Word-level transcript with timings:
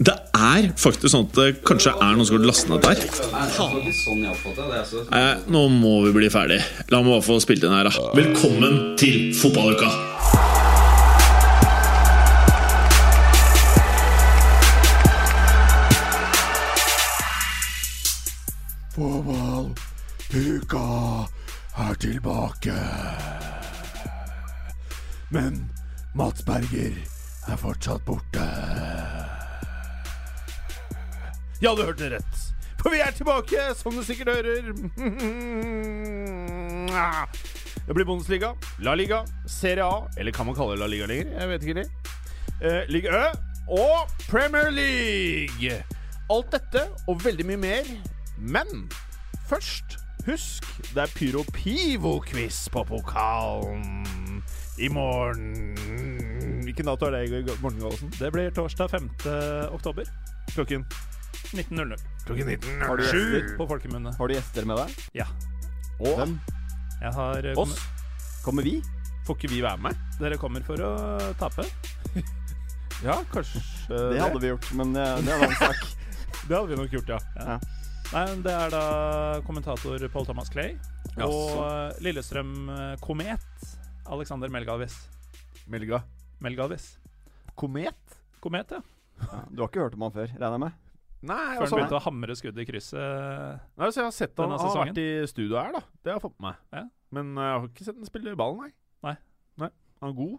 Det 0.00 0.14
er 0.32 0.70
faktisk 0.80 1.12
sånn 1.12 1.26
at 1.26 1.34
det 1.36 1.60
kanskje 1.68 1.90
er 1.92 2.14
noen 2.16 2.24
som 2.24 2.38
har 2.38 2.46
lastet 2.48 2.70
ned 2.72 2.80
der. 2.80 2.96
Nei, 5.12 5.34
nå 5.52 5.60
må 5.74 5.90
vi 6.06 6.12
bli 6.14 6.30
ferdig. 6.32 6.56
La 6.88 7.02
meg 7.04 7.12
bare 7.12 7.26
få 7.26 7.36
spilt 7.44 7.66
inn 7.68 7.74
her, 7.76 7.84
da. 7.84 7.92
Velkommen 8.16 8.96
til 8.96 9.36
fotballuka! 9.36 9.92
Fotballuka 18.96 20.86
er 21.84 21.94
tilbake. 22.06 22.78
Men 25.28 25.68
Mats 26.16 26.40
Berger 26.48 26.96
er 27.52 27.60
fortsatt 27.60 28.00
borte. 28.08 28.48
Ja, 31.60 31.74
du 31.76 31.82
hørte 31.84 32.06
rett. 32.08 32.36
For 32.80 32.88
vi 32.88 33.02
er 33.04 33.12
tilbake, 33.12 33.60
som 33.76 33.92
du 33.92 34.00
sikkert 34.00 34.30
hører. 34.32 34.70
Det 37.84 37.96
blir 37.96 38.06
Bundesliga, 38.08 38.54
La 38.80 38.94
Liga, 38.96 39.18
Serie 39.44 39.84
A, 39.84 40.06
eller 40.16 40.32
kan 40.32 40.48
man 40.48 40.56
kalle 40.56 40.72
det 40.72 40.80
La 40.80 40.88
Liga 40.88 41.08
lenger? 41.10 41.34
Jeg 41.36 41.50
vet 41.50 41.66
ikke 41.66 41.82
det. 41.82 41.84
Eh, 42.64 42.88
Liga 42.88 43.12
Ø 43.12 43.26
og 43.76 44.08
Premier 44.30 44.70
League. 44.72 45.74
Alt 46.32 46.48
dette 46.56 46.86
og 47.04 47.20
veldig 47.26 47.46
mye 47.52 47.60
mer. 47.60 47.92
Men 48.38 48.88
først, 49.50 49.98
husk, 50.24 50.64
det 50.94 51.04
er 51.04 51.12
Pyro 51.12 51.44
Pivo-quiz 51.52 52.62
på 52.72 52.86
pokalen 52.88 54.40
i 54.80 54.88
morgen. 54.88 55.76
Hvilken 56.64 56.88
dato 56.88 57.12
er 57.12 57.20
det, 57.20 57.60
Morten 57.60 57.84
Gallosen? 57.84 58.16
Det 58.16 58.32
blir 58.32 58.48
torsdag 58.50 58.96
5. 58.96 59.10
oktober 59.76 60.08
Klokken 60.54 60.88
19.00. 61.54 62.02
Klokken 62.26 62.46
19. 62.46 62.80
Har 62.86 62.96
du 63.00 63.04
Sju. 63.08 63.18
gjester? 63.18 63.56
På 63.58 63.66
folkemunne. 63.70 64.12
Har 64.18 64.28
du 64.30 64.34
gjester 64.36 64.66
med 64.68 64.76
deg? 64.82 64.96
Ja. 65.22 65.26
Og 66.00 66.16
Hvem? 66.20 66.34
Jeg 67.00 67.12
har 67.16 67.48
eh, 67.52 67.58
oss. 67.58 67.74
Kommer 68.44 68.64
vi? 68.66 68.76
Får 69.26 69.36
ikke 69.38 69.50
vi 69.52 69.60
være 69.64 69.80
med? 69.84 69.98
Dere 70.20 70.38
kommer 70.40 70.62
for 70.66 70.80
å 70.86 70.92
tape. 71.40 71.66
Ja, 73.00 73.14
kanskje 73.32 73.62
Det 73.88 74.18
hadde 74.20 74.40
vi 74.42 74.48
gjort, 74.50 74.66
men 74.76 74.90
eh, 74.92 75.14
det 75.24 75.30
er 75.32 75.38
en 75.38 75.44
annen 75.46 75.56
sak. 75.56 75.78
Det 76.50 76.52
hadde 76.52 76.68
vi 76.68 76.76
nok 76.76 76.92
gjort, 76.92 77.08
ja. 77.14 77.18
Ja. 77.38 77.54
Nei, 78.10 78.24
men 78.28 78.42
Det 78.44 78.52
er 78.52 78.72
da 78.74 78.82
kommentator 79.46 80.04
Paul 80.12 80.26
Thomas 80.28 80.50
Clay 80.52 80.74
og 81.14 81.22
Jaså. 81.22 81.62
eh, 81.64 82.02
Lillestrøm 82.04 82.50
eh, 82.74 82.92
Komet 83.00 83.64
Alexander 84.10 84.52
Melgalvis. 84.52 84.98
Melga. 85.72 86.02
Melgalvis. 86.44 86.90
Komet? 87.56 88.18
Komet, 88.44 88.76
ja. 88.76 88.82
Ja, 89.20 89.40
du 89.48 89.62
har 89.64 89.68
ikke 89.72 89.84
hørt 89.86 89.96
om 89.96 90.04
han 90.08 90.14
før, 90.18 90.28
regner 90.36 90.56
jeg 90.58 90.62
med? 90.66 90.78
Nei, 91.20 91.36
Før 91.36 91.60
han 91.60 91.60
begynte 91.60 91.76
begynte 91.76 91.98
å 91.98 92.04
hamre 92.06 92.36
skuddet 92.38 92.62
i 92.62 92.68
krysset. 92.70 93.64
nei, 93.76 93.88
så 93.92 94.00
jeg 94.00 94.06
har 94.06 94.14
sett 94.16 94.38
han 94.40 94.54
han 94.54 94.62
har 94.62 94.78
vært 94.86 95.00
i 95.02 95.08
studio 95.28 95.58
her, 95.60 95.74
da. 95.76 95.82
Det 96.00 96.12
har 96.12 96.16
jeg 96.16 96.24
fått 96.24 96.38
med 96.38 96.46
meg. 96.48 96.62
Ja. 96.78 96.84
Men 97.16 97.34
eh, 97.36 97.48
jeg 97.50 97.58
har 97.58 97.66
ikke 97.68 97.88
sett 97.88 97.98
han 97.98 98.08
spille 98.08 98.36
ball, 98.40 98.56
nei. 98.60 98.70
Nei. 99.04 99.16
nei. 99.60 99.70
Han 100.00 100.14
er 100.14 100.16
god. 100.20 100.38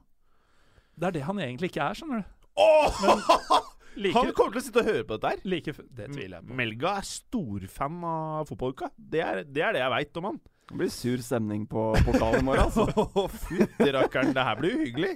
Det 0.97 1.09
er 1.09 1.17
det 1.19 1.27
han 1.27 1.43
egentlig 1.43 1.69
ikke 1.71 1.85
er, 1.85 1.99
skjønner 1.99 2.23
du. 2.23 2.47
Åh! 2.61 3.61
Like, 3.99 4.15
Han 4.15 4.29
kommer 4.31 4.55
til 4.55 4.61
å 4.61 4.63
sitte 4.63 4.79
og 4.79 4.87
høre 4.87 5.03
på 5.03 5.15
dette 5.17 5.31
her. 5.33 5.39
like 5.51 5.73
Det 5.75 6.05
tviler 6.13 6.37
jeg 6.37 6.45
på. 6.47 6.55
Melga 6.55 6.93
er 7.01 7.07
storfan 7.09 7.97
av 8.07 8.47
fotballuka. 8.47 8.87
Det 8.95 9.19
er 9.19 9.41
det, 9.43 9.63
er 9.67 9.75
det 9.75 9.81
jeg 9.81 9.91
veit 9.91 10.19
om 10.21 10.27
han. 10.29 10.37
Det 10.71 10.77
blir 10.79 10.91
sur 10.93 11.23
stemning 11.25 11.65
på 11.67 11.89
portalen 12.05 12.39
i 12.39 12.45
morgen, 12.47 12.69
altså. 12.69 12.85
Fytti 13.49 13.89
rakkeren, 13.91 14.31
det 14.37 14.45
her 14.47 14.61
blir 14.61 14.77
jo 14.77 14.85
hyggelig. 14.85 15.11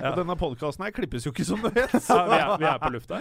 Ja. 0.00 0.10
Og 0.10 0.16
denne 0.18 0.34
podkasten 0.38 0.82
her 0.82 0.94
klippes 0.94 1.26
jo 1.26 1.30
ikke, 1.30 1.44
som 1.46 1.60
du 1.62 1.68
vet. 1.76 1.92
Ja, 1.94 2.22
vi, 2.26 2.38
er, 2.38 2.54
vi 2.58 2.66
er 2.70 2.80
på 2.82 2.90
lufta. 2.94 3.20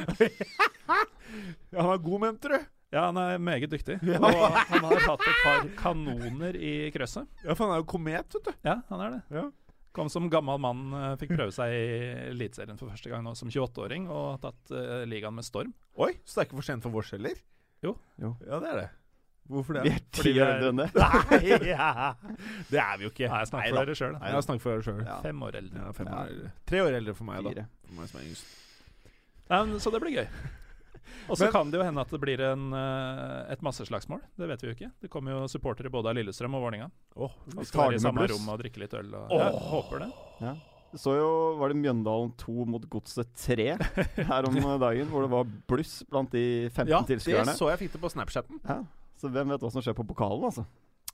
Ja, 1.69 1.81
han 1.84 1.91
er 1.94 2.00
god, 2.01 2.22
mente 2.23 2.50
du? 2.50 2.56
Ja, 2.94 3.07
han 3.07 3.17
er 3.17 3.41
meget 3.41 3.72
dyktig. 3.73 4.00
Og 4.17 4.25
han 4.69 4.85
har 4.85 5.03
tatt 5.06 5.25
et 5.25 5.44
par 5.44 5.67
kanoner 5.79 6.57
i 6.57 6.73
krøsset. 6.94 7.29
Ja, 7.41 7.53
for 7.53 7.66
han 7.66 7.75
er 7.75 7.84
jo 7.84 7.88
komet, 7.89 8.34
vet 8.34 8.50
du. 8.50 8.56
Ja, 8.66 8.79
han 8.89 9.06
er 9.06 9.16
det. 9.16 9.22
Ja. 9.34 9.45
Kom 9.94 10.09
som 10.09 10.25
gammel 10.34 10.57
mann, 10.61 10.88
eh, 10.97 11.11
fikk 11.22 11.35
prøve 11.35 11.53
seg 11.53 11.69
i 11.69 11.81
Eliteserien 12.31 12.79
for 12.79 12.90
første 12.90 13.11
gang 13.11 13.22
nå 13.25 13.35
som 13.38 13.51
28-åring, 13.53 14.07
og 14.09 14.40
tatt 14.41 14.73
uh, 14.73 15.03
ligaen 15.05 15.38
med 15.38 15.45
storm. 15.45 15.69
Oi, 16.01 16.16
så 16.25 16.40
det 16.40 16.41
er 16.41 16.47
ikke 16.50 16.57
for 16.57 16.69
sent 16.69 16.85
for 16.85 16.95
vårs 16.95 17.13
heller? 17.13 17.38
Jo. 17.85 17.94
Jo. 18.17 18.34
Ja, 18.47 18.57
det 18.63 18.72
er 18.72 18.79
det. 18.81 18.88
Hvorfor 19.51 19.75
det? 19.75 19.83
Vi 19.83 19.91
er 19.91 19.99
ti 20.15 20.31
år 20.39 20.49
eldre 20.53 20.69
enn 20.71 20.79
det. 20.79 20.87
Nei, 21.03 21.69
ja. 21.69 22.13
Det 22.71 22.79
er 22.79 22.97
vi 22.97 23.03
jo 23.07 23.11
ikke. 23.11 23.27
Nei, 23.27 23.39
jeg 23.43 23.49
snakker 23.51 23.69
for 23.75 23.79
dere 23.83 23.95
sjøl. 23.99 24.17
Jeg 24.23 24.43
snakker 24.47 24.63
for 24.63 24.71
dere 24.77 24.85
sjøl. 24.87 25.01
Ja. 25.05 25.17
Fem 25.25 25.41
år 25.47 25.57
eldre. 25.59 25.83
Ja, 25.83 25.91
fem 25.97 26.07
Ja. 26.09 26.17
år 26.23 26.31
eldre. 26.33 26.51
Tre 26.71 26.81
år 26.85 26.97
eldre 27.01 27.15
for 27.19 27.27
meg, 27.29 27.43
da. 27.43 27.49
Fire. 27.53 27.65
For 27.89 27.99
meg 27.99 28.11
som 28.13 28.19
er 28.21 28.27
yngst. 28.29 28.59
Um, 29.53 29.73
så 29.83 29.91
det 29.93 30.01
blir 30.01 30.15
gøy. 30.15 30.27
Og 31.29 31.37
så 31.39 31.47
kan 31.51 31.69
det 31.71 31.77
jo 31.79 31.83
hende 31.85 32.01
at 32.01 32.09
det 32.11 32.19
blir 32.23 32.41
en, 32.47 32.69
uh, 32.73 33.43
et 33.51 33.61
masseslagsmål. 33.63 34.21
Det 34.39 34.47
vet 34.49 34.63
vi 34.63 34.69
jo 34.71 34.75
ikke. 34.77 34.89
Det 35.03 35.09
kommer 35.11 35.35
jo 35.35 35.47
supportere 35.51 35.91
både 35.91 36.09
av 36.11 36.17
Lillestrøm 36.17 36.55
og 36.57 36.63
Vålerenga. 36.65 36.87
Åh, 37.19 37.35
Vi 37.59 37.65
skal 37.67 37.89
være 37.91 37.99
i 37.99 38.03
samme 38.03 38.23
bluss. 38.23 38.33
rom 38.39 38.49
og 38.55 38.59
drikke 38.63 38.79
litt 38.81 38.95
øl. 38.97 39.11
Og, 39.19 39.27
Åh. 39.35 39.43
Jeg 39.43 39.65
håper 39.73 39.99
det. 40.05 40.09
Ja. 40.47 40.55
Så 40.95 41.15
jo, 41.17 41.29
var 41.57 41.71
det 41.73 41.77
Mjøndalen 41.81 42.33
2 42.37 42.65
mot 42.69 42.83
Godset 42.93 43.31
3 43.43 43.63
her 44.29 44.45
om 44.47 44.57
dagen, 44.85 45.07
hvor 45.09 45.23
det 45.25 45.31
var 45.31 45.47
bluss 45.67 46.03
blant 46.09 46.29
de 46.35 46.43
15 46.69 46.91
ja, 46.91 46.99
det 47.01 47.15
tilskuerne. 47.15 47.55
så 47.57 47.71
jeg 47.71 47.79
fikk 47.85 47.95
det 47.95 48.01
på 48.03 48.11
Snapchatten. 48.13 48.59
Ja. 48.67 48.75
Så 49.23 49.31
hvem 49.31 49.53
vet 49.53 49.63
hva 49.63 49.69
som 49.72 49.84
skjer 49.85 49.95
på 49.95 50.03
pokalen, 50.09 50.44
altså. 50.50 50.66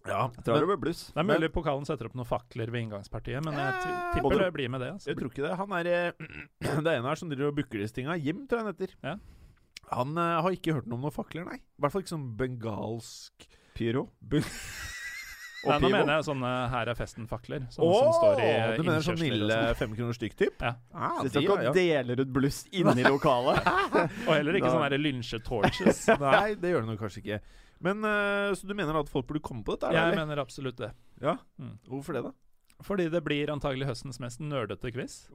Ja, 0.07 0.29
Jeg 0.31 0.45
tror 0.47 0.61
det 0.63 0.67
blir 0.71 0.79
bluss. 0.81 1.01
Det 1.13 1.19
er 1.21 1.27
mulig 1.27 1.49
pokalen 1.53 1.83
setter 1.85 2.07
opp 2.07 2.15
noen 2.17 2.25
fakler 2.25 2.71
ved 2.71 2.85
inngangspartiet, 2.85 3.43
men 3.45 3.57
jeg 3.59 3.81
tipper 4.15 4.39
det 4.41 4.47
blir 4.55 4.69
med 4.71 4.81
det. 4.81 4.93
Altså. 4.95 5.09
Jeg 5.11 5.19
tror 5.19 5.29
ikke 5.33 5.43
det. 5.45 5.51
Han 5.59 5.75
er 5.77 5.89
eh, 5.91 6.29
Det 6.87 6.93
ene 6.95 7.11
her 7.11 7.19
som 7.19 7.29
driver 7.29 7.51
og 7.51 7.57
booker 7.59 7.83
disse 7.83 7.97
tinga. 7.99 8.15
Jim, 8.17 8.45
tror 8.49 8.61
jeg 8.61 8.65
han 8.65 8.73
heter. 8.73 8.95
Ja. 9.03 9.17
Han 9.91 10.15
uh, 10.17 10.39
har 10.45 10.55
ikke 10.55 10.77
hørt 10.79 10.87
noe 10.89 10.97
om 11.01 11.05
noen 11.05 11.13
fakler, 11.13 11.45
nei. 11.49 11.59
I 11.59 11.83
hvert 11.83 11.93
fall 11.93 12.05
ikke 12.05 12.13
sånn 12.15 12.29
bengalsk 12.39 13.45
Pyro. 13.77 14.07
Bu- 14.21 14.39
Nei, 15.59 15.75
nå 15.83 15.89
mener 15.91 16.13
jeg 16.13 16.23
sånne 16.23 16.49
Her 16.71 16.87
er 16.87 16.95
festen-fakler. 16.95 17.65
Sånne 17.73 17.95
som 17.99 18.13
står 18.15 18.39
i 18.39 18.51
Du 18.79 18.83
mener 18.87 19.03
sånn 19.03 19.17
lille 19.19 19.51
sånn. 19.51 19.75
fem 19.75 19.95
kroner 19.97 20.15
stykk, 20.15 20.37
typ? 20.39 20.61
Ja. 20.69 20.71
Ah, 20.95 21.17
De 21.19 21.33
de, 21.33 21.41
ikke 21.43 21.57
ja, 21.65 21.73
og 21.73 21.75
deler 21.75 22.21
ut 22.23 22.31
bluss 22.37 22.61
inne 22.71 22.93
i 22.95 23.03
lokalet. 23.03 23.67
Og 24.29 24.31
heller 24.31 24.55
ikke 24.61 24.71
sånne 24.71 24.99
lynsje-torches. 25.03 26.05
Nei, 26.23 26.53
det 26.61 26.71
gjør 26.71 26.85
det 26.87 26.91
nok 26.93 27.03
kanskje 27.03 27.23
ikke. 27.25 27.41
Men 27.81 28.03
eh, 28.03 28.51
Så 28.59 28.67
du 28.67 28.73
mener 28.75 28.97
at 28.99 29.09
folk 29.09 29.27
burde 29.29 29.41
komme 29.45 29.63
på 29.63 29.75
dette? 29.77 29.93
Jeg 29.95 30.01
eller? 30.11 30.19
mener 30.25 30.41
absolutt 30.43 30.77
det. 30.81 30.91
Ja. 31.23 31.37
Mm. 31.59 31.77
Hvorfor 31.87 32.13
det, 32.17 32.23
da? 32.27 32.33
Fordi 32.83 33.09
det 33.11 33.23
blir 33.25 33.51
antagelig 33.51 33.87
høstens 33.89 34.19
mest 34.23 34.39
nerdete 34.39 34.91
quiz. 34.95 35.25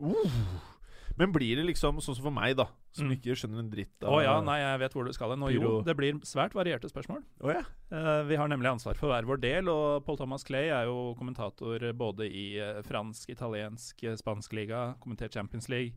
Men 1.16 1.31
blir 1.31 1.55
det 1.60 1.65
liksom 1.69 2.00
sånn 2.03 2.16
som 2.16 2.25
for 2.25 2.34
meg, 2.34 2.56
da, 2.59 2.65
som 2.97 3.06
Mm. 3.06 3.12
ikke 3.15 3.37
skjønner 3.38 3.60
en 3.60 3.69
dritt 3.71 4.03
av 4.03 4.15
Å 4.16 4.22
ja, 4.25 4.32
nei, 4.43 4.56
jeg 4.59 4.78
vet 4.81 4.93
hvor 4.97 5.05
du 5.06 5.12
skal 5.15 5.31
hen. 5.31 5.44
Og 5.47 5.53
jo, 5.53 5.82
det 5.87 5.94
blir 5.97 6.16
svært 6.27 6.56
varierte 6.56 6.88
spørsmål. 6.91 7.21
Å 7.44 7.53
ja. 7.55 7.60
uh, 7.93 8.25
vi 8.27 8.34
har 8.41 8.49
nemlig 8.50 8.72
ansvar 8.72 8.99
for 8.99 9.12
hver 9.12 9.28
vår 9.28 9.38
del, 9.44 9.69
og 9.71 10.03
Paul 10.05 10.16
Thomas 10.19 10.43
Clay 10.43 10.72
er 10.75 10.88
jo 10.91 11.15
kommentator 11.21 11.78
både 11.94 12.26
i 12.26 12.59
eh, 12.59 12.81
fransk, 12.82 13.31
italiensk, 13.31 14.03
spansk 14.19 14.53
liga, 14.59 14.97
kommentert 15.05 15.32
Champions 15.37 15.69
League. 15.69 15.94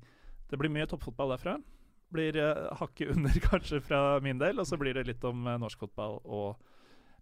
Det 0.51 0.59
blir 0.59 0.69
mye 0.69 0.85
toppfotball 0.85 1.33
derfra. 1.33 1.57
Blir 2.13 2.37
uh, 2.39 2.69
hakket 2.79 3.11
under 3.15 3.39
kanskje 3.49 3.81
fra 3.83 4.01
min 4.23 4.39
del, 4.39 4.59
og 4.61 4.67
så 4.69 4.77
blir 4.79 4.95
det 4.95 5.07
litt 5.09 5.23
om 5.27 5.45
eh, 5.47 5.57
norsk 5.59 5.81
fotball 5.85 6.19
og 6.23 6.55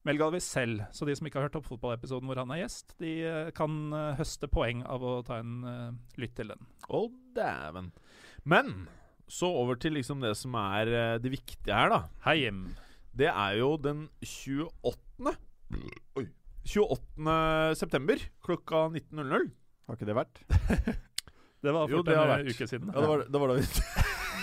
Mel 0.05 0.19
Galvis 0.21 0.45
selv. 0.45 0.83
Så 0.93 1.07
de 1.09 1.15
som 1.17 1.25
ikke 1.25 1.39
har 1.39 1.47
hørt 1.47 1.55
toppfotballepisoden 1.57 2.29
hvor 2.29 2.37
han 2.37 2.51
er 2.53 2.59
gjest, 2.61 2.93
de 3.01 3.15
eh, 3.25 3.47
kan 3.57 3.79
eh, 3.97 4.11
høste 4.19 4.45
poeng 4.51 4.83
av 4.85 5.01
å 5.01 5.15
ta 5.25 5.39
en 5.41 5.55
eh, 5.65 5.87
lytt 6.21 6.35
til 6.37 6.53
den. 6.53 6.67
Å, 6.93 7.01
dæven. 7.33 7.87
Men 8.45 8.75
så 9.25 9.49
over 9.57 9.79
til 9.81 9.95
liksom 9.97 10.21
det 10.21 10.35
som 10.37 10.53
er 10.61 10.91
eh, 10.93 11.15
det 11.23 11.33
viktige 11.33 11.73
her, 11.73 11.89
da. 11.89 12.03
Hei, 12.27 12.35
Jim. 12.43 12.67
Det 13.17 13.31
er 13.31 13.57
jo 13.57 13.71
den 13.81 14.05
28. 14.21 15.33
Oi. 16.21 16.27
28. 16.69 17.33
september 17.81 18.21
klokka 18.45 18.85
19.00. 18.93 19.49
Har 19.89 19.97
ikke 19.97 20.07
det 20.11 20.15
vært? 20.21 20.45
Det 21.65 21.71
var 21.73 21.89
Jo, 21.89 21.97
fort 22.03 22.05
det 22.11 22.13
en 22.13 22.29
vært. 22.29 22.49
uke 22.53 22.65
siden. 22.69 22.89
Ja, 22.93 23.01
det 23.01 23.07
var, 23.09 23.21
det 23.25 23.39
var 23.41 23.51
vi 23.57 23.63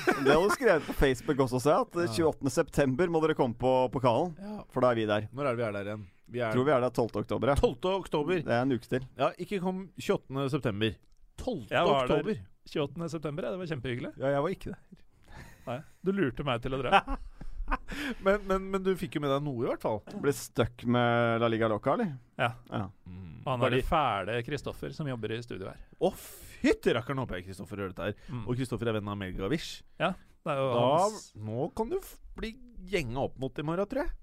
Det 0.06 0.32
har 0.32 0.42
du 0.42 0.54
skrevet 0.54 0.86
på 0.86 0.94
Facebook 0.96 1.44
også, 1.44 1.60
se. 1.62 1.74
At 1.74 1.96
eh, 2.02 2.10
28. 2.10 2.50
september 2.54 3.10
må 3.12 3.20
dere 3.24 3.36
komme 3.38 3.56
på 3.58 3.72
pokalen. 3.94 4.34
ja. 4.40 4.58
For 4.72 4.84
da 4.84 4.92
er 4.92 5.00
vi 5.00 5.06
der. 5.10 5.28
Når 5.32 5.50
er 5.50 5.56
det 5.56 5.60
vi 5.60 5.66
er 5.68 5.76
der 5.76 5.90
igjen? 5.92 6.06
Vi 6.32 6.40
er 6.40 6.54
Tror 6.54 6.64
vi 6.64 6.72
er 6.72 6.80
der 6.80 6.94
12. 6.94 7.10
oktober. 7.22 7.52
Ja. 7.52 7.56
12. 7.60 7.90
oktober. 7.92 8.40
Det 8.46 8.54
er 8.56 8.62
en 8.64 8.72
uke 8.72 8.88
til. 8.88 9.04
Ja, 9.18 9.32
ikke 9.42 9.60
kom 9.60 9.84
28. 10.00 10.48
september. 10.54 10.94
12. 11.42 11.66
Jeg 11.70 11.84
var 11.88 11.92
der. 11.92 12.16
oktober. 12.16 12.40
28. 12.72 13.10
september, 13.10 13.44
ja, 13.44 13.50
det 13.50 13.58
var 13.58 13.70
kjempehyggelig. 13.72 14.12
Ja, 14.22 14.32
jeg 14.36 14.42
var 14.46 14.54
ikke 14.54 14.72
der. 14.72 15.02
Nei, 15.66 15.78
du 16.02 16.10
lurte 16.14 16.46
meg 16.46 16.62
til 16.62 16.74
å 16.74 16.80
dra. 16.80 17.02
men, 18.26 18.40
men, 18.48 18.70
men 18.72 18.84
du 18.84 18.92
fikk 18.98 19.18
jo 19.18 19.22
med 19.22 19.30
deg 19.34 19.44
noe, 19.44 19.64
i 19.64 19.68
hvert 19.70 19.82
fall. 19.82 20.00
Ble 20.22 20.34
stuck 20.36 20.84
med 20.86 21.42
La 21.42 21.50
Liga 21.50 21.68
Loca, 21.70 21.96
eller? 21.96 22.14
Ja. 22.38 22.52
ja. 22.70 22.86
Og 23.42 23.50
han 23.50 23.66
er 23.66 23.76
det 23.76 23.82
fæle 23.86 24.38
Kristoffer 24.46 24.94
som 24.94 25.08
jobber 25.10 25.34
i 25.34 25.42
studio 25.44 25.68
her. 25.70 25.78
Å, 25.98 26.12
fytti 26.62 26.94
rakkeren, 26.96 27.20
håper 27.22 27.40
jeg 27.40 27.50
Kristoffer 27.50 27.82
hører 27.82 27.92
dette 27.94 28.08
her. 28.10 28.18
Mm. 28.32 28.44
Og 28.46 28.58
Kristoffer 28.58 28.90
er 28.90 28.98
venn 28.98 29.12
av 29.12 29.18
Melgavish. 29.20 29.82
Det 29.98 30.54
er 30.54 30.58
jo 30.58 30.72
Da, 30.74 30.86
hans 31.04 31.28
nå 31.38 31.68
kan 31.78 31.92
du 31.92 31.98
bli 32.38 32.54
gjenga 32.90 33.28
opp 33.28 33.38
mot 33.42 33.58
i 33.58 33.66
morgen, 33.66 33.88
tror 33.90 34.04
jeg. 34.04 34.14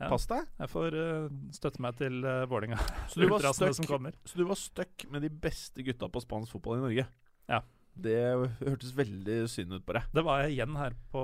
Ja. 0.00 0.08
Pass 0.10 0.26
deg. 0.28 0.48
Jeg 0.58 0.70
får 0.72 0.96
uh, 0.98 1.28
støtte 1.54 1.82
meg 1.84 1.96
til 2.00 2.18
uh, 2.26 2.42
Vålinga. 2.50 2.80
Så 3.12 3.22
du 3.22 3.28
var 3.30 3.44
stuck. 3.54 3.78
Så 4.26 4.40
du 4.40 4.44
var 4.48 4.58
stuck 4.58 5.06
med 5.12 5.24
de 5.24 5.30
beste 5.30 5.86
gutta 5.86 6.10
på 6.10 6.22
spansk 6.24 6.56
fotball 6.56 6.80
i 6.80 6.84
Norge? 6.88 7.06
Ja. 7.50 7.62
Det 7.94 8.18
hørtes 8.58 8.90
veldig 8.96 9.44
synd 9.50 9.76
ut 9.76 9.84
på 9.86 9.94
deg. 9.94 10.08
Det 10.16 10.24
var 10.26 10.42
jeg 10.42 10.56
igjen 10.56 10.74
her 10.80 10.96
på 11.12 11.22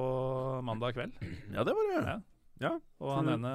mandag 0.67 0.95
kveld. 0.97 1.17
Ja, 1.57 1.67
det 1.67 1.75
var 1.75 1.91
det. 1.91 2.03
Ja. 2.07 2.19
Ja. 2.61 2.75
Og 3.01 3.15
han 3.17 3.33
ene 3.35 3.53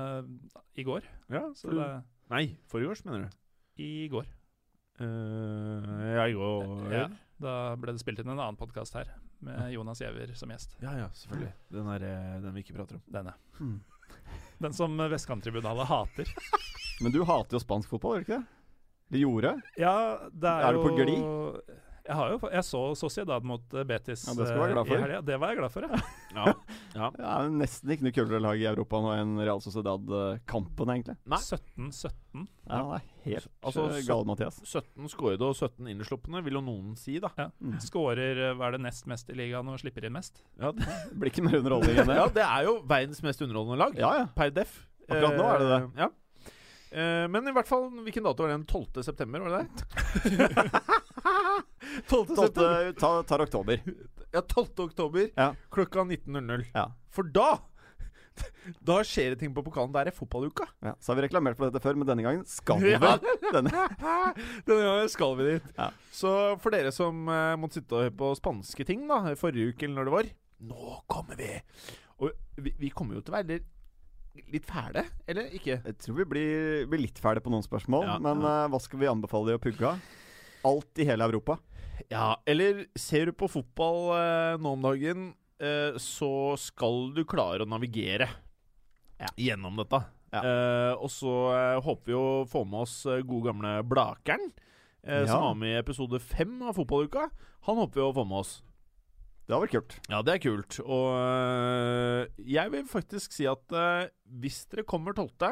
i 0.75 0.83
går. 0.83 1.05
Ja, 1.31 1.47
Så 1.55 1.71
det 1.71 1.87
nei, 2.33 2.57
forrige 2.67 2.91
års, 2.91 3.05
mener 3.05 3.25
du? 3.25 3.39
I 3.85 4.07
går. 4.11 4.27
Uh, 5.01 6.15
jeg 6.15 6.31
i 6.31 6.35
går. 6.37 6.91
Ja. 6.93 7.05
Da 7.41 7.53
ble 7.79 7.95
det 7.95 7.99
spilt 7.99 8.21
inn 8.21 8.31
en 8.31 8.39
annen 8.39 8.59
podkast 8.59 8.95
her, 8.95 9.09
med 9.43 9.73
Jonas 9.73 9.99
Giæver 9.99 10.31
som 10.39 10.51
gjest. 10.53 10.77
Ja, 10.79 10.93
ja, 10.95 11.09
selvfølgelig. 11.19 11.51
Den, 11.75 11.89
er, 11.91 12.05
eh, 12.07 12.35
den 12.45 12.55
vi 12.55 12.63
ikke 12.63 12.77
prater 12.77 12.95
om. 12.95 13.03
Denne. 13.11 13.33
Hmm. 13.57 13.81
Den 14.63 14.75
som 14.77 14.95
Vestkanttribunalet 15.11 15.89
hater. 15.89 16.31
Men 17.03 17.11
du 17.11 17.25
hater 17.27 17.57
jo 17.57 17.59
spansk 17.59 17.91
fotball, 17.91 18.21
gjør 18.21 18.23
du 18.23 18.29
ikke 18.29 18.37
det? 18.37 18.61
De 19.11 19.21
gjorde? 19.21 19.51
Ja, 19.77 19.95
det 20.31 20.49
er, 20.49 20.63
Er 20.63 20.73
du 20.73 20.79
jo 20.79 20.85
på 20.87 20.95
glid? 20.95 21.75
Jeg, 22.05 22.13
har 22.19 22.31
jo, 22.35 22.37
jeg 22.53 22.61
så 22.67 22.79
Sociedad 22.99 23.41
mot 23.49 23.71
eh, 23.73 23.81
Betis 23.89 24.27
Ja, 24.27 24.33
det 24.37 24.45
skal 24.45 24.59
du 24.59 24.61
være 24.61 24.69
eh, 24.69 24.73
glad 24.75 24.85
for. 24.85 24.95
i 24.95 25.01
helga. 25.01 25.19
Det 25.25 25.37
var 25.41 25.49
jeg 25.53 25.57
glad 25.57 25.71
for, 25.73 25.85
ja. 25.87 26.01
Ja. 26.35 26.51
ja. 26.99 27.07
Er 27.39 27.47
nesten 27.49 27.93
ikke 27.95 28.05
noe 28.05 28.13
kulere 28.13 28.41
lag 28.45 28.59
i 28.61 28.67
Europa 28.69 28.99
nå 29.01 29.09
enn 29.15 29.31
Real 29.41 29.57
Sociedad-kampen, 29.63 30.91
egentlig. 30.93 31.15
Nei. 31.33 31.39
17-17. 31.41 32.43
Ja, 32.69 32.77
det 32.77 32.99
er 32.99 33.07
helt 33.25 33.49
Altså, 33.65 33.85
galt, 34.05 34.27
Mathias. 34.29 34.59
17 34.67 35.09
skårede 35.15 35.47
og 35.49 35.57
17 35.57 35.89
innslupne, 35.95 36.43
vil 36.45 36.59
jo 36.59 36.61
noen 36.67 36.93
si, 36.99 37.15
da. 37.23 37.31
Ja. 37.41 37.47
Mm. 37.57 37.79
Skårer 37.87 38.43
eh, 38.51 38.53
hva 38.59 38.67
er 38.69 38.77
det 38.77 38.83
nest 38.85 39.09
mest 39.09 39.33
i 39.33 39.37
ligaen 39.39 39.71
og 39.73 39.81
slipper 39.81 40.05
inn 40.05 40.13
mest. 40.17 40.43
Ja, 40.61 40.69
det, 40.77 40.85
blir 41.17 41.33
ikke 41.33 41.45
mer 41.47 41.57
underholdning 41.63 42.03
enn 42.03 42.11
det. 42.13 42.19
ja, 42.21 42.27
det 42.37 42.45
er 42.45 42.69
jo 42.69 42.77
verdens 42.85 43.23
mest 43.25 43.41
underholdende 43.47 43.81
lag. 43.81 43.97
Ja, 43.97 44.11
ja. 44.21 44.27
Per 44.37 44.53
def. 44.53 44.77
Akkurat 45.09 45.41
nå 45.41 45.49
er 45.55 45.65
det 45.65 45.71
det. 45.73 45.81
Eh, 45.81 45.89
Ja. 46.05 46.09
Eh, 46.95 47.25
men 47.27 47.43
i 47.49 47.51
hvert 47.51 47.67
fall, 47.67 47.89
hvilken 48.05 48.23
dato 48.23 48.43
var 48.45 48.53
det? 48.53 48.59
Den 48.61 48.69
12. 48.69 49.01
september, 49.03 49.41
var 49.43 49.49
det 49.57 49.65
det? 49.65 49.73
12. 52.09 52.35
september. 52.35 52.91
Tolvte 52.93 52.99
ta- 52.99 53.23
tar 53.23 53.43
oktober. 53.45 53.81
Ja, 54.35 54.41
12. 54.41 54.83
oktober 54.89 55.29
Ja. 55.37 55.53
klokka 55.71 56.03
19.00. 56.03 56.65
Ja. 56.73 56.89
For 57.11 57.23
da 57.23 57.59
Da 58.83 58.97
skjer 59.07 59.29
det 59.31 59.39
ting 59.39 59.53
på 59.55 59.63
pokalen. 59.63 59.93
Der 59.95 60.09
er 60.09 60.15
fotballuka. 60.15 60.65
ja. 60.83 60.91
Så 60.99 61.13
har 61.13 61.21
vi 61.21 61.27
reklamert 61.27 61.55
for 61.55 61.69
dette 61.71 61.79
før, 61.83 61.95
men 61.95 62.07
denne 62.09 62.23
gangen 62.25 62.43
skal 62.45 62.81
vi 62.83 62.91
Ja. 62.91 62.99
denne. 63.55 63.71
Denne 64.67 64.81
gangen 64.83 65.09
skal 65.13 65.37
vi 65.39 65.45
dit. 65.53 65.69
Ja. 65.77 65.91
Så 66.11 66.33
for 66.59 66.75
dere 66.75 66.91
som 66.91 67.29
uh, 67.31 67.55
måtte 67.55 67.79
sitte 67.79 67.95
og 67.95 68.03
høre 68.09 68.15
på 68.19 68.33
spanske 68.35 68.85
ting 68.89 69.05
da 69.07 69.21
forrige 69.39 69.71
uke, 69.71 69.87
eller 69.87 70.01
når 70.01 70.09
det 70.09 70.15
var 70.17 70.33
Nå 70.65 70.97
kommer 71.11 71.35
vi! 71.39 71.47
Og 72.23 72.31
vi, 72.63 72.71
vi 72.79 72.89
kommer 72.95 73.15
jo 73.17 73.21
til 73.23 73.33
å 73.33 73.37
være 73.39 73.59
litt 74.51 74.67
fæle, 74.67 75.03
eller 75.31 75.47
ikke? 75.55 75.77
Jeg 75.83 75.95
tror 76.03 76.15
vi 76.21 76.25
blir, 76.31 76.85
blir 76.91 77.01
litt 77.05 77.19
fæle 77.23 77.39
på 77.43 77.51
noen 77.51 77.63
spørsmål, 77.63 78.03
Ja. 78.07 78.15
men 78.23 78.39
uh, 78.43 78.65
hva 78.71 78.79
skal 78.83 78.99
vi 78.99 79.07
anbefale 79.11 79.51
de 79.51 79.57
å 79.59 79.63
pugge? 79.63 79.91
Alt 80.67 80.99
i 81.03 81.07
hele 81.07 81.23
Europa. 81.27 81.55
Ja, 82.11 82.35
eller 82.45 82.85
ser 82.99 83.29
du 83.29 83.31
på 83.37 83.47
fotball 83.51 83.99
eh, 84.17 84.57
nå 84.61 84.73
om 84.75 84.83
dagen, 84.85 85.25
eh, 85.59 85.95
så 86.01 86.55
skal 86.59 87.11
du 87.15 87.23
klare 87.25 87.63
å 87.65 87.69
navigere 87.69 88.27
gjennom 89.39 89.77
dette. 89.79 90.01
Ja. 90.35 90.41
Eh, 90.43 90.93
og 90.99 91.07
så 91.13 91.31
eh, 91.55 91.79
håper 91.85 92.11
vi 92.11 92.17
å 92.19 92.45
få 92.51 92.65
med 92.67 92.81
oss 92.83 92.97
eh, 93.07 93.21
gode 93.23 93.47
gamle 93.51 93.77
Blakeren, 93.87 94.49
eh, 95.05 95.21
Ja. 95.23 95.27
som 95.31 95.41
var 95.49 95.55
med 95.61 95.75
i 95.77 95.79
episode 95.79 96.19
fem 96.19 96.57
av 96.67 96.75
Fotballuka. 96.75 97.29
Han 97.69 97.79
håper 97.79 98.01
vi 98.01 98.05
å 98.09 98.13
få 98.17 98.25
med 98.27 98.41
oss. 98.43 98.57
Det 99.45 99.53
hadde 99.53 99.67
vært 99.67 99.75
kult. 99.77 99.95
Ja, 100.09 100.19
det 100.25 100.33
er 100.33 100.41
kult. 100.41 100.79
Og 100.81 102.45
jeg 102.49 102.71
vil 102.73 102.87
faktisk 102.89 103.35
si 103.35 103.45
at 103.45 103.75
hvis 104.41 104.63
dere 104.71 104.83
kommer 104.89 105.13
tolvte, 105.13 105.51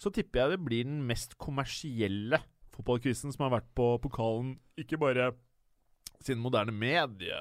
så 0.00 0.08
tipper 0.12 0.40
jeg 0.42 0.54
det 0.54 0.64
blir 0.64 0.84
den 0.88 1.02
mest 1.08 1.36
kommersielle 1.40 2.40
fotballquizen 2.72 3.32
som 3.32 3.44
har 3.46 3.58
vært 3.60 3.68
på 3.76 3.90
pokalen. 4.00 4.54
Ikke 4.80 4.98
bare 5.00 5.30
siden 6.24 6.42
moderne 6.44 6.74
medie 6.74 7.38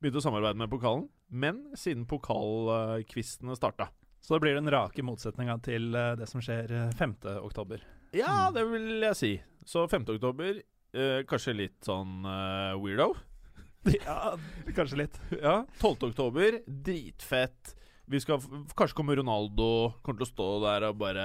begynte 0.00 0.20
å 0.20 0.24
samarbeide 0.24 0.58
med 0.60 0.70
pokalen, 0.72 1.06
men 1.28 1.62
siden 1.78 2.04
pokalkvistene 2.08 3.56
starta. 3.58 3.88
Så 4.20 4.34
det 4.34 4.42
blir 4.42 4.56
den 4.58 4.70
rake 4.72 5.04
motsetninga 5.06 5.58
til 5.62 5.94
eh, 5.94 6.14
det 6.18 6.26
som 6.30 6.42
skjer 6.42 6.72
eh, 6.74 6.94
5. 6.98 7.16
oktober. 7.46 7.82
Ja, 8.16 8.48
det 8.54 8.64
vil 8.70 9.04
jeg 9.04 9.18
si. 9.18 9.32
Så 9.66 9.84
5. 9.90 10.06
oktober, 10.16 10.58
øh, 10.96 11.20
kanskje 11.30 11.54
litt 11.54 11.78
sånn 11.86 12.26
eh, 12.26 12.74
weirdo. 12.82 13.12
Ja, 14.02 14.32
kanskje 14.74 15.04
litt. 15.04 15.18
Ja, 15.38 15.60
12. 15.78 16.08
oktober, 16.08 16.56
dritfett. 16.66 17.76
Vi 18.08 18.20
skal 18.22 18.38
Kanskje 18.78 18.94
kommer 18.94 19.16
Ronaldo 19.18 19.66
Kommer 20.06 20.20
til 20.20 20.26
å 20.28 20.30
stå 20.30 20.46
der 20.62 20.84
og 20.90 20.98
bare 21.00 21.24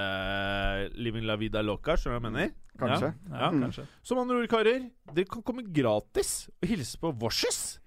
Living 0.98 1.24
la 1.28 1.36
vida 1.38 1.62
loca, 1.62 1.94
skjønner 1.96 2.18
du 2.18 2.24
hva 2.24 2.30
jeg 2.30 2.32
mener? 2.32 2.52
Kanskje. 2.82 3.10
Ja. 3.30 3.38
Ja, 3.38 3.50
Mm. 3.52 3.60
kanskje. 3.66 3.84
Som 4.02 4.18
andre 4.18 4.38
ord, 4.40 4.48
karer, 4.50 4.90
dere 5.12 5.26
kan 5.28 5.42
komme 5.42 5.62
gratis 5.72 6.48
og 6.62 6.68
hilse 6.68 6.96
på 6.98 7.12
Vorses. 7.20 7.78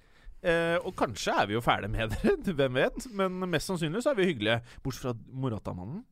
Eh, 0.46 0.78
og 0.86 0.94
kanskje 0.96 1.34
er 1.42 1.48
vi 1.50 1.56
jo 1.58 1.62
fæle 1.66 1.90
med 1.90 2.10
dere, 2.14 2.54
hvem 2.54 2.74
vet? 2.78 3.08
Men 3.12 3.40
mest 3.50 3.68
sannsynlig 3.68 4.04
så 4.06 4.12
er 4.14 4.20
vi 4.22 4.28
hyggelige. 4.30 4.62
Bortsett 4.86 5.02
fra 5.10 5.16
Morata-mannen. 5.34 6.04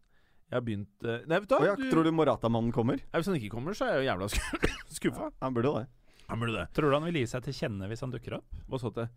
Jeg 0.49 0.57
har 0.57 0.65
begynt 0.65 1.05
eh, 1.05 1.21
Nei, 1.29 1.39
vet 1.39 1.47
du 1.49 1.55
hva? 1.55 1.65
ja, 1.69 1.75
Du- 1.77 1.89
tror 1.91 2.03
du 2.03 2.11
Morata-mannen 2.11 2.73
kommer? 2.73 2.97
Nei, 2.97 3.21
Hvis 3.21 3.29
han 3.29 3.37
ikke 3.39 3.53
kommer, 3.53 3.73
så 3.77 3.85
er 3.87 3.93
jeg 3.93 4.03
jo 4.03 4.09
jævla 4.11 4.29
skuffa. 4.97 5.29
Ja, 5.29 5.31
Han 5.45 5.53
burde 5.53 5.75
det. 5.79 5.87
Han 6.29 6.39
burde 6.41 6.57
det. 6.57 6.65
Tror 6.73 6.89
du 6.89 6.97
han 6.97 7.05
vil 7.05 7.21
gi 7.21 7.27
seg 7.29 7.43
til 7.45 7.53
kjenne 7.53 7.87
hvis 7.87 8.01
han 8.01 8.11
dukker 8.11 8.39
opp? 8.41 8.59
Hva 8.67 8.79
så 8.81 8.91
til? 8.93 9.07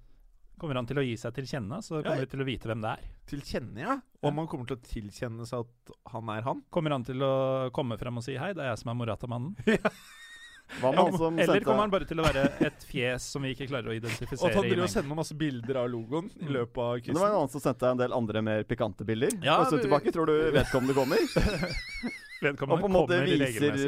Kommer 0.56 0.79
han 0.79 0.87
til 0.88 0.97
å 0.97 1.05
gi 1.05 1.17
seg 1.20 1.35
til 1.37 1.49
kjenne, 1.50 1.82
så 1.85 1.99
Ja. 1.99 2.06
kommer 2.06 2.25
vi 2.25 2.31
til 2.32 2.41
å 2.41 2.47
vite 2.49 2.69
hvem 2.69 2.81
det 2.81 2.93
er. 2.97 3.08
Tilkjenne, 3.29 3.79
ja. 3.79 4.00
Om 4.23 4.38
han 4.41 4.47
kommer 4.49 4.67
til 4.67 4.76
å 4.79 4.81
tilkjenne 4.81 5.47
seg 5.47 5.67
at 5.67 5.97
han 6.12 6.31
er 6.32 6.43
han? 6.43 6.62
Kommer 6.70 6.91
han 6.97 7.05
til 7.05 7.20
å 7.20 7.70
komme 7.73 7.99
frem 7.99 8.17
og 8.17 8.25
si 8.25 8.37
'hei, 8.37 8.55
det 8.55 8.64
er 8.64 8.73
jeg 8.73 8.79
som 8.79 8.91
er 8.91 8.97
Morata-mannen'? 9.05 9.55
ja. 9.67 11.31
med 11.31 11.41
Eller 11.44 11.61
kommer 11.61 11.85
han 11.85 11.91
bare 11.91 12.06
til 12.06 12.19
å 12.19 12.25
være 12.25 12.56
et 12.64 12.82
fjes 12.88 13.23
som 13.23 13.43
vi 13.43 13.55
ikke 13.55 13.69
klarer 13.69 13.93
å 13.93 13.97
identifisere? 14.00 14.49
Og 14.49 14.55
han 14.56 14.64
driver 14.64 14.82
og 14.85 14.91
sender 14.91 15.14
masse 15.14 15.35
bilder 15.37 15.76
av 15.76 15.91
logoen 15.91 16.31
i 16.41 16.49
løpet 16.49 16.79
av 16.79 16.99
quizen. 17.00 17.14
det 17.14 17.20
var 17.20 17.29
en 17.29 17.41
annen 17.43 17.53
som 17.53 17.61
sendte 17.61 17.91
en 17.91 17.99
del 17.99 18.12
andre 18.12 18.43
mer 18.43 18.64
pikante 18.64 19.05
bilder. 19.05 19.31
Ja, 19.43 19.61
og 19.61 19.67
så 19.69 19.79
tilbake. 19.79 20.11
Tror 20.11 20.26
du 20.26 20.50
vedkommende 20.56 20.94
kommer? 20.94 21.19
Og 22.43 22.59
på 22.61 22.88
en 22.88 22.94
måte 22.94 23.19
viser. 23.25 23.79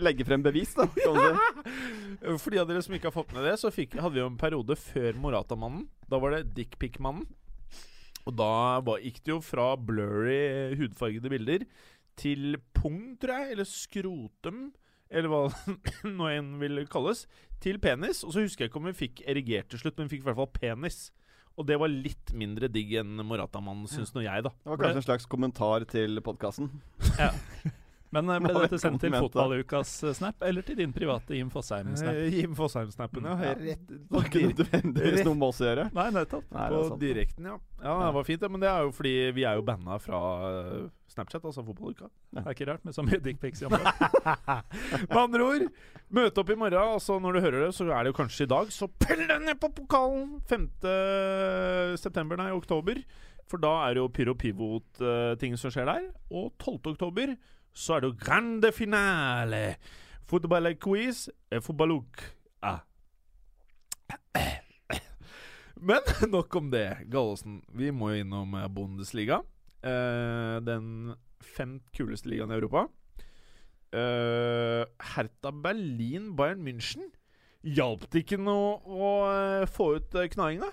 Legger 0.00 0.28
frem 0.28 0.44
bevis, 0.44 0.72
da. 0.78 0.86
For 2.40 2.54
de 2.54 2.62
av 2.62 2.70
dere 2.70 2.82
som 2.84 2.96
ikke 2.96 3.10
har 3.10 3.16
fått 3.16 3.34
med 3.36 3.44
det, 3.46 3.58
så 3.60 3.72
fikk, 3.74 3.98
hadde 4.00 4.16
vi 4.16 4.22
jo 4.22 4.30
en 4.30 4.40
periode 4.40 4.76
før 4.80 5.18
Morata-mannen. 5.20 5.86
Da 6.08 6.20
var 6.22 6.36
det 6.36 6.54
Dickpic-mannen. 6.56 7.28
Og 8.28 8.34
da 8.36 8.80
var, 8.84 9.00
gikk 9.00 9.22
det 9.24 9.32
jo 9.32 9.38
fra 9.44 9.70
blurry, 9.80 10.74
hudfargede 10.76 11.30
bilder 11.32 11.64
til 12.18 12.58
pung, 12.76 13.14
tror 13.20 13.44
jeg, 13.44 13.54
eller 13.54 13.68
skrotum, 13.68 14.66
eller 15.08 15.30
hva 15.32 15.42
nå 16.18 16.28
enn 16.34 16.50
vil 16.60 16.82
kalles, 16.90 17.24
til 17.62 17.80
penis. 17.82 18.24
Og 18.26 18.34
så 18.34 18.44
husker 18.44 18.66
jeg 18.66 18.72
ikke 18.72 18.82
om 18.82 18.90
vi 18.90 18.98
fikk 18.98 19.24
erigert 19.28 19.70
til 19.72 19.80
slutt, 19.80 19.96
men 19.96 20.08
vi 20.10 20.16
fikk 20.16 20.26
i 20.26 20.30
hvert 20.30 20.40
fall 20.42 20.52
penis. 20.52 21.00
Og 21.58 21.66
det 21.66 21.78
var 21.80 21.90
litt 21.90 22.30
mindre 22.38 22.68
digg 22.70 22.92
enn 23.00 23.18
Morata-mannen, 23.26 23.88
syns 23.90 24.12
nå 24.14 24.22
jeg, 24.22 24.44
da. 24.46 24.52
Det 24.62 24.70
var 24.70 24.82
kanskje 24.84 25.02
en 25.02 25.08
slags 25.08 25.26
kommentar 25.30 25.88
til 25.90 26.20
podkasten. 26.22 26.70
Ja. 27.18 27.32
Men 28.14 28.30
eh, 28.32 28.40
ble 28.40 28.54
dette 28.62 28.78
sendt 28.80 29.02
til 29.02 29.12
fotballukas 29.12 29.90
snap, 30.16 30.40
eller 30.48 30.64
til 30.64 30.78
din 30.78 30.92
private 30.96 31.36
Jim 31.36 31.50
Fosheim-snap? 31.52 32.14
Eh, 32.16 32.38
Jim 32.38 32.54
Fosheim-snappen, 32.56 33.26
ja. 33.28 33.34
Ja. 33.48 33.54
Rett, 33.58 33.90
var 34.08 34.28
ikke 34.28 34.44
nødvendigvis 34.48 35.26
noe 35.26 35.36
med 35.36 35.48
oss 35.50 35.60
å 35.60 35.68
gjøre. 35.68 35.88
Nei, 35.96 36.06
nettopp. 36.16 36.46
Nei, 36.56 36.68
På 36.72 37.00
direkten, 37.00 37.50
ja. 37.50 37.58
Ja, 37.82 37.98
det 38.06 38.14
var 38.16 38.26
fint, 38.26 38.40
det, 38.42 38.50
men 38.54 38.64
det 38.64 38.70
er 38.70 38.86
jo 38.86 38.94
fordi 38.96 39.12
vi 39.36 39.44
er 39.46 39.60
jo 39.60 39.66
banna 39.66 39.98
fra 40.02 40.22
eh, 40.48 40.88
Snapchat, 41.12 41.44
altså 41.50 41.64
fotballuka. 41.66 42.08
Det 42.32 42.42
er 42.44 42.56
ikke 42.56 42.68
rart 42.70 42.88
med 42.88 42.96
så 42.96 43.04
mye 43.04 43.20
dickpics 43.24 43.62
i 43.62 43.68
området. 43.68 43.94
Med 45.08 45.20
andre 45.20 45.46
ord, 45.46 45.64
møte 46.14 46.42
opp 46.42 46.50
i 46.52 46.58
morgen. 46.58 46.92
Altså 46.98 47.16
Når 47.22 47.36
du 47.36 47.40
hører 47.44 47.64
det, 47.66 47.70
så 47.76 47.86
er 47.88 48.04
det 48.04 48.12
jo 48.12 48.18
kanskje 48.18 48.44
i 48.44 48.50
dag. 48.52 48.72
Så 48.74 48.88
pell 49.00 49.24
deg 49.28 49.44
ned 49.46 49.60
på 49.60 49.70
pokalen! 49.80 50.36
5. 50.50 50.68
september, 52.00 52.40
nei, 52.40 52.50
oktober. 52.56 53.00
For 53.48 53.60
da 53.62 53.72
er 53.86 53.96
det 53.96 54.02
jo 54.02 54.10
Pyro 54.12 54.34
Pivot-ting 54.36 55.56
som 55.60 55.72
skjer 55.72 55.88
der. 55.88 56.10
Og 56.28 56.50
12. 56.60 56.92
oktober 56.92 57.32
så 57.72 57.96
er 57.96 58.04
det 58.04 58.18
grande 58.20 58.72
finale. 58.74 59.78
Fotballquiz, 60.28 61.28
eh, 61.50 61.60
fotballuk. 61.60 62.20
Ah. 62.60 62.80
Men 65.80 66.02
nok 66.34 66.56
om 66.56 66.70
det. 66.70 67.06
Gallosen, 67.08 67.62
vi 67.72 67.90
må 67.90 68.12
jo 68.12 68.24
innom 68.24 68.54
eh, 68.58 68.68
Bundesliga. 68.68 69.42
Uh, 69.78 70.58
den 70.66 71.14
fem 71.38 71.78
kuleste 71.94 72.28
ligaen 72.28 72.50
i 72.50 72.58
Europa. 72.58 72.88
Uh, 73.94 74.84
Hertha 75.14 75.52
Berlin, 75.54 76.34
Bayern 76.36 76.64
München. 76.66 77.08
Hjalp 77.62 78.08
det 78.10 78.24
ikke 78.24 78.40
noe 78.42 78.76
å 78.84 79.14
få 79.70 79.94
ut 79.98 80.12
knagene? 80.34 80.68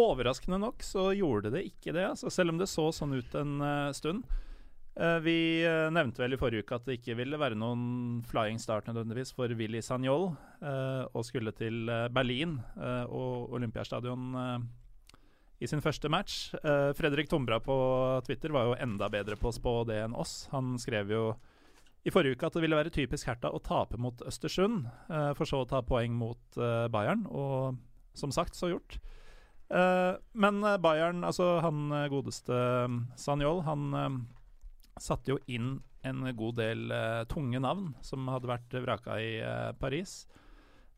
Overraskende 0.00 0.58
nok 0.60 0.82
så 0.84 1.10
gjorde 1.16 1.52
det 1.54 1.62
ikke 1.68 1.94
det, 1.96 2.04
altså, 2.08 2.30
selv 2.32 2.52
om 2.52 2.58
det 2.60 2.66
så 2.68 2.88
sånn 2.92 3.14
ut 3.16 3.36
en 3.38 3.62
stund. 3.96 4.26
Eh, 4.96 5.18
vi 5.20 5.60
eh, 5.60 5.90
nevnte 5.92 6.22
vel 6.22 6.32
i 6.32 6.38
forrige 6.40 6.64
uke 6.64 6.76
at 6.78 6.86
det 6.88 6.94
ikke 6.96 7.18
ville 7.18 7.36
være 7.36 7.58
noen 7.58 8.22
flying 8.24 8.56
start 8.60 8.86
nødvendigvis 8.88 9.34
for 9.36 9.52
Willy 9.58 9.82
Sagnol, 9.84 10.30
eh, 10.64 11.02
og 11.12 11.26
skulle 11.28 11.52
til 11.56 11.84
Berlin 12.16 12.56
og 13.12 13.52
Olympiastadion 13.52 14.32
i 15.60 15.68
sin 15.68 15.80
første 15.80 16.08
match. 16.12 16.54
Fredrik 16.96 17.28
Tombra 17.28 17.58
på 17.64 17.76
Twitter 18.26 18.52
var 18.52 18.68
jo 18.68 18.78
enda 18.80 19.08
bedre 19.12 19.36
på 19.40 19.48
å 19.48 19.56
spå 19.56 19.74
det 19.88 20.02
enn 20.04 20.16
oss. 20.16 20.48
Han 20.52 20.76
skrev 20.80 21.12
jo 21.12 21.22
i 22.06 22.12
forrige 22.12 22.36
uke 22.36 22.48
at 22.48 22.56
det 22.56 22.62
ville 22.64 22.76
være 22.76 22.92
typisk 22.92 23.28
Herta 23.28 23.50
å 23.52 23.60
tape 23.64 23.96
mot 24.00 24.20
Østersund, 24.28 24.84
for 25.08 25.48
så 25.48 25.62
å 25.64 25.68
ta 25.68 25.80
poeng 25.80 26.12
mot 26.16 26.60
Bayern, 26.92 27.24
og 27.32 27.80
som 28.16 28.32
sagt, 28.36 28.56
så 28.56 28.68
gjort. 28.74 28.98
Men 30.36 30.60
Bayern, 30.84 31.24
altså 31.24 31.56
han 31.64 31.88
godeste 32.12 32.60
Sagnol, 33.16 33.64
han 33.64 34.28
satte 35.00 35.34
jo 35.34 35.38
inn 35.46 35.76
en 36.06 36.24
god 36.38 36.58
del 36.60 36.90
uh, 36.92 37.24
tunge 37.28 37.60
navn 37.60 37.90
som 38.04 38.28
hadde 38.30 38.50
vært 38.50 38.76
vraka 38.84 39.16
i 39.20 39.30
uh, 39.42 39.72
Paris. 39.78 40.24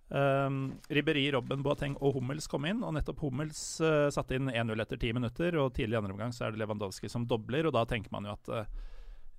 Um, 0.08 0.78
Ribberi, 0.88 1.26
Robben, 1.32 1.62
Boateng 1.64 1.96
og 2.00 2.16
Hummels 2.16 2.48
kom 2.48 2.64
inn, 2.68 2.84
og 2.84 2.94
nettopp 2.96 3.24
Hummels 3.24 3.62
uh, 3.84 4.08
satte 4.12 4.36
inn 4.36 4.52
1-0 4.52 4.84
etter 4.84 5.00
ti 5.00 5.14
minutter. 5.16 5.56
Og 5.60 5.72
tidlig 5.76 5.96
i 5.96 6.00
andre 6.02 6.16
omgang 6.16 6.34
så 6.36 6.46
er 6.46 6.54
det 6.54 6.62
Lewandowski 6.62 7.10
som 7.12 7.26
dobler, 7.28 7.68
og 7.68 7.76
da 7.76 7.86
tenker 7.88 8.12
man 8.14 8.28
jo 8.28 8.36
at 8.36 8.68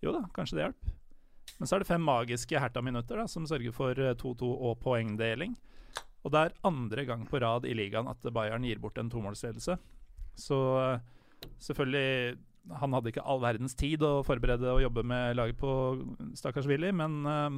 jo 0.03 0.13
da, 0.15 0.23
kanskje 0.35 0.57
det 0.57 0.65
hjalp. 0.67 0.89
Men 1.59 1.67
så 1.67 1.75
er 1.75 1.83
det 1.83 1.89
fem 1.89 2.03
magiske 2.05 2.59
Herta-minutter 2.61 3.25
som 3.27 3.47
sørger 3.49 3.75
for 3.75 3.99
eh, 3.99 4.15
2-2 4.15 4.47
og 4.47 4.77
poengdeling. 4.83 5.57
Og 6.23 6.33
det 6.33 6.41
er 6.41 6.59
andre 6.67 7.05
gang 7.07 7.25
på 7.27 7.39
rad 7.41 7.67
i 7.67 7.75
ligaen 7.75 8.09
at 8.11 8.27
Bayern 8.35 8.67
gir 8.67 8.79
bort 8.79 8.99
en 8.99 9.09
tomålsledelse. 9.11 9.77
Så 10.39 10.59
selvfølgelig 11.63 12.37
Han 12.77 12.93
hadde 12.93 13.11
ikke 13.13 13.25
all 13.25 13.41
verdens 13.41 13.75
tid 13.77 14.03
å 14.05 14.19
forberede 14.25 14.69
og 14.71 14.83
jobbe 14.83 15.03
med 15.07 15.37
laget 15.39 15.57
på 15.59 15.71
stakkars 16.37 16.67
Willy, 16.69 16.91
men 16.95 17.23
eh, 17.25 17.57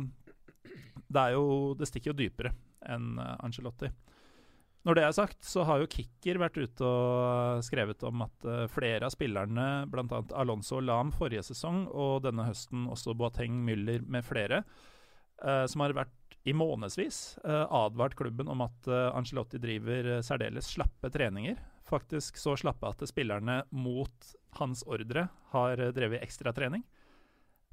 det 1.12 1.26
jo 1.36 1.74
Det 1.80 1.90
stikker 1.90 2.14
jo 2.14 2.20
dypere 2.22 2.54
enn 2.88 3.18
eh, 3.20 3.36
Angelotti. 3.44 3.92
Når 4.82 4.98
det 4.98 5.04
er 5.06 5.14
sagt, 5.14 5.44
så 5.46 5.62
har 5.68 5.82
jo 5.82 5.90
Kicker 5.92 6.40
vært 6.42 6.58
ute 6.58 6.88
og 6.88 7.62
skrevet 7.66 8.02
om 8.08 8.24
at 8.26 8.48
eh, 8.48 8.64
flere 8.72 9.06
av 9.06 9.14
spillerne, 9.14 9.68
bl.a. 9.92 10.24
Alonso 10.42 10.80
og 10.80 10.88
Lam 10.88 11.12
forrige 11.14 11.44
sesong, 11.52 11.84
og 11.92 12.24
denne 12.26 12.48
høsten 12.48 12.88
også 12.90 13.14
Boateng, 13.18 13.60
Müller 13.68 14.02
med 14.02 14.26
flere, 14.26 14.64
som 15.42 15.82
har 15.82 15.96
vært 15.98 16.36
i 16.46 16.54
månedsvis 16.54 17.40
advart 17.42 18.14
klubben 18.18 18.50
om 18.50 18.60
at 18.62 18.86
Angelotti 19.18 19.58
driver 19.58 20.20
særdeles 20.22 20.68
slappe 20.70 21.10
treninger. 21.10 21.58
Faktisk 21.82 22.38
så 22.38 22.54
slappe 22.62 22.92
at 22.94 23.02
spillerne 23.10 23.64
mot 23.74 24.30
hans 24.60 24.84
ordre 24.88 25.28
har 25.54 25.80
eh, 25.80 25.94
drevet 25.96 26.24
ekstratrening. 26.24 26.84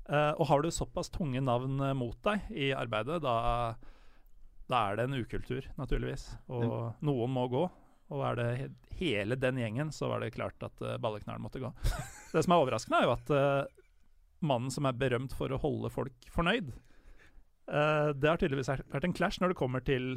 Uh, 0.08 0.32
og 0.40 0.46
har 0.48 0.62
du 0.64 0.70
såpass 0.72 1.10
tunge 1.12 1.40
navn 1.44 1.82
eh, 1.84 1.96
mot 1.96 2.16
deg 2.24 2.46
i 2.56 2.70
arbeidet, 2.72 3.18
da, 3.20 3.74
da 4.70 4.78
er 4.88 4.96
det 4.96 5.04
en 5.04 5.18
ukultur, 5.20 5.66
naturligvis. 5.76 6.30
Og 6.48 7.04
noen 7.04 7.34
må 7.34 7.44
gå. 7.52 7.66
Og 8.08 8.22
er 8.24 8.38
det 8.38 8.48
he 8.56 8.70
hele 8.98 9.36
den 9.36 9.60
gjengen, 9.60 9.92
så 9.92 10.08
var 10.08 10.24
det 10.24 10.32
klart 10.34 10.64
at 10.64 10.80
uh, 10.80 10.96
balleknallen 11.02 11.44
måtte 11.44 11.60
gå. 11.60 11.68
det 12.32 12.44
som 12.44 12.54
er 12.54 12.62
overraskende, 12.62 13.02
er 13.02 13.08
jo 13.08 13.16
at 13.18 13.32
uh, 13.36 13.84
mannen 14.48 14.72
som 14.72 14.88
er 14.88 14.96
berømt 14.96 15.36
for 15.36 15.52
å 15.52 15.60
holde 15.60 15.90
folk 15.92 16.30
fornøyd 16.32 16.70
uh, 17.68 18.14
Det 18.14 18.30
har 18.30 18.40
tydeligvis 18.40 18.70
vært 18.70 19.06
en 19.06 19.14
clash 19.16 19.42
når 19.42 19.52
det 19.52 19.58
kommer 19.60 19.84
til 19.84 20.16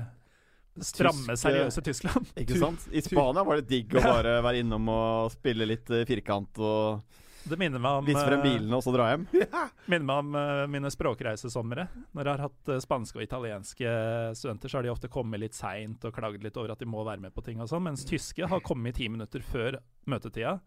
stramme, 0.79 1.33
Tysk, 1.33 1.43
seriøse 1.43 1.83
Tyskland. 1.85 2.29
Ikke 2.41 2.59
sant? 2.59 2.85
I 2.91 3.03
Spania 3.03 3.43
var 3.47 3.59
det 3.59 3.69
digg 3.69 3.95
å 3.97 4.03
bare 4.13 4.37
være 4.45 4.61
innom 4.63 4.91
og 4.93 5.33
spille 5.33 5.67
litt 5.67 5.89
eh, 5.91 6.05
firkant 6.07 6.61
og 6.63 7.19
Det 7.43 7.57
minner 7.59 7.81
meg 7.81 8.01
om 8.01 8.07
vise 8.07 8.23
frem 8.23 8.39
eh, 8.39 8.45
bilene 8.45 8.77
og 8.77 8.85
så 8.85 8.93
dra 8.95 9.09
hjem. 9.11 9.25
Minner 9.91 10.07
meg 10.07 10.23
om 10.23 10.37
eh, 10.41 10.65
mine 10.77 10.91
språkreisesomre. 10.93 11.87
Når 12.13 12.21
jeg 12.23 12.31
har 12.31 12.45
hatt 12.47 12.73
eh, 12.73 12.83
spanske 12.83 13.19
og 13.19 13.25
italienske 13.25 13.95
studenter, 14.37 14.71
så 14.71 14.79
har 14.79 14.87
de 14.87 14.93
ofte 14.93 15.11
kommet 15.11 15.43
litt 15.43 15.57
seint 15.57 16.05
og 16.07 16.15
klagd 16.15 16.45
litt 16.45 16.59
over 16.61 16.75
at 16.75 16.83
de 16.83 16.89
må 16.89 17.03
være 17.07 17.25
med 17.25 17.35
på 17.35 17.43
ting 17.45 17.59
og 17.63 17.71
sånn, 17.71 17.87
mens 17.89 18.07
tyske 18.07 18.47
har 18.47 18.63
kommet 18.65 18.99
ti 18.99 19.09
minutter 19.11 19.43
før 19.45 19.81
møtetida 20.09 20.59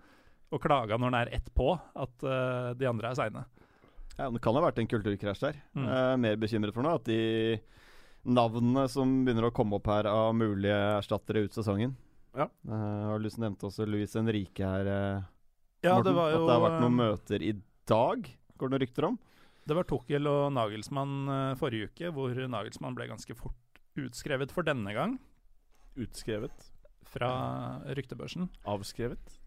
og 0.54 0.62
klaga 0.62 0.98
når 0.98 1.10
den 1.10 1.20
er 1.20 1.32
ett 1.40 1.50
på 1.54 1.72
at 1.74 2.26
eh, 2.26 2.70
de 2.78 2.88
andre 2.88 3.10
er 3.10 3.18
seine. 3.18 3.44
Ja, 4.14 4.28
det 4.30 4.42
kan 4.42 4.54
ha 4.54 4.62
vært 4.62 4.78
en 4.78 4.90
kulturkrasj 4.90 5.42
der. 5.42 5.56
Mm. 5.74 5.86
Er 5.90 6.20
mer 6.22 6.36
bekymret 6.38 6.76
for 6.76 6.86
nå 6.86 6.92
at 7.00 7.08
de 7.08 7.20
navnene 8.24 8.86
som 8.88 9.10
begynner 9.24 9.48
å 9.48 9.52
komme 9.54 9.76
opp 9.78 9.88
her 9.92 10.08
av 10.10 10.32
mulige 10.36 10.76
erstattere 10.98 11.44
ut 11.44 11.56
sesongen 11.56 11.94
Ja. 12.34 12.48
Uh, 12.66 13.10
har 13.10 13.18
du 13.20 13.26
lyst 13.26 13.36
til 13.38 13.44
å 13.44 13.46
nevne 13.48 13.68
også 13.68 13.86
Luis 13.88 14.16
Henrique 14.18 14.64
her, 14.64 14.88
uh, 14.88 15.22
Ja, 15.84 15.94
Morten? 15.98 16.08
det 16.08 16.14
var 16.16 16.32
jo 16.32 16.40
At 16.40 16.48
det 16.48 16.56
har 16.56 16.64
vært 16.64 16.80
noen 16.82 16.94
eh, 16.94 17.02
møter 17.04 17.44
i 17.44 17.52
dag, 17.86 18.30
går 18.56 18.68
det 18.68 18.74
noen 18.74 18.84
rykter 18.86 19.08
om? 19.10 19.18
Det 19.64 19.76
var 19.76 19.86
Tukkel 19.88 20.28
og 20.28 20.42
Nagelsmann 20.52 21.14
forrige 21.56 21.88
uke, 21.92 22.10
hvor 22.12 22.34
Nagelsmann 22.36 22.96
ble 22.96 23.06
ganske 23.08 23.36
fort 23.36 23.80
utskrevet 23.96 24.52
for 24.52 24.66
denne 24.66 24.92
gang 24.92 25.18
Utskrevet. 25.96 26.70
fra 27.08 27.30
ryktebørsen. 27.94 28.48
Avskrevet. 28.66 29.38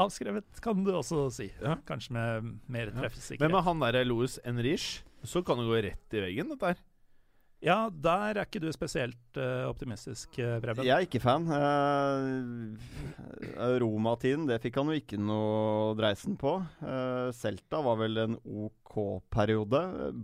Avskrevet 0.00 0.60
kan 0.64 0.80
du 0.84 0.92
også 0.96 1.26
si. 1.34 1.50
Ja. 1.60 1.76
Kanskje 1.86 2.14
med 2.16 2.46
mer 2.66 2.90
Men 2.94 3.52
med 3.52 3.62
han 3.66 3.82
derre 3.82 4.04
Louis 4.06 4.38
Enrich, 4.48 5.02
så 5.22 5.42
kan 5.44 5.60
det 5.60 5.68
gå 5.68 5.82
rett 5.84 6.16
i 6.16 6.22
veggen, 6.24 6.48
dette 6.54 6.72
her. 6.72 6.80
Ja, 7.60 7.90
der 7.92 8.38
er 8.38 8.46
ikke 8.46 8.62
du 8.62 8.70
spesielt 8.72 9.36
uh, 9.36 9.68
optimistisk, 9.68 10.38
uh, 10.40 10.56
Preben. 10.62 10.86
Jeg 10.86 10.94
er 10.96 11.04
ikke 11.04 11.20
fan. 11.20 11.44
Uh, 11.44 12.72
Roma-tiden, 13.82 14.46
det 14.48 14.62
fikk 14.64 14.78
han 14.80 14.88
jo 14.88 14.96
ikke 14.96 15.18
noe 15.20 15.92
dreisen 15.98 16.38
på. 16.40 16.54
Uh, 16.80 17.28
Celta 17.36 17.82
var 17.84 18.00
vel 18.00 18.16
en 18.22 18.38
OK 18.40 18.96
periode. 19.28 19.82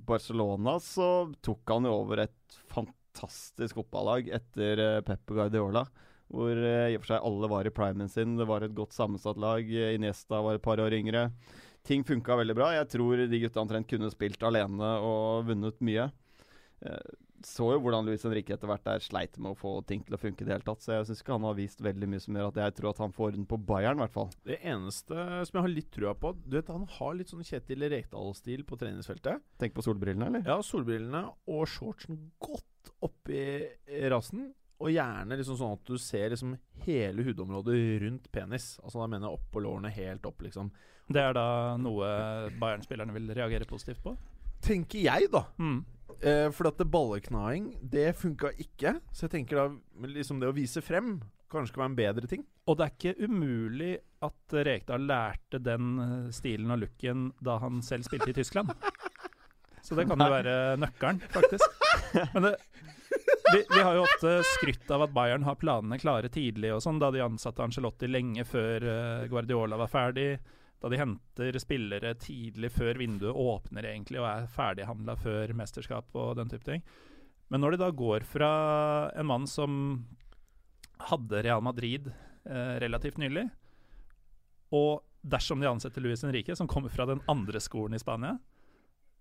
Barcelona 0.09 0.79
så 0.81 1.29
tok 1.45 1.77
han 1.77 1.85
jo 1.85 1.93
over 1.99 2.25
et 2.25 2.59
fantastisk 2.73 3.83
fotballag 3.83 4.33
etter 4.41 4.81
uh, 4.81 5.05
Pep 5.05 5.29
Guardiola. 5.37 5.85
Hvor 6.33 6.57
uh, 6.57 6.89
i 6.89 6.97
og 6.97 7.05
for 7.05 7.13
seg 7.13 7.29
alle 7.29 7.53
var 7.53 7.69
i 7.69 7.75
primen 7.75 8.09
sin. 8.11 8.35
Det 8.41 8.49
var 8.49 8.65
et 8.65 8.75
godt 8.75 8.97
sammensatt 8.97 9.39
lag. 9.39 9.61
Eh, 9.61 9.93
Iniesta 9.95 10.41
var 10.43 10.57
et 10.57 10.65
par 10.65 10.81
år 10.83 10.97
yngre. 10.97 11.29
Ting 11.87 12.03
funka 12.03 12.41
veldig 12.41 12.57
bra. 12.59 12.73
Jeg 12.81 12.89
tror 12.97 13.27
de 13.29 13.43
gutta 13.45 13.63
omtrent 13.63 13.93
kunne 13.93 14.11
spilt 14.11 14.43
alene 14.43 14.97
og 15.05 15.47
vunnet 15.53 15.79
mye. 15.87 16.09
Eh, 16.83 17.15
så 17.45 17.69
jo 17.75 17.81
hvordan 17.85 18.07
Luis 18.07 18.25
Henrique 18.25 18.55
etter 18.55 18.71
hvert 18.71 18.85
der 18.87 19.03
sleit 19.05 19.37
med 19.39 19.53
å 19.53 19.59
få 19.59 19.73
ting 19.89 20.03
til 20.07 20.17
å 20.17 20.21
funke 20.21 20.45
i 20.45 20.49
det 20.49 20.55
hele 20.55 20.67
tatt. 20.67 20.85
Så 20.85 20.95
jeg 20.95 21.09
syns 21.09 21.23
ikke 21.23 21.37
han 21.37 21.47
har 21.49 21.57
vist 21.59 21.83
veldig 21.85 22.09
mye 22.13 22.23
som 22.23 22.39
gjør 22.39 22.51
at 22.51 22.61
jeg 22.63 22.77
tror 22.79 22.91
at 22.93 23.03
han 23.05 23.15
får 23.17 23.35
den 23.37 23.49
på 23.49 23.59
Bayern, 23.69 23.99
i 24.01 24.05
hvert 24.05 24.15
fall. 24.17 24.31
Det 24.47 24.59
eneste 24.63 25.15
som 25.17 25.59
jeg 25.59 25.65
har 25.67 25.73
litt 25.73 25.91
trua 25.95 26.15
på 26.17 26.33
Du 26.45 26.57
vet, 26.57 26.71
Han 26.73 26.87
har 26.99 27.17
litt 27.19 27.33
sånn 27.33 27.47
Kjetil 27.47 27.87
Rekdal-stil 27.93 28.65
på 28.69 28.79
treningsfeltet. 28.81 29.45
Tenk 29.61 29.77
på 29.77 29.85
solbrillene, 29.87 30.31
eller? 30.31 30.47
Ja, 30.49 30.61
solbrillene 30.65 31.27
og 31.53 31.67
shortsen 31.71 32.31
godt 32.43 32.95
oppi 33.05 33.43
rassen. 34.13 34.51
Og 34.77 34.93
gjerne 34.93 35.39
liksom 35.41 35.57
sånn 35.57 35.77
at 35.79 35.89
du 35.89 35.97
ser 36.01 36.35
liksom 36.35 36.53
hele 36.85 37.25
hudområdet 37.25 37.79
rundt 38.03 38.31
penis. 38.33 38.75
Altså 38.83 39.01
da 39.01 39.09
mener 39.09 39.31
jeg 39.31 39.39
oppå 39.41 39.63
lårene, 39.65 39.93
helt 39.95 40.29
opp, 40.29 40.45
liksom. 40.45 40.69
Det 41.09 41.23
er 41.23 41.37
da 41.37 41.49
noe 41.81 42.09
Bayern-spillerne 42.61 43.15
vil 43.15 43.31
reagere 43.37 43.69
positivt 43.69 44.03
på? 44.05 44.17
Tenker 44.67 45.05
jeg, 45.07 45.31
da. 45.33 45.45
Mm. 45.63 45.85
Eh, 46.23 46.49
for 46.55 46.71
at 46.71 46.79
det 46.81 46.89
balleknaing, 46.91 47.73
det 47.83 48.13
funka 48.19 48.53
ikke. 48.63 48.97
Så 49.13 49.27
jeg 49.27 49.35
tenker 49.39 49.61
da 49.61 50.07
liksom 50.09 50.41
det 50.41 50.51
å 50.51 50.57
vise 50.57 50.83
frem 50.85 51.19
kanskje 51.53 51.77
kan 51.77 51.83
være 51.85 51.93
en 51.93 51.99
bedre 51.99 52.31
ting. 52.31 52.45
Og 52.67 52.79
det 52.79 52.87
er 52.87 52.95
ikke 52.95 53.27
umulig 53.29 53.93
at 54.27 54.57
Rekdal 54.67 55.07
lærte 55.07 55.61
den 55.63 55.93
eh, 56.03 56.31
stilen 56.35 56.73
og 56.75 56.83
looken 56.83 57.29
da 57.45 57.61
han 57.63 57.83
selv 57.87 58.09
spilte 58.09 58.33
i 58.33 58.37
Tyskland. 58.37 58.73
Så 59.87 59.95
det 59.95 60.09
kan 60.11 60.19
jo 60.19 60.27
være 60.33 60.55
nøkkelen, 60.83 61.21
faktisk. 61.31 61.63
Men 62.35 62.49
det, 62.49 62.57
vi, 63.53 63.61
vi 63.71 63.83
har 63.87 63.95
jo 63.95 64.03
ofte 64.03 64.33
skrytt 64.57 64.91
av 64.91 65.05
at 65.07 65.13
Bayern 65.15 65.47
har 65.47 65.59
planene 65.61 65.99
klare 66.03 66.31
tidlig, 66.33 66.73
og 66.75 66.83
sånn, 66.83 66.99
da 66.99 67.13
de 67.15 67.23
ansatte 67.23 67.63
Angelotti 67.63 68.11
lenge 68.11 68.43
før 68.49 68.87
eh, 68.91 69.29
Guardiola 69.31 69.79
var 69.79 69.93
ferdig. 69.93 70.31
Da 70.83 70.91
de 70.93 71.01
henter 71.01 71.57
spillere 71.63 72.15
tidlig 72.21 72.71
før 72.75 73.01
vinduet 73.01 73.37
åpner 73.37 73.89
egentlig 73.89 74.21
og 74.21 74.29
er 74.29 74.49
ferdighandla 74.53 75.17
før 75.21 75.55
mesterskap 75.57 76.17
og 76.19 76.37
den 76.41 76.53
type 76.53 76.67
ting. 76.69 76.85
Men 77.49 77.63
når 77.63 77.75
de 77.75 77.83
da 77.85 77.93
går 77.95 78.27
fra 78.27 78.51
en 79.17 79.29
mann 79.31 79.47
som 79.49 79.79
hadde 81.09 81.43
Real 81.47 81.63
Madrid 81.65 82.11
eh, 82.11 82.75
relativt 82.83 83.21
nylig, 83.23 83.47
og 84.75 85.05
dersom 85.27 85.63
de 85.63 85.69
ansetter 85.71 86.03
Luis 86.03 86.25
Henrique, 86.27 86.57
som 86.59 86.69
kommer 86.71 86.93
fra 86.93 87.07
den 87.09 87.23
andre 87.31 87.61
skolen 87.63 87.97
i 87.97 88.03
Spania, 88.03 88.37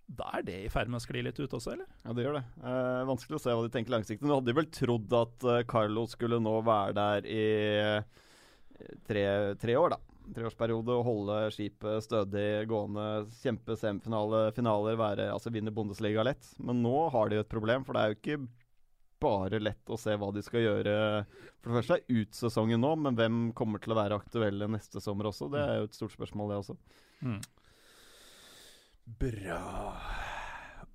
da 0.06 0.28
er 0.38 0.44
det 0.46 0.56
i 0.62 0.70
ferd 0.70 0.90
med 0.90 1.00
å 1.00 1.02
skli 1.02 1.22
litt 1.26 1.38
ut 1.40 1.54
også, 1.58 1.72
eller? 1.74 1.86
Ja, 2.04 2.12
det 2.14 2.26
gjør 2.26 2.36
det. 2.38 2.44
Eh, 2.62 3.00
vanskelig 3.08 3.38
å 3.38 3.42
se 3.42 3.54
hva 3.54 3.64
de 3.64 3.72
tenker 3.74 3.94
langsiktig. 3.96 4.26
Nå 4.26 4.38
hadde 4.38 4.52
de 4.52 4.58
vel 4.58 4.68
trodd 4.70 5.16
at 5.18 5.46
eh, 5.50 5.64
Carlo 5.66 6.06
skulle 6.10 6.38
nå 6.42 6.54
være 6.66 6.94
der 6.98 7.26
i 7.30 7.46
eh, 7.80 8.92
tre, 9.08 9.24
tre 9.58 9.74
år, 9.80 9.96
da. 9.96 10.15
Treårsperiode 10.34 10.94
og 10.96 11.06
holde 11.06 11.38
skipet 11.54 12.04
stødig 12.04 12.66
gående, 12.70 13.26
kjempe 13.38 13.76
semifinale, 13.78 14.48
finaler, 14.56 14.98
være, 14.98 15.28
altså 15.34 15.52
vinne 15.54 15.74
Bundesliga 15.74 16.24
lett. 16.26 16.48
Men 16.58 16.82
nå 16.82 16.94
har 17.14 17.30
de 17.30 17.38
jo 17.38 17.44
et 17.44 17.52
problem, 17.52 17.86
for 17.86 17.94
det 17.94 18.02
er 18.02 18.12
jo 18.12 18.18
ikke 18.18 18.38
bare 19.22 19.60
lett 19.62 19.92
å 19.92 19.98
se 20.00 20.16
hva 20.18 20.30
de 20.34 20.42
skal 20.44 20.64
gjøre. 20.64 20.96
For 21.60 21.70
det 21.70 21.78
første 21.78 21.98
er 21.98 22.20
ut 22.20 22.36
sesongen 22.36 22.82
nå, 22.82 22.92
men 23.06 23.16
hvem 23.18 23.38
kommer 23.56 23.82
til 23.82 23.94
å 23.94 24.00
være 24.00 24.18
aktuelle 24.18 24.68
neste 24.70 25.02
sommer 25.04 25.30
også? 25.30 25.48
Det 25.52 25.62
er 25.62 25.78
jo 25.80 25.88
et 25.88 25.96
stort 25.96 26.16
spørsmål, 26.16 26.52
det 26.52 26.60
også. 26.64 26.76
Mm. 27.22 27.40
Bra. 29.22 29.62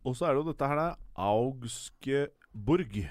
Og 0.05 0.17
så 0.17 0.27
er 0.27 0.33
det 0.33 0.41
jo 0.41 0.49
dette 0.51 0.69
her, 0.69 0.79
da. 0.79 0.89
Augsburg 1.31 3.01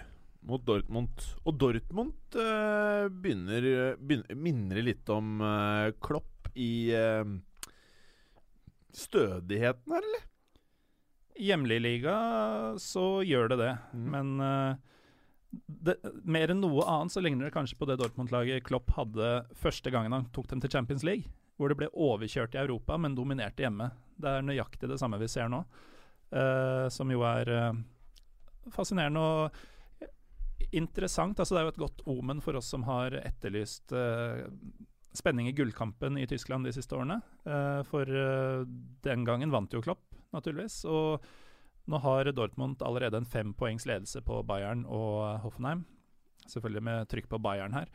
mot 0.47 0.63
Dortmund. 0.65 1.23
Og 1.45 1.59
Dortmund 1.61 2.37
uh, 2.39 3.07
begynner, 3.13 3.97
begynner 4.01 4.39
Minner 4.39 4.83
litt 4.83 5.09
om 5.13 5.41
uh, 5.45 5.91
Klopp 6.01 6.49
i 6.57 6.91
uh, 6.97 7.25
stødigheten 8.93 9.93
her, 9.93 10.03
eller? 10.03 10.27
I 11.41 11.47
hjemlig 11.51 11.81
liga 11.81 12.15
så 12.81 13.23
gjør 13.25 13.53
det 13.53 13.59
det, 13.63 13.75
Mm. 13.95 14.09
men 14.13 14.41
eh, 14.45 14.75
det, 15.67 15.95
mer 16.25 16.51
enn 16.53 16.61
noe 16.61 16.85
annet 16.85 17.15
så 17.15 17.23
ligner 17.25 17.49
det 17.49 17.55
kanskje 17.55 17.79
på 17.79 17.87
det 17.89 17.97
Dortmund-laget 18.01 18.65
Klopp 18.67 18.91
hadde 18.99 19.47
første 19.57 19.91
gangen 19.91 20.13
han 20.13 20.29
tok 20.35 20.51
dem 20.51 20.61
til 20.61 20.71
Champions 20.71 21.03
League, 21.07 21.31
hvor 21.57 21.73
det 21.73 21.79
ble 21.81 21.89
overkjørt 21.95 22.55
i 22.55 22.61
Europa, 22.61 22.99
men 22.99 23.17
dominerte 23.17 23.65
hjemme. 23.65 23.91
Det 24.21 24.29
er 24.29 24.45
nøyaktig 24.45 24.91
det 24.91 24.99
samme 25.01 25.19
vi 25.23 25.31
ser 25.33 25.49
nå, 25.49 25.65
eh, 26.33 26.87
som 26.93 27.11
jo 27.11 27.25
er 27.25 27.49
eh, 27.49 27.81
fascinerende 28.71 29.21
og 29.21 29.65
interessant. 30.77 31.41
Altså, 31.41 31.55
det 31.55 31.61
er 31.61 31.69
jo 31.69 31.75
et 31.75 31.83
godt 31.85 32.03
omen 32.11 32.41
for 32.45 32.59
oss 32.59 32.71
som 32.73 32.85
har 32.89 33.17
etterlyst 33.23 33.95
uh, 33.97 34.47
spenning 35.17 35.51
i 35.51 35.55
gullkampen 35.57 36.19
i 36.21 36.27
Tyskland 36.31 36.69
de 36.69 36.75
siste 36.75 36.97
årene. 36.97 37.21
Uh, 37.47 37.83
for 37.89 38.07
uh, 38.07 38.67
den 39.07 39.27
gangen 39.29 39.53
vant 39.55 39.73
jo 39.75 39.83
Klopp, 39.85 40.05
naturligvis. 40.35 40.83
Og 40.91 41.25
nå 41.91 42.03
har 42.05 42.31
Dortmund 42.37 42.83
allerede 42.87 43.19
en 43.21 43.29
fempoengs 43.29 43.89
ledelse 43.89 44.23
på 44.23 44.43
Bayern 44.47 44.85
og 44.87 45.41
Hoffenheim. 45.45 45.85
Selvfølgelig 46.51 46.87
med 46.87 47.11
trykk 47.11 47.29
på 47.31 47.43
Bayern 47.43 47.75
her. 47.77 47.91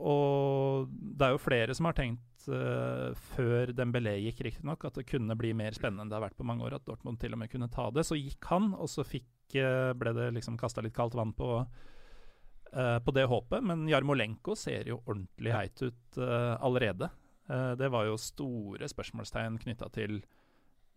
Og 0.00 0.86
det 0.88 1.26
er 1.26 1.34
jo 1.34 1.40
flere 1.42 1.74
som 1.76 1.88
har 1.88 1.96
tenkt, 1.98 2.22
eh, 2.52 3.16
før 3.34 3.72
Dembélé 3.76 4.16
gikk 4.20 4.44
riktignok, 4.46 4.86
at 4.88 4.98
det 4.98 5.06
kunne 5.08 5.36
bli 5.38 5.52
mer 5.56 5.76
spennende 5.76 6.04
enn 6.04 6.12
det 6.12 6.16
har 6.18 6.24
vært 6.28 6.38
på 6.38 6.46
mange 6.46 6.64
år, 6.66 6.78
at 6.78 6.86
Dortmund 6.86 7.20
til 7.22 7.36
og 7.36 7.40
med 7.42 7.50
kunne 7.52 7.70
ta 7.72 7.88
det. 7.94 8.06
Så 8.06 8.18
gikk 8.18 8.48
han, 8.50 8.72
og 8.74 8.90
så 8.92 9.04
fikk, 9.06 9.28
uh, 9.58 9.92
ble 9.98 10.14
det 10.16 10.30
liksom 10.36 10.58
kasta 10.60 10.84
litt 10.84 10.96
kaldt 10.96 11.16
vann 11.18 11.34
på, 11.36 11.50
uh, 11.62 12.98
på 13.02 13.14
det 13.16 13.26
håpet. 13.30 13.64
Men 13.66 13.86
Jarmolenko 13.90 14.56
ser 14.58 14.88
jo 14.90 15.02
ordentlig 15.04 15.54
heit 15.54 15.84
ut 15.84 16.18
allerede. 16.18 17.10
Det 17.46 17.86
var 17.94 18.08
jo 18.08 18.16
store 18.18 18.88
spørsmålstegn 18.90 19.60
knytta 19.62 19.86
til 19.94 20.16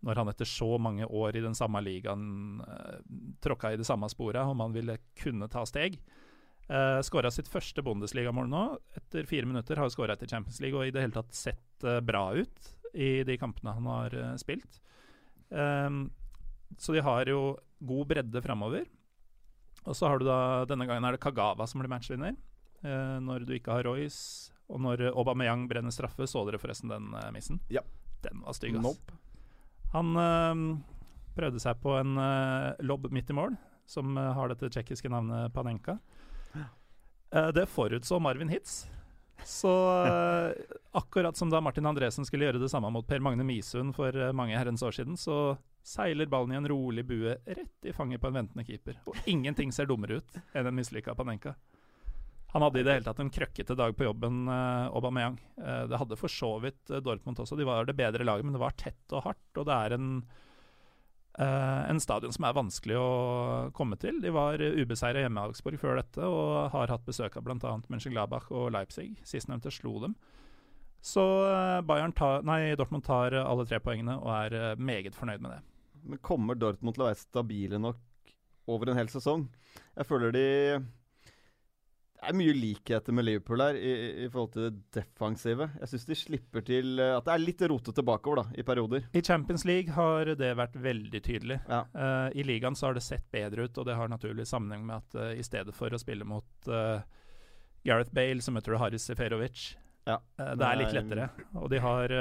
når 0.02 0.18
han 0.18 0.30
etter 0.32 0.48
så 0.48 0.80
mange 0.82 1.06
år 1.06 1.36
i 1.38 1.42
den 1.44 1.54
samme 1.54 1.78
ligaen 1.84 2.58
tråkka 3.44 3.70
i 3.70 3.78
det 3.78 3.86
samme 3.86 4.08
sporet, 4.10 4.40
om 4.42 4.64
han 4.64 4.74
ville 4.74 4.96
kunne 5.20 5.46
ta 5.52 5.62
steg. 5.68 6.00
Uh, 6.70 7.00
Skåra 7.02 7.32
sitt 7.34 7.48
første 7.50 7.82
Bundesligamål 7.82 8.46
nå, 8.46 8.62
etter 8.94 9.26
fire 9.26 9.48
minutter. 9.48 9.80
Har 9.80 9.90
skåra 9.90 10.14
etter 10.14 10.30
Champions 10.30 10.60
League 10.62 10.78
og 10.78 10.86
i 10.86 10.92
det 10.94 11.02
hele 11.02 11.16
tatt 11.16 11.34
sett 11.34 11.86
uh, 11.86 11.98
bra 11.98 12.28
ut 12.36 12.68
i 12.94 13.24
de 13.26 13.34
kampene 13.40 13.74
han 13.74 13.88
har 13.90 14.14
uh, 14.14 14.36
spilt. 14.38 14.78
Um, 15.50 16.04
så 16.78 16.94
de 16.94 17.02
har 17.02 17.26
jo 17.26 17.56
god 17.82 18.10
bredde 18.12 18.42
framover. 18.44 18.86
Og 19.82 19.96
så 19.98 20.06
har 20.06 20.20
du 20.20 20.28
da 20.28 20.66
Denne 20.70 20.86
gangen 20.86 21.08
er 21.08 21.16
det 21.16 21.22
Kagawa 21.24 21.66
som 21.66 21.82
blir 21.82 21.90
matchvinner. 21.90 22.38
Uh, 22.84 23.18
når 23.18 23.48
du 23.48 23.56
ikke 23.56 23.74
har 23.74 23.88
Royce, 23.88 24.54
og 24.70 24.78
når 24.86 25.08
Aubameyang 25.10 25.66
brenner 25.66 25.90
straffe, 25.90 26.28
så 26.30 26.44
dere 26.46 26.62
forresten 26.62 26.92
den 26.92 27.10
missen? 27.34 27.58
Ja. 27.74 27.82
Den 28.22 28.44
var 28.44 28.54
stygg, 28.54 28.76
ass. 28.78 28.84
Nope. 28.84 29.16
Han 29.90 30.14
prøvde 31.34 31.58
seg 31.58 31.80
på 31.82 31.96
en 31.98 32.12
lobb 32.84 33.08
midt 33.10 33.32
i 33.32 33.34
mål, 33.34 33.56
som 33.90 34.14
har 34.14 34.52
dette 34.52 34.68
tsjekkiske 34.70 35.10
navnet 35.10 35.50
Panenka. 35.56 35.96
Eh, 36.56 37.48
det 37.54 37.66
forutså 37.70 38.18
Marvin 38.18 38.48
Hitz. 38.48 38.86
Så 39.44 39.70
øh, 40.06 40.52
akkurat 40.92 41.36
som 41.36 41.50
da 41.50 41.60
Martin 41.60 41.86
Andresen 41.86 42.26
skulle 42.26 42.48
gjøre 42.48 42.60
det 42.60 42.68
samme 42.72 42.90
mot 42.92 43.06
Per 43.06 43.22
Magne 43.24 43.44
Misund 43.46 43.94
for 43.96 44.12
øh, 44.12 44.34
mange 44.36 44.58
herrens 44.58 44.82
år 44.82 44.92
siden, 44.92 45.16
så 45.16 45.56
seiler 45.86 46.28
ballen 46.28 46.52
i 46.52 46.58
en 46.58 46.68
rolig 46.68 47.06
bue 47.08 47.36
rett 47.46 47.88
i 47.88 47.94
fanget 47.96 48.20
på 48.20 48.28
en 48.28 48.40
ventende 48.42 48.66
keeper. 48.66 48.98
Og 49.08 49.16
ingenting 49.30 49.72
ser 49.72 49.88
dummere 49.88 50.20
ut 50.20 50.40
enn 50.52 50.68
en 50.68 50.76
mislykka 50.76 51.14
Panenka. 51.16 51.54
Han 52.52 52.62
hadde 52.62 52.80
i 52.80 52.82
det 52.86 52.94
hele 52.96 53.06
tatt 53.06 53.20
en 53.22 53.30
krøkkete 53.30 53.76
dag 53.78 53.94
på 53.96 54.06
jobben, 54.08 54.42
uh, 54.50 54.90
Aubameyang. 54.90 55.36
Eh, 55.60 55.84
det 55.86 56.00
hadde 56.00 56.18
for 56.18 56.32
så 56.32 56.56
vidt 56.58 56.90
eh, 56.90 56.98
Dortmund 56.98 57.38
også. 57.38 57.54
De 57.54 57.66
var 57.66 57.86
det 57.86 57.94
bedre 57.98 58.26
laget, 58.26 58.46
men 58.46 58.56
det 58.56 58.62
var 58.62 58.74
tett 58.74 59.14
og 59.14 59.22
hardt. 59.28 59.50
Og 59.54 59.68
det 59.68 59.76
er 59.76 59.94
en, 59.94 60.08
eh, 61.38 61.82
en 61.90 62.00
stadion 62.02 62.34
som 62.34 62.48
er 62.48 62.56
vanskelig 62.56 62.98
å 62.98 63.10
komme 63.76 63.98
til. 64.00 64.18
De 64.22 64.32
var 64.34 64.62
uh, 64.62 64.80
ubeseira 64.80 65.22
hjemme 65.24 65.44
i 65.44 65.50
Augsburg 65.50 65.80
før 65.82 66.00
dette, 66.00 66.24
og 66.26 66.72
har 66.74 66.92
hatt 66.92 67.06
besøk 67.06 67.38
av 67.38 67.46
bl.a. 67.46 67.78
Mönchengladbach 67.92 68.50
og 68.50 68.72
Leipzig. 68.74 69.12
Sistnevnte 69.28 69.72
slo 69.74 69.98
dem. 70.02 70.18
Så 71.00 71.22
eh, 71.48 72.10
tar, 72.12 72.42
nei, 72.44 72.76
Dortmund 72.76 73.04
tar 73.06 73.34
alle 73.40 73.64
tre 73.68 73.80
poengene 73.80 74.18
og 74.20 74.30
er 74.34 74.56
eh, 74.56 74.76
meget 74.76 75.16
fornøyd 75.16 75.40
med 75.40 75.54
det. 75.54 75.60
Men 76.04 76.20
kommer 76.24 76.58
Dortmund 76.58 76.96
til 76.96 77.06
å 77.06 77.08
være 77.08 77.20
stabile 77.22 77.80
nok 77.80 78.34
over 78.70 78.90
en 78.90 79.00
hel 79.00 79.08
sesong? 79.12 79.46
Jeg 79.96 80.08
føler 80.08 80.34
de 80.34 80.46
Det 82.20 82.28
er 82.28 82.36
mye 82.36 82.52
likheter 82.52 83.14
med 83.16 83.24
Liverpool 83.24 83.62
her 83.64 83.76
i, 83.80 83.92
i 84.24 84.28
forhold 84.28 84.50
til 84.52 84.66
det 84.66 84.82
defensive. 84.92 85.70
Jeg 85.80 85.88
syns 85.88 86.02
de 86.04 86.16
slipper 86.20 86.64
til 86.66 87.00
eh, 87.00 87.14
At 87.16 87.24
det 87.24 87.32
er 87.32 87.40
litt 87.40 87.64
rotete 87.72 88.04
bakover, 88.04 88.42
da, 88.42 88.60
i 88.60 88.64
perioder. 88.66 89.06
I 89.16 89.22
Champions 89.24 89.64
League 89.64 89.94
har 89.96 90.28
det 90.36 90.50
vært 90.58 90.76
veldig 90.76 91.22
tydelig. 91.24 91.56
Ja. 91.64 91.80
Uh, 91.96 92.28
I 92.36 92.44
ligaen 92.44 92.76
så 92.76 92.90
har 92.90 92.98
det 92.98 93.06
sett 93.06 93.24
bedre 93.32 93.64
ut, 93.64 93.80
og 93.80 93.88
det 93.88 93.96
har 93.96 94.12
naturlig 94.12 94.44
sammenheng 94.50 94.84
med 94.84 95.00
at 95.00 95.16
uh, 95.16 95.32
i 95.32 95.46
stedet 95.46 95.72
for 95.76 95.96
å 95.96 96.02
spille 96.02 96.28
mot 96.28 96.68
uh, 96.68 97.00
Gareth 97.88 98.12
Bale, 98.12 98.44
så 98.44 98.52
møter 98.52 98.76
du 98.76 98.82
Haris 98.82 99.08
Seferovic. 99.08 99.70
Ja, 100.04 100.20
Eh, 100.40 100.54
det 100.60 100.66
er 100.66 100.80
litt 100.80 100.96
lettere. 100.96 101.28
Og 101.60 101.70
de 101.72 101.80
har 101.80 102.14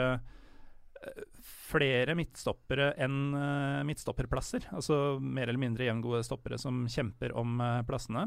flere 1.70 2.12
midtstoppere 2.16 2.90
enn 3.00 3.32
midtstopperplasser. 3.88 4.66
Altså 4.76 5.16
mer 5.20 5.48
eller 5.48 5.62
mindre 5.62 5.88
jevngode 5.88 6.26
stoppere 6.28 6.60
som 6.60 6.82
kjemper 6.92 7.32
om 7.40 7.62
plassene. 7.88 8.26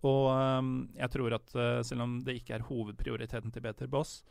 Og 0.00 0.30
eh, 0.32 0.70
jeg 1.00 1.12
tror 1.16 1.36
at 1.38 1.58
eh, 1.58 1.82
selv 1.86 2.06
om 2.06 2.16
det 2.24 2.38
ikke 2.40 2.58
er 2.58 2.68
hovedprioriteten 2.68 3.52
til 3.52 3.64
Peter 3.64 3.90
Boss, 3.90 4.22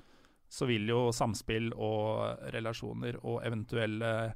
så 0.54 0.68
vil 0.70 0.86
jo 0.90 1.08
samspill 1.16 1.72
og 1.74 2.50
relasjoner 2.54 3.18
og 3.24 3.40
eventuelle 3.46 4.34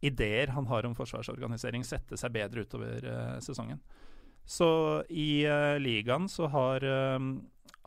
ideer 0.00 0.52
han 0.54 0.66
har 0.66 0.86
om 0.86 0.94
forsvarsorganisering, 0.96 1.84
sette 1.84 2.16
seg 2.18 2.34
bedre 2.34 2.64
utover 2.64 3.04
eh, 3.04 3.38
sesongen. 3.44 3.80
Så 4.48 4.68
i 5.10 5.44
eh, 5.44 5.76
ligaen 5.82 6.28
så 6.30 6.48
har, 6.52 6.84
eh, 6.84 7.18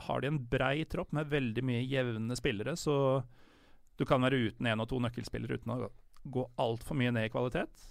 har 0.08 0.22
de 0.22 0.30
en 0.30 0.41
brei 0.52 0.84
tropp 0.86 1.15
med 1.15 1.32
veldig 1.32 1.63
mye 1.65 1.88
jevne 1.88 2.38
spillere, 2.38 2.76
så 2.78 3.24
du 3.98 4.06
kan 4.06 4.22
være 4.24 4.52
uten 4.52 4.67
én 4.67 4.82
og 4.82 4.89
to 4.91 5.00
nøkkelspillere 5.02 5.62
uten 5.62 5.76
å 5.76 5.89
gå 6.22 6.46
altfor 6.62 6.98
mye 6.98 7.13
ned 7.15 7.30
i 7.30 7.34
kvalitet. 7.34 7.89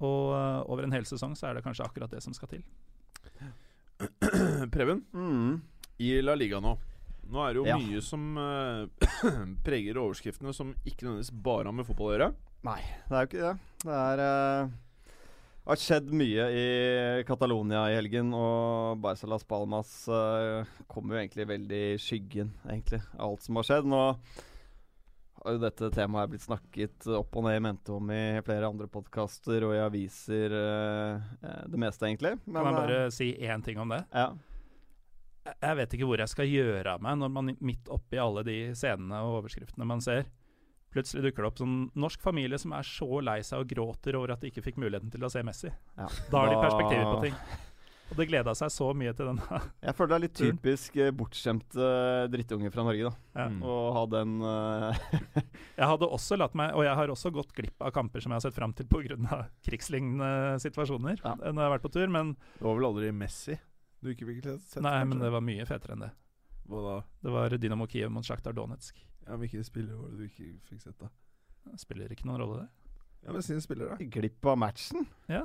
Og 0.00 0.32
over 0.72 0.86
en 0.86 0.94
hel 0.94 1.04
sesong 1.04 1.34
så 1.36 1.50
er 1.50 1.58
det 1.58 1.64
kanskje 1.66 1.84
akkurat 1.84 2.12
det 2.12 2.22
som 2.24 2.32
skal 2.32 2.48
til. 2.48 2.62
Preben, 4.74 5.02
Mm. 5.12 5.60
i 6.00 6.12
La 6.24 6.34
Liga 6.38 6.60
nå. 6.60 6.76
Nå 7.30 7.42
er 7.46 7.52
det 7.54 7.60
jo 7.60 7.66
Ja. 7.68 7.76
mye 7.78 8.00
som 8.02 8.22
uh, 8.36 8.86
preger 9.66 9.98
overskriftene 10.02 10.54
som 10.56 10.72
ikke 10.84 11.04
nødvendigvis 11.06 11.32
bare 11.44 11.68
har 11.70 11.76
med 11.76 11.86
fotball 11.86 12.08
å 12.10 12.14
gjøre. 12.16 12.30
Nei, 12.66 12.80
det 13.08 13.16
er 13.16 13.20
jo 13.26 13.28
ikke 13.30 13.44
det. 13.44 13.52
Det 13.84 13.98
er 14.00 14.22
uh, 14.24 14.70
har 15.70 15.78
skjedd 15.78 16.08
mye 16.16 16.46
i 16.50 16.64
Catalonia 17.28 17.84
i 17.92 17.94
helgen, 17.94 18.32
og 18.34 18.98
Barcelas 19.04 19.44
Palmas 19.46 19.92
uh, 20.10 20.64
kommer 20.90 21.14
jo 21.14 21.20
egentlig 21.22 21.46
veldig 21.52 21.82
i 21.94 21.98
skyggen, 22.02 22.50
egentlig, 22.66 23.02
av 23.14 23.28
alt 23.30 23.46
som 23.46 23.60
har 23.60 23.68
skjedd. 23.68 23.86
Nå 23.92 24.02
har 25.44 25.56
jo 25.56 25.60
dette 25.62 25.88
temaet 25.94 26.30
blitt 26.32 26.44
snakket 26.44 27.06
opp 27.16 27.36
og 27.38 27.46
ned 27.46 27.56
i 27.56 27.62
mente 27.64 27.94
om 27.94 28.10
i 28.12 28.40
flere 28.44 28.68
andre 28.68 28.88
podkaster 28.92 29.64
og 29.68 29.74
i 29.76 29.80
aviser, 29.82 30.52
eh, 30.56 31.30
eh, 31.40 31.62
det 31.70 31.80
meste, 31.80 32.06
egentlig. 32.08 32.36
Kan 32.44 32.68
jeg 32.68 32.76
bare 32.76 33.00
si 33.14 33.30
én 33.40 33.64
ting 33.64 33.80
om 33.80 33.94
det? 33.94 34.04
eh, 34.12 34.26
ja. 34.26 34.30
Jeg 35.50 35.76
vet 35.78 35.94
ikke 35.96 36.06
hvor 36.06 36.20
jeg 36.20 36.30
skal 36.30 36.50
gjøre 36.50 36.92
av 36.94 37.00
meg 37.02 37.16
når 37.16 37.30
man 37.32 37.54
midt 37.64 37.88
oppi 37.90 38.18
alle 38.20 38.44
de 38.44 38.58
scenene 38.76 39.22
og 39.24 39.38
overskriftene 39.40 39.88
man 39.88 40.02
ser, 40.04 40.28
plutselig 40.92 41.24
dukker 41.24 41.46
det 41.46 41.48
opp 41.48 41.62
sånn 41.62 41.78
norsk 41.98 42.20
familie 42.22 42.58
som 42.60 42.74
er 42.76 42.86
så 42.86 43.22
lei 43.24 43.40
seg 43.46 43.64
og 43.64 43.72
gråter 43.72 44.18
over 44.18 44.34
at 44.34 44.44
de 44.44 44.50
ikke 44.50 44.66
fikk 44.68 44.80
muligheten 44.82 45.10
til 45.10 45.24
å 45.24 45.32
se 45.32 45.42
Messi. 45.46 45.72
ja. 45.96 46.08
Da 46.30 46.44
har 46.44 46.52
de 46.52 46.60
perspektiver 46.60 47.08
på 47.08 47.24
ting. 47.24 47.68
Og 48.10 48.16
det 48.18 48.26
gleda 48.26 48.52
seg 48.58 48.72
så 48.74 48.88
mye 48.96 49.12
til 49.14 49.28
denne. 49.30 49.58
Jeg 49.86 49.94
føler 49.94 50.10
det 50.10 50.16
er 50.18 50.24
litt 50.24 50.38
typisk 50.40 50.96
eh, 50.98 51.12
bortskjemte 51.14 51.90
drittunge 52.32 52.70
fra 52.74 52.82
Norge, 52.86 53.06
da. 53.10 53.12
Ja. 53.38 53.46
Mm. 53.52 53.60
Å 53.62 53.76
ha 53.94 54.02
den 54.10 54.32
eh, 54.42 55.02
Jeg 55.80 55.88
hadde 55.92 56.08
også 56.10 56.38
latt 56.40 56.56
meg, 56.58 56.74
og 56.74 56.82
jeg 56.84 56.96
har 56.98 57.12
også 57.14 57.30
gått 57.34 57.54
glipp 57.56 57.84
av 57.86 57.92
kamper 57.94 58.20
som 58.24 58.34
jeg 58.34 58.40
har 58.40 58.46
sett 58.48 58.56
fram 58.58 58.74
til 58.76 58.88
pga. 58.90 59.44
krigslignende 59.66 60.58
situasjoner 60.62 61.20
Ja. 61.22 61.36
når 61.38 61.54
jeg 61.54 61.66
har 61.68 61.74
vært 61.76 61.86
på 61.86 61.92
tur, 61.94 62.08
men 62.10 62.34
Det 62.58 62.66
var 62.66 62.74
vel 62.80 62.88
aldri 62.90 63.12
Messi 63.14 63.58
du 64.00 64.10
ikke 64.14 64.26
fikk 64.30 64.44
sett? 64.64 64.82
nei, 64.82 64.98
men 65.04 65.18
det 65.20 65.28
var 65.30 65.42
mye 65.44 65.64
fetere 65.68 65.92
enn 65.92 66.04
det. 66.06 66.10
Hva 66.70 66.82
da? 66.86 66.98
Det 67.20 67.32
var 67.34 67.56
Dynamo 67.60 67.86
Kiev 67.90 68.10
mot 68.14 68.24
Sjaktar 68.24 68.54
Donetsk. 68.56 68.96
Ja, 69.26 69.36
Hvilke 69.36 69.60
spillere 69.66 69.98
var 70.00 70.08
det 70.14 70.18
du 70.22 70.24
ikke 70.28 70.46
fikk 70.70 70.80
sett, 70.86 70.96
da? 71.02 71.10
Det 71.68 71.78
spiller 71.82 72.10
ikke 72.14 72.24
noen 72.30 72.40
rolle, 72.40 72.62
det. 72.64 72.68
Ja, 73.26 73.34
men 73.36 73.44
sine 73.44 73.60
spillere, 73.60 73.98
da. 74.00 74.06
glipp 74.16 74.46
av 74.48 74.56
matchen. 74.58 75.04
Ja. 75.28 75.42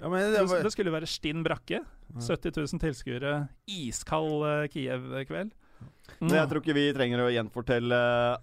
Ja, 0.00 0.10
men 0.10 0.32
Det, 0.32 0.46
var, 0.50 0.62
det 0.64 0.72
skulle 0.74 0.94
være 0.94 1.10
stinn 1.10 1.44
brakke. 1.46 1.82
70 2.14 2.54
000 2.56 2.82
tilskuere. 2.82 3.34
Iskald 3.70 4.46
eh, 4.46 4.66
Kiev-kveld. 4.72 5.54
Mm. 6.20 6.30
Jeg 6.30 6.48
tror 6.50 6.60
ikke 6.60 6.76
vi 6.76 6.86
trenger 6.94 7.24
å 7.24 7.32
gjenfortelle 7.32 7.98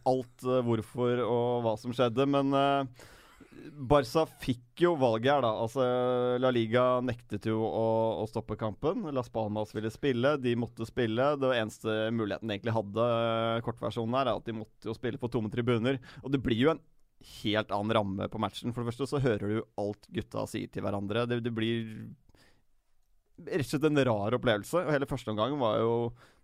alt 0.09 0.45
eh, 0.47 0.61
hvorfor 0.65 1.23
og 1.23 1.65
hva 1.65 1.75
som 1.79 1.93
skjedde, 1.95 2.27
men 2.29 2.55
eh, 2.57 3.07
Barca 3.71 4.23
fikk 4.41 4.81
jo 4.83 4.93
valget 4.99 5.29
her, 5.35 5.43
da. 5.45 5.51
Altså, 5.63 5.85
La 6.41 6.49
Liga 6.53 6.85
nektet 7.05 7.45
jo 7.49 7.59
å, 7.61 7.85
å 8.23 8.25
stoppe 8.29 8.57
kampen. 8.59 9.05
Las 9.13 9.29
Palmas 9.29 9.73
ville 9.75 9.91
spille, 9.93 10.33
de 10.41 10.55
måtte 10.59 10.87
spille. 10.87 11.33
Det 11.37 11.49
var 11.51 11.59
eneste 11.59 11.97
muligheten 12.15 12.49
de 12.49 12.57
egentlig 12.57 12.75
hadde, 12.75 13.09
eh, 13.27 13.59
kortversjonen 13.65 14.17
her, 14.17 14.31
er 14.31 14.41
at 14.41 14.49
de 14.49 14.57
måtte 14.63 14.89
jo 14.89 14.97
spille 14.97 15.21
på 15.21 15.29
tomme 15.31 15.51
tribuner. 15.53 16.01
Og 16.23 16.33
det 16.33 16.41
blir 16.43 16.63
jo 16.63 16.73
en 16.73 16.81
helt 17.41 17.71
annen 17.71 17.95
ramme 17.97 18.27
på 18.31 18.41
matchen. 18.41 18.73
For 18.73 18.81
det 18.81 18.91
første 18.91 19.07
så 19.09 19.21
hører 19.23 19.47
du 19.47 19.63
alt 19.81 20.09
gutta 20.13 20.45
sier 20.49 20.71
til 20.71 20.85
hverandre. 20.85 21.27
Det, 21.29 21.41
det 21.45 21.53
blir 21.55 21.85
rett 23.47 23.65
og 23.65 23.71
slett 23.71 23.87
en 23.89 24.03
rar 24.05 24.37
opplevelse. 24.37 24.83
Og 24.83 24.93
hele 24.93 25.09
første 25.09 25.33
omgang 25.33 25.57
var 25.61 25.79
jo 25.81 25.95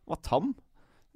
var 0.07 0.21
tam. 0.23 0.53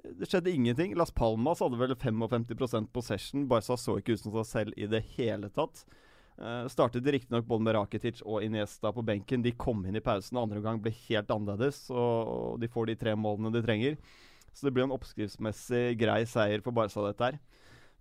Det 0.03 0.27
skjedde 0.29 0.51
ingenting. 0.51 0.95
Las 0.97 1.13
Palmas 1.13 1.61
hadde 1.61 1.79
vel 1.79 1.95
55% 1.95 2.89
possession. 2.93 3.47
Barca 3.47 3.77
så 3.77 3.99
ikke 3.99 4.17
ut 4.17 4.23
som 4.23 4.33
seg 4.39 4.49
selv 4.49 4.79
i 4.79 4.89
det 4.89 5.03
hele 5.15 5.51
tatt. 5.53 5.85
Uh, 6.41 6.65
startet 6.71 7.05
riktignok 7.05 7.45
både 7.45 7.65
med 7.67 7.75
Rakitic 7.77 8.23
og 8.25 8.41
Iniesta 8.43 8.89
på 8.95 9.03
benken. 9.05 9.43
De 9.45 9.53
kom 9.53 9.83
inn 9.85 9.99
i 9.99 10.03
pausen. 10.03 10.39
Andre 10.41 10.61
omgang 10.61 10.81
ble 10.81 10.93
helt 11.05 11.31
annerledes, 11.33 11.83
og, 11.93 12.57
de 12.61 12.69
får 12.71 12.89
de 12.89 12.97
tre 13.03 13.15
målene 13.19 13.53
de 13.53 13.61
trenger. 13.65 13.99
Så 14.51 14.65
det 14.65 14.73
blir 14.75 14.87
en 14.87 14.95
oppskriftsmessig 14.95 15.99
grei 16.01 16.23
seier 16.27 16.63
for 16.65 16.75
Barca, 16.75 17.05
dette 17.05 17.29
her. 17.29 17.37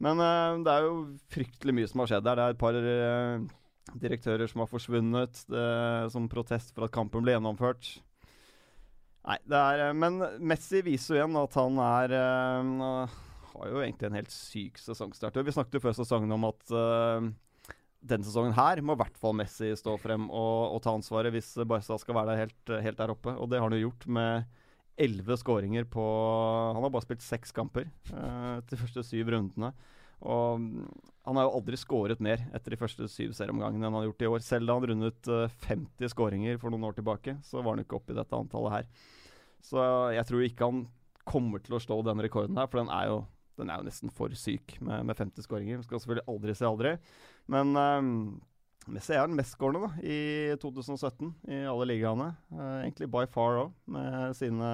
Men 0.00 0.20
uh, 0.22 0.60
det 0.64 0.74
er 0.74 0.86
jo 0.86 0.94
fryktelig 1.32 1.76
mye 1.76 1.90
som 1.90 2.02
har 2.02 2.12
skjedd 2.12 2.26
der. 2.26 2.38
Det 2.38 2.44
er 2.44 2.54
et 2.54 2.60
par 2.60 2.78
uh, 2.80 3.96
direktører 4.00 4.50
som 4.50 4.62
har 4.64 4.70
forsvunnet 4.70 5.42
det, 5.50 5.66
som 6.14 6.30
protest 6.30 6.72
for 6.76 6.86
at 6.86 6.94
kampen 6.94 7.24
ble 7.24 7.34
gjennomført. 7.34 7.96
Nei, 9.26 9.36
det 9.44 9.58
er 9.58 9.92
Men 9.92 10.16
Messi 10.40 10.80
viser 10.86 11.12
jo 11.12 11.18
igjen 11.18 11.36
at 11.36 11.56
han 11.58 11.74
er 11.84 12.12
Har 13.50 13.66
jo 13.68 13.82
egentlig 13.82 14.08
en 14.08 14.16
helt 14.16 14.32
syk 14.32 14.78
sesongstart. 14.80 15.36
Vi 15.44 15.52
snakket 15.52 15.76
jo 15.76 15.82
før 15.84 15.98
sesongen 15.98 16.32
om 16.32 16.46
at 16.48 16.72
denne 18.00 18.24
sesongen 18.24 18.56
her 18.56 18.80
må 18.80 18.94
i 18.96 19.00
hvert 19.02 19.18
fall 19.20 19.34
Messi 19.36 19.74
stå 19.76 19.98
frem 20.00 20.30
og, 20.30 20.76
og 20.76 20.80
ta 20.86 20.94
ansvaret 20.96 21.34
hvis 21.34 21.52
Barca 21.68 21.98
skal 22.00 22.16
være 22.16 22.32
der 22.32 22.42
helt, 22.46 22.74
helt 22.86 23.02
der 23.02 23.12
oppe. 23.12 23.34
Og 23.36 23.50
det 23.50 23.60
har 23.60 23.68
han 23.68 23.76
jo 23.76 23.90
gjort 23.90 24.06
med 24.08 24.59
elleve 25.00 25.36
skåringer 25.40 25.86
på 25.90 26.02
Han 26.74 26.82
har 26.84 26.92
bare 26.92 27.06
spilt 27.06 27.24
seks 27.24 27.54
kamper 27.56 27.88
uh, 28.12 28.60
de 28.68 28.78
første 28.80 29.04
syv 29.06 29.32
rundene. 29.34 29.72
Og 30.20 30.60
mm, 30.60 30.84
han 31.28 31.38
har 31.38 31.46
jo 31.46 31.56
aldri 31.58 31.78
skåret 31.80 32.20
mer 32.20 32.42
etter 32.56 32.74
de 32.74 32.80
første 32.80 33.08
syv 33.08 33.32
serieomgangene 33.36 33.80
enn 33.80 33.88
han 33.88 33.98
har 34.00 34.08
gjort 34.10 34.24
i 34.24 34.30
år. 34.30 34.44
Selv 34.44 34.68
da 34.68 34.76
han 34.76 34.88
rundet 34.92 35.32
uh, 35.32 35.58
50 35.66 36.12
skåringer 36.12 36.60
for 36.60 36.72
noen 36.72 36.88
år 36.90 36.98
tilbake, 36.98 37.38
så 37.46 37.62
var 37.62 37.74
han 37.74 37.84
ikke 37.84 37.98
oppe 38.00 38.14
i 38.14 38.18
dette 38.20 38.36
antallet 38.36 38.76
her. 38.76 38.90
Så 39.64 39.82
jeg 40.16 40.26
tror 40.28 40.46
ikke 40.46 40.70
han 40.70 40.86
kommer 41.28 41.62
til 41.62 41.76
å 41.76 41.82
slå 41.82 42.00
den 42.04 42.20
rekorden 42.24 42.58
her, 42.58 42.68
for 42.70 42.80
den 42.80 42.92
er 42.92 43.10
jo, 43.10 43.18
den 43.60 43.70
er 43.70 43.80
jo 43.80 43.88
nesten 43.88 44.12
for 44.14 44.32
syk 44.36 44.78
med, 44.80 45.04
med 45.08 45.18
50 45.18 45.46
skåringer. 45.46 45.82
Skal 45.84 46.02
selvfølgelig 46.02 46.28
aldri 46.32 46.56
si 46.56 46.68
aldri. 46.68 46.94
Men 47.52 47.76
um, 47.76 48.14
Messi 48.88 49.12
er 49.12 49.26
den 49.28 49.36
mestskårende 49.36 49.90
i 50.00 50.56
2017 50.60 51.28
i 51.52 51.60
alle 51.68 51.86
ligaene. 51.90 52.30
Uh, 52.52 52.80
egentlig 52.80 53.10
by 53.12 53.26
far 53.30 53.58
òg, 53.66 53.72
med 53.92 54.36
sine 54.38 54.70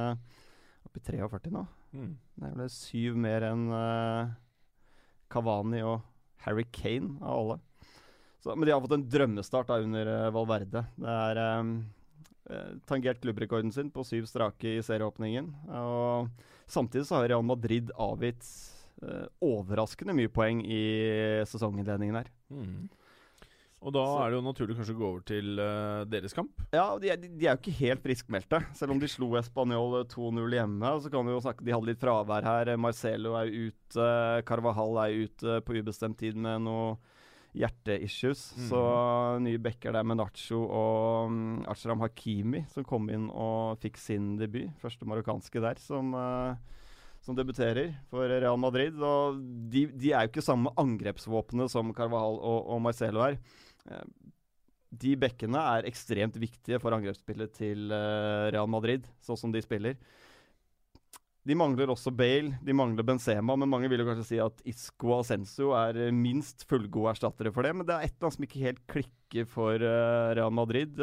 oppi 0.86 1.02
43 1.02 1.50
nå. 1.54 1.64
mm. 1.96 2.12
Det 2.36 2.50
er 2.50 2.58
vel 2.60 2.70
syv 2.70 3.16
mer 3.18 3.48
enn 3.48 3.64
uh, 3.72 4.30
Cavani 5.32 5.82
og 5.82 6.04
Harry 6.44 6.66
Kane 6.70 7.16
av 7.18 7.40
alle. 7.40 7.58
Så, 8.38 8.54
men 8.54 8.68
de 8.68 8.74
har 8.74 8.84
fått 8.84 8.94
en 8.94 9.08
drømmestart 9.10 9.72
da 9.72 9.80
under 9.82 10.10
uh, 10.12 10.32
Valverde. 10.36 10.84
Det 10.94 11.16
er 11.26 11.40
um, 11.58 11.72
tangert 12.86 13.18
klubbrekorden 13.24 13.72
sin 13.74 13.90
på 13.90 14.04
syv 14.06 14.28
strake 14.30 14.76
i 14.76 14.84
serieåpningen. 14.86 15.48
Og 15.80 16.28
samtidig 16.70 17.08
så 17.08 17.18
har 17.18 17.32
Real 17.32 17.42
Madrid 17.42 17.90
avgitt 17.98 18.46
overraskende 19.44 20.14
mye 20.16 20.30
poeng 20.32 20.62
i 20.62 20.78
sesonginnledningen 21.50 22.16
her. 22.16 22.30
Mm. 22.54 22.86
Og 23.82 23.92
da 23.92 24.02
Så- 24.06 24.20
er 24.24 24.30
det 24.30 24.38
jo 24.38 24.44
naturlig 24.46 24.76
kanskje 24.78 24.94
å 24.96 24.98
gå 24.98 25.06
over 25.10 25.20
til 25.28 25.60
uh, 25.60 26.04
deres 26.08 26.32
kamp. 26.34 26.50
Ja, 26.72 26.98
de, 26.98 27.10
de, 27.16 27.28
de 27.28 27.46
er 27.46 27.54
jo 27.56 27.60
ikke 27.60 27.76
helt 27.84 28.02
friskmeldte. 28.02 28.62
Selv 28.74 28.90
om 28.96 28.98
de 28.98 29.06
slo 29.06 29.28
Español 29.38 29.98
2-0 30.10 30.56
hjemme. 30.56 30.94
Og 30.96 31.02
Så 31.04 31.10
kan 31.12 31.26
vi 31.28 31.32
jo 31.36 31.42
snakke, 31.44 31.62
De 31.66 31.74
hadde 31.76 31.86
litt 31.92 32.00
fravær 32.00 32.42
her. 32.42 32.72
Marcelo 32.80 33.34
er 33.38 33.46
ute. 33.52 34.08
Carvajal 34.48 34.96
er 35.04 35.18
ute 35.28 35.60
på 35.62 35.76
ubestemt 35.76 36.16
tid 36.18 36.34
med 36.40 36.64
noe 36.64 36.96
hjerteissues. 37.56 38.54
Mhm. 38.56 38.68
Så 38.68 38.80
nye 39.44 39.58
backer 39.62 39.92
der 39.96 40.04
med 40.04 40.18
Nacho 40.20 40.58
og 40.66 41.28
um, 41.30 41.64
Ashram 41.68 42.00
Hakimi, 42.04 42.64
som 42.72 42.84
kom 42.84 43.08
inn 43.12 43.28
og 43.30 43.78
fikk 43.84 43.96
sin 44.00 44.34
debut. 44.40 44.72
Første 44.82 45.06
marokkanske 45.08 45.62
der, 45.64 45.78
som, 45.80 46.12
uh, 46.16 46.56
som 47.24 47.36
debuterer 47.38 47.94
for 48.10 48.26
Real 48.28 48.58
Madrid. 48.60 48.96
Og 49.00 49.38
de, 49.72 49.86
de 49.92 50.12
er 50.12 50.26
jo 50.26 50.32
ikke 50.34 50.44
samme 50.44 50.72
angrepsvåpenet 50.80 51.70
som 51.72 51.94
Carvajal 51.96 52.40
og, 52.40 52.60
og 52.74 52.82
Marcelo 52.88 53.24
er. 53.28 53.38
Eh, 53.90 54.06
de 54.96 55.16
bekkene 55.20 55.60
er 55.76 55.88
ekstremt 55.88 56.38
viktige 56.40 56.78
for 56.80 56.94
angrepsspillet 56.96 57.52
til 57.58 57.90
eh, 57.92 58.46
Real 58.54 58.70
Madrid, 58.70 59.06
sånn 59.24 59.38
som 59.40 59.52
de 59.54 59.62
spiller. 59.64 59.98
De 61.46 61.54
mangler 61.54 61.90
også 61.92 62.10
Bale, 62.10 62.56
de 62.64 62.74
mangler 62.74 63.06
Benzema, 63.06 63.54
men 63.54 63.70
mange 63.70 63.90
vil 63.90 64.02
jo 64.02 64.06
kanskje 64.08 64.28
si 64.32 64.38
at 64.42 64.62
Isco 64.66 65.12
og 65.12 65.20
Ascenso 65.20 65.72
er 65.78 66.00
eh, 66.06 66.14
minst 66.14 66.66
fullgode 66.70 67.12
erstattere 67.14 67.52
for 67.54 67.66
det. 67.66 67.74
Men 67.76 67.86
det 67.86 67.96
er 67.96 68.06
et 68.06 68.16
eller 68.16 68.28
annet 68.28 68.38
som 68.38 68.48
ikke 68.48 68.64
helt 68.64 68.82
klikker 68.90 69.50
for 69.50 69.82
Real 69.82 70.54
Madrid. 70.54 70.96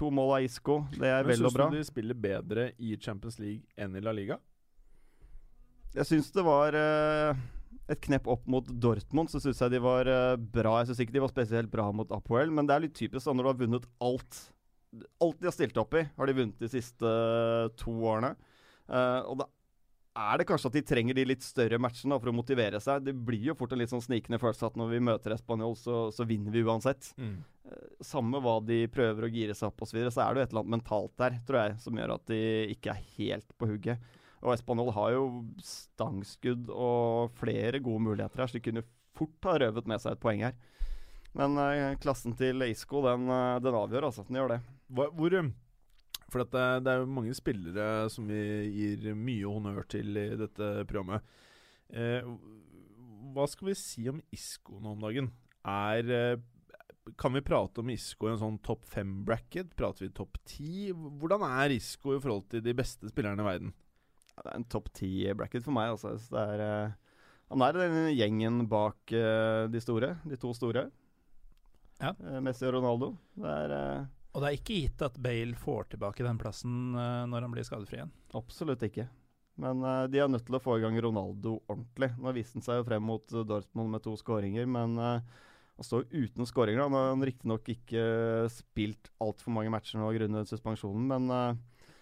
To 0.00 0.08
mål 0.14 0.34
av 0.38 0.44
Isco, 0.46 0.80
det 0.96 1.08
er 1.08 1.24
Men 1.24 1.34
vel 1.34 1.46
og 1.46 1.54
syns 1.54 1.72
du 1.74 1.78
de 1.78 1.86
spiller 1.88 2.16
bedre 2.16 2.70
i 2.80 2.94
Champions 3.00 3.38
League 3.40 3.68
enn 3.80 3.96
i 3.96 4.02
La 4.04 4.14
Liga? 4.16 4.40
Jeg 5.94 6.06
syns 6.08 6.30
det 6.32 6.44
var 6.46 6.76
et 7.90 8.02
knepp 8.06 8.28
opp 8.30 8.48
mot 8.50 8.66
Dortmund, 8.82 9.30
så 9.32 9.40
syns 9.42 9.60
jeg 9.62 9.74
de 9.74 9.82
var 9.82 10.08
eh, 10.10 10.38
bra. 10.38 10.78
Jeg 10.80 10.90
syns 10.90 11.04
ikke 11.04 11.16
de 11.16 11.24
var 11.24 11.32
spesielt 11.32 11.70
bra 11.72 11.88
mot 11.94 12.10
Apoel, 12.14 12.52
men 12.54 12.68
det 12.68 12.76
er 12.76 12.84
litt 12.86 12.98
typisk 12.98 13.26
da, 13.26 13.34
når 13.34 13.46
du 13.46 13.50
har 13.50 13.62
vunnet 13.64 13.88
alt. 14.06 14.42
Alt 15.22 15.40
de 15.40 15.48
har 15.50 15.56
stilt 15.56 15.80
opp 15.80 15.96
i, 15.98 16.04
har 16.16 16.30
de 16.30 16.36
vunnet 16.36 16.62
de 16.62 16.70
siste 16.70 17.06
eh, 17.06 17.70
to 17.80 17.94
årene. 18.10 18.34
Uh, 18.90 19.22
og 19.30 19.36
da 19.38 19.46
er 20.18 20.40
det 20.40 20.46
kanskje 20.48 20.66
at 20.66 20.76
de 20.76 20.82
trenger 20.82 21.14
de 21.14 21.24
litt 21.28 21.44
større 21.46 21.78
matchene 21.78 22.16
for 22.18 22.32
å 22.32 22.34
motivere 22.34 22.80
seg. 22.82 23.04
Det 23.06 23.14
blir 23.14 23.44
jo 23.52 23.54
fort 23.58 23.70
en 23.74 23.78
litt 23.78 23.92
sånn 23.92 24.02
snikende 24.02 24.40
følelse 24.42 24.66
at 24.66 24.78
når 24.78 24.90
vi 24.90 25.02
møter 25.06 25.34
Español, 25.36 25.76
så, 25.78 26.08
så 26.14 26.26
vinner 26.26 26.50
vi 26.50 26.64
uansett. 26.66 27.12
Samme 28.02 28.40
hva 28.42 28.56
de 28.66 28.80
prøver 28.90 29.28
å 29.28 29.30
gire 29.30 29.54
seg 29.54 29.70
opp 29.70 29.84
osv., 29.86 29.92
så, 29.92 29.98
videre, 30.00 30.14
så 30.14 30.24
er 30.24 30.34
det 30.34 30.42
jo 30.42 30.48
et 30.48 30.50
eller 30.50 30.64
annet 30.64 30.74
mentalt 30.74 31.14
der, 31.22 31.38
tror 31.46 31.60
jeg, 31.60 31.76
som 31.84 32.02
gjør 32.02 32.16
at 32.16 32.26
de 32.32 32.40
ikke 32.74 32.96
er 32.96 33.06
helt 33.20 33.54
på 33.54 33.70
hugget. 33.70 34.10
Og 34.40 34.54
Español 34.54 34.92
har 34.96 35.14
jo 35.14 35.24
stangskudd 35.64 36.70
og 36.72 37.34
flere 37.36 37.82
gode 37.84 38.04
muligheter 38.06 38.40
her, 38.40 38.50
så 38.50 38.56
de 38.56 38.64
kunne 38.64 38.86
fort 39.16 39.48
ha 39.48 39.58
røvet 39.60 39.88
med 39.90 40.00
seg 40.00 40.16
et 40.16 40.22
poeng 40.22 40.44
her. 40.46 40.54
Men 41.36 41.58
eh, 41.62 41.96
klassen 42.02 42.34
til 42.38 42.64
Isco, 42.66 43.02
den, 43.04 43.28
eh, 43.30 43.58
den 43.62 43.76
avgjør, 43.76 44.08
altså. 44.08 44.24
Den 44.26 44.40
gjør 44.40 44.54
det. 44.56 44.60
Hvor 44.90 45.36
um, 45.38 45.52
For 46.30 46.44
at 46.44 46.54
det, 46.54 46.64
det 46.86 46.92
er 46.92 47.02
jo 47.02 47.12
mange 47.18 47.36
spillere 47.36 48.08
som 48.10 48.26
vi 48.30 48.40
gir 48.74 49.12
mye 49.18 49.50
honnør 49.50 49.86
til 49.90 50.16
i 50.18 50.26
dette 50.40 50.72
programmet. 50.90 51.26
Eh, 51.90 52.26
hva 53.34 53.46
skal 53.50 53.70
vi 53.70 53.76
si 53.78 54.06
om 54.10 54.22
Isco 54.34 54.80
nå 54.80 54.94
om 54.94 55.04
dagen? 55.04 55.30
Er 55.66 56.10
eh, 56.14 56.40
Kan 57.18 57.34
vi 57.34 57.42
prate 57.44 57.82
om 57.82 57.90
Isco 57.90 58.28
i 58.28 58.32
en 58.34 58.40
sånn 58.40 58.58
topp 58.64 58.84
fem-bracket? 58.90 59.74
Prater 59.78 60.06
vi 60.06 60.14
topp 60.14 60.38
ti? 60.46 60.90
Hvordan 60.94 61.44
er 61.46 61.74
Isco 61.74 62.14
i 62.14 62.22
forhold 62.22 62.48
til 62.52 62.64
de 62.64 62.74
beste 62.76 63.10
spillerne 63.10 63.42
i 63.42 63.48
verden? 63.48 63.72
Ja, 64.40 64.46
det 64.46 64.54
er 64.54 64.56
en 64.56 64.70
topp 64.72 64.86
ti-bracket 64.96 65.66
for 65.66 65.76
meg, 65.76 65.90
altså. 65.92 66.14
Så 66.16 66.32
det 66.32 66.42
er, 66.54 66.62
eh, 66.64 66.92
han 67.52 67.64
er 67.66 67.76
den 67.76 67.98
gjengen 68.16 68.62
bak 68.72 69.12
eh, 69.12 69.66
de 69.68 69.82
store, 69.84 70.14
de 70.24 70.38
to 70.40 70.54
store. 70.56 70.86
Ja. 72.00 72.14
Eh, 72.14 72.38
Messi 72.40 72.64
og 72.64 72.78
Ronaldo. 72.78 73.10
Det 73.36 73.52
er 73.66 73.74
Og 74.32 74.40
det 74.40 74.48
er 74.48 74.56
ikke 74.56 74.78
gitt 74.78 75.04
at 75.04 75.18
Bale 75.20 75.58
får 75.58 75.90
tilbake 75.92 76.24
den 76.24 76.38
plassen 76.40 76.94
uh, 76.94 77.26
når 77.28 77.44
han 77.44 77.52
blir 77.52 77.66
skadefri 77.66 77.98
igjen. 77.98 78.12
Absolutt 78.38 78.84
ikke. 78.86 79.08
Men 79.60 79.82
uh, 79.84 80.06
de 80.08 80.22
er 80.22 80.30
nødt 80.30 80.46
til 80.46 80.56
å 80.56 80.62
få 80.62 80.78
i 80.78 80.84
gang 80.84 80.96
Ronaldo 81.02 81.58
ordentlig. 81.66 82.14
Nå 82.16 82.32
viste 82.32 82.56
han 82.56 82.64
seg 82.64 82.80
jo 82.80 82.86
frem 82.86 83.04
mot 83.04 83.26
Dortmund 83.28 83.92
med 83.92 84.04
to 84.06 84.14
skåringer, 84.16 84.70
men 84.70 84.94
uh, 84.96 85.18
han 85.76 85.88
står 85.88 86.06
uten 86.14 86.48
skåringer. 86.48 86.86
Han 86.86 86.96
har 86.96 87.26
riktignok 87.28 87.68
ikke 87.74 88.06
spilt 88.54 89.10
altfor 89.20 89.52
mange 89.52 89.74
matcher 89.74 90.00
nå 90.00 90.08
grunnet 90.14 90.48
suspensjonen, 90.48 91.10
men 91.10 91.58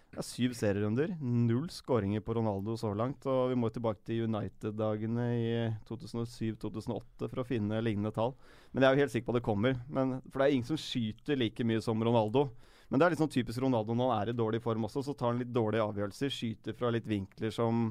det 0.09 0.23
er 0.23 0.25
syv 0.25 0.55
serierunder. 0.57 1.11
Null 1.21 1.67
skåringer 1.71 2.23
på 2.25 2.35
Ronaldo 2.39 2.79
så 2.81 2.95
langt. 2.97 3.27
Og 3.29 3.51
vi 3.53 3.59
må 3.61 3.69
tilbake 3.71 4.01
til 4.09 4.25
United-dagene 4.25 5.27
i 5.37 5.51
2007-2008 5.91 7.29
for 7.29 7.43
å 7.43 7.47
finne 7.47 7.83
lignende 7.85 8.15
tall. 8.17 8.33
Men 8.73 8.83
jeg 8.83 8.89
er 8.89 8.97
jo 8.97 9.05
helt 9.05 9.15
sikker 9.15 9.29
på 9.29 9.35
at 9.37 9.41
det 9.41 9.49
kommer. 9.51 9.77
Men, 9.93 10.17
for 10.31 10.41
det 10.41 10.49
er 10.49 10.57
ingen 10.57 10.71
som 10.71 10.81
skyter 10.81 11.39
like 11.39 11.67
mye 11.69 11.85
som 11.85 12.01
Ronaldo. 12.03 12.49
Men 12.89 12.99
det 13.01 13.05
er 13.05 13.15
litt 13.15 13.21
sånn 13.21 13.35
typisk 13.37 13.61
Ronaldo 13.61 13.93
når 13.93 14.15
han 14.15 14.23
er 14.23 14.33
i 14.33 14.39
dårlig 14.39 14.63
form 14.65 14.89
også, 14.89 15.05
så 15.05 15.13
tar 15.13 15.35
han 15.35 15.43
litt 15.43 15.53
dårlige 15.53 15.85
avgjørelser. 15.85 16.33
Skyter 16.33 16.79
fra 16.79 16.93
litt 16.95 17.09
vinkler 17.09 17.53
som 17.53 17.91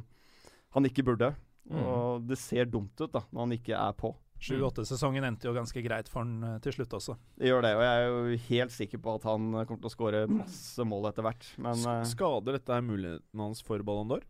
han 0.73 0.89
ikke 0.89 1.05
burde. 1.05 1.35
Mm. 1.69 1.83
Og 1.83 2.25
det 2.25 2.39
ser 2.41 2.65
dumt 2.71 2.97
ut 2.97 3.13
da, 3.13 3.27
når 3.29 3.45
han 3.45 3.57
ikke 3.59 3.77
er 3.77 3.93
på. 3.99 4.15
7-8-sesongen 4.43 5.25
endte 5.25 5.47
jo 5.49 5.53
ganske 5.55 5.81
greit 5.81 6.09
for 6.11 6.21
han 6.21 6.35
eh, 6.45 6.57
til 6.61 6.75
slutt 6.75 6.93
også. 6.99 7.15
Det 7.39 7.49
gjør 7.49 7.63
det, 7.65 7.71
og 7.77 7.83
jeg 7.85 7.97
er 7.97 8.07
jo 8.07 8.39
helt 8.47 8.73
sikker 8.75 9.01
på 9.01 9.15
at 9.17 9.25
han 9.29 9.47
eh, 9.57 9.65
kommer 9.65 9.81
til 9.83 9.89
å 9.89 9.95
skåre 9.95 10.23
masse 10.29 10.85
mål 10.85 11.09
etter 11.09 11.25
hvert. 11.25 11.47
Men 11.57 11.79
Sk- 11.81 11.93
eh, 11.95 12.07
Skader 12.13 12.57
dette 12.59 12.75
her 12.77 12.85
muligheten 12.85 13.41
hans 13.47 13.63
for 13.65 13.81
Ballon 13.87 14.11
d'Or? 14.13 14.25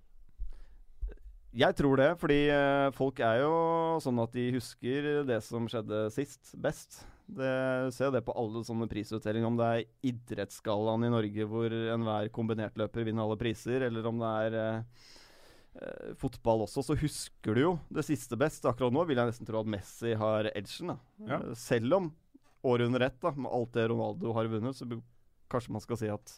jeg 1.57 1.73
tror 1.73 1.97
det, 1.97 2.07
fordi 2.21 2.35
folk 2.93 3.17
er 3.25 3.39
jo 3.41 3.53
sånn 4.03 4.19
at 4.21 4.33
de 4.35 4.43
husker 4.53 5.05
det 5.25 5.39
som 5.41 5.65
skjedde 5.71 6.03
sist, 6.13 6.51
best. 6.61 6.99
Det 7.25 7.89
ser 7.95 8.11
jo 8.11 8.13
det 8.13 8.21
på 8.27 8.35
alle 8.37 8.61
sånne 8.67 8.85
prisutdelinger, 8.91 9.47
om 9.49 9.57
det 9.57 9.69
er 9.71 9.87
idrettsgallaen 10.11 11.07
i 11.07 11.09
Norge 11.15 11.47
hvor 11.49 11.73
enhver 11.73 12.29
kombinertløper 12.35 13.07
vinner 13.07 13.25
alle 13.25 13.39
priser, 13.41 13.87
eller 13.87 14.05
om 14.11 14.21
det 14.21 14.29
er 14.51 14.83
eh, 15.81 16.13
fotball 16.19 16.63
også, 16.65 16.83
så 16.85 16.95
husker 16.99 17.57
du 17.57 17.61
jo 17.61 17.73
det 17.93 18.05
siste 18.07 18.37
best. 18.39 18.65
Akkurat 18.69 18.93
nå 18.95 19.03
vil 19.09 19.19
jeg 19.19 19.29
nesten 19.31 19.47
tro 19.47 19.61
at 19.61 19.69
Messi 19.69 20.13
har 20.17 20.49
edgen. 20.53 20.95
Ja. 21.27 21.39
Eh, 21.41 21.53
Selv 21.57 21.93
om 21.99 22.09
året 22.67 22.87
under 22.89 23.05
ett, 23.05 23.19
da, 23.23 23.31
med 23.37 23.51
alt 23.53 23.73
det 23.77 23.87
Ronaldo 23.91 24.33
har 24.35 24.49
vunnet, 24.51 24.75
så 24.75 24.87
kanskje 25.51 25.71
man 25.75 25.83
skal 25.85 26.01
si 26.01 26.09
at 26.11 26.35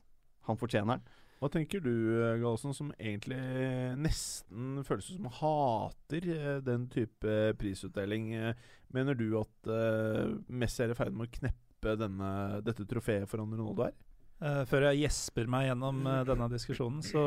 han 0.50 0.60
fortjener 0.60 0.98
den. 1.00 1.16
Hva 1.40 1.48
tenker 1.54 1.80
du, 1.80 1.94
eh, 2.20 2.36
Gallosen, 2.42 2.74
som 2.76 2.92
egentlig 3.00 3.40
nesten 3.98 4.82
føles 4.84 5.08
som 5.14 5.30
hater 5.40 6.28
eh, 6.36 6.60
den 6.66 6.90
type 6.92 7.38
prisutdeling? 7.62 8.34
Mener 8.92 9.16
du 9.16 9.30
at 9.40 9.72
Messi 10.50 10.84
er 10.84 10.92
i 10.92 10.98
ferd 11.00 11.16
med 11.16 11.30
å 11.30 11.34
kneppe 11.40 11.96
denne, 11.96 12.60
dette 12.66 12.84
trofeet 12.90 13.30
foran 13.30 13.54
Ronaldo 13.56 13.86
her? 13.88 13.96
Eh, 14.40 14.62
før 14.70 14.86
jeg 14.88 15.02
gjesper 15.04 15.50
meg 15.52 15.66
gjennom 15.68 15.98
uh, 16.08 16.22
denne 16.28 16.48
diskusjonen, 16.54 17.04
så 17.04 17.22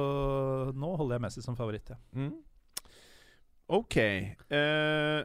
nå 0.73 0.93
holder 0.97 1.19
jeg 1.19 1.25
Messi 1.27 1.43
som 1.45 1.59
favoritt, 1.59 1.93
ja. 1.93 1.99
Mm. 2.17 2.31
Ok. 3.77 3.99
Uh, 4.49 5.21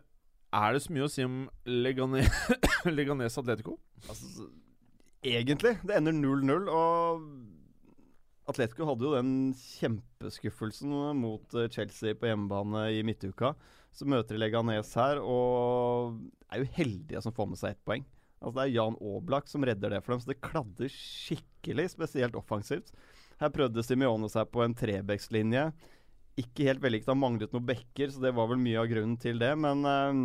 er 0.58 0.76
det 0.76 0.82
så 0.84 0.96
mye 0.96 1.06
å 1.08 1.12
si 1.12 1.24
om 1.24 1.46
Leganes, 1.68 2.28
Leganes 2.98 3.40
Atletico? 3.40 3.78
Altså, 4.04 4.50
egentlig. 5.24 5.78
Det 5.88 5.96
ender 5.96 6.18
0-0, 6.18 6.68
og 6.76 7.24
Atletico 8.52 8.88
hadde 8.88 9.08
jo 9.08 9.16
den 9.16 9.32
kjempeskuffelsen 9.56 10.92
mot 11.20 11.56
Chelsea 11.72 12.20
på 12.20 12.28
hjemmebane 12.28 12.90
i 12.98 13.02
midtuka. 13.08 13.56
Så 13.96 14.08
møter 14.08 14.36
de 14.36 14.44
Leganes 14.44 14.92
her, 15.00 15.24
og 15.24 16.20
er 16.52 16.64
jo 16.64 16.72
heldige 16.76 17.24
som 17.24 17.36
får 17.36 17.52
med 17.52 17.64
seg 17.64 17.76
ett 17.76 17.84
poeng. 17.88 18.04
Altså 18.38 18.56
Det 18.60 18.64
er 18.68 18.76
Jan 18.76 18.98
Aablak 19.02 19.48
som 19.50 19.66
redder 19.66 19.96
det 19.96 20.02
for 20.06 20.14
dem, 20.14 20.22
så 20.24 20.32
det 20.32 20.42
kladder 20.46 20.92
skikkelig, 20.94 21.88
spesielt 21.96 22.38
offensivt. 22.38 22.92
Her 23.42 23.54
prøvde 23.54 23.84
Simione 23.86 24.30
seg 24.30 24.50
på 24.54 24.64
en 24.66 24.76
trebekslinje. 24.78 25.68
Ikke 26.38 26.68
helt 26.70 26.82
vellykket, 26.84 27.10
han 27.10 27.22
manglet 27.22 27.54
noen 27.54 27.66
bekker, 27.66 28.12
så 28.14 28.22
det 28.22 28.34
var 28.38 28.50
vel 28.52 28.62
mye 28.62 28.78
av 28.82 28.90
grunnen 28.92 29.18
til 29.22 29.40
det. 29.42 29.52
Men 29.58 29.82
eh, 29.90 30.20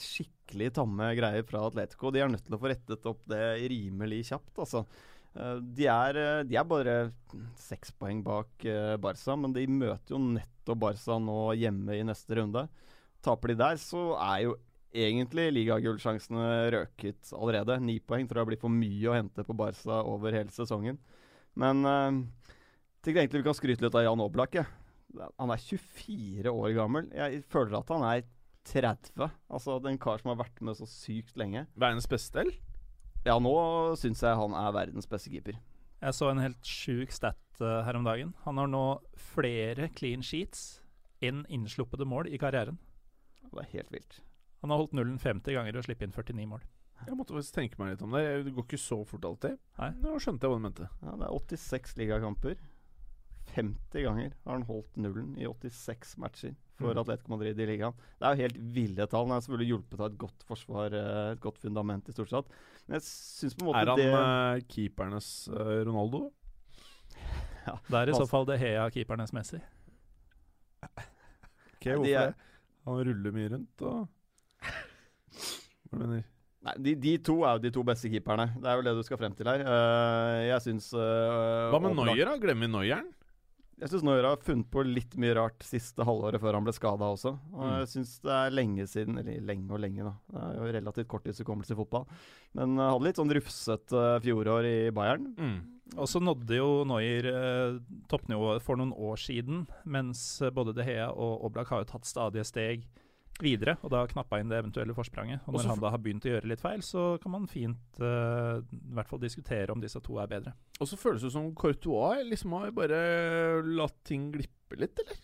skikkelig 0.00 0.70
tamme 0.78 1.10
greier 1.18 1.44
fra 1.48 1.66
Atletico. 1.68 2.12
De 2.12 2.22
er 2.24 2.32
nødt 2.32 2.46
til 2.46 2.56
å 2.56 2.60
få 2.62 2.70
rettet 2.72 3.08
opp 3.10 3.20
det 3.30 3.42
rimelig 3.72 4.22
kjapt, 4.30 4.54
altså. 4.64 4.84
Eh, 5.36 5.58
De 5.76 5.88
er, 5.90 6.20
eh, 6.20 6.42
de 6.48 6.56
er 6.60 6.68
bare 6.68 6.96
seks 7.60 7.92
poeng 8.00 8.22
bak 8.24 8.64
eh, 8.68 8.96
Barca, 9.00 9.36
men 9.36 9.52
de 9.56 9.66
møter 9.68 10.16
jo 10.16 10.20
nettopp 10.24 10.80
Barca 10.88 11.20
nå 11.20 11.38
hjemme 11.60 12.00
i 12.00 12.04
neste 12.08 12.40
runde. 12.40 12.66
Taper 13.24 13.52
de 13.52 13.60
der, 13.60 13.80
så 13.80 14.12
er 14.20 14.46
jo 14.48 14.56
egentlig 14.94 15.48
ligagullsjansene 15.56 16.46
røket 16.74 17.32
allerede. 17.34 17.78
Ni 17.82 17.98
poeng 18.00 18.28
tror 18.30 18.42
jeg 18.42 18.52
blir 18.52 18.62
for 18.62 18.72
mye 18.72 19.10
å 19.10 19.16
hente 19.16 19.44
på 19.46 19.56
Barca 19.58 20.00
over 20.06 20.36
hele 20.36 20.54
sesongen. 20.54 21.00
Men 21.58 21.82
uh, 21.86 22.22
tenker 23.04 23.22
egentlig 23.22 23.42
vi 23.42 23.48
kan 23.48 23.58
skryte 23.58 23.84
litt 23.84 23.98
av 23.98 24.06
Jan 24.06 24.22
Oblak. 24.24 24.58
Ja. 24.60 24.66
Han 25.38 25.52
er 25.54 25.62
24 25.62 26.50
år 26.50 26.72
gammel. 26.78 27.10
Jeg 27.14 27.44
føler 27.50 27.78
at 27.78 27.92
han 27.94 28.06
er 28.08 28.24
30. 28.70 29.28
Altså 29.52 29.78
en 29.90 30.00
kar 30.00 30.22
som 30.22 30.32
har 30.32 30.40
vært 30.40 30.62
med 30.64 30.78
så 30.78 30.88
sykt 30.88 31.36
lenge. 31.38 31.66
Verdens 31.78 32.08
beste, 32.10 32.42
eller? 32.42 32.56
Ja, 33.24 33.38
nå 33.40 33.54
syns 33.96 34.20
jeg 34.24 34.36
han 34.36 34.56
er 34.58 34.74
verdens 34.76 35.08
beste 35.08 35.32
keeper. 35.32 35.56
Jeg 36.04 36.16
så 36.16 36.28
en 36.28 36.42
helt 36.42 36.68
sjuk 36.68 37.14
stat 37.14 37.62
uh, 37.62 37.80
her 37.86 37.96
om 37.96 38.04
dagen. 38.04 38.34
Han 38.44 38.60
har 38.60 38.68
nå 38.68 38.84
flere 39.32 39.88
clean 39.96 40.24
sheets 40.24 40.82
enn 41.24 41.46
innsluppede 41.48 42.04
mål 42.08 42.28
i 42.28 42.40
karrieren. 42.40 42.76
Det 43.48 43.62
er 43.62 43.72
helt 43.78 43.92
vilt. 43.94 44.20
Han 44.64 44.72
har 44.72 44.80
holdt 44.80 44.94
nullen 44.96 45.18
50 45.20 45.52
ganger 45.58 45.76
og 45.76 45.84
sluppet 45.84 46.06
inn 46.08 46.14
49 46.16 46.46
mål. 46.48 46.62
Jeg 47.04 47.16
måtte 47.18 47.34
faktisk 47.36 47.56
tenke 47.58 47.76
meg 47.80 47.90
litt 47.92 48.02
om 48.06 48.14
det. 48.16 48.22
Det 48.46 48.52
går 48.56 48.64
ikke 48.64 48.78
så 48.80 48.96
fort 49.04 49.26
alltid. 49.28 49.58
Nei. 49.76 49.90
Nå 50.00 50.14
skjønte 50.24 50.46
jeg 50.46 50.52
hva 50.54 50.56
du 50.56 50.64
mente. 50.64 50.86
Ja, 51.04 51.16
det 51.20 51.26
er 51.26 51.34
86 51.36 51.98
ligakamper. 52.00 52.54
50 53.52 54.06
ganger 54.06 54.30
har 54.46 54.56
han 54.56 54.64
holdt 54.70 54.96
nullen 55.04 55.34
i 55.36 55.44
86 55.44 56.14
matcher 56.22 56.54
for 56.78 56.94
Mm. 56.94 57.00
Atletico 57.02 57.30
Madrid 57.34 57.60
i 57.60 57.66
ligaen. 57.68 57.92
Det 58.18 58.24
er 58.26 58.32
jo 58.34 58.40
helt 58.42 58.56
ville 58.78 59.06
tall. 59.06 59.26
Han 59.28 59.34
har 59.36 59.44
selvfølgelig 59.44 59.68
hjulpet 59.68 60.00
av 60.00 60.06
et 60.08 60.18
godt 60.24 60.46
forsvar, 60.48 60.96
eh, 60.96 61.32
et 61.34 61.40
godt 61.44 61.60
fundament 61.60 62.08
i 62.08 62.12
stort 62.16 62.32
sett. 62.32 62.48
Men 62.88 62.96
jeg 62.96 63.06
syns 63.10 63.54
på 63.54 63.62
en 63.62 63.68
måte 63.68 63.84
Er 63.84 63.92
han 63.92 64.00
det 64.00 64.08
eh, 64.14 64.64
keepernes 64.74 65.28
eh, 65.52 65.84
Ronaldo? 65.84 66.32
Det 67.92 68.00
er 68.00 68.08
i 68.10 68.16
så 68.16 68.26
fall 68.28 68.48
det 68.48 68.58
Hea 68.64 68.88
keepernes 68.90 69.32
Messi. 69.36 69.60
Ok, 70.82 71.84
hvorfor 71.84 72.04
det? 72.08 72.34
Han 72.84 73.04
ruller 73.12 73.32
mye 73.32 73.52
rundt 73.54 73.82
og 73.88 74.08
Hva 75.90 75.98
du 76.04 76.22
Nei, 76.64 76.72
de, 76.80 76.94
de 76.96 77.10
to 77.20 77.42
er 77.44 77.58
jo 77.58 77.60
de 77.66 77.70
to 77.74 77.82
beste 77.84 78.08
keeperne. 78.08 78.46
Det 78.56 78.70
er 78.70 78.78
vel 78.80 78.86
det 78.88 78.94
du 78.96 79.02
skal 79.04 79.18
frem 79.20 79.34
til 79.36 79.50
her. 79.50 79.60
Eh, 79.68 80.38
jeg 80.48 80.62
syns 80.64 80.86
uh, 80.96 81.68
Hva 81.74 81.80
med 81.84 81.92
Neuer, 81.98 82.22
da? 82.30 82.38
Glemmer 82.40 82.64
vi 82.64 82.72
Noyeren? 82.72 83.10
Jeg 83.82 83.90
syns 83.90 84.04
Neuer 84.06 84.24
har 84.24 84.40
funnet 84.40 84.70
på 84.72 84.80
litt 84.86 85.12
mye 85.20 85.34
rart 85.36 85.60
siste 85.66 86.06
halvåret 86.08 86.40
før 86.40 86.56
han 86.56 86.64
ble 86.64 86.72
skada 86.72 87.10
også. 87.12 87.34
Og 87.52 87.60
Mm. 87.66 87.74
jeg 87.82 87.90
syns 87.92 88.14
det 88.24 88.32
er 88.32 88.54
lenge 88.56 88.86
siden 88.88 89.18
Eller 89.20 89.44
lenge 89.44 89.76
og 89.76 89.82
lenge, 89.84 90.06
da. 90.08 90.14
Det 90.32 90.40
er 90.46 90.56
jo 90.56 90.72
relativt 90.78 91.10
korttidshukommelse 91.12 91.76
i 91.76 91.80
fotball. 91.82 92.08
Men 92.56 92.78
uh, 92.80 92.86
hadde 92.94 93.10
litt 93.10 93.20
sånn 93.20 93.34
rufsete 93.36 94.04
fjorår 94.24 94.64
i 94.70 94.76
Bayern. 94.96 95.34
Mm. 95.36 95.56
Og 96.00 96.08
så 96.08 96.16
nådde 96.24 96.56
jo 96.56 96.68
Neuer 96.88 97.26
eh, 97.28 97.76
toppnivået 98.08 98.64
for 98.64 98.80
noen 98.80 98.94
år 98.96 99.20
siden, 99.20 99.66
mens 99.84 100.40
eh, 100.40 100.48
både 100.50 100.72
De 100.74 100.82
Hea 100.82 101.10
og 101.12 101.44
Oblak 101.44 101.68
har 101.70 101.84
jo 101.84 101.90
tatt 101.92 102.08
stadige 102.08 102.46
steg 102.48 102.86
videre, 103.42 103.76
og 103.82 103.90
da 103.90 104.04
knappa 104.06 104.38
inn 104.38 104.50
det 104.50 104.60
eventuelle 104.60 104.94
forspranget. 104.94 105.42
Og 105.48 105.56
når 105.56 105.70
han 105.72 105.82
da 105.82 105.90
har 105.90 106.02
begynt 106.02 106.26
å 106.28 106.34
gjøre 106.34 106.50
litt 106.50 106.62
feil, 106.62 106.84
så 106.86 107.14
kan 107.22 107.34
man 107.34 107.48
fint 107.50 108.00
uh, 108.02 108.62
i 108.62 108.94
hvert 108.94 109.10
fall 109.10 109.22
diskutere 109.22 109.74
om 109.74 109.82
disse 109.82 110.00
to 110.04 110.20
er 110.22 110.30
bedre. 110.30 110.54
Og 110.78 110.90
så 110.90 110.98
føles 111.00 111.24
det 111.24 111.32
som 111.34 111.50
Courtois 111.58 112.22
liksom 112.28 112.54
har 112.58 112.74
bare 112.76 113.00
latt 113.66 113.98
ting 114.06 114.30
glippe 114.34 114.78
litt, 114.78 115.02
eller? 115.02 115.22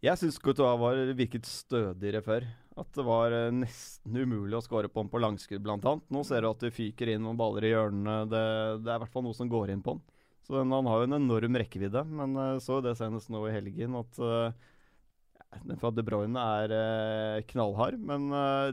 Jeg 0.00 0.16
syns 0.16 0.38
Courtois 0.40 0.78
var 0.80 1.00
virket 1.18 1.48
stødigere 1.48 2.22
før. 2.24 2.46
At 2.80 2.94
det 2.96 3.04
var 3.04 3.34
eh, 3.34 3.50
nesten 3.52 4.16
umulig 4.16 4.56
å 4.56 4.62
score 4.64 4.88
på 4.88 5.02
ham 5.02 5.10
på 5.12 5.20
langskudd, 5.20 5.66
annet. 5.68 6.06
Nå 6.14 6.22
ser 6.24 6.44
du 6.44 6.48
at 6.52 6.62
det 6.64 6.72
fyker 6.72 7.10
inn 7.12 7.26
noen 7.26 7.36
baller 7.36 7.66
i 7.66 7.74
hjørnene. 7.74 8.22
Det, 8.30 8.44
det 8.86 8.92
er 8.92 8.96
i 8.96 9.02
hvert 9.02 9.12
fall 9.12 9.26
noe 9.26 9.36
som 9.36 9.50
går 9.50 9.74
inn 9.74 9.82
på 9.84 9.96
ham. 9.96 10.02
Så 10.46 10.56
den, 10.56 10.72
han 10.72 10.88
har 10.88 11.02
jo 11.02 11.08
en 11.10 11.18
enorm 11.18 11.58
rekkevidde, 11.60 12.04
men 12.08 12.38
uh, 12.38 12.56
så 12.62 12.78
jo 12.78 12.86
det 12.86 12.96
senest 12.98 13.28
nå 13.32 13.42
i 13.46 13.52
helgen 13.54 13.98
at 14.00 14.22
eh, 14.24 14.69
fra 15.80 15.90
De 15.94 16.04
Bruyne 16.06 16.44
er 16.60 16.74
eh, 16.74 17.42
knallhard, 17.50 17.98
men 17.98 18.28
eh, 18.36 18.70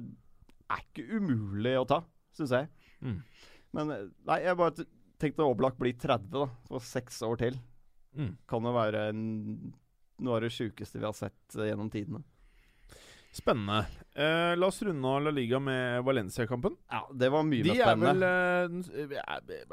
er 0.74 0.84
ikke 0.84 1.08
umulig 1.18 1.74
å 1.80 1.88
ta, 1.90 2.02
syns 2.38 2.54
jeg. 2.54 2.70
Mm. 3.02 3.18
Men 3.78 3.94
eh, 3.94 4.06
nei, 4.30 4.40
jeg 4.46 4.60
bare 4.60 4.88
tenkte 5.22 5.48
Oblak 5.48 5.78
blir 5.80 5.98
30, 5.98 6.30
da. 6.34 6.48
For 6.70 6.86
seks 6.86 7.20
år 7.26 7.42
til. 7.42 7.60
Mm. 8.18 8.34
Kan 8.50 8.66
jo 8.66 8.74
være 8.76 9.08
en, 9.12 9.22
noe 10.24 10.38
av 10.38 10.46
det 10.46 10.54
sjukeste 10.54 11.02
vi 11.02 11.08
har 11.08 11.18
sett 11.18 11.58
eh, 11.58 11.70
gjennom 11.72 11.92
tidene. 11.94 12.24
Spennende. 13.38 13.86
Eh, 14.17 14.56
la 14.58 14.65
oss 14.71 14.80
runde 14.82 15.06
av 15.08 15.19
La 15.28 15.30
Liga 15.30 15.60
med 15.62 16.02
Valencia-kampen. 16.08 16.73
Ja, 16.89 17.04
det 17.13 17.28
var 17.30 17.43
mye 17.45 17.62
De 17.62 17.69
mer 17.69 17.84
er 17.84 17.91
spennende. 17.91 18.13
vel 18.17 19.04
eh, 19.04 19.12
vel 19.12 19.19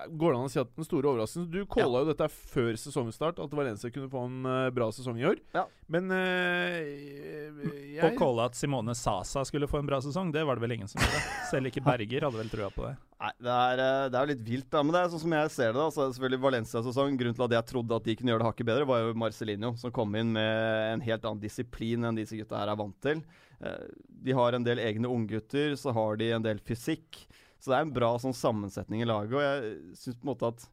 eh, 0.04 0.10
Går 0.20 0.34
det 0.34 0.40
an 0.42 0.48
å 0.50 0.52
si 0.52 0.60
at 0.60 0.74
den 0.76 0.84
store 0.84 1.08
overraskelsen 1.14 1.46
Du 1.48 1.62
calla 1.72 2.02
jo 2.02 2.10
dette 2.10 2.28
før 2.52 2.76
sesongstart, 2.76 3.40
at 3.40 3.56
Valencia 3.56 3.88
kunne 3.94 4.10
få 4.12 4.26
en 4.28 4.44
eh, 4.50 4.68
bra 4.76 4.90
sesong 4.92 5.16
i 5.22 5.24
år. 5.30 5.40
Ja. 5.56 5.64
Men 5.88 6.12
eh, 6.12 7.56
Og 7.56 7.72
jeg, 7.96 8.12
calle 8.18 8.44
at 8.50 8.58
Simone 8.58 8.92
Sasa 8.98 9.46
skulle 9.48 9.68
få 9.70 9.80
en 9.80 9.88
bra 9.88 10.02
sesong, 10.04 10.28
det 10.34 10.44
var 10.44 10.58
det 10.60 10.66
vel 10.66 10.76
ingen 10.76 10.90
som 10.92 11.00
gjorde. 11.00 11.22
Selv 11.48 11.70
ikke 11.70 11.84
Berger 11.86 12.26
hadde 12.28 12.40
vel 12.42 12.52
trua 12.52 12.68
på 12.74 12.84
det. 12.88 12.94
Nei, 13.24 13.30
det 13.46 13.54
er, 13.54 13.80
eh, 13.86 14.08
det 14.12 14.18
er 14.20 14.26
jo 14.26 14.32
litt 14.34 14.44
vilt, 14.50 14.68
da. 14.74 14.82
Men 14.84 14.92
det 14.96 15.00
er 15.06 15.12
sånn 15.14 15.22
som 15.24 15.36
jeg 15.38 15.54
ser 15.54 15.72
det. 15.72 15.80
da 15.80 15.88
Så 15.94 16.02
er 16.04 16.10
det 16.10 16.18
selvfølgelig 16.18 16.42
Valencia-sesong. 16.44 17.16
Grunnen 17.20 17.38
til 17.38 17.46
at 17.48 17.56
jeg 17.56 17.68
trodde 17.72 17.96
at 17.96 18.04
de 18.10 18.16
kunne 18.20 18.34
gjøre 18.34 18.44
det 18.44 18.50
hakket 18.50 18.68
bedre, 18.68 18.88
var 18.92 19.06
jo 19.06 19.16
Marcelinho, 19.24 19.72
som 19.80 19.94
kom 19.94 20.12
inn 20.20 20.34
med 20.36 20.92
en 20.98 21.04
helt 21.08 21.24
annen 21.24 21.40
disiplin 21.40 22.04
enn 22.04 22.18
disse 22.20 22.36
gutta 22.36 22.60
her 22.60 22.74
er 22.74 22.80
vant 22.82 22.98
til. 23.04 23.24
Eh, 23.60 23.86
De 24.24 24.32
har 24.32 24.52
en 24.56 24.64
del 24.64 24.78
egne 24.82 25.10
unggutter, 25.10 25.74
så 25.76 25.92
har 25.92 26.16
de 26.16 26.30
en 26.32 26.42
del 26.42 26.58
fysikk. 26.64 27.26
Så 27.60 27.70
det 27.72 27.78
er 27.78 27.86
en 27.86 27.94
bra 27.96 28.12
sånn 28.20 28.36
sammensetning 28.36 29.02
i 29.02 29.08
laget. 29.08 29.32
Og 29.36 29.42
jeg 29.44 29.96
syns 29.96 30.18
på 30.18 30.26
en 30.26 30.32
måte 30.34 30.50
at 30.52 30.66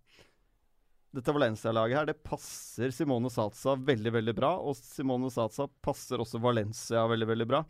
dette 1.11 1.33
Valencia-laget 1.35 1.97
her, 1.97 2.05
det 2.07 2.23
passer 2.23 2.91
Simone 2.95 3.29
Satsa 3.31 3.75
veldig, 3.75 4.13
veldig 4.15 4.35
bra. 4.37 4.53
Og 4.63 4.75
Simone 4.79 5.31
Satsa 5.31 5.67
passer 5.83 6.23
også 6.23 6.39
Valencia 6.43 7.03
veldig, 7.11 7.27
veldig 7.33 7.47
bra. 7.51 7.63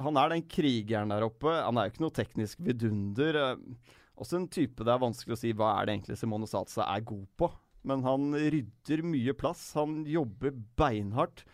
Han 0.00 0.16
er 0.20 0.34
den 0.34 0.44
krigeren 0.50 1.10
der 1.12 1.26
oppe. 1.26 1.50
Han 1.50 1.78
er 1.78 1.88
jo 1.88 1.94
ikke 1.94 2.04
noe 2.06 2.14
teknisk 2.20 2.60
vidunder. 2.62 3.38
eh, 3.42 3.96
Også 4.20 4.36
en 4.38 4.48
type 4.52 4.84
det 4.84 4.92
er 4.92 5.02
vanskelig 5.02 5.34
å 5.34 5.40
si 5.40 5.52
hva 5.56 5.72
er 5.80 5.86
det 5.88 5.94
egentlig 5.96 6.18
Simone 6.20 6.46
Satsa 6.50 6.86
er 6.94 7.00
god 7.08 7.26
på. 7.40 7.50
Men 7.88 8.02
han 8.04 8.30
rydder 8.36 9.02
mye 9.08 9.32
plass. 9.34 9.72
Han 9.78 10.02
jobber 10.06 10.52
beinhardt. 10.76 11.44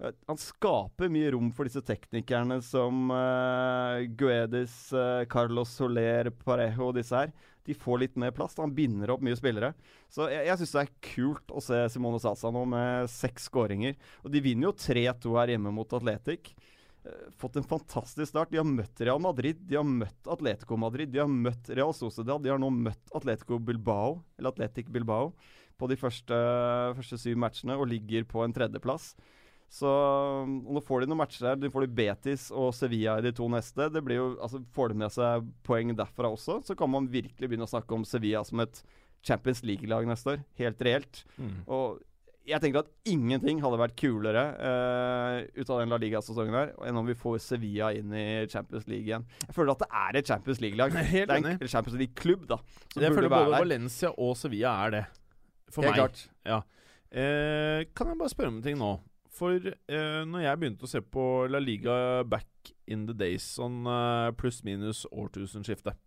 Eh, 0.00 0.14
Han 0.28 0.40
skaper 0.40 1.10
mye 1.12 1.32
rom 1.34 1.50
for 1.56 1.68
disse 1.68 1.82
teknikerne 1.86 2.60
som 2.64 3.10
uh, 3.12 4.04
Guedes, 4.18 4.76
uh, 4.96 5.24
Carlos 5.30 5.72
Soler, 5.78 6.30
Parejo 6.44 6.90
og 6.90 6.98
disse 6.98 7.16
her. 7.16 7.34
De 7.66 7.74
får 7.74 8.02
litt 8.04 8.16
mer 8.20 8.34
plass. 8.36 8.54
Han 8.62 8.74
binder 8.76 9.10
opp 9.14 9.24
mye 9.26 9.36
spillere. 9.38 9.72
Så 10.12 10.28
jeg, 10.30 10.46
jeg 10.46 10.60
syns 10.60 10.76
det 10.76 10.84
er 10.84 10.94
kult 11.08 11.50
å 11.50 11.62
se 11.64 11.80
Simone 11.90 12.20
Sasa 12.22 12.52
nå 12.54 12.62
med 12.70 13.10
seks 13.10 13.48
skåringer. 13.50 13.96
Og 14.22 14.30
de 14.32 14.42
vinner 14.44 14.70
jo 14.70 14.76
3-2 14.78 15.34
her 15.40 15.56
hjemme 15.56 15.74
mot 15.74 15.96
Atletic. 15.98 16.52
Eh, 17.06 17.30
fått 17.36 17.56
en 17.56 17.66
fantastisk 17.66 18.30
start. 18.30 18.50
De 18.50 18.60
har 18.60 18.66
møtt 18.66 19.00
Real 19.00 19.20
Madrid, 19.22 19.58
de 19.66 19.78
har 19.78 19.86
møtt 19.86 20.30
Atletico 20.30 20.78
Madrid, 20.80 21.10
de 21.12 21.22
har 21.22 21.30
møtt 21.30 21.70
Real 21.74 21.94
Sociedad. 21.94 22.42
De 22.42 22.50
har 22.50 22.60
nå 22.62 22.70
møtt 22.74 23.14
Atletico 23.14 23.58
Bilbao, 23.62 24.20
eller 24.38 24.54
Atletic 24.54 24.90
Bilbao, 24.94 25.32
på 25.76 25.90
de 25.90 25.98
første, 26.00 26.38
første 26.96 27.18
syv 27.20 27.38
matchene 27.42 27.76
og 27.76 27.90
ligger 27.90 28.24
på 28.30 28.42
en 28.42 28.54
tredjeplass. 28.56 29.12
Så 29.72 29.90
Nå 30.46 30.80
får 30.84 31.02
de 31.02 31.10
noen 31.10 31.20
matcher 31.20 31.50
her. 31.50 31.58
De 31.60 31.70
får 31.72 31.86
de 31.86 31.96
Betis 31.98 32.48
og 32.54 32.72
Sevilla 32.76 33.18
i 33.18 33.24
de 33.26 33.32
to 33.36 33.48
neste. 33.52 33.88
Det 33.92 34.02
blir 34.04 34.20
jo, 34.20 34.28
altså 34.40 34.62
Får 34.76 34.92
de 34.92 35.00
med 35.02 35.14
seg 35.14 35.48
poeng 35.66 35.94
derfra 35.98 36.30
også, 36.32 36.60
så 36.66 36.76
kan 36.78 36.92
man 36.92 37.10
virkelig 37.12 37.50
begynne 37.50 37.66
å 37.66 37.74
snakke 37.74 37.96
om 37.96 38.06
Sevilla 38.06 38.44
som 38.46 38.62
et 38.64 38.82
Champions 39.26 39.64
League-lag 39.66 40.06
neste 40.06 40.36
år. 40.36 40.44
Helt 40.60 40.84
reelt. 40.86 41.24
Og 41.66 41.98
jeg 42.46 42.62
tenker 42.62 42.84
at 42.84 43.10
ingenting 43.10 43.58
hadde 43.62 43.78
vært 43.80 43.96
kulere 43.98 44.42
uh, 44.54 45.38
ut 45.56 45.70
av 45.72 45.80
den 45.80 45.90
La 45.90 45.98
Liga-sesongen 45.98 46.54
her 46.54 46.72
enn 46.86 47.00
om 47.00 47.08
vi 47.08 47.16
får 47.18 47.40
Sevilla 47.42 47.90
inn 47.96 48.12
i 48.14 48.26
Champions 48.52 48.86
League 48.86 49.06
igjen. 49.08 49.26
Jeg 49.48 49.56
føler 49.56 49.74
at 49.74 49.82
det 49.82 49.88
er 50.02 50.20
et 50.20 50.30
Champions 50.30 50.62
League-lag. 50.62 50.94
Helt 51.16 51.32
Det 51.32 51.40
er 51.40 51.50
en 51.56 51.72
Champions 51.72 51.98
League-klubb, 51.98 52.46
da. 52.52 52.60
Jeg 52.94 53.10
føler 53.10 53.32
både 53.32 53.50
der. 53.50 53.58
Valencia 53.58 54.12
og 54.14 54.36
Sevilla 54.38 54.76
er 54.86 54.94
det. 54.94 55.04
For 55.74 55.82
Helt 55.82 55.96
meg. 55.96 56.00
klart. 56.04 56.24
Ja. 56.46 56.62
Uh, 57.10 57.82
kan 57.98 58.12
jeg 58.12 58.20
bare 58.22 58.34
spørre 58.36 58.54
om 58.54 58.60
en 58.60 58.66
ting 58.66 58.78
nå? 58.78 58.94
For 59.36 59.60
uh, 59.60 60.22
når 60.24 60.44
jeg 60.46 60.60
begynte 60.60 60.86
å 60.86 60.90
se 60.90 61.02
på 61.02 61.22
La 61.50 61.60
Liga 61.60 62.24
back 62.24 62.72
in 62.88 63.04
the 63.08 63.16
days, 63.16 63.44
sånn 63.58 63.84
uh, 63.84 64.32
pluss-minus 64.38 65.04
årtusenskiftet 65.12 65.98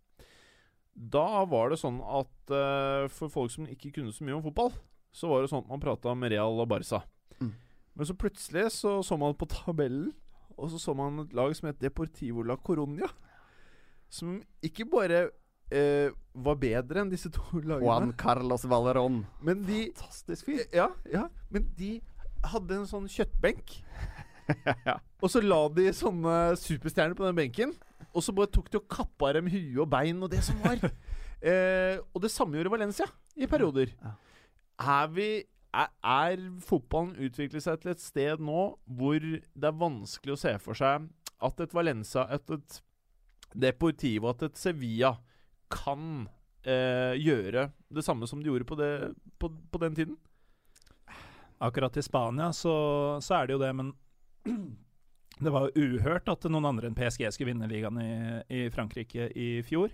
Da 1.14 1.44
var 1.48 1.70
det 1.70 1.80
sånn 1.80 2.00
at 2.02 2.54
uh, 2.54 3.06
for 3.12 3.32
folk 3.32 3.54
som 3.54 3.68
ikke 3.70 3.92
kunne 3.98 4.14
så 4.14 4.26
mye 4.26 4.38
om 4.38 4.44
fotball, 4.48 4.72
så 5.14 5.30
var 5.30 5.42
det 5.42 5.52
sånn 5.52 5.64
at 5.64 5.70
man 5.70 5.82
prata 5.82 6.12
om 6.12 6.26
Real 6.26 6.58
og 6.58 6.70
Barca. 6.70 7.04
Mm. 7.38 7.54
Men 7.94 8.08
så 8.08 8.16
plutselig 8.18 8.66
så, 8.76 8.98
så 9.06 9.18
man 9.20 9.38
på 9.38 9.48
tabellen, 9.50 10.10
og 10.56 10.72
så 10.72 10.80
så 10.82 10.94
man 10.96 11.22
et 11.22 11.34
lag 11.36 11.54
som 11.56 11.70
het 11.70 11.80
Deportivo 11.80 12.44
la 12.44 12.58
Coronia. 12.60 13.10
Som 14.10 14.40
ikke 14.66 14.88
bare 14.90 15.28
Uh, 15.70 16.10
var 16.34 16.56
bedre 16.58 16.98
enn 16.98 17.10
disse 17.12 17.30
to 17.30 17.60
lagene. 17.60 17.84
Juan 17.86 18.08
Carlos. 18.18 18.64
Men 18.66 19.60
de 19.68 19.84
Fantastisk 19.94 20.48
fyr. 20.48 20.64
Ja, 20.74 20.88
ja 21.06 21.28
men 21.54 21.68
de 21.78 22.00
hadde 22.52 22.80
en 22.80 22.88
sånn 22.88 23.08
kjøttbenk. 23.10 23.76
Og 25.22 25.30
så 25.30 25.42
la 25.44 25.60
de 25.74 25.90
sånne 25.94 26.36
superstjerner 26.58 27.16
på 27.18 27.26
den 27.26 27.38
benken. 27.38 27.76
Og 28.10 28.24
så 28.24 28.34
bare 28.34 28.50
tok 28.50 28.70
de 28.72 28.80
og 28.80 28.88
kappa 28.90 29.34
dem 29.36 29.50
hue 29.52 29.78
og 29.78 29.86
bein 29.92 30.18
og 30.24 30.32
det 30.32 30.40
som 30.42 30.58
var. 30.64 30.80
eh, 31.46 32.00
og 32.10 32.24
det 32.24 32.32
samme 32.32 32.58
gjorde 32.58 32.72
Valencia 32.72 33.06
i 33.38 33.46
perioder. 33.46 33.92
Ja. 34.00 34.16
Er 34.80 35.12
vi 35.14 35.28
er, 35.70 35.92
er 36.02 36.42
fotballen 36.66 37.14
utviklet 37.22 37.62
seg 37.62 37.78
til 37.82 37.92
et 37.92 38.02
sted 38.02 38.42
nå 38.42 38.64
hvor 38.98 39.22
det 39.22 39.68
er 39.68 39.78
vanskelig 39.78 40.34
å 40.34 40.40
se 40.40 40.56
for 40.62 40.78
seg 40.78 41.06
at 41.40 41.62
et 41.62 41.76
Valencia, 41.76 42.26
at 42.26 42.50
et 42.52 42.80
Deportivo, 43.50 44.28
at 44.30 44.44
et 44.46 44.58
Sevilla 44.58 45.16
kan 45.72 46.28
eh, 46.62 47.16
gjøre 47.18 47.70
det 47.90 48.04
samme 48.06 48.28
som 48.30 48.42
de 48.42 48.50
gjorde 48.50 48.66
på, 48.68 48.76
det, 48.78 48.90
på, 49.42 49.50
på 49.50 49.80
den 49.82 49.96
tiden? 49.96 50.18
Akkurat 51.60 51.96
i 51.96 52.02
Spania 52.02 52.52
så, 52.56 52.74
så 53.20 53.34
er 53.40 53.46
det 53.50 53.56
jo 53.58 53.62
det, 53.62 53.72
men 53.76 53.92
det 55.44 55.50
var 55.52 55.68
jo 55.68 55.88
uhørt 55.96 56.28
at 56.32 56.46
noen 56.52 56.68
andre 56.72 56.88
enn 56.90 56.96
PSG 56.96 57.26
skulle 57.34 57.52
vinne 57.52 57.68
ligaen 57.70 58.00
i, 58.00 58.12
i 58.48 58.62
Frankrike 58.72 59.28
i 59.36 59.50
fjor. 59.66 59.92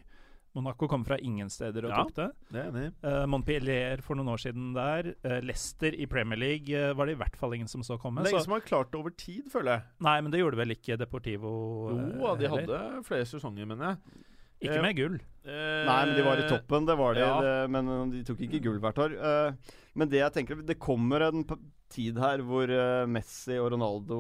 Monaco 0.56 0.86
kom 0.88 1.02
fra 1.04 1.18
ingen 1.20 1.50
steder 1.52 1.84
og 1.84 1.90
Ja. 1.92 1.96
tok 2.06 2.14
det. 2.16 2.26
Det 2.54 2.60
er 2.62 2.68
enig. 2.70 2.84
Eh, 3.04 3.24
Montpellier 3.28 4.00
for 4.00 4.16
noen 4.16 4.30
år 4.32 4.40
siden 4.40 4.70
der. 4.72 5.10
Uh, 5.20 5.34
Leicester 5.44 5.92
i 5.92 6.06
Premier 6.08 6.38
League 6.40 6.72
uh, 6.72 6.94
var 6.96 7.10
det 7.10 7.12
i 7.18 7.20
hvert 7.20 7.36
fall 7.36 7.52
ingen 7.58 7.68
som 7.68 7.82
så 7.84 7.98
komme. 8.00 8.22
Det 8.24 8.30
er 8.30 8.38
ingen 8.38 8.46
som 8.46 8.54
har 8.56 8.64
klart 8.64 8.88
det 8.94 8.96
over 9.02 9.12
tid, 9.20 9.50
føler 9.52 9.74
jeg. 9.76 9.84
nei, 10.06 10.14
men 10.24 10.32
det 10.32 10.40
gjorde 10.40 10.56
vel 10.62 10.72
ikke 10.72 10.96
Deportivo 11.02 11.52
Jo, 11.92 11.98
eh, 12.30 12.38
de 12.40 12.48
hadde 12.54 12.80
flere 13.04 13.28
sesonger, 13.28 13.68
mener 13.68 13.90
jeg. 13.92 14.24
Ikke 14.62 14.78
Eh, 14.78 14.82
med 14.82 14.96
gull. 14.98 15.16
Nei, 15.46 16.00
men 16.08 16.14
de 16.16 16.22
var 16.26 16.40
i 16.42 16.48
toppen, 16.48 16.86
det 16.88 16.96
var 16.98 17.14
de. 17.14 17.22
ja. 17.22 17.34
Det, 17.44 17.54
men 17.70 17.88
uh, 17.92 18.06
de 18.10 18.22
tok 18.26 18.40
ikke 18.46 18.62
gull 18.64 18.80
hvert 18.82 18.98
år. 19.04 19.14
Eh, 19.14 19.74
men 19.94 20.10
det 20.10 20.18
jeg 20.18 20.34
tenker 20.34 20.62
Det 20.66 20.78
kommer 20.82 21.22
en 21.28 21.44
tid 21.92 22.18
her 22.18 22.42
hvor 22.42 22.66
eh, 22.66 23.06
Messi 23.06 23.60
og 23.60 23.70
Ronaldo 23.76 24.18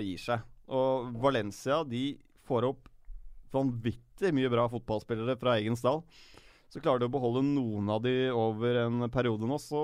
gir 0.00 0.22
seg. 0.22 0.46
Og 0.70 1.12
Valencia 1.20 1.82
de 1.84 2.14
får 2.48 2.70
opp 2.70 2.88
vanvittig 3.52 4.30
mye 4.32 4.50
bra 4.52 4.68
fotballspillere 4.70 5.36
fra 5.36 5.58
egen 5.58 5.76
stall. 5.76 6.04
Så 6.70 6.80
klarer 6.80 7.02
de 7.02 7.08
å 7.10 7.12
beholde 7.12 7.42
noen 7.42 7.88
av 7.90 8.04
de 8.04 8.30
over 8.30 8.84
en 8.84 9.08
periode 9.10 9.48
nå, 9.48 9.58
så 9.58 9.82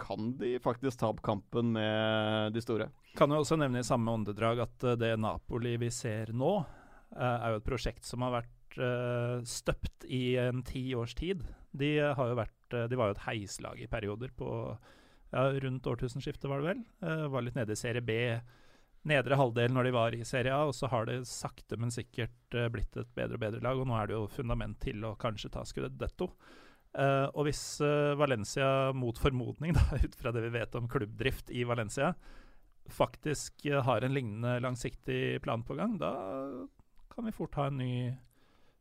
kan 0.00 0.34
de 0.36 0.58
faktisk 0.62 1.00
ta 1.00 1.10
opp 1.12 1.22
kampen 1.24 1.72
med 1.72 2.52
de 2.52 2.62
store. 2.64 2.88
Kan 3.16 3.32
jo 3.32 3.40
også 3.42 3.58
nevne 3.60 3.82
i 3.82 3.86
samme 3.86 4.12
åndedrag 4.12 4.62
at 4.64 4.86
eh, 4.86 4.98
det 5.00 5.14
Napoli 5.20 5.76
vi 5.80 5.90
ser 5.92 6.32
nå, 6.36 6.54
eh, 7.16 7.36
er 7.36 7.54
jo 7.54 7.60
et 7.60 7.68
prosjekt 7.68 8.08
som 8.08 8.24
har 8.24 8.40
vært 8.40 8.54
eh, 8.78 9.40
støpt 9.48 10.06
i 10.06 10.36
en 10.40 10.62
ti 10.66 10.82
års 10.94 11.14
tid. 11.18 11.42
De, 11.70 11.96
har 12.16 12.30
jo 12.30 12.38
vært, 12.38 12.74
eh, 12.74 12.86
de 12.90 12.98
var 12.98 13.10
jo 13.10 13.16
et 13.16 13.26
heislag 13.26 13.82
i 13.82 13.90
perioder 13.90 14.32
på 14.36 14.50
ja, 15.30 15.44
rundt 15.62 15.86
årtusenskiftet, 15.86 16.48
var 16.50 16.62
det 16.62 16.72
vel. 16.72 16.80
Uh, 17.04 17.28
var 17.30 17.44
litt 17.46 17.58
nede 17.58 17.74
i 17.74 17.78
serie 17.78 18.02
B, 18.02 18.16
nedre 19.06 19.38
halvdel 19.38 19.72
når 19.72 19.86
de 19.86 19.92
var 19.94 20.16
i 20.16 20.24
serie 20.26 20.54
A, 20.54 20.64
og 20.68 20.74
så 20.76 20.90
har 20.90 21.06
det 21.06 21.20
sakte, 21.30 21.78
men 21.80 21.94
sikkert 21.94 22.58
uh, 22.58 22.66
blitt 22.72 22.98
et 22.98 23.12
bedre 23.16 23.38
og 23.38 23.44
bedre 23.44 23.62
lag, 23.64 23.78
og 23.78 23.86
nå 23.88 23.96
er 23.96 24.10
det 24.10 24.18
jo 24.18 24.26
fundament 24.32 24.80
til 24.82 25.06
å 25.06 25.14
kanskje 25.20 25.52
ta 25.54 25.62
Scudetto. 25.68 26.32
Uh, 26.90 27.30
og 27.38 27.46
hvis 27.46 27.62
Valencia, 28.18 28.90
mot 28.96 29.18
formodning, 29.18 29.76
da, 29.78 29.86
ut 30.04 30.18
fra 30.18 30.34
det 30.34 30.42
vi 30.48 30.54
vet 30.58 30.74
om 30.78 30.90
klubbdrift 30.90 31.54
i 31.54 31.62
Valencia, 31.68 32.14
faktisk 32.90 33.68
har 33.86 34.02
en 34.02 34.16
lignende 34.16 34.56
langsiktig 34.64 35.38
plan 35.44 35.62
på 35.62 35.76
gang, 35.78 35.94
da 36.00 36.10
kan 37.12 37.28
vi 37.28 37.34
fort 37.36 37.54
ha 37.60 37.68
en 37.68 37.78
ny 37.78 37.92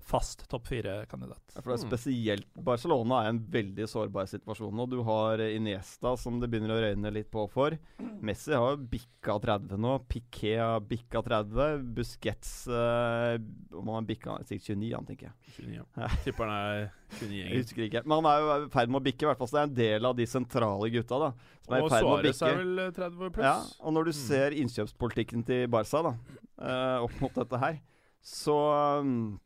fast 0.01 0.47
topp 0.49 0.65
fire-kandidat. 0.67 1.41
Ja, 1.55 1.61
For 1.61 1.71
det 1.75 1.79
er 1.79 1.85
Mm. 1.85 1.89
spesielt 1.91 2.47
Barcelona 2.63 3.19
er 3.21 3.25
i 3.25 3.29
en 3.29 3.39
veldig 3.51 3.85
sårbar 3.87 4.25
situasjon 4.27 4.73
nå. 4.73 4.89
Du 4.89 5.03
har 5.03 5.37
Iniesta 5.37 6.17
som 6.17 6.39
det 6.39 6.49
begynner 6.49 6.71
å 6.73 6.81
røyne 6.81 7.11
litt 7.13 7.29
på 7.29 7.47
for. 7.51 7.77
Messi 8.21 8.51
har 8.53 8.75
jo 8.75 8.83
bikka 8.89 9.39
30 9.39 9.77
nå. 9.77 9.99
Piqué 10.09 10.57
har 10.57 10.79
bikka 10.79 11.21
30. 11.21 11.83
Busquets 11.93 12.67
eh, 12.67 13.37
Om 13.73 13.85
han 13.85 13.95
har 13.95 14.07
bikka 14.07 14.37
sikkert 14.45 14.65
29, 14.79 14.93
han 14.95 15.05
tenker 15.05 15.29
jeg. 15.29 15.33
29. 15.59 15.85
Tipper 16.25 16.45
han 16.45 16.55
er 16.55 16.91
29 17.19 17.43
Jeg 17.43 17.61
husker 17.63 17.83
ikke. 17.89 18.03
Men 18.07 18.23
han 18.23 18.31
er 18.31 18.39
jo 18.39 18.65
i 18.65 18.69
ferd 18.69 18.89
med 18.89 19.01
å 19.01 19.05
bikke, 19.05 19.21
i 19.23 19.29
hvert 19.29 19.37
fall. 19.37 19.47
Så 19.47 19.57
det 19.57 19.61
er 19.61 19.69
en 19.69 19.77
del 19.79 20.05
av 20.09 20.15
de 20.17 20.25
sentrale 20.25 20.89
gutta 20.91 21.19
da 21.19 21.31
som 21.65 21.73
er 21.75 21.81
Og 21.81 21.85
i 21.85 21.93
ferd 21.93 22.03
med 22.03 22.09
å 22.09 22.17
Suárez 22.17 22.41
er 22.49 22.57
vel 22.63 22.79
eh, 22.79 22.91
30 22.91 23.29
pluss. 23.37 23.45
Ja, 23.45 23.57
og 23.85 23.93
når 23.93 24.05
du 24.05 24.11
Mm. 24.11 24.19
ser 24.25 24.51
innkjøpspolitikken 24.51 25.45
til 25.45 25.67
Barca 25.67 26.01
da, 26.01 26.15
eh, 26.61 26.97
opp 27.03 27.21
mot 27.21 27.33
dette 27.33 27.59
her, 27.59 27.79
så, 28.21 28.99
um, 28.99 29.39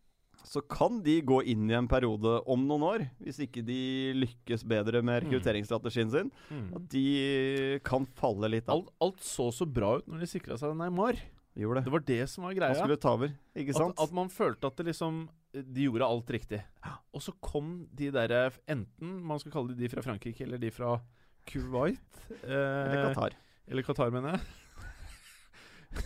så 0.53 0.61
kan 0.69 0.99
de 1.05 1.15
gå 1.25 1.39
inn 1.49 1.65
i 1.71 1.73
en 1.73 1.87
periode 1.89 2.35
om 2.45 2.61
noen 2.69 2.83
år, 2.85 3.03
hvis 3.23 3.39
ikke 3.47 3.63
de 3.65 3.79
lykkes 4.21 4.61
bedre 4.69 5.01
med 5.01 5.23
Mm. 5.23 5.31
rekrutteringsstrategien 5.31 6.11
sin. 6.13 6.29
Mm. 6.53 6.67
At 6.77 6.87
de 6.93 7.79
kan 7.83 8.05
falle 8.19 8.49
litt 8.53 8.69
av. 8.69 8.75
Alt, 8.83 8.91
alt 9.01 9.23
så 9.25 9.49
så 9.51 9.65
bra 9.65 9.95
ut 9.97 10.07
når 10.07 10.19
de 10.21 10.29
sikra 10.29 10.57
seg 10.61 10.75
Neymar. 10.77 11.17
De 11.55 11.61
gjorde 11.61 11.81
Det 11.83 11.85
det. 11.85 11.91
var 11.93 11.99
det 12.05 12.29
som 12.29 12.43
var 12.45 12.53
greia. 12.53 12.73
over, 13.05 13.33
At, 13.55 13.99
at 13.99 14.11
man 14.13 14.29
følte 14.29 14.65
at 14.65 14.75
det 14.77 14.85
liksom 14.87 15.27
De 15.53 15.83
gjorde 15.85 16.01
alt 16.01 16.25
riktig. 16.33 16.63
Og 17.13 17.21
så 17.21 17.31
kom 17.39 17.87
de 17.93 18.07
derre 18.09 18.51
Enten 18.67 19.21
man 19.21 19.37
skal 19.37 19.51
kalle 19.51 19.67
de 19.75 19.83
de 19.83 19.87
fra 19.89 20.01
Frankrike 20.01 20.41
eller 20.41 20.57
de 20.57 20.71
fra 20.71 20.99
Kuwait. 21.45 21.99
Eh, 22.43 22.49
Eller 22.49 23.13
Qatar. 23.13 23.35
Eller 23.69 23.83
Qatar, 23.83 24.09
mener 24.11 24.31
jeg. 24.31 24.41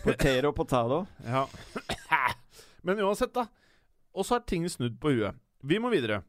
Potero 0.04 0.52
Potado. 0.52 1.06
Ja. 1.24 1.46
Men 2.82 3.00
uansett, 3.00 3.32
da. 3.34 3.46
Og 4.18 4.26
så 4.26 4.38
har 4.38 4.44
ting 4.50 4.66
snudd 4.70 4.98
på 5.00 5.12
huet. 5.14 5.38
Vi 5.62 5.78
må 5.82 5.90
videre. 5.94 6.22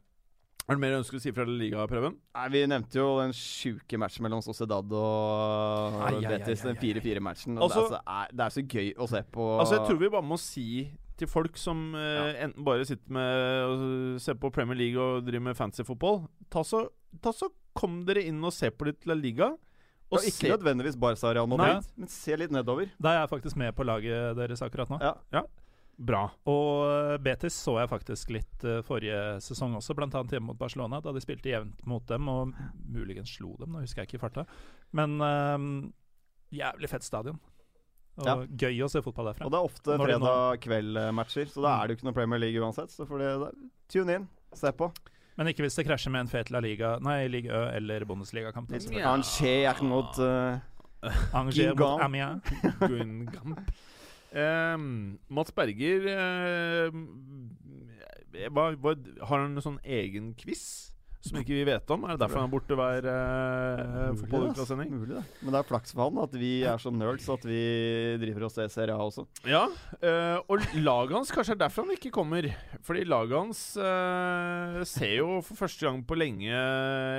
Er 0.70 0.76
det 0.76 0.82
mer 0.84 0.92
du 0.94 1.00
ønsker 1.00 1.18
å 1.18 1.22
si 1.24 1.32
fra 1.34 1.42
ligaprøven? 1.48 2.14
Nei, 2.36 2.48
Vi 2.54 2.60
nevnte 2.70 3.00
jo 3.00 3.06
den 3.18 3.32
sjuke 3.34 3.98
matchen 3.98 4.22
mellom 4.22 4.42
Sociedad 4.44 4.92
og 4.94 5.96
Ai, 6.06 6.12
ai, 6.20 6.20
Betis. 6.30 6.62
Den 6.62 6.76
ai, 6.76 6.78
ai. 6.78 7.00
4-4-matchen. 7.00 7.58
Altså- 7.58 7.88
det, 7.88 7.90
er 7.90 7.96
så, 7.96 8.02
er, 8.06 8.34
det 8.38 8.44
er 8.46 8.54
så 8.54 8.62
gøy 8.76 8.90
å 8.94 9.08
se 9.10 9.22
på. 9.34 9.46
Altså, 9.58 9.78
jeg 9.80 9.86
tror 9.88 9.98
vi 10.04 10.10
bare 10.14 10.28
må 10.30 10.38
si 10.38 10.66
til 11.18 11.28
folk 11.28 11.58
som 11.60 11.80
eh, 11.98 12.44
enten 12.46 12.64
bare 12.64 12.86
sitter 12.88 13.12
med 13.12 13.72
og 13.74 14.20
ser 14.22 14.38
på 14.40 14.52
Premier 14.54 14.78
League 14.78 15.00
og 15.02 15.26
driver 15.26 15.50
med 15.50 15.58
fantasyfotball 15.58 16.22
Ta 16.48 16.62
så, 16.64 16.86
ta 17.20 17.32
så 17.36 17.50
kom 17.76 17.98
dere 18.08 18.22
inn 18.24 18.38
og 18.46 18.54
se 18.56 18.70
på 18.72 18.86
litt 18.88 19.04
La 19.10 19.14
Liga. 19.18 19.50
og 20.10 20.16
ja, 20.18 20.30
ikke 20.30 20.46
se 20.46 20.52
nødvendigvis 20.54 20.96
Barca 20.98 21.34
Real 21.34 21.46
Madrid, 21.50 21.84
men 21.96 22.08
se 22.10 22.36
litt 22.36 22.50
nedover. 22.50 22.88
Da 22.98 23.12
er 23.12 23.18
jeg 23.24 23.30
faktisk 23.34 23.56
med 23.60 23.74
på 23.76 23.84
laget 23.86 24.36
deres 24.38 24.62
akkurat 24.62 24.90
nå. 24.90 24.98
Ja. 25.02 25.12
Ja. 25.34 25.42
Bra. 26.00 26.22
Og 26.48 26.86
eh, 26.88 27.18
Betis 27.20 27.56
så 27.60 27.74
jeg 27.76 27.90
faktisk 27.90 28.30
litt 28.32 28.64
eh, 28.64 28.78
forrige 28.86 29.36
sesong 29.44 29.74
også, 29.76 29.92
bl.a. 29.98 30.08
hjemme 30.08 30.48
mot 30.48 30.58
Barcelona, 30.60 31.00
da 31.04 31.12
de 31.12 31.20
spilte 31.20 31.52
jevnt 31.52 31.82
mot 31.88 32.06
dem 32.08 32.28
og 32.32 32.54
muligens 32.88 33.34
slo 33.36 33.52
dem, 33.60 33.74
nå 33.74 33.82
husker 33.84 34.02
jeg 34.02 34.08
ikke 34.08 34.20
i 34.20 34.22
farta. 34.22 34.46
Men 34.96 35.18
um, 35.20 35.66
jævlig 36.56 36.88
fett 36.88 37.04
stadion. 37.04 37.36
Og 38.20 38.26
Ja. 38.26 38.34
gøy 38.64 38.80
å 38.84 38.88
se 38.90 39.02
fotball 39.04 39.30
derfra. 39.30 39.46
Og 39.46 39.52
det 39.52 39.60
er 39.60 39.68
ofte 39.68 39.98
Når 40.00 40.08
fredag 40.08 40.64
kveld-matcher, 40.64 41.52
så 41.52 41.62
da 41.64 41.74
er 41.76 41.86
det 41.86 41.94
jo 41.94 42.00
ikke 42.00 42.08
noe 42.08 42.16
Premier 42.16 42.42
League 42.42 42.64
uansett. 42.64 42.92
Så 42.96 43.06
får 43.08 43.22
det 43.22 43.52
tune 43.92 44.16
in, 44.18 44.26
se 44.56 44.72
på. 44.72 44.90
Men 45.38 45.52
ikke 45.52 45.64
hvis 45.64 45.76
det 45.78 45.86
krasjer 45.86 46.12
med 46.12 46.26
en 46.26 46.32
fet 46.32 46.50
La 46.52 46.60
Liga 46.60 46.96
Nei, 47.00 47.22
Ligue 47.32 47.52
Ø 47.54 47.70
eller 47.76 48.04
Bundesliga-kamp. 48.08 48.72
Ja. 48.90 49.12
Angers 49.14 49.80
mot 49.84 50.18
uh, 50.20 50.58
Angers 51.32 51.60
mot 51.76 52.02
Amiens. 52.04 52.44
Um, 54.30 55.18
Mats 55.26 55.50
Berger 55.50 56.04
eh, 56.06 56.98
hva, 58.54 58.68
hva, 58.78 58.92
Har 59.26 59.40
han 59.40 59.56
en 59.56 59.64
sånn 59.64 59.80
egen 59.82 60.28
quiz 60.38 60.90
som 61.20 61.36
ikke 61.36 61.52
vi 61.52 61.64
vet 61.68 61.90
om? 61.92 62.06
Er 62.06 62.16
det 62.16 62.22
derfor 62.22 62.40
han 62.40 62.46
er 62.48 62.52
borte 62.54 62.76
hver 62.78 63.04
uh, 63.04 64.12
fotballukas-sending? 64.16 64.92
Mulig, 64.94 65.18
det. 65.18 65.24
Men 65.42 65.52
det 65.52 65.58
er 65.60 65.66
flaks 65.68 65.92
for 65.92 66.06
han 66.06 66.20
at 66.22 66.36
vi 66.40 66.52
er 66.64 66.80
så 66.80 66.92
nerds 66.94 67.26
at 67.32 67.44
vi 67.44 67.60
driver 68.22 68.46
og 68.46 68.54
ser 68.54 68.70
Serie 68.72 68.96
A 68.96 69.04
også. 69.04 69.26
Ja, 69.44 69.66
eh, 70.00 70.38
og 70.40 70.64
laget 70.80 71.18
hans 71.18 71.34
kanskje 71.34 71.58
er 71.58 71.60
derfor 71.66 71.84
han 71.84 71.92
ikke 71.98 72.14
kommer. 72.14 72.48
Fordi 72.86 73.04
laget 73.04 73.36
hans 73.36 73.60
eh, 73.76 74.80
ser 74.88 75.12
jo 75.18 75.42
for 75.44 75.60
første 75.60 75.90
gang 75.90 76.00
på 76.08 76.16
lenge 76.16 76.64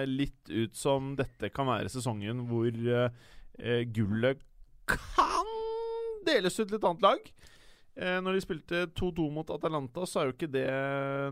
litt 0.10 0.50
ut 0.50 0.74
som 0.78 1.14
dette 1.20 1.54
kan 1.54 1.70
være 1.70 1.94
sesongen 1.94 2.48
hvor 2.50 2.74
eh, 2.74 3.86
gullet 3.94 4.42
kan 4.90 5.41
deles 6.28 6.60
ut 6.60 6.68
til 6.68 6.78
et 6.78 6.88
annet 6.90 7.08
lag. 7.08 7.32
Eh, 8.00 8.18
når 8.24 8.38
de 8.38 8.42
spilte 8.42 8.82
2-2 8.96 9.26
mot 9.36 9.50
Atalanta, 9.52 10.06
så 10.08 10.22
er 10.22 10.30
jo 10.30 10.34
ikke 10.38 10.48
det 10.54 10.68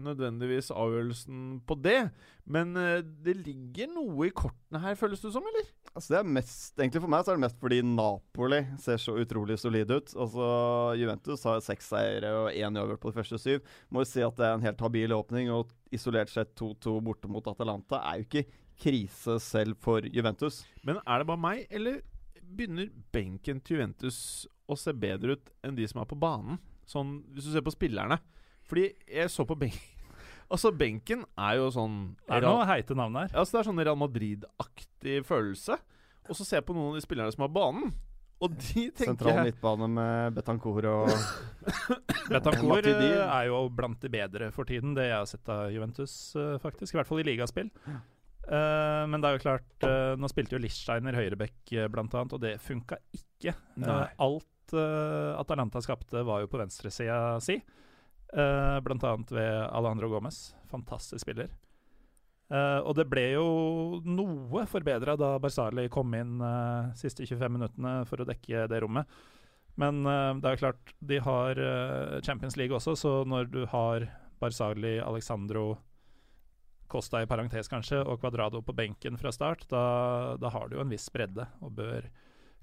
nødvendigvis 0.04 0.74
avgjørelsen 0.76 1.62
på 1.68 1.78
det. 1.80 2.10
Men 2.52 2.76
eh, 2.76 3.00
det 3.00 3.38
ligger 3.46 3.88
noe 3.94 4.28
i 4.28 4.34
kortene 4.36 4.82
her, 4.84 4.98
føles 5.00 5.24
det 5.24 5.32
som, 5.32 5.46
eller? 5.48 5.70
Altså 5.94 6.14
det 6.14 6.20
er 6.20 6.34
mest, 6.36 6.74
egentlig 6.76 7.02
For 7.02 7.12
meg 7.12 7.24
så 7.24 7.32
er 7.32 7.40
det 7.40 7.46
mest 7.46 7.62
fordi 7.64 7.80
Napoli 7.88 8.60
ser 8.84 9.00
så 9.02 9.16
utrolig 9.22 9.58
solide 9.62 10.02
ut. 10.02 10.12
Altså 10.20 10.50
Juventus 11.00 11.48
har 11.48 11.64
seks 11.64 11.90
seire 11.94 12.36
og 12.42 12.52
én 12.52 12.76
uavgjort 12.76 13.06
på 13.06 13.14
de 13.14 13.20
første 13.22 13.40
syv. 13.40 13.74
Må 13.90 14.04
jo 14.04 14.12
si 14.12 14.28
at 14.28 14.38
det 14.38 14.50
er 14.50 14.60
en 14.60 14.68
helt 14.68 14.84
habil 14.84 15.16
åpning, 15.16 15.54
og 15.56 15.72
isolert 15.96 16.32
sett 16.34 16.52
2-2 16.60 17.00
borte 17.08 17.32
mot 17.32 17.48
Atalanta 17.48 18.04
er 18.04 18.20
jo 18.20 18.28
ikke 18.28 18.48
krise 18.80 19.40
selv 19.44 19.80
for 19.80 20.04
Juventus. 20.04 20.66
Men 20.84 21.00
er 21.06 21.24
det 21.24 21.32
bare 21.32 21.46
meg, 21.48 21.66
eller 21.72 22.04
begynner 22.44 22.92
benken 23.14 23.64
til 23.64 23.80
Juventus 23.80 24.48
å 24.70 24.78
se 24.78 24.94
bedre 24.94 25.38
ut 25.38 25.54
enn 25.66 25.78
de 25.78 25.88
som 25.90 26.02
er 26.04 26.10
på 26.10 26.18
banen? 26.20 26.60
Sånn, 26.90 27.20
hvis 27.34 27.50
du 27.50 27.54
ser 27.54 27.66
på 27.66 27.74
spillerne. 27.74 28.20
Fordi 28.70 28.92
jeg 29.10 29.32
så 29.34 29.46
på 29.50 29.58
benken 29.58 29.96
Altså, 30.54 30.72
benken 30.74 31.24
er 31.38 31.60
jo 31.60 31.70
sånn 31.74 31.96
Det 32.24 32.40
er 32.40 32.46
noe 32.46 32.66
heite 32.70 32.98
navn 32.98 33.18
her. 33.20 33.32
Ja, 33.32 33.42
Altså, 33.42 33.56
det 33.56 33.62
er 33.62 33.70
sånn 33.70 33.82
Real 33.82 33.98
Madrid-aktig 34.02 35.24
følelse. 35.28 35.78
Og 36.30 36.38
så 36.38 36.46
ser 36.46 36.62
jeg 36.62 36.68
på 36.70 36.76
noen 36.78 36.94
av 36.94 36.98
de 36.98 37.06
spillerne 37.06 37.34
som 37.34 37.46
har 37.46 37.52
banen, 37.54 37.92
og 38.40 38.54
de 38.56 38.86
tenker 38.96 39.10
Sentral 39.10 39.42
midtbane 39.44 39.88
med 39.92 40.36
Betancourt 40.38 40.86
og 40.88 41.10
Betancourt 42.32 42.88
eh, 42.88 43.18
er 43.20 43.50
jo 43.50 43.66
blant 43.76 44.00
de 44.00 44.12
bedre 44.14 44.48
for 44.56 44.70
tiden, 44.70 44.94
det 44.96 45.10
jeg 45.10 45.18
har 45.18 45.28
sett 45.28 45.52
av 45.52 45.66
Juventus, 45.74 46.14
eh, 46.40 46.56
faktisk. 46.64 46.94
I 46.94 47.02
hvert 47.02 47.10
fall 47.10 47.20
i 47.20 47.28
ligaspill. 47.28 47.68
Uh, 48.50 49.04
men 49.12 49.20
det 49.20 49.28
er 49.28 49.36
jo 49.36 49.42
klart 49.44 49.84
uh, 49.86 50.16
Nå 50.18 50.26
spilte 50.32 50.56
jo 50.56 50.62
Lichsteiner 50.64 51.14
høyrebekk, 51.14 51.58
uh, 51.76 51.90
blant 51.92 52.16
annet, 52.16 52.34
og 52.34 52.42
det 52.42 52.56
funka 52.64 52.98
ikke. 53.14 53.54
Alt 53.84 54.48
eh, 54.74 55.40
Atalanta 55.40 55.82
skapte, 55.82 56.24
var 56.28 56.44
jo 56.44 56.52
på 56.52 56.60
venstresida 56.62 57.40
si. 57.44 57.60
Uh, 58.30 58.78
blant 58.86 59.04
annet 59.10 59.32
ved 59.34 59.56
Alejandro 59.74 60.12
Gomez. 60.12 60.52
Fantastisk 60.70 61.24
spiller. 61.24 61.50
Uh, 62.50 62.82
og 62.82 62.96
det 62.98 63.06
ble 63.10 63.26
jo 63.36 63.50
noe 64.06 64.64
forbedra 64.70 65.14
da 65.18 65.36
Barzali 65.42 65.86
kom 65.94 66.14
inn 66.18 66.40
uh, 66.42 66.90
siste 66.98 67.26
25 67.26 67.54
minuttene 67.58 67.92
for 68.10 68.22
å 68.22 68.30
dekke 68.30 68.66
det 68.70 68.80
rommet. 68.82 69.10
Men 69.82 70.02
uh, 70.06 70.34
det 70.38 70.52
er 70.52 70.62
klart, 70.62 70.96
de 71.00 71.22
har 71.26 71.62
Champions 72.26 72.58
League 72.58 72.76
også, 72.76 72.98
så 72.98 73.14
når 73.26 73.54
du 73.54 73.62
har 73.70 74.10
Barzali, 74.42 74.98
Alexandro 75.02 75.76
Costa 76.90 77.22
i 77.22 77.28
parentes 77.30 77.70
kanskje, 77.70 78.02
og 78.02 78.22
Cuadrado 78.22 78.64
på 78.66 78.74
benken 78.74 79.18
fra 79.22 79.32
start, 79.32 79.68
da, 79.70 79.84
da 80.42 80.50
har 80.50 80.70
du 80.70 80.78
jo 80.78 80.82
en 80.84 80.90
viss 80.90 81.06
bredde, 81.14 81.46
og 81.62 81.76
bør 81.78 82.10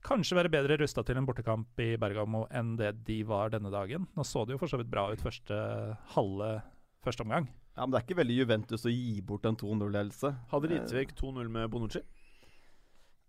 kanskje 0.06 0.38
være 0.38 0.52
bedre 0.52 0.78
rusta 0.80 1.02
til 1.06 1.18
en 1.18 1.26
bortekamp 1.26 1.82
i 1.82 1.94
Bergamo 2.00 2.44
enn 2.54 2.76
det 2.78 2.92
de 3.08 3.20
var 3.26 3.50
denne 3.54 3.72
dagen. 3.74 4.06
Nå 4.16 4.24
så 4.26 4.44
det 4.46 4.54
jo 4.54 4.62
for 4.62 4.70
så 4.70 4.78
vidt 4.80 4.92
bra 4.92 5.08
ut 5.12 5.22
første 5.22 5.58
halve 6.14 6.50
første 7.06 7.26
omgang. 7.26 7.48
Ja, 7.76 7.84
Men 7.84 7.92
det 7.92 7.98
er 7.98 8.06
ikke 8.06 8.20
veldig 8.22 8.38
Juventus 8.40 8.86
å 8.88 8.92
gi 8.92 9.18
bort 9.24 9.46
en 9.46 9.58
2-0-ledelse. 9.60 10.32
Hadde 10.52 10.70
Ritvik 10.72 11.12
2-0 11.18 11.50
med 11.52 11.68
Bonucci? 11.72 12.02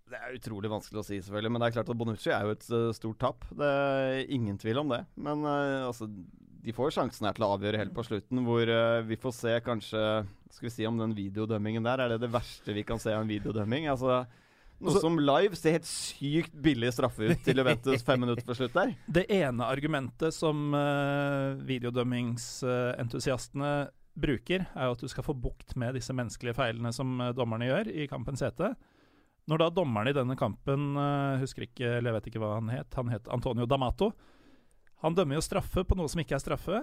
Det 0.08 0.20
er 0.24 0.38
utrolig 0.38 0.72
vanskelig 0.72 1.02
å 1.02 1.04
si, 1.04 1.20
selvfølgelig. 1.20 1.52
Men 1.52 1.62
det 1.62 1.68
er 1.68 1.76
klart 1.76 1.90
at 1.92 2.00
Bonucci 2.00 2.32
er 2.32 2.48
jo 2.48 2.54
et 2.56 2.68
eh, 2.72 2.92
stort 2.96 3.20
tap. 3.20 3.48
Det 3.52 3.68
er 3.68 4.22
ingen 4.32 4.56
tvil 4.62 4.80
om 4.86 4.94
det. 4.94 5.02
Men 5.20 5.44
eh, 5.44 5.84
altså, 5.84 6.08
de 6.08 6.76
får 6.76 6.96
sjansen 6.96 7.28
her 7.28 7.36
til 7.36 7.44
å 7.44 7.52
avgjøre 7.58 7.82
helt 7.84 7.96
på 7.96 8.06
slutten, 8.08 8.46
hvor 8.48 8.72
eh, 8.72 9.04
vi 9.10 9.20
får 9.20 9.36
se 9.36 9.58
kanskje 9.66 10.04
Skal 10.56 10.70
vi 10.70 10.74
si 10.78 10.88
om 10.88 10.96
den 11.00 11.16
videodømmingen 11.18 11.84
der, 11.84 12.06
er 12.06 12.14
det 12.14 12.22
det 12.24 12.32
verste 12.32 12.76
vi 12.76 12.86
kan 12.88 13.04
se 13.04 13.12
av 13.12 13.26
en 13.26 13.34
videodømming? 13.34 13.90
Altså, 13.92 14.24
noe 14.78 14.94
Også, 14.94 15.02
som 15.02 15.16
live 15.18 15.58
ser 15.58 15.74
helt 15.78 15.88
sykt 15.90 16.54
billig 16.54 16.92
straffe 16.94 17.32
ut 17.32 17.40
til 17.46 17.58
Juventus 17.58 18.04
fem 18.06 18.20
minutter 18.22 18.46
før 18.46 18.56
slutt 18.60 18.76
der. 18.76 18.94
Det 19.10 19.26
ene 19.34 19.66
argumentet 19.66 20.34
som 20.36 20.74
uh, 20.76 21.56
videodømmingsentusiastene 21.66 23.90
bruker, 24.18 24.66
er 24.74 24.86
jo 24.86 24.92
at 24.94 25.02
du 25.02 25.08
skal 25.10 25.24
få 25.26 25.34
bukt 25.38 25.76
med 25.78 25.94
disse 25.98 26.14
menneskelige 26.14 26.54
feilene 26.58 26.92
som 26.94 27.22
uh, 27.22 27.34
dommerne 27.38 27.66
gjør 27.70 27.88
i 27.90 28.08
kampens 28.10 28.42
hete. 28.46 28.76
Når 29.48 29.58
da 29.62 29.70
dommeren 29.74 30.08
i 30.12 30.18
denne 30.18 30.36
kampen, 30.36 30.98
eh, 31.00 31.40
husker 31.40 31.64
ikke, 31.64 31.88
eller 31.88 32.10
jeg 32.10 32.18
vet 32.18 32.28
ikke 32.28 32.42
hva 32.44 32.58
han 32.58 32.68
het, 32.68 32.92
han 33.00 33.08
het 33.08 33.24
Antonio 33.32 33.64
D'Amato. 33.64 34.12
Han 35.06 35.16
dømmer 35.16 35.38
jo 35.38 35.46
straffe 35.46 35.86
på 35.88 35.96
noe 35.96 36.10
som 36.12 36.20
ikke 36.20 36.36
er 36.36 36.44
straffe. 36.44 36.82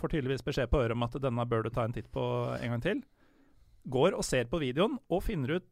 får 0.00 0.08
tydeligvis 0.14 0.46
beskjed 0.46 0.70
på 0.72 0.80
øret 0.80 0.96
om 0.96 1.04
at 1.04 1.20
denne 1.20 1.44
bør 1.44 1.60
du 1.66 1.68
ta 1.68 1.84
en 1.84 1.92
titt 1.92 2.08
på 2.08 2.24
en 2.56 2.72
gang 2.72 2.80
til. 2.80 3.04
Går 3.84 4.16
og 4.16 4.24
ser 4.24 4.48
på 4.48 4.56
videoen 4.64 4.96
og 5.12 5.20
finner 5.26 5.60
ut, 5.60 5.68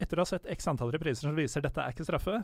etter 0.00 0.16
å 0.18 0.24
ha 0.26 0.28
sett 0.28 0.46
x 0.52 0.66
antall 0.68 0.92
repriser 0.92 1.28
som 1.28 1.36
viser 1.36 1.64
dette 1.64 1.80
er 1.82 1.92
ikke 1.94 2.04
straffe, 2.06 2.42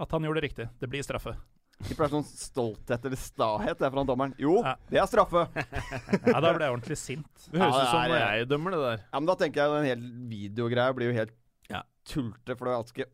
at 0.00 0.10
han 0.12 0.22
gjorde 0.24 0.40
det 0.40 0.48
riktig. 0.48 0.68
Det 0.80 0.88
blir 0.88 1.02
straffe. 1.04 1.34
Det 1.80 1.96
bare 1.96 2.10
sånn 2.12 2.24
stolthet 2.28 3.04
eller 3.08 3.16
stahet 3.16 3.78
det 3.80 3.86
er 3.88 3.92
fra 3.94 4.02
dommeren. 4.04 4.34
Jo, 4.38 4.58
Ja. 4.64 4.74
det 4.90 4.98
er 5.00 5.06
straffe! 5.08 5.46
Ja, 6.28 6.40
da 6.40 6.52
ble 6.52 6.66
jeg 6.66 6.74
ordentlig 6.74 6.98
sint. 7.00 7.46
Det 7.48 7.56
høres 7.60 7.78
Ja, 7.78 7.86
som 7.90 8.02
når 8.04 8.16
er- 8.18 8.36
jeg 8.36 8.48
dømmer 8.50 8.70
det 8.76 8.80
der. 8.84 9.04
Ja, 9.12 9.20
men 9.20 9.26
da 9.30 9.34
tenker 9.40 9.62
jeg 9.62 9.70
den 9.72 9.88
hele 9.88 10.28
videogreia 10.28 10.92
blir 10.96 11.08
jo 11.08 11.16
helt 11.16 11.32
Ja. 11.70 11.82
tulte, 12.04 12.56
for 12.58 12.64
det 12.68 12.72
er 12.74 12.82
ganske 12.82 13.04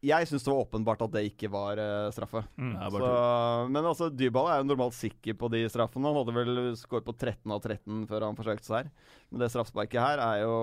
Jeg 0.00 0.28
syns 0.30 0.46
det 0.46 0.48
var 0.48 0.62
åpenbart 0.62 1.02
at 1.04 1.12
det 1.12 1.22
ikke 1.28 1.50
var 1.52 1.76
uh, 1.76 2.08
straffe. 2.14 2.40
Mm. 2.56 2.72
Så, 2.94 3.08
men 3.68 3.84
altså, 3.84 4.06
Dybala 4.08 4.54
er 4.54 4.62
jo 4.62 4.68
normalt 4.70 4.96
sikker 4.96 5.36
på 5.36 5.50
de 5.52 5.60
straffene. 5.68 6.08
Han 6.08 6.16
hadde 6.22 6.34
vel 6.38 6.60
skåret 6.80 7.04
på 7.04 7.12
13 7.12 7.52
av 7.52 7.60
13 7.60 8.06
før 8.08 8.24
han 8.24 8.38
forsøkte 8.38 8.64
seg 8.64 8.78
her. 8.78 9.10
Men 9.28 9.44
det 9.44 9.50
straffesparket 9.52 10.00
her 10.00 10.22
er 10.24 10.38
jo 10.46 10.54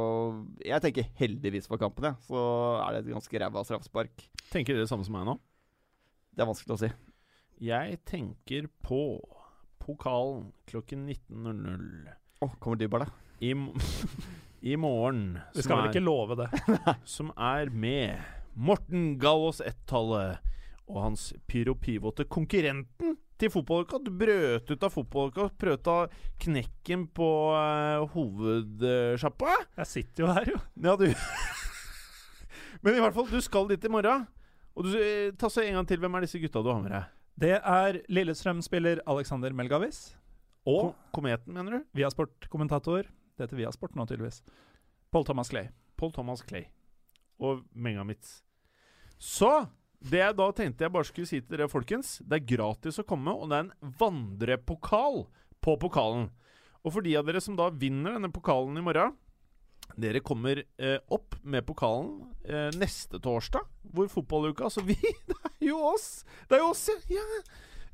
Jeg 0.65 0.83
tenker 0.83 1.11
heldigvis 1.21 1.69
for 1.69 1.81
kampen, 1.81 2.09
jeg. 2.09 2.17
Så 2.25 2.41
er 2.81 2.95
det 2.95 3.03
et 3.03 3.13
ganske 3.13 3.43
ræva 3.43 3.63
straffespark. 3.67 4.25
Tenker 4.49 4.73
dere 4.73 4.87
det 4.87 4.91
samme 4.91 5.05
som 5.05 5.13
meg 5.19 5.27
nå? 5.29 5.37
Det 6.33 6.41
er 6.41 6.49
vanskelig 6.49 6.73
å 6.73 6.81
si. 6.81 6.89
Jeg 7.67 8.01
tenker 8.09 8.65
på 8.85 9.03
pokalen 9.81 10.49
klokken 10.69 11.05
19.00 11.09 12.09
Å, 12.41 12.49
kommer 12.61 12.77
Dybala? 12.81 13.07
i, 13.41 13.53
i 14.71 14.75
morgen. 14.81 15.37
Vi 15.53 15.65
skal 15.65 15.83
vel 15.83 15.91
ikke 15.91 16.03
love 16.05 16.37
det. 16.41 16.49
som 17.17 17.29
er 17.37 17.69
med 17.69 18.36
Morten 18.57 19.19
Gallås 19.21 19.59
Ett-tallet 19.61 20.41
og 20.89 20.97
hans 21.03 21.29
pyro-pivote 21.45 22.25
konkurrenten 22.25 23.17
til 23.37 23.51
fotballuka. 23.53 23.99
Brøt 24.01 24.71
ut 24.71 24.85
av 24.85 24.93
fotballuka, 24.95 25.45
prøvde 25.61 25.77
å 25.77 25.83
ta 25.85 25.97
knekken 26.41 27.03
på 27.13 27.27
uh, 27.53 28.07
hovedsjappa. 28.15 29.59
Jeg 29.83 29.91
sitter 29.91 30.25
jo 30.25 30.31
her, 30.31 30.49
jo. 30.55 30.61
Ja, 30.87 30.95
du 30.97 31.05
Men 32.81 32.97
i 32.97 33.03
hvert 33.03 33.13
fall, 33.13 33.29
du 33.29 33.37
skal 33.45 33.69
dit 33.69 33.85
i 33.85 33.91
morgen. 33.93 34.25
Og 34.77 34.89
du, 34.89 34.97
eh, 35.01 35.35
ta 35.37 35.49
så 35.53 35.61
en 35.63 35.79
gang 35.79 35.89
til. 35.89 36.01
Hvem 36.01 36.17
er 36.17 36.25
disse 36.25 36.41
gutta 36.41 36.61
du 36.65 36.71
har 36.71 36.81
med 36.81 36.93
deg? 36.93 37.13
Det 37.37 37.53
er 37.57 38.01
Lillestrøm-spiller 38.09 39.03
Alexander 39.09 39.53
Melgavis. 39.53 40.15
Og 40.65 40.95
Kom 41.13 41.21
Kometen, 41.21 41.53
mener 41.53 41.77
du? 41.77 41.85
Viasport-kommentator. 41.97 43.09
Det 43.37 43.45
heter 43.45 43.61
Viasport 43.61 43.97
nå, 43.97 44.05
tydeligvis. 44.09 44.41
Paul 45.13 45.25
Thomas 45.25 45.53
Clay. 45.53 45.69
Paul 45.97 46.13
Thomas 46.13 46.45
Clay 46.45 46.67
og 47.37 47.63
Megamitz. 47.73 48.41
Så 49.17 49.51
det 49.97 50.21
jeg 50.21 50.37
da 50.37 50.47
tenkte 50.53 50.85
jeg 50.85 50.93
bare 50.93 51.07
skulle 51.09 51.29
si 51.29 51.39
til 51.41 51.55
dere, 51.55 51.69
folkens 51.71 52.19
Det 52.21 52.37
er 52.37 52.49
gratis 52.55 52.99
å 53.01 53.05
komme, 53.07 53.33
og 53.33 53.49
det 53.49 53.57
er 53.57 53.65
en 53.65 53.93
vandrepokal 53.99 55.23
på 55.63 55.77
pokalen. 55.81 56.27
Og 56.85 56.93
for 56.93 57.05
de 57.05 57.15
av 57.17 57.25
dere 57.27 57.41
som 57.43 57.57
da 57.57 57.71
vinner 57.73 58.15
denne 58.15 58.31
pokalen 58.33 58.77
i 58.79 58.85
morgen 58.85 59.15
Dere 59.97 60.19
kommer 60.25 60.59
eh, 60.59 60.97
opp 61.15 61.37
med 61.47 61.65
pokalen 61.65 62.27
eh, 62.43 62.69
neste 62.75 63.21
torsdag, 63.23 63.63
hvor 63.95 64.09
fotballuka 64.11 64.69
Så 64.69 64.83
vi 64.85 64.97
Det 65.29 65.37
er 65.61 65.69
jo 65.69 65.79
oss! 65.93 66.25
Det 66.49 66.57
er 66.57 66.63
jo 66.63 66.71
oss, 66.73 66.83
ja! 67.11 67.23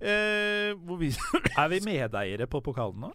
Eh, 0.03 0.73
vi 0.99 1.11
Er 1.53 1.69
vi 1.71 1.79
medeiere 1.85 2.49
på 2.49 2.63
pokalen 2.65 3.05
nå? 3.07 3.13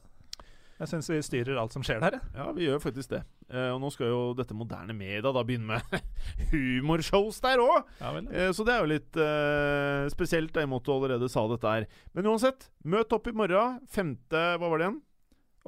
Jeg 0.79 0.93
syns 0.93 1.11
vi 1.11 1.19
styrer 1.27 1.59
alt 1.59 1.75
som 1.75 1.83
skjer 1.83 1.99
der. 2.05 2.21
Ja, 2.39 2.53
vi 2.55 2.69
gjør 2.69 2.79
faktisk 2.79 3.11
det. 3.11 3.25
Eh, 3.49 3.70
og 3.72 3.78
nå 3.80 3.88
skal 3.94 4.11
jo 4.11 4.20
dette 4.36 4.53
moderne 4.53 4.92
media 4.92 5.30
da 5.32 5.40
begynne 5.46 5.78
med 5.78 6.03
humorshows 6.53 7.38
der 7.40 7.62
òg! 7.64 7.86
Ja. 8.03 8.11
Eh, 8.20 8.51
så 8.53 8.66
det 8.68 8.74
er 8.74 8.82
jo 8.84 8.90
litt 8.90 9.16
uh, 9.16 10.05
spesielt, 10.12 10.53
da, 10.53 10.64
i 10.66 10.68
måte 10.68 10.90
du 10.90 10.96
allerede 10.99 11.30
sa 11.32 11.46
dette 11.49 11.72
her. 11.72 11.86
Men 12.12 12.28
uansett, 12.28 12.68
møt 12.84 13.12
opp 13.16 13.30
i 13.30 13.32
morgen. 13.32 13.78
5. 13.88 14.12
Hva 14.34 14.59
var 14.68 14.76
det 14.82 14.88
igjen? 14.90 14.99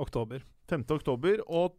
Oktober. 0.00 0.44
5. 0.70 0.84
oktober. 0.98 1.40
Og 1.48 1.78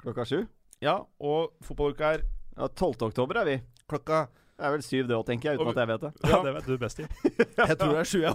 Klokka 0.00 0.24
sju? 0.26 0.42
ja, 0.80 0.96
og 1.20 1.52
fotballuka 1.62 2.14
er 2.16 2.22
Ja, 2.56 2.66
12. 2.68 3.02
oktober 3.10 3.36
er 3.42 3.44
vi. 3.46 3.56
klokka 3.88 4.24
Det 4.58 4.64
er 4.66 4.72
vel 4.74 4.82
syv 4.84 5.06
det 5.08 5.16
òg, 5.16 5.24
tenker 5.28 5.50
jeg, 5.52 5.58
uten 5.60 5.68
Og- 5.68 5.76
at 5.76 5.80
jeg 5.80 5.88
vet 5.88 6.00
det. 6.06 6.12
Ja, 6.30 6.42
det 6.44 6.54
vet 6.56 6.66
du 6.66 6.78
best 6.80 7.00
i. 7.00 7.06
Jeg 7.70 7.76
tror 7.78 7.92
det 7.94 8.00
er 8.00 8.08
sju, 8.08 8.20
ja. 8.24 8.34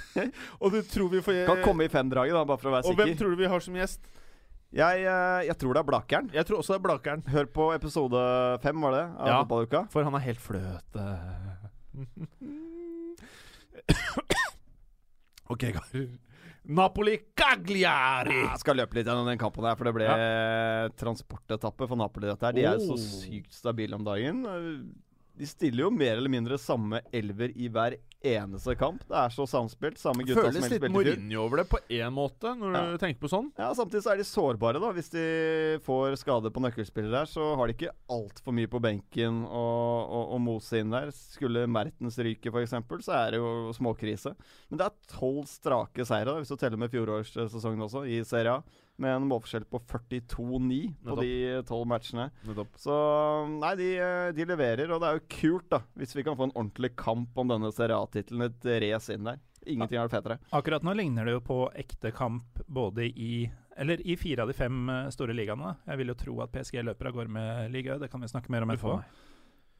og 0.62 0.72
du 0.72 0.80
tror 0.82 1.08
vi 1.10 1.20
får 1.24 1.40
Kan 1.48 1.62
komme 1.64 1.86
i 1.86 1.90
femdraget, 1.92 2.34
da, 2.36 2.44
bare 2.44 2.58
for 2.60 2.70
å 2.70 2.74
være 2.76 2.90
Og 2.90 2.96
hvem 3.00 3.16
tror 3.18 3.30
du 3.34 3.40
vi 3.40 3.48
har 3.50 3.60
som 3.64 3.74
gjest? 3.78 4.06
Jeg, 4.74 5.04
eh, 5.06 5.46
jeg 5.46 5.56
tror 5.60 5.72
det 5.74 5.80
er 5.80 5.86
Blakeren. 5.88 6.30
Jeg 6.34 6.44
tror 6.48 6.58
også 6.58 6.74
det 6.74 6.80
er 6.80 6.84
Blakeren. 6.88 7.22
Hør 7.32 7.46
på 7.46 7.68
episode 7.74 8.20
fem, 8.62 8.80
var 8.82 8.90
det? 8.96 9.04
Av 9.20 9.26
Ja. 9.30 9.38
fotballuka. 9.44 9.84
For 9.90 10.02
han 10.04 10.14
er 10.14 10.18
helt 10.26 10.40
fløte. 10.42 11.06
OK, 15.48 15.62
karer. 15.72 16.06
Napoli 16.66 17.12
Cagliari! 17.38 18.40
Jeg 18.42 18.58
skal 18.58 18.74
løpe 18.80 18.96
litt 18.98 19.06
gjennom 19.06 19.28
den 19.30 19.38
kampen 19.38 19.62
her, 19.68 19.76
for 19.78 19.86
det 19.86 19.92
ble 19.94 20.08
transportetappe 20.98 21.86
for 21.86 21.94
Napoli. 22.00 22.26
dette 22.26 22.42
her 22.48 22.52
De 22.56 22.64
er 22.66 22.74
jo 22.80 22.88
så 22.88 22.96
Oh. 22.96 22.98
sykt 22.98 23.52
stabile 23.54 23.94
om 23.94 24.02
dagen. 24.04 24.42
De 25.38 25.46
stiller 25.46 25.84
jo 25.84 25.90
mer 25.90 26.16
eller 26.16 26.28
mindre 26.32 26.58
samme 26.58 27.00
elver 27.14 27.52
i 27.54 27.68
hver 27.68 27.94
eneste 28.34 28.74
kamp. 28.78 29.02
Det 29.08 29.16
er 29.16 29.32
så 29.34 29.46
samspilt. 29.48 29.98
Samme 30.00 30.24
gutta 30.26 30.42
Føles 30.48 30.64
som 30.66 30.72
litt. 30.72 30.86
Mourinho 30.92 31.44
over 31.44 31.62
det 31.62 31.66
på 31.70 31.78
én 31.92 32.12
måte, 32.12 32.52
når 32.58 32.74
Ja. 32.74 32.82
du 32.92 32.98
tenker 32.98 33.20
på 33.22 33.30
sånn. 33.32 33.52
Ja, 33.58 33.72
Samtidig 33.74 34.02
så 34.02 34.12
er 34.12 34.16
de 34.16 34.24
sårbare. 34.28 34.80
da 34.80 34.92
Hvis 34.92 35.10
de 35.10 35.78
får 35.84 36.16
skade 36.18 36.50
på 36.50 36.60
nøkkelspillere 36.64 37.10
der, 37.22 37.26
så 37.30 37.54
har 37.56 37.66
de 37.66 37.74
ikke 37.74 37.92
altfor 38.10 38.52
mye 38.52 38.66
på 38.68 38.80
benken 38.80 39.44
å, 39.46 39.64
å, 40.08 40.20
å 40.34 40.38
mose 40.40 40.78
inn 40.80 40.90
der. 40.90 41.10
Skulle 41.12 41.66
Mertens 41.66 42.18
ryke, 42.18 42.50
f.eks., 42.52 42.70
så 43.04 43.12
er 43.26 43.30
det 43.32 43.38
jo 43.40 43.72
småkrise. 43.76 44.34
Men 44.70 44.78
det 44.78 44.86
er 44.86 44.96
tolv 45.18 45.46
strake 45.46 46.04
seire, 46.06 46.24
da, 46.32 46.38
hvis 46.40 46.48
du 46.48 46.56
teller 46.56 46.76
med 46.78 46.90
fjorårssesongen 46.90 47.82
også, 47.86 48.04
i 48.08 48.22
Serie 48.24 48.58
A. 48.58 48.62
Med 49.02 49.12
en 49.12 49.26
målforskjell 49.28 49.66
på 49.68 49.80
42-9 49.84 50.24
på 50.32 51.10
Nettopp. 51.10 51.20
de 51.20 51.62
tolv 51.68 51.88
matchene. 51.90 52.30
Nettopp. 52.48 52.78
Så 52.80 52.94
nei, 53.50 53.74
de, 53.76 53.90
de 54.38 54.46
leverer, 54.48 54.88
og 54.94 55.02
det 55.02 55.10
er 55.10 55.18
jo 55.18 55.26
kult, 55.36 55.66
da, 55.74 55.82
hvis 56.00 56.16
vi 56.16 56.24
kan 56.24 56.38
få 56.38 56.48
en 56.48 56.54
ordentlig 56.56 56.94
kamp 56.96 57.36
om 57.38 57.52
denne 57.52 57.68
Serie 57.76 57.98
A-tittelen. 57.98 58.46
Et 58.48 58.70
race 58.86 59.12
inn 59.12 59.28
der. 59.28 59.42
Ingenting 59.66 59.98
er 59.98 60.08
fetere. 60.08 60.38
Akkurat 60.54 60.84
nå 60.86 60.94
ligner 60.94 61.26
det 61.26 61.32
jo 61.36 61.44
på 61.44 61.58
ekte 61.74 62.12
kamp 62.14 62.60
både 62.70 63.08
i 63.10 63.50
Eller 63.76 64.00
i 64.06 64.14
fire 64.16 64.44
av 64.46 64.48
de 64.48 64.54
fem 64.56 64.88
eh, 64.88 65.08
store 65.12 65.34
ligaene. 65.36 65.74
Jeg 65.84 65.98
vil 66.00 66.08
jo 66.08 66.14
tro 66.16 66.36
at 66.40 66.52
PSG 66.54 66.78
løper 66.86 67.10
av 67.10 67.16
gårde 67.18 67.32
med 67.34 67.72
ligaen, 67.74 68.00
det 68.00 68.08
kan 68.08 68.22
vi 68.24 68.30
snakke 68.30 68.48
mer 68.54 68.64
om 68.64 68.70
etterpå. 68.72 68.94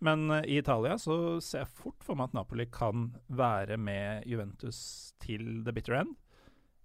Men 0.04 0.26
eh, 0.30 0.42
i 0.52 0.58
Italia 0.60 0.98
så 1.00 1.40
ser 1.40 1.62
jeg 1.62 1.72
fort 1.78 2.04
for 2.04 2.18
meg 2.18 2.28
at 2.28 2.36
Napoli 2.36 2.66
kan 2.68 3.06
være 3.32 3.78
med 3.80 4.26
Juventus 4.28 5.14
til 5.24 5.62
the 5.64 5.72
bitter 5.72 5.96
end. 6.02 6.12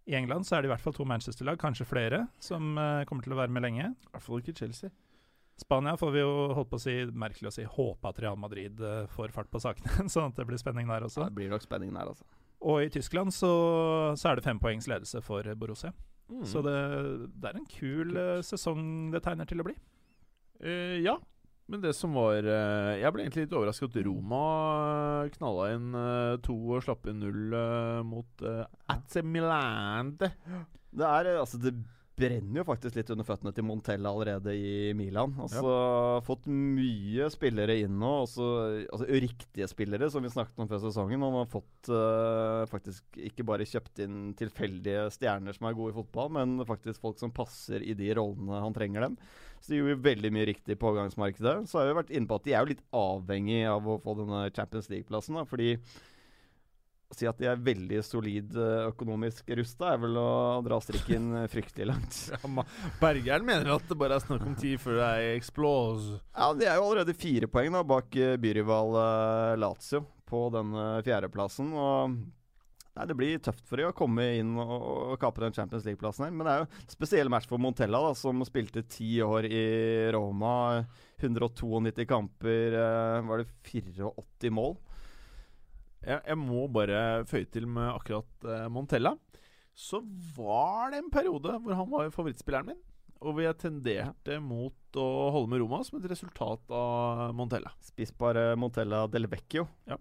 I 0.09 0.17
England 0.17 0.47
så 0.47 0.57
er 0.57 0.63
det 0.63 0.69
i 0.69 0.73
hvert 0.73 0.83
fall 0.83 0.95
to 0.97 1.05
Manchester-lag, 1.07 1.59
kanskje 1.61 1.85
flere, 1.85 2.25
som 2.41 2.73
uh, 2.79 3.03
kommer 3.09 3.25
til 3.25 3.35
å 3.35 3.39
være 3.39 3.53
med 3.53 3.65
lenge. 3.65 3.91
I 3.93 4.13
hvert 4.13 4.25
fall 4.25 4.41
ikke 4.41 4.55
Chelsea. 4.57 4.89
Spania 5.61 5.93
får 5.99 6.13
vi 6.15 6.23
jo 6.23 6.31
holdt 6.57 6.71
på 6.71 6.79
å 6.79 6.81
si, 6.81 6.95
merkelig 7.13 7.51
å 7.51 7.53
si, 7.53 7.65
håpe 7.69 8.09
at 8.09 8.21
Real 8.23 8.39
Madrid 8.39 8.81
uh, 8.81 9.05
får 9.13 9.33
fart 9.35 9.51
på 9.53 9.61
sakene, 9.61 10.07
sånn 10.13 10.31
at 10.31 10.39
det 10.39 10.47
blir 10.49 10.61
spenning 10.61 10.89
der 10.89 11.05
også. 11.05 11.25
Ja, 11.25 11.29
det 11.29 11.37
blir 11.37 11.51
nok 11.53 11.65
spenning 11.65 11.93
der, 11.93 12.13
altså. 12.13 12.25
Og 12.61 12.83
i 12.85 12.89
Tyskland 12.93 13.33
så, 13.33 13.51
så 14.17 14.31
er 14.31 14.37
det 14.37 14.45
fem 14.45 14.59
poengs 14.61 14.89
ledelse 14.89 15.21
for 15.25 15.45
Borussia. 15.57 15.93
Mm. 16.31 16.43
Så 16.47 16.61
det, 16.65 16.75
det 17.41 17.49
er 17.49 17.57
en 17.59 17.69
kul 17.69 18.13
uh, 18.17 18.41
sesong 18.45 19.11
det 19.13 19.23
tegner 19.25 19.49
til 19.49 19.61
å 19.61 19.67
bli. 19.67 19.77
Eh, 20.61 21.01
ja. 21.01 21.17
Men 21.71 21.79
det 21.83 21.93
som 21.95 22.11
var 22.17 22.43
eh, 22.43 22.99
Jeg 22.99 23.13
ble 23.15 23.23
egentlig 23.25 23.45
litt 23.45 23.55
overrasket 23.55 23.95
at 23.95 24.03
Roma 24.07 24.43
knalla 25.37 25.71
inn 25.77 25.95
eh, 25.95 26.35
to 26.43 26.57
og 26.75 26.83
slapp 26.83 27.07
inn 27.07 27.23
null 27.23 27.55
eh, 27.55 28.03
mot 28.07 28.45
AC 28.91 29.17
Det 30.91 31.07
er 31.07 31.33
altså 31.37 31.61
Det 31.61 31.73
brenner 32.21 32.59
jo 32.59 32.65
faktisk 32.67 32.97
litt 32.99 33.09
under 33.13 33.25
føttene 33.25 33.53
til 33.55 33.65
Montella 33.65 34.11
allerede 34.11 34.53
i 34.53 34.91
Milan. 34.93 35.31
Altså 35.41 35.71
Fått 36.27 36.45
mye 36.51 37.29
spillere 37.33 37.79
inn 37.81 37.95
nå. 37.97 38.11
Også, 38.25 38.49
altså 38.83 39.07
Riktige 39.23 39.69
spillere, 39.71 40.09
som 40.11 40.21
vi 40.21 40.29
snakket 40.29 40.59
om 40.61 40.69
før 40.69 40.83
sesongen. 40.83 41.21
Man 41.23 41.39
har 41.39 41.49
fått 41.49 41.89
uh, 41.89 42.67
faktisk 42.69 43.17
ikke 43.31 43.47
bare 43.47 43.65
kjøpt 43.65 44.03
inn 44.05 44.19
tilfeldige 44.37 45.07
stjerner 45.15 45.57
som 45.57 45.69
er 45.71 45.79
gode 45.79 45.95
i 45.95 45.97
fotball, 45.97 46.29
men 46.37 46.67
faktisk 46.67 47.01
folk 47.01 47.17
som 47.21 47.33
passer 47.33 47.81
i 47.81 47.97
de 47.97 48.11
rollene 48.19 48.61
han 48.67 48.77
trenger 48.77 49.07
dem. 49.07 49.17
Så 49.61 49.73
de 49.73 49.81
gjorde 49.81 50.01
veldig 50.01 50.31
mye 50.33 50.47
riktig 50.49 50.77
på 50.81 50.89
overgangsmarkedet. 50.89 51.67
Så 51.69 51.77
har 51.79 51.89
vi 51.91 51.97
vært 51.99 52.15
inne 52.17 52.29
på 52.29 52.39
at 52.39 52.47
de 52.47 52.55
er 52.55 52.63
jo 52.63 52.71
litt 52.71 52.85
avhengig 52.97 53.59
av 53.69 53.85
å 53.85 53.99
få 54.01 54.15
denne 54.17 54.47
Champions 54.55 54.89
League-plassen. 54.89 55.37
fordi 55.45 55.75
å 57.11 57.17
si 57.17 57.27
at 57.27 57.39
de 57.41 57.49
er 57.51 57.59
veldig 57.59 57.99
solid 58.07 58.55
eh, 58.55 58.85
økonomisk 58.87 59.49
rusta, 59.59 59.89
er 59.91 59.99
vel 59.99 60.15
å 60.15 60.61
dra 60.63 60.77
strikken 60.79 61.25
eh, 61.41 61.47
fryktelig 61.51 61.89
langt. 61.91 62.19
Ja, 62.31 62.63
Bergeren 63.01 63.45
mener 63.45 63.73
at 63.75 63.87
det 63.89 63.97
bare 63.99 64.15
er 64.15 64.23
snakk 64.23 64.45
om 64.47 64.55
tid 64.55 64.79
før 64.79 64.95
det 65.01 65.09
er 65.17 65.35
explose. 65.35 66.21
Ja, 66.31 66.53
De 66.55 66.69
er 66.69 66.79
jo 66.79 66.87
allerede 66.87 67.17
fire 67.17 67.51
poeng 67.51 67.75
da, 67.75 67.83
bak 67.83 68.15
eh, 68.15 68.37
byrival 68.41 68.95
Lazio 69.59 70.05
på 70.31 70.45
denne 70.55 71.01
fjerdeplassen. 71.03 71.73
og 71.75 72.15
Nei, 72.91 73.05
Det 73.07 73.15
blir 73.15 73.39
tøft 73.39 73.63
for 73.69 73.79
dem 73.79 73.91
å 73.91 73.95
komme 73.95 74.25
inn 74.35 74.51
og, 74.59 74.71
og 75.13 75.19
kape 75.21 75.45
den 75.45 75.55
Champions 75.55 75.85
League-plassen 75.87 76.25
her. 76.27 76.33
Men 76.35 76.47
det 76.47 76.53
er 76.53 76.63
jo 76.63 76.91
spesiell 76.91 77.31
match 77.31 77.47
for 77.47 77.61
Montella, 77.61 78.01
da, 78.03 78.11
som 78.17 78.43
spilte 78.47 78.83
ti 78.83 79.13
år 79.23 79.47
i 79.47 79.63
Roma. 80.11 80.83
192 81.21 82.05
kamper, 82.09 82.75
eh, 82.75 83.21
var 83.29 83.43
det 83.43 83.47
84 83.63 84.51
mål? 84.57 84.75
Jeg, 86.01 86.17
jeg 86.17 86.37
må 86.41 86.65
bare 86.73 87.23
føye 87.29 87.47
til 87.53 87.69
med 87.69 87.93
akkurat 87.93 88.47
eh, 88.49 88.67
Montella. 88.73 89.15
Så 89.71 90.01
var 90.35 90.91
det 90.91 90.99
en 90.99 91.11
periode 91.13 91.55
hvor 91.63 91.77
han 91.77 91.91
var 91.93 92.11
favorittspilleren 92.11 92.73
min. 92.73 92.81
Og 93.21 93.37
vi 93.37 93.45
tenderte 93.55 94.39
mot 94.41 94.97
å 94.97 95.07
holde 95.31 95.53
med 95.53 95.61
Roma 95.61 95.83
som 95.85 95.99
et 95.99 96.09
resultat 96.09 96.73
av 96.73 97.29
Montella. 97.37 97.71
Spisspar 97.85 98.57
Montella 98.59 99.05
del 99.13 99.29
Vecchio. 99.31 99.69
Ja. 99.87 99.95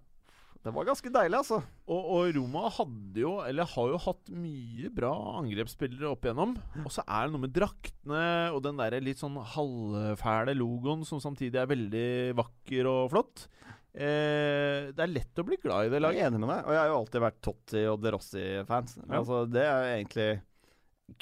Det 0.61 0.69
var 0.75 0.85
ganske 0.85 1.09
deilig, 1.09 1.37
altså. 1.39 1.57
Og, 1.89 2.09
og 2.13 2.35
Roma 2.35 2.67
hadde 2.69 3.23
jo, 3.23 3.31
eller 3.41 3.65
har 3.71 3.87
jo 3.95 3.97
hatt 4.03 4.29
mye 4.29 4.91
bra 4.93 5.09
angrepsspillere 5.39 6.11
opp 6.13 6.27
igjennom. 6.27 6.53
Og 6.83 6.91
så 6.93 7.01
er 7.07 7.25
det 7.25 7.33
noe 7.33 7.41
med 7.47 7.55
draktene 7.55 8.25
og 8.53 8.59
den 8.67 8.77
der 8.77 8.99
litt 9.01 9.17
sånn 9.23 9.39
halvfæle 9.55 10.53
logoen 10.59 11.01
som 11.07 11.21
samtidig 11.23 11.57
er 11.63 11.71
veldig 11.71 12.05
vakker 12.37 12.91
og 12.91 13.09
flott. 13.15 13.47
Eh, 13.91 14.91
det 14.95 15.01
er 15.03 15.11
lett 15.11 15.41
å 15.41 15.47
bli 15.49 15.57
glad 15.59 15.89
i 15.89 15.91
det 15.91 15.97
Jeg 15.97 16.03
er 16.03 16.05
laget. 16.05 16.27
enig 16.29 16.43
med 16.45 16.53
deg. 16.53 16.61
Og 16.69 16.71
jeg 16.77 16.81
har 16.83 16.91
jo 16.93 16.99
alltid 17.01 17.25
vært 17.25 17.41
Totti 17.43 17.83
og 17.91 17.97
De 18.05 18.13
Rossi-fans. 18.15 18.95
Ja. 19.01 19.09
Altså, 19.17 19.41
det 19.51 19.65
er 19.65 19.73
jo 19.81 19.91
egentlig 19.97 20.29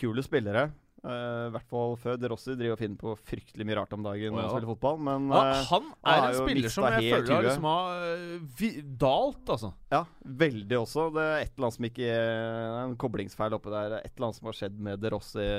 kule 0.03 0.21
spillere. 0.27 0.67
Eh, 0.99 1.45
I 1.47 1.51
hvert 1.53 1.69
fall 1.71 1.93
før. 1.99 2.17
De 2.19 2.29
Rossi 2.31 2.55
driver 2.57 2.75
og 2.75 2.81
finner 2.81 2.99
på 2.99 3.13
fryktelig 3.31 3.67
mye 3.67 3.77
rart 3.79 3.93
om 3.95 4.03
dagen 4.03 4.33
når 4.33 4.41
ja. 4.41 4.45
han 4.45 4.53
spiller 4.55 4.71
fotball, 4.73 4.97
men 5.07 5.29
Ja, 5.31 5.43
eh, 5.45 5.61
han 5.69 5.85
han 5.89 6.11
er 6.11 6.19
har 6.19 6.29
en 6.29 6.39
spiller 6.39 6.73
som 6.73 6.87
jeg 6.89 7.13
føler 7.13 7.33
har 7.35 7.47
liksom 7.47 7.67
har 7.69 8.03
eh, 8.09 8.79
dalt, 9.05 9.53
altså. 9.55 9.71
ja, 9.93 10.01
veldig 10.43 10.79
også. 10.81 11.07
Det 11.15 11.25
er 11.25 11.35
et 11.45 11.53
eller 11.53 11.69
annet 11.69 11.77
som 11.77 11.89
ikke 11.89 12.09
er 12.19 12.77
En 12.83 12.97
koblingsfeil 12.99 13.55
oppi 13.55 13.73
der. 13.73 13.97
Et 13.99 14.11
eller 14.11 14.29
annet 14.29 14.39
som 14.39 14.51
har 14.51 14.59
skjedd 14.59 14.79
med 14.89 15.03
De 15.03 15.13
Rossi 15.15 15.49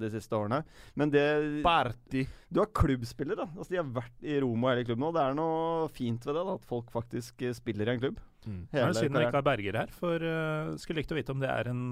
de 0.00 0.12
siste 0.12 0.36
årene. 0.36 0.62
Men 0.94 1.12
det 1.12 1.26
Berti. 1.64 2.26
Du 2.50 2.60
har 2.62 2.72
klubbspiller, 2.74 3.38
da. 3.38 3.48
Altså, 3.56 3.72
de 3.72 3.80
har 3.80 3.94
vært 4.00 4.26
i 4.26 4.40
Roma 4.42 4.74
hele 4.74 4.84
klubben 4.88 5.06
nå. 5.06 5.14
Det 5.16 5.22
er 5.24 5.38
noe 5.38 5.88
fint 5.94 6.26
ved 6.26 6.36
det, 6.36 6.44
da, 6.44 6.58
at 6.60 6.68
folk 6.68 6.92
faktisk 6.92 7.46
spiller 7.56 7.88
i 7.88 7.96
en 7.96 8.02
klubb. 8.02 8.20
Mm. 8.46 8.60
Nå 8.72 8.80
er 8.80 8.92
det 8.92 9.02
synd 9.02 9.16
vi 9.16 9.24
ikke 9.26 9.36
har 9.38 9.46
Berger 9.46 9.76
her, 9.82 9.90
for 9.92 10.24
uh, 10.24 10.70
skulle 10.80 11.02
likt 11.02 11.12
å 11.12 11.18
vite 11.18 11.34
om 11.34 11.42
det 11.42 11.50
er 11.52 11.68
en, 11.72 11.82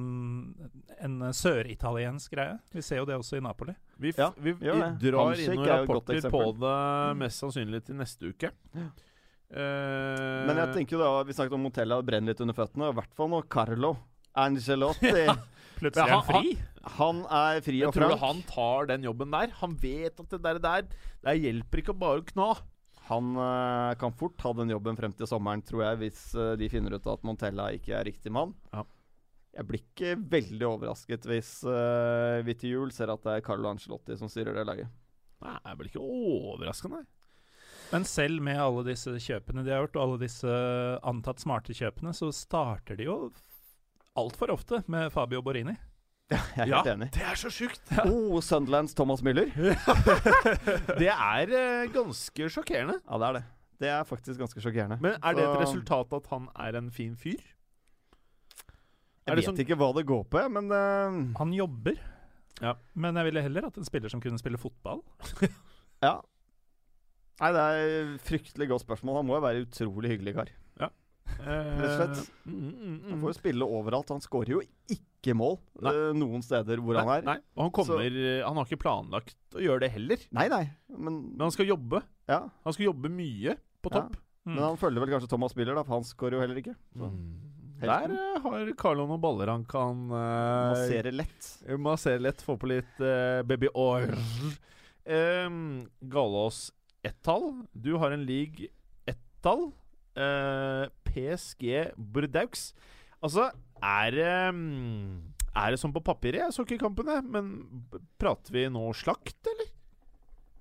en 1.04 1.18
søritaliensk 1.36 2.32
greie. 2.32 2.56
Vi 2.72 2.84
ser 2.84 3.02
jo 3.02 3.08
det 3.08 3.18
også 3.18 3.40
i 3.40 3.44
Napoli. 3.44 3.74
Vi, 4.00 4.14
f 4.14 4.22
Ja, 4.22 4.30
vi, 4.36 4.54
vi 4.56 4.70
drar 4.70 5.34
Handshake 5.34 5.44
inn 5.44 5.60
noen 5.60 5.68
er 5.68 5.84
rapporter 5.84 6.30
på 6.32 6.42
det 6.62 6.78
mest 7.20 7.44
sannsynlig 7.44 7.82
til 7.88 7.98
neste 8.00 8.32
uke. 8.32 8.52
Eh, 9.48 10.46
Men 10.48 10.58
jeg 10.60 10.74
tenker 10.76 10.98
jo 10.98 11.02
da, 11.02 11.12
vi 11.24 11.36
snakket 11.36 11.56
om 11.56 11.62
Montella 11.64 12.00
brenner 12.04 12.34
litt 12.34 12.42
under 12.44 12.56
føttene. 12.56 12.90
I 12.92 12.98
hvert 12.98 13.14
fall 13.16 13.30
nå 13.32 13.42
Carlo 13.48 13.94
Angelotti 14.38 15.12
Plutselig 15.78 16.04
er 16.04 16.10
han 16.12 16.26
fri. 16.26 16.56
Han 16.98 17.20
er 17.30 17.60
fri 17.62 17.78
jeg 17.80 17.88
og 17.88 17.94
tror 17.94 18.10
du 18.10 18.14
tror 18.16 18.24
han 18.24 18.40
tar 18.48 18.88
den 18.90 19.06
jobben 19.06 19.30
der? 19.34 19.52
Han 19.60 19.76
vet 19.78 20.18
at 20.18 20.34
det 20.34 20.40
der, 20.42 20.58
der 20.62 20.88
Det 21.22 21.34
hjelper 21.38 21.82
ikke 21.82 21.94
å 21.94 22.00
bare 22.00 22.24
kna. 22.26 22.48
Han 23.08 23.32
eh, 23.40 23.94
kan 24.00 24.12
fort 24.12 24.36
ta 24.40 24.52
den 24.52 24.72
jobben 24.74 24.96
frem 24.98 25.14
til 25.16 25.28
sommeren, 25.30 25.64
tror 25.64 25.84
jeg, 25.86 26.00
hvis 26.02 26.22
eh, 26.36 26.54
de 26.60 26.68
finner 26.72 26.98
ut 26.98 27.08
at 27.08 27.24
Montella 27.24 27.70
ikke 27.76 27.96
er 27.96 28.08
riktig 28.08 28.32
mann. 28.34 28.52
Ja. 28.74 28.84
Jeg 29.58 29.66
blir 29.66 29.80
ikke 29.80 30.10
veldig 30.30 30.66
overrasket 30.68 31.24
hvis 31.26 31.48
uh, 31.66 32.38
vi 32.46 32.54
til 32.54 32.76
jul 32.76 32.90
ser 32.94 33.10
at 33.10 33.24
det 33.24 33.32
er 33.32 33.42
Carlo 33.42 33.66
Angelotti 33.72 34.14
som 34.20 34.30
styrer 34.30 34.54
det 34.54 34.62
laget. 34.68 34.92
Nei, 35.42 35.54
jeg 35.56 35.78
blir 35.80 35.90
ikke 35.90 36.04
overraska, 36.04 36.90
nei. 36.92 37.00
Men 37.88 38.04
selv 38.06 38.44
med 38.44 38.60
alle 38.60 38.84
disse 38.86 39.16
kjøpene 39.24 39.64
de 39.66 39.72
har 39.72 39.82
gjort, 39.82 39.96
og 39.96 40.04
alle 40.04 40.20
disse 40.22 40.58
antatt 41.08 41.42
smarte 41.42 41.74
kjøpene, 41.74 42.12
så 42.14 42.28
starter 42.36 43.00
de 43.00 43.08
jo 43.08 43.16
altfor 44.20 44.52
ofte 44.54 44.82
med 44.92 45.10
Fabio 45.14 45.40
Borini. 45.42 45.74
Jeg 46.34 46.40
er 46.60 46.66
Ja, 46.68 46.82
helt 46.82 46.90
enig. 46.92 47.06
det 47.14 47.22
er 47.24 47.38
så 47.40 47.48
sjukt! 47.52 47.80
Oh, 48.04 48.40
Sunderlands 48.44 48.92
Thomas 48.94 49.22
Müller. 49.24 49.48
Det 51.00 51.08
er 51.08 51.52
eh, 51.56 51.86
ganske 51.94 52.50
sjokkerende. 52.52 52.98
Ja, 53.08 53.18
det 53.22 53.28
er 53.30 53.38
det. 53.38 53.44
Det 53.80 53.88
er 53.94 54.04
faktisk 54.04 54.40
ganske 54.42 54.60
sjokkerende. 54.60 54.98
Men 55.00 55.16
er 55.22 55.36
det 55.38 55.44
et 55.46 55.54
Så- 55.54 55.62
resultat 55.62 56.12
at 56.18 56.26
han 56.32 56.48
er 56.58 56.76
en 56.80 56.90
fin 56.90 57.14
fyr? 57.16 57.38
Jeg 59.28 59.36
vet 59.36 59.44
sånn- 59.46 59.60
ikke 59.60 59.76
hva 59.76 59.90
det 59.94 60.06
går 60.08 60.24
på, 60.32 60.42
men 60.50 60.70
uh, 60.72 61.38
Han 61.38 61.52
jobber, 61.52 61.96
Ja. 62.62 62.74
men 62.94 63.14
jeg 63.14 63.24
ville 63.28 63.42
heller 63.44 63.62
hatt 63.68 63.76
en 63.78 63.84
spiller 63.84 64.08
som 64.08 64.20
kunne 64.20 64.38
spille 64.40 64.58
fotball. 64.58 65.02
ja. 66.02 66.14
Nei, 67.40 67.50
det 67.54 67.60
er 67.62 68.14
et 68.16 68.20
fryktelig 68.26 68.66
godt 68.68 68.82
spørsmål. 68.82 69.20
Han 69.20 69.26
må 69.28 69.36
jo 69.36 69.44
være 69.44 69.62
utrolig 69.66 70.10
hyggelig 70.16 70.34
kar. 70.34 70.48
Rett 71.38 71.84
og 71.84 71.94
slett. 71.96 72.30
Mm, 72.46 72.58
mm, 72.58 72.96
Han 73.08 73.14
mm. 73.14 73.20
får 73.22 73.30
jo 73.30 73.36
spille 73.38 73.68
overalt. 73.78 74.12
Han 74.14 74.24
skårer 74.24 74.54
jo 74.56 74.62
ikke 74.94 75.34
mål 75.38 75.58
Nei. 75.84 75.92
eh, 75.92 76.12
noen 76.18 76.44
steder 76.44 76.82
hvor 76.84 76.98
han 77.00 77.10
er. 77.16 77.26
Nei, 77.26 77.36
og 77.56 77.66
han 77.66 77.74
kommer 77.74 78.06
Han 78.46 78.60
har 78.60 78.68
ikke 78.68 78.82
planlagt 78.84 79.58
å 79.58 79.64
gjøre 79.64 79.86
det 79.86 79.92
heller. 79.96 80.24
Nei, 80.36 80.46
nei. 80.52 80.64
Men, 80.94 81.20
Men 81.34 81.46
han 81.48 81.54
skal 81.54 81.68
jobbe. 81.70 82.02
ja. 82.30 82.44
Han 82.64 82.76
skal 82.76 82.90
jobbe 82.90 83.12
mye 83.12 83.58
på 83.82 83.92
Ja. 83.92 84.00
topp. 84.00 84.16
Mm. 84.48 84.54
men 84.54 84.64
han 84.64 84.78
følger 84.80 85.02
vel 85.02 85.10
kanskje 85.12 85.28
Thomas 85.28 85.52
Müller, 85.58 85.76
da, 85.76 85.82
for 85.84 85.98
han 85.98 86.06
skårer 86.08 86.38
jo 86.38 86.40
heller 86.40 86.56
ikke. 86.62 86.72
Så. 86.96 87.08
Der 87.82 88.10
eh, 88.10 88.38
har 88.42 88.70
Carlo 88.80 89.04
noen 89.06 89.20
baller 89.20 89.50
han 89.52 89.66
kan 89.68 90.06
uh, 90.10 90.72
Massere 90.72 91.12
lett. 91.12 91.50
Massere 91.78 92.22
lett, 92.24 92.40
få 92.42 92.56
på 92.58 92.70
litt 92.70 92.96
uh, 93.04 93.44
baby 93.46 93.68
oil. 93.74 94.16
Um, 95.08 95.86
Galås 96.00 96.72
ett-tall. 97.06 97.66
Du 97.72 97.94
har 98.00 98.10
en 98.10 98.24
league 98.26 98.66
ett-tall. 99.06 99.70
Eh, 100.18 100.88
PSG 101.08 101.96
Bordeaux. 101.96 102.68
Altså, 103.24 103.48
er 103.82 104.14
det 104.14 104.54
mm, 104.54 105.34
Er 105.56 105.72
det 105.74 105.80
som 105.80 105.92
på 105.94 106.04
papiret? 106.04 106.44
Jeg 106.44 106.54
så 106.54 106.62
ikke 106.62 106.84
kampene, 106.84 107.18
men 107.24 107.50
prater 108.20 108.54
vi 108.54 108.68
nå 108.70 108.84
slakt, 108.94 109.40
eller? 109.50 109.74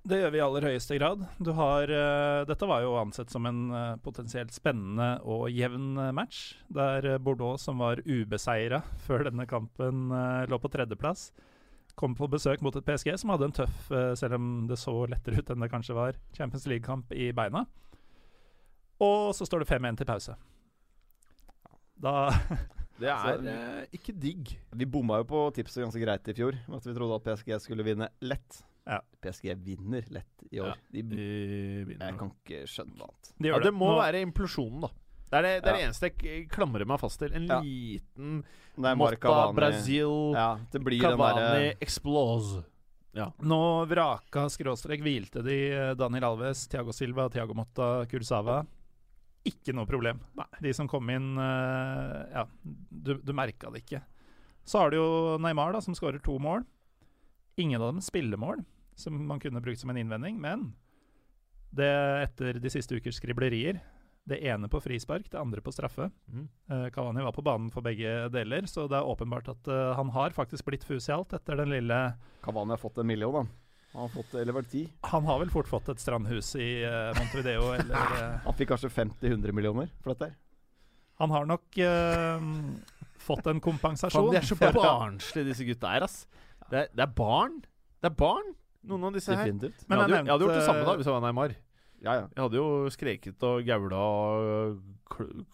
Det 0.08 0.22
gjør 0.22 0.30
vi 0.32 0.38
i 0.38 0.42
aller 0.42 0.64
høyeste 0.64 0.96
grad. 0.96 1.24
Du 1.42 1.50
har, 1.58 1.90
uh, 1.90 2.46
dette 2.48 2.68
var 2.70 2.80
jo 2.80 2.94
ansett 2.96 3.32
som 3.32 3.44
en 3.48 3.58
uh, 3.74 3.98
potensielt 4.00 4.54
spennende 4.54 5.18
og 5.28 5.50
jevn 5.52 5.98
eh, 6.00 6.14
match, 6.16 6.54
der 6.72 7.18
Bordeaux, 7.20 7.60
som 7.60 7.82
var 7.82 8.00
ubeseira 8.06 8.80
før 9.04 9.26
denne 9.28 9.44
kampen, 9.50 10.08
lå 10.48 10.58
på 10.62 10.70
tredjeplass, 10.72 11.28
kom 11.98 12.14
på 12.16 12.30
besøk 12.30 12.62
mot 12.64 12.76
et 12.78 12.86
PSG 12.86 13.18
som 13.20 13.34
hadde 13.34 13.50
en 13.50 13.56
tøff, 13.58 13.90
selv 14.16 14.38
om 14.38 14.48
det 14.70 14.78
så 14.80 14.94
lettere 15.10 15.42
ut 15.42 15.52
enn 15.52 15.64
det 15.64 15.70
kanskje 15.72 15.98
var, 15.98 16.18
Champions 16.36 16.68
League-kamp 16.70 17.12
i 17.12 17.28
beina. 17.36 17.66
Og 19.00 19.34
så 19.36 19.46
står 19.46 19.62
det 19.64 19.68
5-1 19.70 19.96
til 20.00 20.06
pause. 20.08 20.34
Da 21.98 22.30
Det 22.98 23.06
Så- 23.22 23.34
er 23.34 23.44
eh, 23.46 23.84
ikke 23.94 24.14
digg. 24.18 24.56
Vi 24.74 24.84
bomma 24.90 25.20
jo 25.22 25.24
på 25.30 25.42
tipset 25.54 25.84
ganske 25.84 26.02
greit 26.02 26.26
i 26.28 26.34
fjor. 26.34 26.56
At 26.74 26.86
vi 26.86 26.94
trodde 26.96 27.18
at 27.20 27.26
PSG 27.28 27.52
skulle 27.62 27.84
vinne 27.86 28.08
lett. 28.26 28.62
Ja. 28.88 29.00
PSG 29.22 29.52
vinner 29.62 30.02
lett 30.10 30.46
i 30.50 30.58
år. 30.64 30.72
Ja. 30.72 31.02
De, 31.02 31.02
jeg 31.92 32.16
kan 32.18 32.30
ikke 32.32 32.62
skjønne 32.66 32.96
noe 32.96 33.10
annet. 33.10 33.30
de 33.38 33.48
Ja, 33.52 33.58
det. 33.58 33.68
det 33.68 33.74
må 33.76 33.90
Nå- 33.92 34.00
være 34.00 34.22
implosjonen, 34.24 34.80
da. 34.86 34.90
Det 35.28 35.36
er 35.36 35.42
det, 35.44 35.50
det, 35.62 35.68
er 35.68 35.76
det 35.76 35.84
eneste 35.84 36.08
jeg 36.24 36.46
klamrer 36.48 36.86
meg 36.88 36.98
fast 37.02 37.18
til. 37.20 37.34
En 37.36 37.46
Ja. 37.46 37.58
liten 37.60 38.42
Motta, 38.96 39.52
Brasil, 39.52 40.32
Ja, 40.32 40.56
det 40.72 40.80
blir 40.82 40.98
den 41.02 41.10
Cavani 41.18 41.74
explose. 41.84 42.64
Nå 43.42 43.60
vraka 43.90 44.46
skråstrek 44.48 45.02
hvilte 45.02 45.42
de 45.44 45.56
eh, 45.74 45.94
Daniel 45.98 46.24
Alves, 46.30 46.66
Thiago 46.70 46.92
Silva, 46.92 47.28
Thiago 47.28 47.52
Motta, 47.54 48.06
Kursava. 48.08 48.62
Ikke 49.48 49.74
noe 49.76 49.88
problem. 49.88 50.20
De 50.62 50.72
som 50.76 50.88
kom 50.90 51.08
inn 51.12 51.34
eh, 51.40 52.16
Ja, 52.34 52.44
du, 52.88 53.16
du 53.22 53.34
merka 53.36 53.72
det 53.72 53.84
ikke. 53.84 54.02
Så 54.68 54.82
har 54.82 54.92
du 54.92 54.98
jo 54.98 55.10
Neymar, 55.40 55.72
da, 55.72 55.80
som 55.80 55.96
skårer 55.96 56.20
to 56.20 56.36
mål. 56.42 56.66
Ingen 57.58 57.80
av 57.80 57.94
dem 57.94 58.02
spillemål, 58.04 58.60
som 58.98 59.16
man 59.26 59.40
kunne 59.40 59.62
brukt 59.64 59.80
som 59.80 59.90
en 59.90 59.98
innvending, 59.98 60.36
men 60.40 60.72
det 61.74 61.88
etter 62.22 62.58
de 62.60 62.70
siste 62.72 62.96
ukers 62.96 63.18
skriblerier 63.20 63.80
Det 64.28 64.38
ene 64.44 64.68
på 64.68 64.80
frispark, 64.80 65.30
det 65.32 65.40
andre 65.40 65.62
på 65.64 65.72
straffe. 65.72 66.10
Mm. 66.28 66.44
Uh, 66.68 66.88
Cavani 66.92 67.24
var 67.24 67.32
på 67.32 67.44
banen 67.44 67.70
for 67.72 67.84
begge 67.84 68.28
deler, 68.28 68.66
så 68.68 68.84
det 68.88 68.98
er 68.98 69.08
åpenbart 69.08 69.48
at 69.48 69.70
uh, 69.72 69.94
han 69.96 70.12
har 70.12 70.36
faktisk 70.36 70.68
blitt 70.68 70.84
fusialt 70.84 71.32
etter 71.32 71.56
den 71.56 71.72
lille 71.72 72.00
Cavani 72.44 72.76
har 72.76 72.82
fått 72.82 73.00
en 73.00 73.08
million, 73.08 73.32
da. 73.40 73.67
Han 73.94 74.04
har 74.04 74.10
fått, 74.12 74.34
eller 74.36 74.52
var 74.52 74.62
det 74.66 74.70
ti? 74.74 74.82
Han 75.08 75.24
har 75.24 75.38
vel 75.40 75.50
fort 75.50 75.68
fått 75.70 75.88
et 75.88 76.02
strandhus 76.02 76.50
i 76.60 76.68
eh, 76.84 77.08
Montevideo, 77.16 77.70
eller 77.72 78.12
eh, 78.18 78.34
Han 78.44 78.56
fikk 78.58 78.68
kanskje 78.74 78.90
50-100 78.92 79.54
millioner 79.56 79.88
for 80.04 80.12
dette. 80.12 80.34
Han 81.18 81.32
har 81.34 81.48
nok 81.50 81.78
uh, 81.82 82.44
fått 83.18 83.48
en 83.50 83.58
kompensasjon. 83.64 84.28
Fan, 84.28 84.34
de 84.36 84.38
er 84.38 84.46
så 84.46 84.58
barnslige, 84.60 85.48
disse 85.48 85.64
gutta 85.66 85.90
her, 85.96 86.04
ass. 86.06 86.20
Det 86.70 86.84
er, 86.84 86.92
det 86.94 87.02
er 87.08 87.14
barn. 87.16 87.56
Det 87.98 88.12
er 88.12 88.14
barn, 88.20 88.52
noen 88.86 89.08
av 89.08 89.16
disse 89.16 89.34
her. 89.34 89.48
Men 89.50 89.64
jeg, 89.66 89.72
hadde, 89.88 90.12
jeg 90.12 90.20
jo- 90.20 90.28
jeg 90.28 90.30
hadde 90.30 90.46
gjort 90.46 90.54
det 90.60 90.68
samme 90.68 90.84
da 90.86 90.94
hvis 91.00 91.08
jeg 91.08 91.16
var 91.16 91.24
Neymar. 91.26 91.56
Ja, 91.98 92.12
ja. 92.14 92.26
Jeg 92.36 92.42
hadde 92.44 92.60
jo 92.60 92.68
skreket 92.94 93.42
og 93.48 93.64
gaula 93.66 93.98
og 93.98 94.78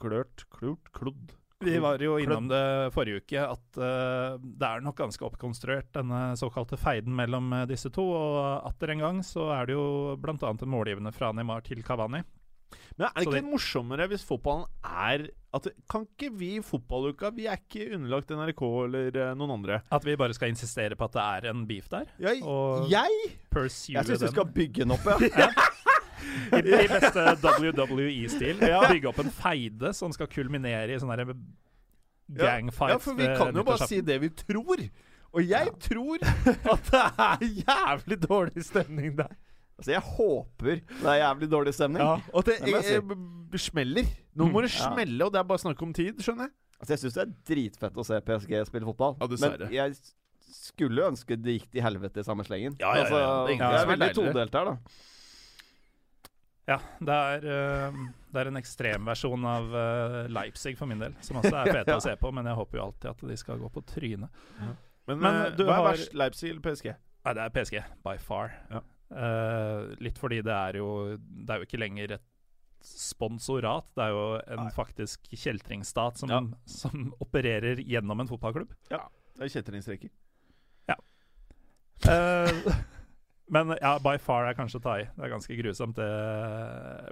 klørt 0.02 0.44
Klurt? 0.52 0.90
Klodd? 0.92 1.32
Vi 1.64 1.78
var 1.82 1.98
jo 2.04 2.16
innom 2.22 2.48
det 2.50 2.62
forrige 2.94 3.22
uke, 3.24 3.40
at 3.48 3.80
uh, 3.80 4.36
det 4.42 4.68
er 4.68 4.84
nok 4.84 4.96
ganske 5.00 5.24
oppkonstruert, 5.26 5.90
denne 5.96 6.22
såkalte 6.40 6.78
feiden 6.80 7.14
mellom 7.16 7.52
eh, 7.52 7.66
disse 7.70 7.90
to. 7.94 8.04
Og 8.14 8.68
atter 8.70 8.94
en 8.94 9.04
gang 9.04 9.20
så 9.26 9.48
er 9.56 9.66
det 9.70 9.76
jo 9.78 10.16
bl.a. 10.20 10.36
en 10.52 10.70
målgivende 10.70 11.12
fra 11.14 11.32
Neymar 11.32 11.64
til 11.66 11.82
Cavani. 11.86 12.22
Men 12.98 13.06
er 13.06 13.12
det 13.14 13.26
ikke 13.28 13.36
det- 13.38 13.46
morsommere 13.52 14.06
hvis 14.10 14.24
fotballen 14.26 14.64
er 14.82 15.28
at 15.54 15.68
Kan 15.90 16.02
ikke 16.08 16.32
vi 16.34 16.48
i 16.56 16.62
fotballuka 16.66 17.28
Vi 17.36 17.44
er 17.46 17.60
ikke 17.60 17.84
underlagt 17.94 18.32
NRK 18.34 18.62
eller 18.88 19.18
eh, 19.22 19.34
noen 19.38 19.52
andre. 19.60 19.76
At 19.94 20.02
vi 20.06 20.16
bare 20.18 20.34
skal 20.34 20.50
insistere 20.50 20.96
på 20.98 21.06
at 21.06 21.14
det 21.14 21.22
er 21.22 21.50
en 21.52 21.62
beef 21.68 21.86
der. 21.92 22.08
Jeg, 22.18 22.42
Og- 22.42 22.88
jeg 22.90 23.10
Jeg 23.54 23.70
syns 24.08 24.18
du 24.24 24.26
skal 24.32 24.50
bygge 24.50 24.82
den 24.82 24.90
opp, 24.96 25.06
ja. 25.06 25.48
I, 26.52 26.60
I 26.60 26.86
beste 26.90 27.26
WWE-stil. 27.42 28.62
Bygge 28.62 29.10
opp 29.10 29.20
en 29.24 29.32
feide 29.34 29.92
som 29.96 30.12
skal 30.14 30.30
kulminere 30.32 30.94
i 30.94 31.00
sånn 31.02 31.12
gangfight. 32.28 32.94
Ja, 32.94 32.98
for 33.02 33.18
vi 33.18 33.26
kan 33.36 33.56
jo 33.56 33.64
bare 33.66 33.88
si 33.88 34.00
det 34.04 34.20
vi 34.22 34.30
tror. 34.30 34.84
Og 35.34 35.42
jeg 35.50 35.72
tror 35.82 36.22
at 36.22 36.90
det 36.92 37.02
er 37.02 37.46
jævlig 37.64 38.20
dårlig 38.22 38.64
stemning 38.64 39.16
der. 39.18 39.32
Altså, 39.74 39.90
jeg 39.90 40.04
håper 40.06 40.76
det 40.78 41.06
er 41.10 41.16
jævlig 41.24 41.48
dårlig 41.50 41.72
stemning. 41.74 42.02
Ja, 42.04 42.20
og 42.30 42.44
at 42.44 42.50
det 42.52 42.58
Det 42.62 42.74
jeg 42.76 43.00
eh, 43.02 43.58
smeller. 43.58 44.10
Nå 44.38 44.46
må 44.50 44.62
det 44.62 44.70
Ja. 44.70 44.92
smelle, 44.92 45.24
og 45.24 45.32
det 45.34 45.40
er 45.40 45.48
bare 45.48 45.58
snakk 45.58 45.82
om 45.82 45.92
tid, 45.92 46.20
skjønner 46.22 46.46
jeg. 46.46 46.54
Altså, 46.80 46.92
jeg 46.94 46.98
syns 47.02 47.14
det 47.14 47.22
er 47.24 47.32
dritfett 47.50 47.98
å 47.98 48.04
se 48.06 48.20
PSG 48.20 48.54
spille 48.68 48.86
fotball. 48.86 49.16
Ja. 49.18 49.26
Men 49.26 49.72
jeg 49.74 49.96
skulle 50.54 51.08
ønske 51.10 51.36
det 51.40 51.58
gikk 51.58 51.66
til 51.72 51.82
helvete 51.82 52.22
i 52.22 52.26
samme 52.26 52.46
slengen. 52.46 52.76
Ja, 52.78 52.94
ja, 52.94 53.02
ja, 53.02 53.02
Altså, 53.02 53.18
det 53.48 53.58
er 53.58 53.74
jeg 53.74 53.80
er 53.82 53.90
veldig 53.90 54.14
todelt 54.14 54.54
her, 54.54 54.70
da. 54.70 54.76
Ja, 56.66 56.78
det 57.04 57.12
er, 57.14 57.44
eh, 57.44 57.96
det 58.32 58.40
er 58.40 58.48
en 58.48 58.56
ekstremversjon 58.56 59.42
av 59.44 59.74
eh, 59.76 60.14
Leipzig 60.32 60.78
for 60.78 60.88
min 60.88 60.98
del, 61.02 61.12
som 61.20 61.36
også 61.36 61.52
er 61.60 61.68
fete 61.72 61.90
Ja. 61.92 61.98
å 61.98 62.04
se 62.04 62.14
på, 62.16 62.30
men 62.32 62.46
jeg 62.48 62.56
håper 62.56 62.78
jo 62.80 62.84
alltid 62.86 63.10
at 63.10 63.24
de 63.28 63.36
skal 63.36 63.58
gå 63.60 63.68
på 63.74 63.82
trynet. 63.90 64.30
Men, 65.06 65.18
Men, 65.20 65.26
eh, 65.42 65.50
du 65.58 65.64
hva 65.68 65.76
er 65.82 65.88
verst, 65.90 66.14
Leipzig 66.16 66.50
eller 66.54 66.64
PSG? 66.64 66.88
Nei, 67.24 67.34
det 67.36 67.42
er 67.44 67.52
PSG, 67.58 67.82
by 68.04 68.16
far. 68.20 68.54
Ja. 68.72 68.80
Litt 70.00 70.16
fordi 70.18 70.40
det 70.42 70.50
er 70.50 70.78
jo 70.80 70.86
Det 71.20 71.52
er 71.52 71.60
jo 71.60 71.66
ikke 71.68 71.78
lenger 71.78 72.14
et 72.16 72.24
sponsorat, 72.84 73.84
det 73.96 74.02
er 74.08 74.10
jo 74.16 74.24
en 74.56 74.70
faktisk 74.74 75.28
kjeltringstat 75.30 76.18
som, 76.20 76.28
Ja. 76.32 76.40
som 76.66 77.12
opererer 77.22 77.78
gjennom 77.84 78.20
en 78.20 78.28
fotballklubb. 78.28 78.72
Ja, 78.90 79.04
Det 79.36 79.46
er 79.46 79.54
kjeltringstreker. 79.60 80.10
Eh, 82.04 82.74
men 83.52 83.74
ja, 83.80 83.98
by 84.00 84.16
far 84.22 84.46
er 84.48 84.56
kanskje 84.56 84.80
å 84.80 84.84
ta 84.84 84.94
i. 85.02 85.06
Det 85.16 85.26
er 85.26 85.32
ganske 85.34 85.56
grusomt 85.58 85.98
det 85.98 86.08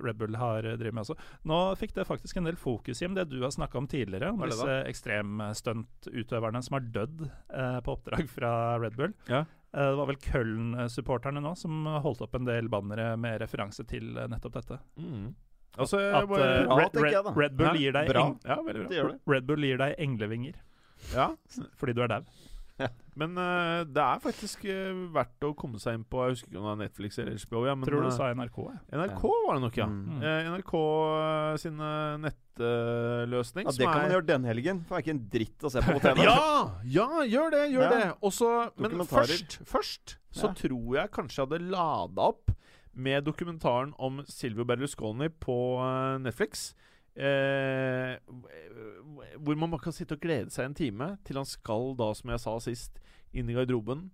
Red 0.00 0.18
Bull 0.20 0.36
har 0.40 0.64
eh, 0.64 0.78
drevet 0.80 0.96
med 0.96 1.04
også. 1.04 1.16
Nå 1.48 1.58
fikk 1.80 1.94
det 1.98 2.06
faktisk 2.08 2.40
en 2.40 2.48
del 2.48 2.56
fokus 2.60 3.02
Jim, 3.02 3.16
det 3.18 3.26
du 3.30 3.38
har 3.42 3.52
snakka 3.52 3.80
om 3.82 3.88
tidligere, 3.90 4.32
om 4.32 4.40
er 4.44 4.52
disse 4.54 4.78
ekstremstuntutøverne 4.88 6.62
som 6.64 6.78
har 6.78 6.86
dødd 6.94 7.26
eh, 7.28 7.78
på 7.84 7.96
oppdrag 7.96 8.30
fra 8.32 8.52
Red 8.80 8.96
Bull. 8.96 9.12
Ja. 9.28 9.44
Eh, 9.44 9.88
det 9.88 9.98
var 10.00 10.08
vel 10.08 10.20
Köln-supporterne 10.24 11.42
nå 11.44 11.54
som 11.58 11.86
holdt 12.04 12.24
opp 12.24 12.36
en 12.36 12.48
del 12.48 12.68
bannere 12.72 13.12
med 13.20 13.40
referanse 13.44 13.84
til 13.88 14.14
eh, 14.16 14.28
nettopp 14.32 14.60
dette. 14.60 14.80
Mm. 15.00 15.32
Altså, 15.80 16.00
At 16.12 16.24
eh, 16.24 16.28
Bra, 16.28 16.78
Red, 16.80 16.96
Red. 17.00 17.32
Red 17.36 17.56
Bull 17.56 17.80
gir 17.80 17.96
deg 17.96 18.12
eng, 18.12 18.38
ja, 18.44 18.58
veldig 18.64 18.88
bra. 18.88 19.12
Red 19.32 19.48
Bull 19.48 19.64
gir 19.64 19.80
deg 19.80 19.94
englevinger 20.04 20.58
Ja, 21.14 21.30
fordi 21.80 21.96
du 21.96 22.02
er 22.04 22.12
dau. 22.12 22.26
men 23.20 23.36
uh, 23.38 23.82
det 23.84 24.02
er 24.02 24.20
faktisk 24.24 24.64
uh, 24.64 25.02
verdt 25.14 25.44
å 25.44 25.50
komme 25.58 25.78
seg 25.82 25.98
inn 25.98 26.04
på 26.08 26.22
Jeg 26.26 26.36
husker 26.36 26.48
ikke 26.52 26.60
om 26.62 26.66
det 26.68 26.72
er 26.72 26.80
Netflix 26.86 27.18
eller 27.22 27.36
HBO. 27.42 27.64
Ja, 27.68 27.74
men, 27.76 27.86
Tror 27.88 28.02
du 28.02 28.08
du 28.08 28.14
sa 28.16 28.30
NRK? 28.34 28.58
Ja. 28.72 28.78
NRK 29.02 29.22
var 29.46 29.58
det 29.58 29.62
nok, 29.66 29.76
ja. 29.82 29.86
Mm. 29.90 30.22
Uh, 30.22 30.50
NRK 30.56 30.72
eh, 30.82 31.56
sin 31.62 31.80
eh, 31.80 32.16
nettløsning. 32.26 33.66
Ja, 33.68 33.72
det 33.76 33.86
kan 33.86 33.96
er- 33.98 34.02
man 34.06 34.14
gjøre 34.16 34.26
den 34.32 34.44
helgen. 34.44 34.80
For 34.88 34.96
det 34.96 35.00
er 35.00 35.06
ikke 35.06 35.16
en 35.16 35.28
dritt 35.36 35.66
å 35.68 35.70
se 35.72 35.80
på 35.84 35.92
på 35.96 36.02
TV. 36.06 36.22
Ja! 36.24 36.80
Ja, 36.84 37.08
gjør 37.24 37.50
det! 37.54 37.62
Gjør 37.72 37.82
Ja. 37.86 37.90
det. 37.96 38.08
Også, 38.22 38.50
men 38.76 39.06
først, 39.06 39.58
først 39.68 40.16
så 40.32 40.48
Ja. 40.48 40.54
tror 40.54 40.96
jeg 40.96 41.10
kanskje 41.12 41.38
jeg 41.42 41.48
hadde 41.48 41.70
lada 41.70 42.28
opp 42.32 42.50
med 42.94 43.24
dokumentaren 43.24 43.94
om 43.98 44.22
Silvio 44.28 44.64
Berlusconi 44.64 45.28
på 45.40 45.58
eh, 45.80 46.18
Netflix. 46.20 46.74
Eh, 47.12 48.16
hvor 49.36 49.58
man 49.60 49.72
bare 49.74 49.84
kan 49.84 49.92
sitte 49.92 50.16
og 50.16 50.22
glede 50.22 50.52
seg 50.52 50.70
en 50.70 50.76
time 50.78 51.08
til 51.26 51.36
han 51.40 51.48
skal 51.48 51.92
da, 51.98 52.08
som 52.16 52.32
jeg 52.32 52.44
sa 52.44 52.56
sist, 52.64 53.02
inn 53.36 53.50
i 53.50 53.56
garderoben. 53.56 54.08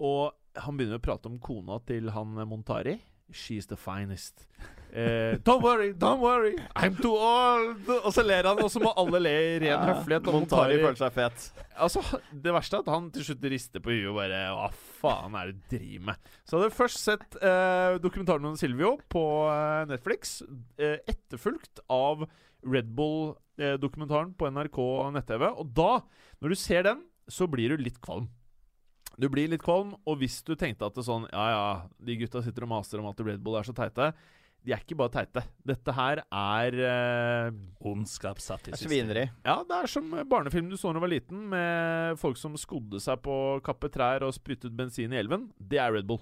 Og 0.00 0.32
han 0.60 0.76
begynner 0.76 1.00
å 1.00 1.04
prate 1.04 1.30
om 1.30 1.40
kona 1.40 1.80
til 1.88 2.12
han 2.14 2.36
Montari. 2.48 2.98
She's 3.30 3.68
the 3.70 3.78
finest. 3.78 4.48
Eh, 4.90 5.38
don't 5.46 5.62
worry, 5.62 5.92
don't 5.94 6.18
worry, 6.18 6.56
I'm 6.74 6.96
too 6.98 7.14
old. 7.14 7.86
Og 8.00 8.10
så 8.14 8.24
ler 8.26 8.48
han, 8.48 8.58
og 8.58 8.70
så 8.72 8.82
må 8.82 8.90
alle 8.98 9.20
le 9.22 9.34
i 9.52 9.58
ren 9.62 9.84
høflighet. 9.86 10.26
Og 10.26 10.40
Montari 10.40 10.74
Montari 10.74 10.78
føler 10.82 10.98
seg 10.98 11.14
fet. 11.14 11.44
Altså, 11.80 12.02
Det 12.32 12.54
verste 12.54 12.78
er 12.78 12.82
at 12.82 12.90
han 12.92 13.06
til 13.14 13.28
slutt 13.28 13.46
rister 13.52 13.84
på 13.84 13.94
huet 13.94 14.08
og 14.10 14.18
bare 14.18 14.40
Hva 14.56 14.66
faen 15.00 15.36
er 15.38 15.52
det 15.52 15.60
du 15.60 15.76
driver 15.76 16.08
med? 16.10 16.32
Så 16.44 16.56
hadde 16.56 16.68
jeg 16.68 16.76
først 16.80 17.04
sett 17.04 17.38
eh, 17.38 18.00
dokumentaren 18.02 18.50
om 18.50 18.58
Silvio 18.58 18.96
på 19.12 19.22
eh, 19.52 19.84
Netflix, 19.92 20.40
eh, 20.80 20.98
etterfulgt 21.08 21.84
av 21.88 22.26
Red 22.66 22.90
Bull-dokumentaren 22.98 24.34
på 24.36 24.50
NRK 24.50 24.82
nett-TV. 25.14 25.46
Og 25.54 25.70
da, 25.76 26.02
når 26.42 26.52
du 26.52 26.58
ser 26.58 26.84
den, 26.90 27.06
så 27.30 27.46
blir 27.48 27.72
du 27.72 27.86
litt 27.86 28.02
kvalm. 28.02 28.26
Du 29.20 29.28
blir 29.28 29.50
litt 29.52 29.62
kvalm, 29.62 29.94
og 30.08 30.20
hvis 30.20 30.38
du 30.46 30.54
tenkte 30.58 30.86
at 30.86 30.96
det 30.96 31.04
sånn 31.04 31.26
Ja, 31.28 31.46
ja, 31.52 31.64
de 32.00 32.16
gutta 32.22 32.40
sitter 32.44 32.64
og 32.64 32.72
maser 32.72 33.02
om 33.02 33.08
at 33.10 33.20
Red 33.20 33.42
Bull 33.44 33.58
er 33.60 33.66
så 33.66 33.74
teite. 33.76 34.10
De 34.60 34.74
er 34.74 34.82
ikke 34.82 34.96
bare 35.00 35.12
teite. 35.14 35.42
Dette 35.64 35.92
her 35.96 36.20
er 36.26 36.74
eh, 36.84 37.60
Ondskap 37.88 38.42
satt 38.44 38.68
i 38.68 38.74
system. 38.74 38.90
svineri. 38.90 39.22
ja, 39.46 39.54
det 39.64 39.78
er 39.78 39.88
som 39.88 40.10
barnefilm 40.28 40.68
du 40.68 40.76
så 40.76 40.90
da 40.90 40.98
du 40.98 41.04
var 41.06 41.12
liten, 41.12 41.46
med 41.52 42.18
folk 42.20 42.36
som 42.36 42.58
skodde 42.60 43.00
seg 43.00 43.22
på 43.24 43.36
å 43.54 43.60
kappe 43.64 43.88
trær 43.92 44.26
og 44.26 44.34
spyttet 44.36 44.74
bensin 44.76 45.14
i 45.16 45.20
elven. 45.20 45.48
Det 45.56 45.80
er 45.80 45.94
Red 45.96 46.10
Bull. 46.10 46.20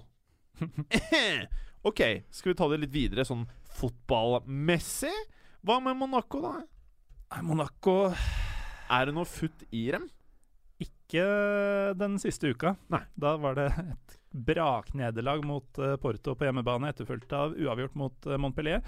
ok, 1.89 2.01
skal 2.31 2.53
vi 2.53 2.57
ta 2.61 2.69
det 2.71 2.79
litt 2.85 2.95
videre, 2.95 3.27
sånn 3.27 3.43
fotballmessig? 3.79 5.15
Hva 5.67 5.81
med 5.83 5.99
Monaco, 5.99 6.39
da? 6.45 6.53
Nei, 7.29 7.41
Monaco 7.45 7.95
Er 8.09 9.09
det 9.09 9.13
noe 9.13 9.27
futt 9.27 9.67
i 9.75 9.89
dem? 9.93 10.07
Ikke 10.79 11.25
den 11.99 12.15
siste 12.23 12.53
uka. 12.55 12.77
Nei. 12.93 13.03
Da 13.19 13.35
var 13.41 13.59
det 13.59 13.67
et 13.83 14.18
braknederlag 14.31 15.45
mot 15.45 15.79
eh, 15.81 15.95
Porto 16.01 16.35
på 16.35 16.45
hjemmebane, 16.47 16.91
etterfulgt 16.93 17.33
av 17.33 17.55
uavgjort 17.57 17.95
mot 17.99 18.27
eh, 18.29 18.37
Montpellier. 18.41 18.83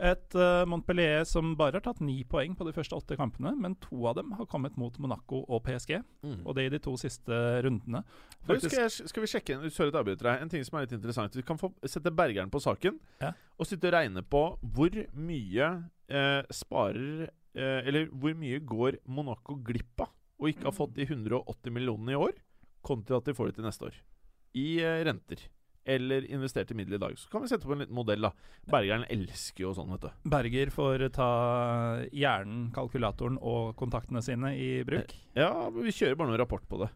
Et 0.00 0.34
eh, 0.38 0.62
Montpellier 0.70 1.24
som 1.28 1.50
bare 1.58 1.76
har 1.76 1.84
tatt 1.84 1.98
ni 2.00 2.22
poeng 2.24 2.54
på 2.56 2.64
de 2.64 2.72
første 2.72 2.96
åtte 2.96 3.18
kampene, 3.18 3.52
men 3.60 3.74
to 3.82 3.98
av 4.08 4.16
dem 4.16 4.30
har 4.38 4.46
kommet 4.48 4.78
mot 4.80 4.94
Monaco 5.02 5.42
og 5.44 5.60
PSG, 5.66 5.98
og 6.46 6.54
det 6.56 6.64
i 6.68 6.72
de 6.72 6.80
to 6.80 6.94
siste 7.00 7.40
rundene. 7.66 8.00
Faktisk, 8.46 8.70
skal, 8.72 8.86
jeg, 8.86 9.10
skal 9.12 9.24
vi 9.26 9.30
sjekke 9.34 9.56
en, 9.58 9.66
sorry 9.74 9.92
avbryter 9.92 10.30
deg. 10.30 10.44
En 10.46 10.52
ting 10.54 10.64
som 10.64 10.78
er 10.78 10.86
litt 10.86 10.94
interessant. 10.96 11.36
Vi 11.36 11.44
kan 11.44 11.60
få 11.60 11.72
sette 11.84 12.12
Bergeren 12.16 12.50
på 12.52 12.62
saken 12.64 12.96
Ja. 13.20 13.34
og 13.58 13.68
sitte 13.68 13.90
og 13.90 13.96
regne 13.98 14.22
på 14.24 14.44
hvor 14.62 14.96
mye 15.12 15.68
eh, 16.08 16.40
sparer 16.54 17.26
eh, 17.26 17.80
Eller 17.84 18.08
hvor 18.14 18.32
mye 18.38 18.62
går 18.64 19.02
Monaco 19.10 19.58
glipp 19.66 20.06
av 20.06 20.14
og 20.40 20.48
ikke 20.48 20.64
har 20.70 20.72
fått 20.72 20.94
de 20.96 21.04
180 21.04 21.68
millionene 21.76 22.14
i 22.14 22.16
år, 22.16 22.30
kontra 22.80 23.18
at 23.20 23.26
de 23.28 23.34
får 23.36 23.50
det 23.50 23.58
til 23.58 23.66
neste 23.66 23.90
år. 23.90 23.96
I 24.58 24.68
eh, 24.82 25.00
renter. 25.06 25.42
Eller 25.90 26.26
investerte 26.30 26.74
midler 26.76 26.98
i 26.98 27.02
dag. 27.02 27.16
Så 27.18 27.30
kan 27.32 27.42
vi 27.42 27.48
sette 27.48 27.66
på 27.66 27.72
en 27.72 27.82
liten 27.82 27.96
modell, 27.96 28.20
da. 28.26 28.30
Bergeren 28.70 29.06
elsker 29.10 29.64
jo 29.64 29.72
sånn, 29.74 29.90
vet 29.94 30.04
du. 30.04 30.28
Berger 30.30 30.70
får 30.74 31.06
ta 31.16 31.30
hjernen, 32.12 32.68
kalkulatoren 32.76 33.38
og 33.40 33.72
kontaktene 33.80 34.22
sine 34.22 34.52
i 34.60 34.70
bruk. 34.86 35.14
Ja, 35.38 35.50
vi 35.74 35.94
kjører 35.94 36.18
bare 36.20 36.32
noen 36.32 36.42
rapport 36.42 36.66
på 36.68 36.82
det. 36.84 36.90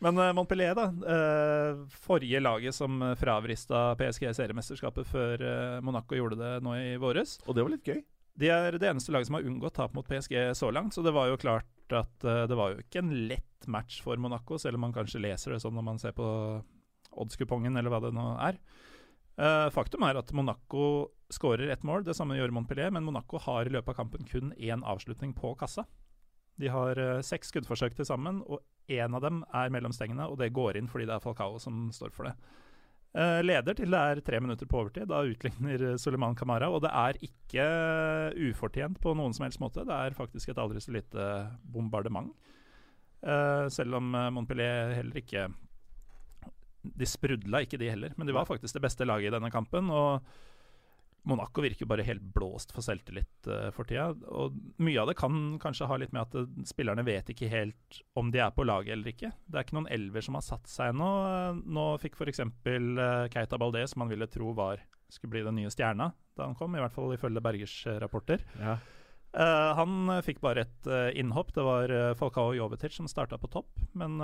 Men 0.00 0.16
eh, 0.16 0.30
Montpellier, 0.36 0.78
da. 0.78 0.86
eh, 0.88 1.82
forrige 2.06 2.40
laget 2.40 2.76
som 2.76 3.02
fravrista 3.20 3.90
PSG-seriemesterskapet 4.00 5.10
før 5.10 5.44
eh, 5.44 5.80
Monaco 5.84 6.16
gjorde 6.16 6.38
det 6.40 6.54
nå 6.64 6.78
i 6.78 6.94
våres. 7.02 7.36
Og 7.44 7.58
det 7.58 7.66
var 7.66 7.74
litt 7.74 7.90
gøy. 7.90 8.00
De 8.38 8.50
er 8.52 8.76
det 8.78 8.88
eneste 8.88 9.12
laget 9.12 9.28
som 9.28 9.38
har 9.38 9.46
unngått 9.46 9.76
tap 9.76 9.94
mot 9.96 10.06
PSG 10.06 10.36
så 10.56 10.70
langt, 10.72 10.94
så 10.94 11.02
det 11.04 11.12
var 11.14 11.28
jo 11.30 11.40
klart 11.40 11.94
at 11.96 12.26
uh, 12.26 12.44
det 12.48 12.56
var 12.58 12.74
jo 12.74 12.84
ikke 12.84 13.02
en 13.02 13.14
lett 13.30 13.66
match 13.68 14.00
for 14.04 14.20
Monaco, 14.20 14.58
selv 14.58 14.78
om 14.78 14.86
man 14.86 14.94
kanskje 14.94 15.22
leser 15.22 15.54
det 15.54 15.62
sånn 15.64 15.74
når 15.76 15.86
man 15.86 15.98
ser 16.00 16.14
på 16.16 16.26
oddskupongen, 17.20 17.76
eller 17.76 17.92
hva 17.92 18.02
det 18.04 18.12
nå 18.14 18.26
er. 18.46 18.60
Uh, 19.40 19.68
faktum 19.74 20.04
er 20.06 20.18
at 20.20 20.30
Monaco 20.36 21.10
skårer 21.32 21.72
ett 21.72 21.84
mål, 21.86 22.04
det 22.06 22.16
samme 22.18 22.36
gjør 22.38 22.52
Montpellier, 22.54 22.92
men 22.94 23.06
Monaco 23.06 23.40
har 23.42 23.66
i 23.66 23.74
løpet 23.74 23.94
av 23.94 24.00
kampen 24.02 24.26
kun 24.28 24.54
én 24.58 24.84
avslutning 24.86 25.34
på 25.36 25.54
kassa. 25.58 25.86
De 26.60 26.70
har 26.70 26.98
uh, 26.98 27.20
seks 27.24 27.52
skuddforsøk 27.52 27.96
til 27.96 28.08
sammen, 28.08 28.42
og 28.46 28.62
én 28.90 29.14
av 29.16 29.22
dem 29.24 29.44
er 29.56 29.72
mellom 29.72 29.94
stengene, 29.96 30.26
og 30.28 30.38
det 30.40 30.52
går 30.56 30.78
inn 30.78 30.90
fordi 30.90 31.06
det 31.08 31.16
er 31.16 31.24
Falcao 31.24 31.60
som 31.62 31.88
står 31.94 32.12
for 32.14 32.28
det. 32.28 32.34
Eh, 33.10 33.40
leder 33.42 33.74
til 33.74 33.90
det 33.90 34.00
er 34.00 34.20
tre 34.22 34.38
minutter 34.38 34.68
på 34.70 34.84
overtid. 34.84 35.08
Da 35.10 35.24
utligner 35.26 35.82
eh, 35.88 35.96
Suleiman 35.98 36.36
Kamara. 36.38 36.68
Og 36.70 36.84
det 36.84 36.92
er 36.94 37.18
ikke 37.26 37.64
ufortjent 38.50 39.00
på 39.02 39.14
noen 39.18 39.34
som 39.34 39.46
helst 39.46 39.62
måte. 39.62 39.86
Det 39.86 39.96
er 39.96 40.18
faktisk 40.18 40.52
et 40.52 40.60
aldri 40.62 40.82
så 40.82 40.94
lite 40.94 41.30
bombardement. 41.74 42.30
Eh, 43.20 43.66
selv 43.72 43.98
om 43.98 44.14
eh, 44.14 44.30
Montpellier 44.32 44.94
heller 44.96 45.18
ikke 45.20 45.50
De 46.80 47.04
sprudla 47.04 47.60
ikke, 47.66 47.76
de 47.76 47.90
heller. 47.90 48.14
Men 48.16 48.30
de 48.30 48.36
var 48.36 48.48
faktisk 48.48 48.78
det 48.78 48.86
beste 48.86 49.04
laget 49.04 49.28
i 49.28 49.34
denne 49.34 49.50
kampen. 49.52 49.90
Og 49.90 50.22
Monaco 51.22 51.62
virker 51.62 51.88
bare 51.88 52.04
helt 52.06 52.22
blåst 52.34 52.72
for 52.72 52.84
selvtillit 52.84 53.48
uh, 53.48 53.68
for 53.74 53.88
tida. 53.88 54.10
Og 54.32 54.56
mye 54.80 55.00
av 55.02 55.10
det 55.10 55.16
kan 55.20 55.58
kanskje 55.60 55.88
ha 55.90 55.98
litt 56.00 56.14
med 56.16 56.22
at 56.22 56.36
uh, 56.36 56.62
spillerne 56.68 57.04
vet 57.06 57.32
ikke 57.32 57.50
helt 57.52 58.00
om 58.18 58.30
de 58.32 58.40
er 58.42 58.54
på 58.56 58.64
laget 58.66 58.94
eller 58.94 59.12
ikke. 59.12 59.32
Det 59.46 59.58
er 59.58 59.66
ikke 59.66 59.78
noen 59.78 59.90
elver 59.92 60.24
som 60.24 60.38
har 60.38 60.46
satt 60.46 60.70
seg 60.70 60.94
ennå. 60.94 61.10
Uh, 61.26 61.60
nå 61.60 61.84
fikk 62.02 62.16
f.eks. 62.18 62.42
Uh, 62.46 63.26
Keita 63.32 63.60
Baldé, 63.60 63.84
som 63.90 64.04
man 64.04 64.12
ville 64.12 64.30
tro 64.30 64.54
var 64.56 64.82
skulle 65.10 65.34
bli 65.34 65.42
den 65.42 65.56
nye 65.58 65.70
stjerna 65.72 66.12
da 66.38 66.46
han 66.46 66.54
kom, 66.54 66.76
i 66.78 66.80
hvert 66.80 66.94
fall 66.94 67.10
ifølge 67.12 67.42
Bergers 67.42 67.74
rapporter. 68.00 68.44
Ja. 68.60 68.78
Uh, 69.34 69.70
han 69.76 70.12
fikk 70.26 70.40
bare 70.42 70.64
et 70.64 70.90
innhopp. 71.18 71.52
Det 71.54 71.64
var 71.66 71.92
Falcao 72.18 72.54
Jovetic 72.56 72.96
som 72.96 73.10
starta 73.10 73.38
på 73.38 73.50
topp. 73.52 73.74
Men 73.98 74.16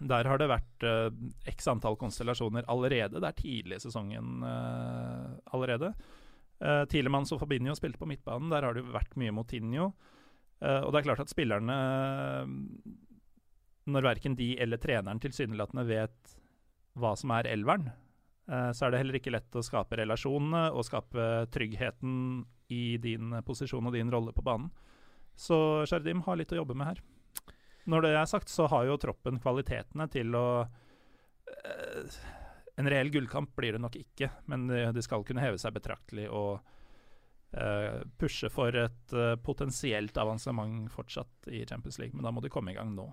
der 0.00 0.26
har 0.26 0.40
det 0.40 0.48
vært 0.50 0.86
uh, 0.86 1.10
x 1.50 1.68
antall 1.70 1.98
konstellasjoner 2.00 2.66
allerede. 2.70 3.20
Det 3.20 3.28
er 3.28 3.38
tidlig 3.38 3.78
i 3.78 3.84
sesongen 3.84 4.42
uh, 4.44 5.34
allerede. 5.54 5.92
Uh, 6.62 6.84
Tielemanns 6.90 7.32
og 7.34 7.42
Fabinho 7.42 7.74
spilte 7.78 8.00
på 8.00 8.08
midtbanen. 8.10 8.50
Der 8.52 8.66
har 8.66 8.76
det 8.76 8.86
vært 8.88 9.16
mye 9.20 9.34
Motinho. 9.34 9.92
Uh, 10.62 10.80
og 10.82 10.92
det 10.92 11.02
er 11.02 11.08
klart 11.10 11.24
at 11.24 11.32
spillerne 11.32 11.76
Når 13.90 14.06
verken 14.06 14.36
de 14.38 14.54
eller 14.62 14.78
treneren 14.78 15.20
tilsynelatende 15.22 15.86
vet 15.88 16.36
hva 16.98 17.16
som 17.18 17.32
er 17.34 17.48
elveren, 17.48 17.88
så 18.46 18.84
er 18.84 18.92
det 18.92 18.98
heller 19.00 19.16
ikke 19.16 19.32
lett 19.32 19.56
å 19.56 19.62
skape 19.64 19.96
relasjonene 19.96 20.66
og 20.76 20.84
skape 20.84 21.46
tryggheten 21.54 22.42
i 22.74 22.98
din 23.00 23.32
posisjon 23.46 23.88
og 23.88 23.94
din 23.96 24.10
rolle 24.12 24.34
på 24.36 24.44
banen. 24.44 24.68
Så 25.34 25.56
Shardim 25.88 26.20
har 26.26 26.36
litt 26.36 26.52
å 26.52 26.58
jobbe 26.60 26.76
med 26.76 26.90
her. 26.90 27.00
Når 27.90 28.04
det 28.04 28.12
er 28.14 28.28
sagt, 28.30 28.52
så 28.52 28.68
har 28.70 28.86
jo 28.86 28.98
troppen 29.00 29.40
kvalitetene 29.42 30.06
til 30.12 30.36
å 30.38 30.46
eh, 30.62 32.20
En 32.80 32.88
reell 32.88 33.10
gullkamp 33.12 33.50
blir 33.58 33.74
det 33.76 33.82
nok 33.82 33.96
ikke, 33.98 34.30
men 34.50 34.68
de, 34.70 34.84
de 34.94 35.02
skal 35.04 35.24
kunne 35.28 35.42
heve 35.42 35.58
seg 35.60 35.74
betraktelig 35.76 36.28
og 36.32 36.62
eh, 37.52 38.00
pushe 38.18 38.48
for 38.52 38.74
et 38.78 39.16
eh, 39.16 39.34
potensielt 39.44 40.16
avansement 40.18 40.86
fortsatt 40.92 41.50
i 41.52 41.64
Champions 41.68 41.98
League. 42.00 42.16
Men 42.16 42.24
da 42.26 42.32
må 42.34 42.44
de 42.44 42.52
komme 42.52 42.72
i 42.72 42.78
gang 42.78 42.94
nå, 42.96 43.10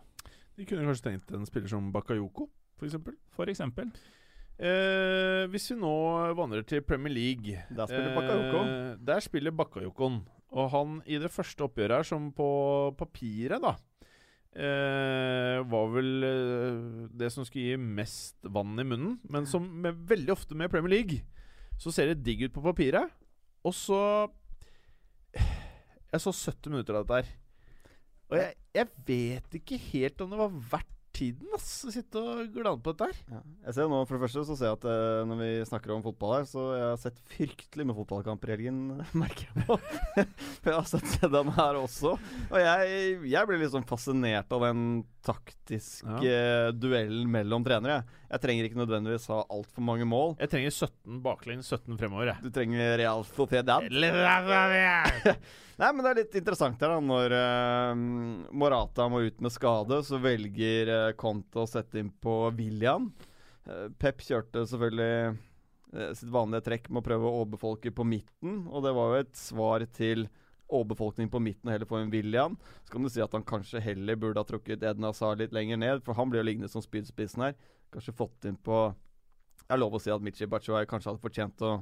De 0.55 0.67
kunne 0.67 0.87
kanskje 0.87 1.09
tenkt 1.09 1.33
en 1.35 1.47
spiller 1.49 1.71
som 1.71 1.91
Bakayoko, 1.95 2.47
f.eks. 2.79 2.95
for 3.35 3.51
eksempel. 3.51 3.91
Eh, 4.59 5.45
hvis 5.51 5.69
vi 5.71 5.77
nå 5.79 5.93
vandrer 6.35 6.65
til 6.67 6.81
Premier 6.83 7.13
League 7.15 7.61
Der 7.71 7.87
spiller 7.87 8.15
Bakayoko. 8.17 8.63
Eh, 8.63 8.97
der 9.07 9.23
spiller 9.23 9.55
Bakayokon. 9.55 10.19
Og 10.49 10.71
han 10.73 10.97
i 11.05 11.19
det 11.21 11.29
første 11.31 11.63
oppgjøret 11.63 11.99
her, 12.01 12.07
som 12.07 12.31
på 12.35 12.49
papiret, 12.97 13.61
da 13.61 13.75
eh, 14.55 15.59
Var 15.71 15.91
vel 15.93 16.25
eh, 16.27 17.09
det 17.19 17.31
som 17.33 17.45
skulle 17.47 17.73
gi 17.73 17.79
mest 17.79 18.37
vann 18.43 18.79
i 18.79 18.87
munnen. 18.87 19.17
Men 19.29 19.47
som 19.49 19.65
med, 19.65 19.99
veldig 20.09 20.33
ofte 20.35 20.57
med 20.57 20.71
Premier 20.71 20.95
League, 20.97 21.23
så 21.79 21.93
ser 21.93 22.11
det 22.11 22.23
digg 22.25 22.47
ut 22.47 22.55
på 22.55 22.65
papiret. 22.65 23.11
Og 23.63 23.75
så 23.75 24.01
Jeg 26.09 26.21
så 26.23 26.33
70 26.33 26.71
minutter 26.73 26.95
av 26.97 27.05
dette 27.05 27.19
her. 27.19 27.35
Og 28.29 28.37
jeg, 28.37 28.55
jeg 28.73 28.87
vet 29.07 29.59
ikke 29.59 29.77
helt 29.89 30.21
om 30.21 30.31
det 30.31 30.39
var 30.39 30.57
verdt 30.73 30.98
tiden 31.19 31.53
ass, 31.55 31.67
å 31.87 31.93
sitte 31.93 32.21
og 32.21 32.53
glane 32.55 32.81
på 32.83 32.93
dette 32.93 33.09
her. 33.09 33.19
Ja. 33.35 33.41
Jeg 33.67 33.75
ser 33.77 33.91
nå, 33.91 33.99
For 34.07 34.15
det 34.15 34.23
første 34.25 34.45
så 34.47 34.57
ser 34.57 34.69
jeg 34.71 34.79
at 34.79 34.87
eh, 34.89 35.21
når 35.29 35.41
vi 35.41 35.49
snakker 35.69 35.93
om 35.95 36.03
fotball 36.05 36.35
her, 36.37 36.47
så 36.49 36.65
jeg 36.77 36.85
har 36.87 36.99
sett 37.01 37.21
fryktelig 37.33 37.87
med 37.89 37.97
fotballkamper 37.99 38.51
i 38.51 38.55
helgen, 38.55 38.81
merker 39.23 39.47
jeg 39.51 39.67
på. 39.67 39.79
For 40.63 40.71
jeg 40.71 40.77
har 40.79 40.89
sett 40.89 41.29
den 41.35 41.53
her 41.59 41.79
også. 41.81 42.15
Og 42.49 42.59
jeg, 42.63 43.13
jeg 43.35 43.51
blir 43.51 43.71
sånn 43.75 43.87
fascinert 43.89 44.55
av 44.55 44.65
den 44.69 44.85
taktiske 45.25 46.35
duellen 46.79 47.29
mellom 47.31 47.65
trenere. 47.67 48.01
Jeg 48.29 48.43
trenger 48.43 48.67
ikke 48.67 48.79
nødvendigvis 48.79 49.27
ha 49.33 49.41
altfor 49.51 49.85
mange 49.85 50.07
mål. 50.09 50.35
Jeg 50.39 50.53
trenger 50.53 50.75
17 50.75 51.23
baklengs, 51.25 51.69
17 51.69 51.97
fremover, 51.99 52.33
jeg. 52.33 52.45
Du 52.45 52.53
trenger 52.55 52.95
Real 53.01 53.25
Sociedad. 53.27 53.89
Nei, 55.79 55.93
men 55.95 56.03
det 56.03 56.09
er 56.09 56.17
litt 56.19 56.33
interessant 56.35 56.81
her, 56.83 56.91
da. 56.91 56.99
Når 56.99 57.33
uh, 57.39 57.99
Morata 58.51 59.05
må 59.07 59.21
ut 59.23 59.37
med 59.39 59.53
skade, 59.55 60.01
så 60.03 60.17
velger 60.19 60.91
uh, 60.91 61.11
Conte 61.19 61.61
å 61.61 61.69
sette 61.69 62.01
inn 62.01 62.09
på 62.11 62.33
William. 62.57 63.05
Uh, 63.63 63.87
Pep 63.95 64.19
kjørte 64.25 64.65
selvfølgelig 64.67 65.37
uh, 65.95 66.09
sitt 66.19 66.33
vanlige 66.33 66.65
trekk 66.67 66.89
med 66.91 66.99
å 66.99 67.05
prøve 67.07 67.29
å 67.29 67.37
overbefolke 67.45 67.93
på 67.95 68.03
midten. 68.11 68.65
Og 68.67 68.83
det 68.83 68.91
var 68.97 69.13
jo 69.13 69.21
et 69.23 69.39
svar 69.39 69.85
til 69.95 70.27
overbefolkning 70.69 71.31
på 71.31 71.39
midten 71.41 71.71
heller 71.71 71.87
få 71.87 72.01
en 72.01 72.11
William. 72.11 72.57
Så 72.83 72.93
kan 72.93 73.07
du 73.07 73.09
si 73.13 73.23
at 73.23 73.37
han 73.37 73.47
kanskje 73.47 73.79
heller 73.81 74.19
burde 74.19 74.43
ha 74.43 74.49
trukket 74.49 74.83
Eden 74.83 75.07
Hazard 75.07 75.39
litt 75.39 75.55
lenger 75.55 75.79
ned, 75.79 76.03
for 76.03 76.17
han 76.19 76.27
blir 76.27 76.43
jo 76.43 76.49
liggende 76.49 76.69
som 76.71 76.83
spydspissen 76.83 77.47
her. 77.47 77.55
Kanskje 77.93 78.17
fått 78.19 78.51
inn 78.51 78.59
på 78.59 78.89
Det 79.63 79.77
er 79.77 79.79
lov 79.79 79.95
å 79.95 80.01
si 80.01 80.11
at 80.11 80.21
Michi 80.25 80.47
Batshuayi 80.49 80.87
kanskje 80.89 81.13
hadde 81.13 81.23
fortjent 81.23 81.63
å 81.63 81.77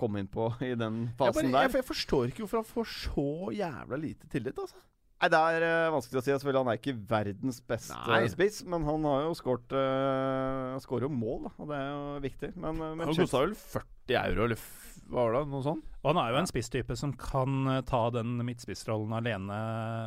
komme 0.00 0.22
inn 0.22 0.30
på 0.32 0.50
i 0.66 0.74
den 0.78 1.06
Jeg, 1.06 1.16
fasen 1.18 1.52
bare, 1.52 1.68
der. 1.68 1.80
jeg 1.80 1.88
forstår 1.92 2.30
ikke 2.30 2.44
hvorfor 2.44 2.62
han 2.62 2.68
får 2.68 2.92
så 2.92 3.30
jævla 3.56 4.00
lite 4.02 4.30
tillit, 4.32 4.58
altså. 4.58 4.78
Nei, 5.16 5.30
Det 5.32 5.38
er 5.40 5.64
uh, 5.64 5.94
vanskelig 5.94 6.20
å 6.20 6.22
si. 6.26 6.32
Selvfølgelig, 6.34 6.60
Han 6.60 6.70
er 6.70 6.80
ikke 6.80 6.96
verdens 7.08 7.60
beste 7.64 8.00
Nei. 8.04 8.26
spiss, 8.28 8.58
men 8.68 8.84
han 8.84 9.06
har 9.08 9.22
jo 9.24 9.36
skåret 9.38 9.72
uh, 9.72 10.74
Han 10.74 10.82
skårer 10.84 11.06
jo 11.08 11.12
mål, 11.14 11.46
da, 11.46 11.52
og 11.56 11.70
det 11.70 11.78
er 11.78 11.86
jo 11.88 12.02
viktig. 12.26 12.50
Men, 12.56 12.82
uh, 12.82 12.90
men 12.92 13.08
Han 13.08 13.16
kosta 13.16 13.40
vel 13.46 13.56
40 13.56 14.18
euro, 14.26 14.50
eller 14.50 14.60
hva 15.06 15.22
var 15.22 15.34
det? 15.36 15.42
Noe 15.52 15.64
sånt? 15.64 15.88
Og 16.02 16.08
han 16.10 16.20
er 16.20 16.32
jo 16.32 16.40
en 16.40 16.48
spisstype 16.50 16.96
som 16.98 17.12
kan 17.18 17.70
eh, 17.70 17.82
ta 17.86 18.02
den 18.14 18.36
midtspissrollen 18.46 19.14
alene 19.14 19.58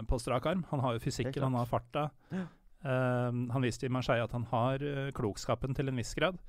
på 0.10 0.20
strak 0.22 0.48
arm. 0.50 0.66
Han 0.74 0.84
har 0.84 0.96
jo 0.96 1.04
fysikken, 1.04 1.44
han 1.46 1.56
har 1.56 1.70
farta. 1.70 2.10
Uh, 2.32 3.32
han 3.52 3.64
viste 3.64 3.88
i 3.88 3.92
Marseille 3.92 4.24
at 4.24 4.36
han 4.36 4.48
har 4.52 4.84
eh, 4.84 5.12
klokskapen 5.16 5.76
til 5.76 5.92
en 5.92 6.00
viss 6.00 6.14
grad. 6.20 6.40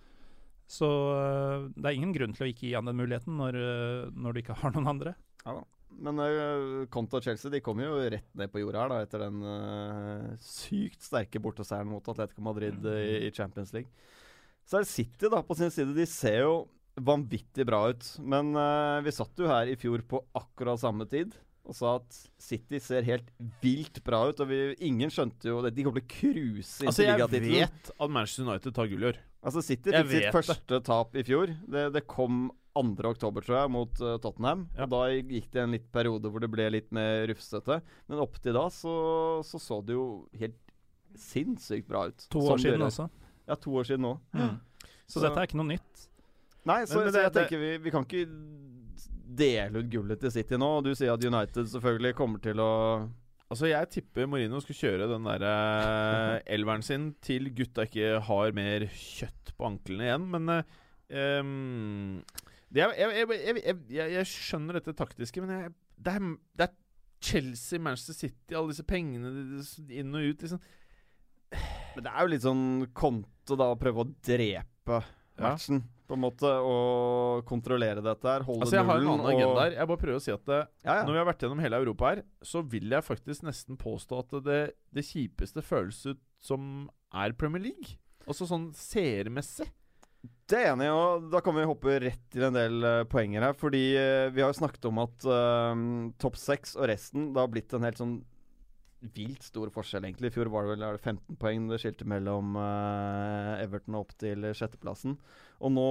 Så 0.70 0.86
eh, 1.16 1.66
det 1.74 1.90
er 1.90 1.98
ingen 1.98 2.14
grunn 2.14 2.34
til 2.36 2.46
å 2.46 2.50
ikke 2.52 2.68
gi 2.68 2.76
han 2.76 2.86
den 2.86 2.98
muligheten 3.00 3.36
når, 3.40 3.58
eh, 3.58 4.08
når 4.14 4.32
du 4.32 4.42
ikke 4.42 4.58
har 4.60 4.74
noen 4.76 4.90
andre. 4.94 5.16
Ja 5.44 5.58
da. 5.58 5.66
Men 6.00 6.20
uh, 6.22 6.86
Conte 6.88 7.18
og 7.18 7.24
Chelsea 7.26 7.50
de 7.52 7.58
kom 7.64 7.80
jo 7.82 7.96
rett 7.98 8.28
ned 8.38 8.48
på 8.52 8.60
jorda 8.62 8.84
her 8.84 8.92
da 8.92 8.98
etter 9.02 9.24
den 9.24 9.40
uh, 9.42 10.28
sykt 10.40 11.02
sterke 11.02 11.42
borteseieren 11.42 11.90
mot 11.90 12.06
Atletico 12.08 12.44
Madrid 12.46 12.78
mm. 12.78 12.92
i, 12.94 13.16
i 13.26 13.32
Champions 13.34 13.74
League. 13.74 13.90
Så 14.64 14.78
er 14.78 14.86
det 14.86 14.92
City 14.92 15.28
da 15.32 15.42
på 15.44 15.56
sin 15.58 15.72
side. 15.74 15.92
De 15.96 16.06
ser 16.08 16.44
jo 16.44 16.54
vanvittig 16.94 17.66
bra 17.68 17.82
ut. 17.90 18.06
Men 18.22 18.54
uh, 18.54 19.02
vi 19.04 19.12
satt 19.12 19.42
jo 19.42 19.50
her 19.50 19.68
i 19.68 19.76
fjor 19.80 20.06
på 20.08 20.22
akkurat 20.38 20.80
samme 20.80 21.08
tid 21.10 21.34
og 21.68 21.76
sa 21.76 21.96
at 21.98 22.16
City 22.40 22.80
ser 22.82 23.04
helt 23.06 23.26
vilt 23.62 24.00
bra 24.06 24.22
ut. 24.30 24.40
Og 24.40 24.48
vi, 24.50 24.60
ingen 24.86 25.12
skjønte 25.12 25.50
jo 25.50 25.60
det. 25.66 25.74
De 25.76 25.84
kommer 25.86 26.00
til 26.00 26.06
å 26.06 26.14
cruise 26.14 26.80
inn 26.80 26.92
Altså, 26.92 27.04
til 27.04 27.50
jeg 27.50 27.66
vet 27.66 27.92
at 27.92 28.14
Manchester 28.14 28.46
United 28.46 28.78
tar 28.78 28.88
gull 28.90 29.04
i 29.04 29.10
år. 29.10 29.20
Altså 29.42 29.62
City 29.64 29.90
fikk 29.94 30.10
sitt 30.12 30.34
første 30.34 30.80
tap 30.84 31.14
i 31.16 31.22
fjor. 31.24 31.52
Det, 31.72 31.86
det 31.94 32.02
kom 32.06 32.50
2. 32.76 32.82
oktober, 33.08 33.42
tror 33.44 33.56
jeg, 33.62 33.70
mot 33.72 34.00
uh, 34.04 34.16
Tottenham. 34.22 34.66
Ja. 34.76 34.84
Og 34.84 34.90
Da 34.92 35.00
gikk 35.16 35.48
det 35.52 35.62
en 35.62 35.72
litt 35.74 35.86
periode 35.92 36.30
hvor 36.30 36.40
det 36.44 36.50
ble 36.52 36.68
litt 36.70 36.90
mer 36.92 37.24
rufsete. 37.30 37.80
Men 38.08 38.20
opp 38.22 38.36
til 38.44 38.52
da 38.56 38.66
så, 38.70 38.92
så 39.48 39.58
så 39.60 39.80
det 39.84 39.96
jo 39.96 40.04
helt 40.38 40.58
sinnssykt 41.18 41.88
bra 41.88 42.04
ut. 42.12 42.26
To 42.30 42.44
år 42.52 42.60
siden 42.62 42.84
også. 42.86 43.08
Ja, 43.48 43.56
to 43.58 43.72
år 43.80 43.88
siden 43.88 44.04
nå. 44.06 44.12
Så, 44.36 45.18
Så- 45.18 45.24
dette 45.24 45.40
er 45.42 45.48
ikke 45.48 45.58
noe 45.58 45.72
nytt. 45.72 46.06
Nei, 46.68 46.82
så, 46.84 47.00
Men- 47.00 47.04
men 47.08 47.12
så 47.12 47.22
jeg 47.24 47.32
det- 47.32 47.32
det- 47.32 47.48
tenker 47.48 47.58
vi, 47.64 47.70
vi 47.78 47.90
kan 47.90 48.04
ikke 48.04 48.26
dele 49.40 49.78
ut 49.80 49.90
gullet 49.90 50.20
til 50.20 50.30
City 50.30 50.56
nå. 50.60 50.82
Du 50.84 50.94
sier 50.94 51.12
at 51.14 51.24
United 51.24 51.66
selvfølgelig 51.66 52.14
kommer 52.14 52.38
til 52.42 52.60
å 52.60 53.08
Altså, 53.50 53.66
jeg 53.66 53.88
tipper 53.90 54.28
Mourinho 54.30 54.60
skal 54.62 54.76
kjøre 54.78 55.08
den 55.10 55.24
der 55.26 55.42
eh, 55.42 56.36
elveren 56.54 56.84
sin 56.86 57.08
til 57.24 57.48
gutta 57.56 57.82
ikke 57.88 58.20
har 58.28 58.54
mer 58.54 58.86
kjøtt 58.94 59.50
på 59.58 59.66
anklene 59.66 60.06
igjen, 60.06 60.28
men 60.30 60.52
eh, 60.54 60.76
um, 61.42 62.20
det 62.70 62.84
jeg, 62.84 63.24
jeg, 63.26 63.64
jeg, 63.90 64.12
jeg, 64.14 64.28
skjønner 64.30 64.78
dette 64.78 64.94
taktiske, 64.94 65.42
men 65.42 65.50
det, 65.98 66.12
er, 66.14 66.28
det 66.54 66.68
er 66.68 66.76
Chelsea, 67.20 67.82
Manchester 67.82 68.14
City, 68.14 68.54
alle 68.54 68.70
disse 68.70 68.86
pengene 68.86 69.32
inn 69.90 70.14
og 70.14 70.28
ut. 70.30 70.44
Liksom. 70.46 70.62
Men 71.96 72.06
det 72.06 72.12
er 72.12 72.22
jo 72.22 72.30
litt 72.30 72.46
sånn 72.46 72.68
konto 72.94 73.58
da 73.58 73.72
å 73.72 73.80
prøve 73.80 74.04
å 74.04 74.12
drepe 74.22 75.00
Ja. 75.40 75.56
På 76.10 76.18
en 76.18 76.24
måte. 76.26 76.50
å 76.50 76.76
kontrollere 77.48 78.02
dette 78.04 78.26
her. 78.26 78.44
Holde 78.46 78.66
Altså, 78.66 78.78
jeg 78.80 78.88
har 78.88 78.98
en 78.98 79.06
nullen. 79.06 79.22
annen 79.22 79.32
agenda 79.38 79.64
her. 79.64 79.76
Jeg 79.78 79.90
bare 79.92 80.02
prøver 80.02 80.18
å 80.18 80.24
si 80.26 80.34
at 80.34 80.46
det, 80.50 80.60
Ja, 80.84 80.94
ja. 81.00 81.02
Når 81.06 81.14
vi 81.14 81.20
har 81.22 81.28
vært 81.30 81.44
gjennom 81.46 81.62
hele 81.62 81.82
Europa 81.84 82.12
her, 82.12 82.22
så 82.42 82.62
vil 82.66 82.90
jeg 82.90 83.06
faktisk 83.06 83.46
nesten 83.46 83.78
påstå 83.80 84.22
at 84.24 84.38
det, 84.46 84.62
det 84.96 85.06
kjipeste 85.06 85.62
føles 85.64 86.00
ut 86.08 86.22
som 86.42 86.88
er 87.14 87.36
Premier 87.38 87.62
League. 87.70 87.98
Også 88.30 88.48
sånn 88.48 88.70
seermessig. 88.76 89.68
Det 90.50 90.58
er 90.58 90.66
jeg 90.66 90.74
enig 90.74 90.90
og 90.92 91.30
da 91.32 91.40
kan 91.40 91.54
vi 91.56 91.62
hoppe 91.64 91.94
rett 92.02 92.24
til 92.34 92.44
en 92.44 92.56
del 92.56 92.82
uh, 92.84 93.04
poenger 93.08 93.46
her. 93.46 93.54
Fordi 93.56 93.84
uh, 93.96 94.28
vi 94.34 94.42
har 94.42 94.50
jo 94.50 94.58
snakket 94.58 94.90
om 94.90 95.00
at 95.00 95.24
uh, 95.24 95.72
topp 96.20 96.36
seks 96.36 96.74
og 96.76 96.90
resten 96.90 97.30
Det 97.32 97.40
har 97.40 97.48
blitt 97.54 97.72
en 97.76 97.86
helt 97.86 98.02
sånn 98.02 98.18
vilt 99.16 99.44
stor 99.46 99.70
forskjell, 99.72 100.04
egentlig. 100.04 100.28
I 100.28 100.34
fjor 100.34 100.50
var 100.52 100.66
det 100.66 100.74
vel 100.74 100.82
er 100.84 100.98
15 101.00 101.38
poeng 101.40 101.68
det 101.70 101.78
skilte 101.80 102.04
mellom 102.08 102.56
eh, 102.60 103.62
Everton 103.64 103.96
og 103.96 104.02
opp 104.04 104.10
til 104.20 104.44
sjetteplassen. 104.52 105.14
Og 105.60 105.72
nå, 105.74 105.86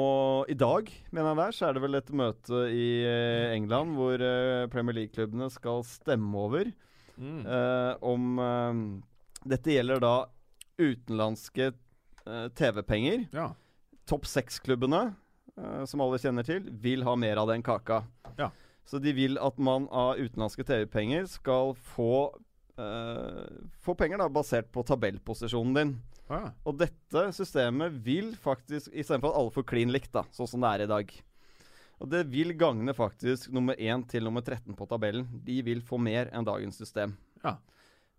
i 0.49 0.55
dag, 0.57 0.87
mener 1.13 1.29
jeg 1.29 1.37
der, 1.37 1.51
så 1.53 1.67
er 1.67 1.73
det 1.77 1.81
vel 1.83 1.97
et 1.99 2.07
møte 2.17 2.61
i 2.73 2.85
eh, 3.05 3.51
England 3.53 3.93
hvor 3.99 4.17
eh, 4.25 4.63
Premier 4.73 4.95
League-klubbene 5.01 5.49
skal 5.53 5.83
stemme 5.87 6.33
over 6.45 6.71
Mm. 7.19 7.41
eh, 7.43 7.95
om 8.07 8.37
eh, 8.39 8.77
Dette 9.51 9.73
gjelder 9.73 9.99
da 9.99 10.11
utenlandske 10.79 11.65
eh, 11.73 12.45
TV-penger 12.55 13.25
Ja. 13.35 13.49
topp 14.07 14.23
seks-klubbene, 14.25 15.01
eh, 15.59 15.83
som 15.83 15.99
alle 16.05 16.15
kjenner 16.23 16.47
til, 16.47 16.61
vil 16.71 17.03
ha 17.03 17.17
mer 17.19 17.41
av 17.43 17.49
den 17.51 17.61
kaka. 17.61 18.05
Ja. 18.39 18.49
Så 18.87 19.01
de 19.03 19.11
vil 19.13 19.35
at 19.37 19.59
man 19.59 19.89
av 19.91 20.15
utenlandske 20.17 20.63
TV-penger 20.63 21.27
skal 21.27 21.75
få 21.93 22.31
Få 23.83 23.91
penger 23.99 24.21
da 24.21 24.29
basert 24.31 24.69
på 24.71 24.85
tabellposisjonen 24.87 25.73
din. 25.75 25.89
Ah, 26.29 26.43
ja. 26.45 26.49
Og 26.69 26.77
dette 26.77 27.23
systemet 27.33 27.95
vil 28.05 28.35
faktisk, 28.37 28.91
istedenfor 28.93 29.31
at 29.33 29.39
alle 29.39 29.53
får 29.55 29.65
klin 29.71 29.89
likt, 29.93 30.11
da, 30.13 30.23
sånn 30.35 30.49
som 30.51 30.61
det 30.61 30.69
er 30.75 30.83
i 30.85 30.89
dag 30.91 31.13
Og 31.99 32.07
det 32.13 32.21
vil 32.31 32.53
gagne 32.55 32.93
faktisk 32.95 33.49
nummer 33.51 33.75
1 33.75 34.05
til 34.07 34.23
nummer 34.23 34.39
13 34.45 34.71
på 34.77 34.85
tabellen. 34.87 35.25
De 35.43 35.57
vil 35.65 35.81
få 35.83 35.97
mer 35.99 36.29
enn 36.31 36.45
dagens 36.47 36.77
system. 36.79 37.17
Ja. 37.43 37.57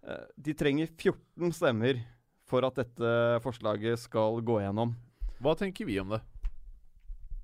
Eh, 0.04 0.26
De 0.36 0.52
trenger 0.52 0.90
14 0.98 1.54
stemmer 1.56 2.02
for 2.50 2.66
at 2.66 2.76
dette 2.76 3.14
forslaget 3.40 4.02
skal 4.02 4.42
gå 4.44 4.58
gjennom. 4.61 4.92
Hva 5.40 5.54
tenker 5.56 5.86
vi 5.88 5.96
om 6.02 6.11
det? 6.12 6.20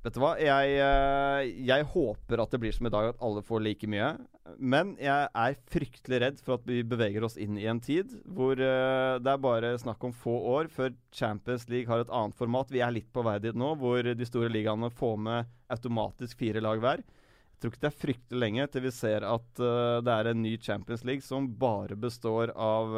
Vet 0.06 0.14
du 0.14 0.20
hva, 0.22 0.36
jeg, 0.38 0.74
eh, 0.78 1.48
jeg 1.66 1.82
håper 1.90 2.38
at 2.38 2.52
det 2.54 2.60
blir 2.62 2.74
som 2.76 2.86
i 2.86 2.90
dag, 2.94 3.08
at 3.10 3.22
alle 3.26 3.40
får 3.42 3.62
like 3.64 3.88
mye. 3.90 4.12
Men 4.54 4.92
jeg 5.02 5.26
er 5.26 5.56
fryktelig 5.72 6.20
redd 6.22 6.36
for 6.46 6.60
at 6.60 6.68
vi 6.68 6.84
beveger 6.86 7.24
oss 7.26 7.34
inn 7.42 7.56
i 7.58 7.64
en 7.66 7.80
tid 7.82 8.12
hvor 8.22 8.54
eh, 8.54 9.16
det 9.18 9.32
er 9.32 9.40
bare 9.42 9.72
snakk 9.82 10.06
om 10.06 10.14
få 10.14 10.36
år 10.52 10.70
før 10.70 10.92
Champions 11.10 11.66
League 11.72 11.90
har 11.90 12.04
et 12.04 12.12
annet 12.14 12.38
format. 12.38 12.70
Vi 12.70 12.84
er 12.86 12.94
litt 12.94 13.08
på 13.10 13.24
vei 13.26 13.34
dit 13.42 13.58
nå, 13.58 13.72
hvor 13.80 14.06
de 14.06 14.28
store 14.30 14.52
ligaene 14.54 14.92
får 14.94 15.18
med 15.26 15.50
automatisk 15.74 16.38
fire 16.38 16.62
lag 16.62 16.84
hver. 16.84 17.02
Jeg 17.02 17.58
tror 17.58 17.74
ikke 17.74 17.82
det 17.82 17.90
er 17.90 17.98
fryktelig 18.04 18.42
lenge 18.44 18.68
til 18.70 18.86
vi 18.86 18.94
ser 18.94 19.26
at 19.26 19.64
eh, 19.72 19.96
det 20.06 20.14
er 20.14 20.30
en 20.30 20.42
ny 20.44 20.54
Champions 20.68 21.02
League 21.08 21.26
som 21.26 21.50
bare 21.58 21.98
består 21.98 22.54
av 22.54 22.94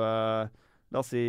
La 0.89 1.03
oss 1.03 1.11
si 1.13 1.25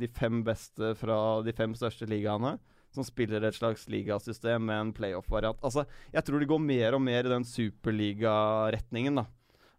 de 0.00 0.08
fem 0.12 0.38
beste 0.44 0.94
fra 0.96 1.16
de 1.44 1.52
fem 1.56 1.72
største 1.76 2.06
ligaene 2.08 2.54
som 2.92 3.04
spiller 3.06 3.44
et 3.48 3.56
slags 3.56 3.86
ligasystem 3.88 4.64
med 4.68 4.80
en 4.86 4.90
playoff-variant. 4.96 5.58
Altså, 5.64 5.86
jeg 6.12 6.24
tror 6.26 6.42
det 6.42 6.48
går 6.50 6.60
mer 6.60 6.96
og 6.98 7.02
mer 7.04 7.24
i 7.24 7.32
den 7.32 7.46
superligaretningen, 7.48 9.22
da. 9.22 9.26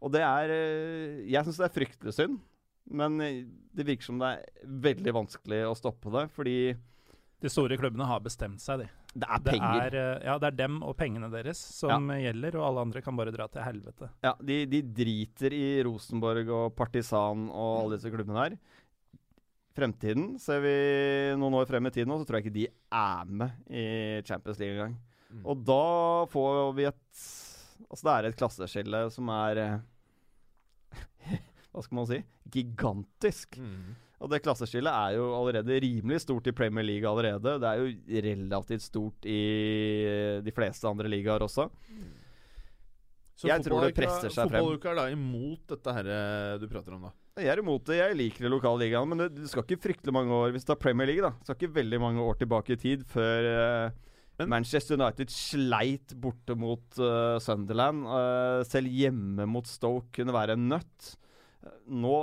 Og 0.03 0.11
det 0.11 0.23
er 0.25 0.51
eh, 0.51 1.21
Jeg 1.31 1.45
syns 1.47 1.61
det 1.61 1.67
er 1.69 1.75
fryktelig 1.77 2.13
synd, 2.17 2.39
men 2.91 3.21
eh, 3.23 3.43
det 3.73 3.85
virker 3.87 4.09
som 4.09 4.17
det 4.19 4.33
er 4.33 4.73
veldig 4.89 5.13
vanskelig 5.21 5.61
å 5.69 5.77
stoppe 5.79 6.11
det, 6.13 6.25
fordi 6.35 6.57
De 7.43 7.51
store 7.51 7.75
klubbene 7.79 8.05
har 8.07 8.21
bestemt 8.23 8.61
seg, 8.63 8.83
de. 8.83 8.89
det 9.19 9.27
er 9.29 9.39
Det 9.45 9.53
penger. 9.53 9.79
er, 9.85 9.95
eh, 10.01 10.27
ja, 10.27 10.35
det 10.39 10.49
er 10.51 10.57
dem 10.65 10.81
og 10.83 10.95
pengene 10.99 11.29
deres 11.31 11.59
som 11.79 12.09
gjelder, 12.11 12.57
og 12.59 12.67
alle 12.69 12.85
andre 12.89 13.01
kan 13.05 13.15
bare 13.19 13.33
dra 13.35 13.47
til 13.51 13.63
helvete. 13.63 14.09
Ja, 14.23 14.33
de, 14.41 14.59
de 14.71 14.81
driter 14.99 15.55
i 15.55 15.65
Rosenborg 15.87 16.49
og 16.51 16.75
Partisan 16.79 17.47
og 17.51 17.73
alle 17.85 17.97
disse 17.99 18.11
klubbene 18.13 18.45
her. 18.47 18.57
Fremtiden 19.73 20.35
ser 20.41 20.61
vi 20.61 20.73
noen 21.39 21.55
år 21.57 21.65
frem 21.69 21.89
i 21.89 21.93
tiden, 21.93 22.11
nå, 22.11 22.19
så 22.21 22.27
tror 22.27 22.37
jeg 22.37 22.45
ikke 22.45 22.59
de 22.59 22.67
er 22.93 23.31
med 23.41 23.73
i 23.73 23.85
Champions 24.27 24.61
League 24.61 24.75
engang. 24.75 24.93
Mm. 25.33 25.41
Og 25.49 25.65
da 25.65 25.85
får 26.33 26.61
vi 26.77 26.87
et 26.91 27.25
Altså, 27.93 28.05
det 28.07 28.13
er 28.13 28.25
et 28.25 28.37
klasseskille 28.37 28.99
som 29.13 29.27
er 29.33 29.59
eh, 29.61 31.41
Hva 31.73 31.83
skal 31.83 31.97
man 31.97 32.07
si? 32.09 32.19
Gigantisk. 32.53 33.57
Mm. 33.61 33.93
Og 34.23 34.31
det 34.31 34.39
klasseskillet 34.45 34.89
er 34.93 35.17
jo 35.17 35.25
allerede 35.35 35.79
rimelig 35.83 36.21
stort 36.23 36.47
i 36.47 36.53
Premier 36.55 36.85
League 36.85 37.09
allerede. 37.09 37.57
Det 37.59 37.69
er 37.69 37.81
jo 37.81 38.21
relativt 38.23 38.85
stort 38.85 39.27
i 39.27 39.39
de 40.45 40.53
fleste 40.55 40.87
andre 40.87 41.11
ligaer 41.11 41.43
også. 41.43 41.67
Så 43.35 43.49
Jeg 43.49 43.65
tror 43.65 43.83
det 43.83 43.97
presser 43.97 44.29
seg 44.29 44.47
frem. 44.47 44.61
Fotballuka 44.61 44.93
er 44.93 44.99
da 45.01 45.05
imot 45.11 45.65
dette 45.73 45.95
her 45.97 46.09
eh, 46.15 46.55
du 46.61 46.69
prater 46.71 46.95
om, 46.95 47.09
da? 47.09 47.11
Jeg 47.33 47.49
er 47.49 47.63
imot 47.63 47.87
det. 47.89 47.95
Jeg 47.97 48.17
liker 48.17 48.51
lokalligaen, 48.51 49.09
men 49.09 49.23
det, 49.23 49.47
skal 49.49 49.65
ikke 49.65 49.81
fryktelig 49.87 50.13
mange 50.13 50.35
år 50.37 50.51
Hvis 50.53 50.67
du 50.67 50.69
tar 50.69 50.81
Premier 50.81 51.09
League, 51.09 51.23
da. 51.25 51.31
Det 51.39 51.47
skal 51.49 51.57
ikke 51.57 51.77
veldig 51.79 51.99
mange 52.03 52.21
år 52.21 52.37
tilbake 52.37 52.75
i 52.75 52.81
tid 52.83 53.05
før 53.09 53.47
eh, 53.49 53.95
Men- 54.37 54.51
Manchester 54.51 54.99
United 54.99 55.33
sleit 55.33 56.13
borte 56.21 56.53
mot 56.57 56.99
uh, 57.01 57.39
Sunderland. 57.41 58.05
Uh, 58.05 58.61
selv 58.69 58.89
hjemme 58.93 59.47
mot 59.49 59.65
Stoke 59.69 60.11
kunne 60.13 60.33
være 60.35 60.53
en 60.57 60.69
nøtt. 60.75 61.09
Uh, 61.65 61.73
nå 61.89 62.15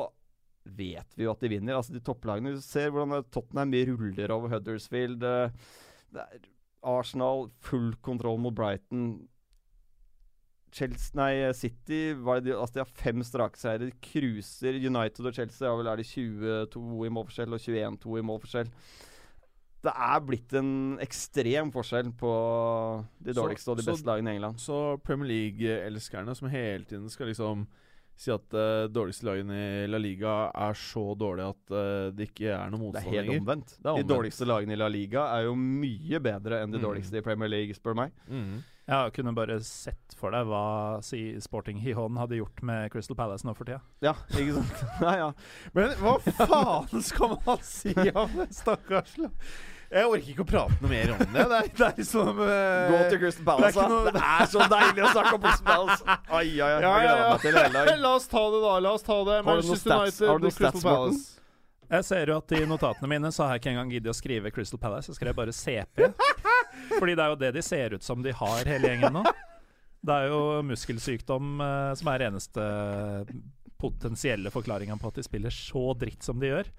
vet 0.79 1.19
vi 1.19 1.27
jo 1.27 1.35
at 1.35 1.43
de 1.43 1.51
vinner. 1.57 1.75
Altså 1.75 1.95
De 1.97 2.03
topplagene 2.07 2.55
Du 2.55 2.63
ser 2.63 2.95
hvordan 2.95 3.27
Tottenham 3.35 3.75
ruller 3.91 4.31
over 4.35 4.55
Huddersfield. 4.55 5.19
det 5.19 6.31
Arsenal, 6.87 7.51
full 7.61 7.93
kontroll 8.01 8.39
mot 8.41 8.55
Brighton. 8.55 9.27
Chelsea, 10.73 11.11
nei, 11.19 11.53
City 11.53 12.13
var 12.15 12.41
det, 12.41 12.51
de- 12.53 12.57
altså 12.59 12.75
de 12.75 12.85
har 12.85 12.91
fem 12.95 13.23
strake 13.27 13.59
seire. 13.59 13.91
Cruiser 14.01 14.75
United 14.79 15.27
og 15.27 15.35
Chelsea. 15.35 15.67
Ja, 15.67 15.75
vel 15.77 15.87
er 15.91 15.97
det 15.97 16.07
22 16.07 17.07
i 17.07 17.11
målforskjell 17.11 17.53
og 17.53 17.61
21-2 17.61 18.19
i 18.19 18.23
målforskjell. 18.23 18.71
Det 19.83 19.93
er 19.97 20.21
blitt 20.21 20.53
en 20.61 20.99
ekstrem 21.01 21.71
forskjell 21.73 22.13
på 22.21 22.33
de 23.23 23.33
Så- 23.33 23.41
dårligste 23.43 23.69
og 23.73 23.77
de 23.79 23.83
så- 23.83 23.93
beste 23.95 24.07
lagene 24.07 24.29
i 24.31 24.35
England. 24.37 24.59
Så 24.61 25.01
Premier 25.03 25.29
League-elskerne 25.31 26.35
som 26.37 26.49
hele 26.51 26.85
tiden 26.85 27.09
skal 27.09 27.27
liksom 27.29 27.67
si 28.21 28.29
at 28.35 28.53
uh, 28.53 28.85
dårligste 28.93 29.25
lagene 29.25 29.59
i 29.85 29.87
La 29.89 29.97
Liga 30.03 30.33
er 30.53 30.75
så 30.77 31.07
dårlige 31.17 31.47
at 31.55 31.73
uh, 31.73 32.11
det 32.13 32.27
ikke 32.31 32.51
er 32.53 32.69
noen 32.73 32.83
motstand 32.91 33.07
lenger. 33.07 33.17
Det 33.17 33.23
er 33.23 33.31
helt 33.33 33.45
omvendt. 33.47 33.73
Det 33.81 33.93
er 33.95 34.03
De 34.03 34.11
dårligste 34.15 34.49
lagene 34.51 34.77
i 34.77 34.81
La 34.81 34.89
Liga 34.93 35.23
er 35.39 35.47
jo 35.49 35.55
mye 35.57 36.21
bedre 36.21 36.61
enn 36.65 36.75
de 36.75 36.79
Mm. 36.83 36.85
dårligste 36.85 37.17
i 37.17 37.25
Premier 37.25 37.49
League, 37.49 37.75
spør 37.79 37.97
meg. 37.97 38.13
Mm. 38.29 38.61
Ja, 38.91 39.05
kunne 39.15 39.33
bare 39.37 39.57
sett 39.63 40.15
for 40.19 40.35
deg 40.35 40.49
hva 40.51 41.01
si 41.07 41.21
Sporting 41.41 41.79
Hihon 41.79 42.17
hadde 42.19 42.41
gjort 42.41 42.61
med 42.67 42.91
Crystal 42.91 43.15
Palace 43.17 43.47
nå 43.47 43.53
for 43.55 43.65
tida. 43.69 43.81
Ja, 44.03 44.17
ikke 44.35 44.57
sant? 44.59 44.81
Nei, 45.05 45.17
ja. 45.21 45.29
Men 45.77 45.93
hva 46.01 46.17
faen 46.41 47.05
skal 47.07 47.37
man 47.47 47.61
si 47.63 47.95
om 48.11 48.35
det, 48.41 48.49
stakkars 48.57 49.15
Jeg 49.91 50.07
orker 50.07 50.29
ikke 50.31 50.45
å 50.45 50.47
prate 50.47 50.77
noe 50.79 50.91
mer 50.93 51.11
om 51.17 51.19
det. 51.19 51.33
Det 51.35 51.57
er, 51.57 51.69
det 51.75 51.87
er 51.89 51.97
liksom 51.99 52.29
uh, 52.39 52.51
Gå 52.93 52.99
til 53.11 53.19
Crystal 53.25 53.47
Palace, 53.49 53.75
da. 53.75 54.13
Det 54.15 54.23
er 54.23 54.51
så 54.53 54.67
deilig 54.71 55.03
å 55.03 55.09
snakke 55.11 55.33
om 55.35 55.43
Crystal 55.43 55.67
Palace. 55.67 56.17
Ai, 56.39 56.45
ai, 56.47 56.69
ai. 56.69 56.69
Ja, 56.85 56.93
Jeg 56.95 57.09
ja, 57.09 57.17
ja. 57.19 57.33
til 57.43 57.59
hele 57.59 57.73
dag. 57.75 57.91
La 58.05 58.13
oss 58.21 58.29
ta 58.31 58.43
det, 58.55 58.61
da. 58.63 58.75
La 58.87 58.93
oss 58.95 59.07
ta 59.09 59.17
det. 59.27 59.41
Har 59.41 59.43
du 59.43 59.51
noen 59.51 59.67
Manchester 59.67 59.91
stats- 59.91 60.07
United, 60.07 60.29
har 60.31 60.39
du 60.39 60.47
noen 60.47 60.55
Crystal 60.55 60.71
stats, 60.71 60.87
Morten? 60.87 61.19
Palace. 61.19 61.37
Jeg 61.91 62.07
ser 62.07 62.31
jo 62.31 62.37
at 62.39 62.53
i 62.55 62.61
notatene 62.71 63.11
mine 63.11 63.33
så 63.35 63.43
har 63.43 63.57
jeg 63.57 63.65
ikke 63.65 63.73
engang 63.73 63.89
giddet 63.91 64.13
å 64.13 64.15
skrive 64.15 64.53
Crystal 64.55 64.79
Palace. 64.79 65.11
Jeg 65.11 65.19
skrev 65.19 65.35
bare 65.41 65.55
CP. 65.59 66.05
Fordi 67.01 67.17
det 67.19 67.25
er 67.25 67.33
jo 67.35 67.41
det 67.41 67.51
de 67.59 67.65
ser 67.67 67.97
ut 67.99 68.07
som 68.07 68.23
de 68.23 68.35
har, 68.39 68.61
hele 68.71 68.93
gjengen 68.93 69.19
nå. 69.19 69.25
Det 70.07 70.21
er 70.21 70.31
jo 70.31 70.39
muskelsykdom 70.71 71.59
uh, 71.59 71.91
som 71.99 72.13
er 72.15 72.29
eneste 72.31 72.63
potensielle 73.81 74.53
forklaringa 74.55 74.95
på 75.03 75.11
at 75.11 75.19
de 75.19 75.25
spiller 75.27 75.53
så 75.55 75.91
dritt 75.99 76.23
som 76.23 76.39
de 76.41 76.53
gjør. 76.53 76.71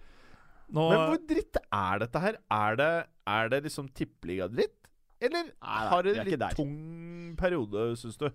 Nå, 0.71 0.85
Men 0.87 1.01
hvor 1.09 1.23
dritt 1.27 1.57
er 1.61 2.01
dette 2.03 2.21
her? 2.23 2.37
Er 2.55 2.77
det, 2.79 2.91
er 3.27 3.51
det 3.51 3.63
liksom 3.67 3.89
tippeligadritt? 3.97 4.77
Eller 5.21 5.51
nei, 5.51 5.81
har 5.91 6.05
det 6.07 6.15
er 6.17 6.29
litt 6.31 6.41
der. 6.41 6.55
tung 6.57 7.35
periode, 7.37 7.91
syns 7.99 8.17
du? 8.17 8.29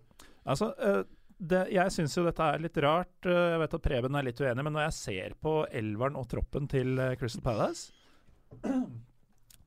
Altså, 0.47 0.71
eh, 0.79 1.01
det, 1.37 1.65
jeg 1.75 1.93
syns 1.93 2.15
jo 2.17 2.25
dette 2.29 2.45
er 2.45 2.63
litt 2.63 2.79
rart. 2.85 3.17
eh, 3.27 3.51
Jeg 3.55 3.63
vet 3.65 3.75
at 3.79 3.85
Preben 3.89 4.19
er 4.19 4.29
litt 4.29 4.41
uenig, 4.41 4.63
men 4.63 4.77
når 4.77 4.87
jeg 4.87 4.97
ser 5.01 5.35
på 5.43 5.59
elveren 5.67 6.17
og 6.21 6.29
troppen 6.31 6.69
til 6.71 6.95
eh, 7.03 7.17
Crystal 7.19 7.43
Palace, 7.45 7.91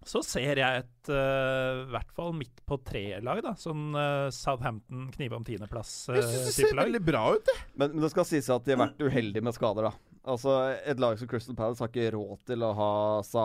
så 0.10 0.22
ser 0.24 0.62
jeg 0.62 0.82
et 0.82 1.10
uh, 1.12 1.84
i 1.84 1.90
hvert 1.92 2.14
fall 2.16 2.32
midt 2.34 2.62
på 2.66 2.78
tre-lag, 2.88 3.42
da. 3.46 3.52
Sånn 3.60 3.92
uh, 3.94 4.30
Southampton 4.34 5.10
knive 5.14 5.36
om 5.36 5.44
Jeg 5.44 5.60
syns 5.60 6.08
det 6.08 6.24
tiendeplass-type 6.24 6.56
ser 6.56 6.80
veldig 6.80 7.02
bra 7.06 7.26
ut, 7.36 7.44
det. 7.46 7.58
Men, 7.76 7.92
men 7.98 8.06
det 8.06 8.12
skal 8.16 8.26
sies 8.30 8.48
at 8.54 8.66
de 8.66 8.74
har 8.74 8.82
vært 8.88 9.04
uheldige 9.04 9.46
med 9.46 9.58
skader, 9.58 9.90
da. 9.92 10.09
Altså, 10.30 10.56
Et 10.86 11.00
lag 11.02 11.18
som 11.20 11.28
Crystal 11.32 11.56
Palace 11.58 11.82
har 11.84 11.90
ikke 11.92 12.12
råd 12.16 12.44
til 12.50 12.66
å 12.66 12.72
ha 12.78 12.90
Sa... 13.26 13.44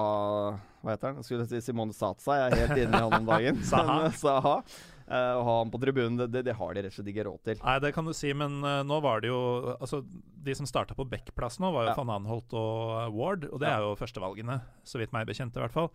Hva 0.85 0.93
heter 0.95 1.14
han? 1.14 1.24
Skulle 1.24 1.47
si 1.49 1.61
Simone 1.64 1.95
Satsa. 1.97 2.37
Jeg 2.43 2.53
er 2.53 2.66
helt 2.66 2.82
inne 2.82 2.99
i 2.99 3.05
han 3.07 3.14
om 3.22 3.28
dagen. 3.30 3.62
Saha. 3.72 4.03
Men, 4.05 4.18
Saha. 4.20 4.59
Uh, 5.05 5.37
å 5.37 5.41
ha 5.45 5.55
han 5.61 5.68
på 5.72 5.76
tribunen, 5.82 6.14
det, 6.16 6.30
det, 6.32 6.43
det 6.47 6.55
har 6.57 6.70
de 6.72 6.80
rett 6.85 6.93
og 6.93 6.97
slett 6.97 7.09
ikke 7.12 7.24
råd 7.26 7.41
til. 7.45 7.59
Nei, 7.61 7.74
det 7.85 7.91
kan 7.93 8.07
du 8.09 8.12
si, 8.16 8.30
men 8.41 8.55
uh, 8.64 8.78
nå 8.89 8.97
var 9.05 9.20
det 9.20 9.28
jo 9.28 9.41
Altså, 9.74 9.99
de 10.47 10.55
som 10.57 10.68
starta 10.68 10.97
på 10.97 11.05
Beck-plass 11.11 11.59
nå, 11.61 11.68
var 11.74 11.89
jo 11.89 11.91
Ja. 11.93 11.97
van 11.99 12.12
Anholt 12.14 12.53
og 12.57 12.95
eh, 13.03 13.11
Ward, 13.12 13.45
og 13.51 13.61
det 13.61 13.68
Ja. 13.68 13.78
er 13.80 13.85
jo 13.85 13.99
førstevalgene, 14.01 14.57
så 14.85 15.01
vidt 15.01 15.12
meg 15.12 15.28
bekjent 15.28 15.57
i 15.57 15.61
hvert 15.61 15.74
fall. 15.76 15.91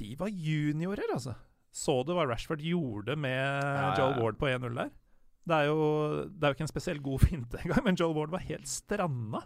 De 0.00 0.14
var 0.16 0.32
juniorer, 0.32 1.12
altså. 1.12 1.34
Så 1.76 1.98
du 2.08 2.14
hva 2.16 2.24
Rashford 2.28 2.64
gjorde 2.64 3.16
med 3.20 3.36
ja, 3.36 3.92
Joel. 4.00 4.18
Ward 4.24 4.40
på 4.40 4.48
1-0 4.48 4.76
der? 4.80 4.92
Det 5.48 5.56
er, 5.58 5.68
jo, 5.68 5.78
det 6.28 6.44
er 6.44 6.52
jo 6.52 6.56
ikke 6.56 6.66
en 6.68 6.72
spesielt 6.72 7.04
god 7.04 7.24
finte 7.28 7.60
engang, 7.64 7.84
men 7.84 8.00
Joel 8.00 8.16
Ward 8.16 8.32
var 8.32 8.44
helt 8.48 8.68
stranda. 8.68 9.44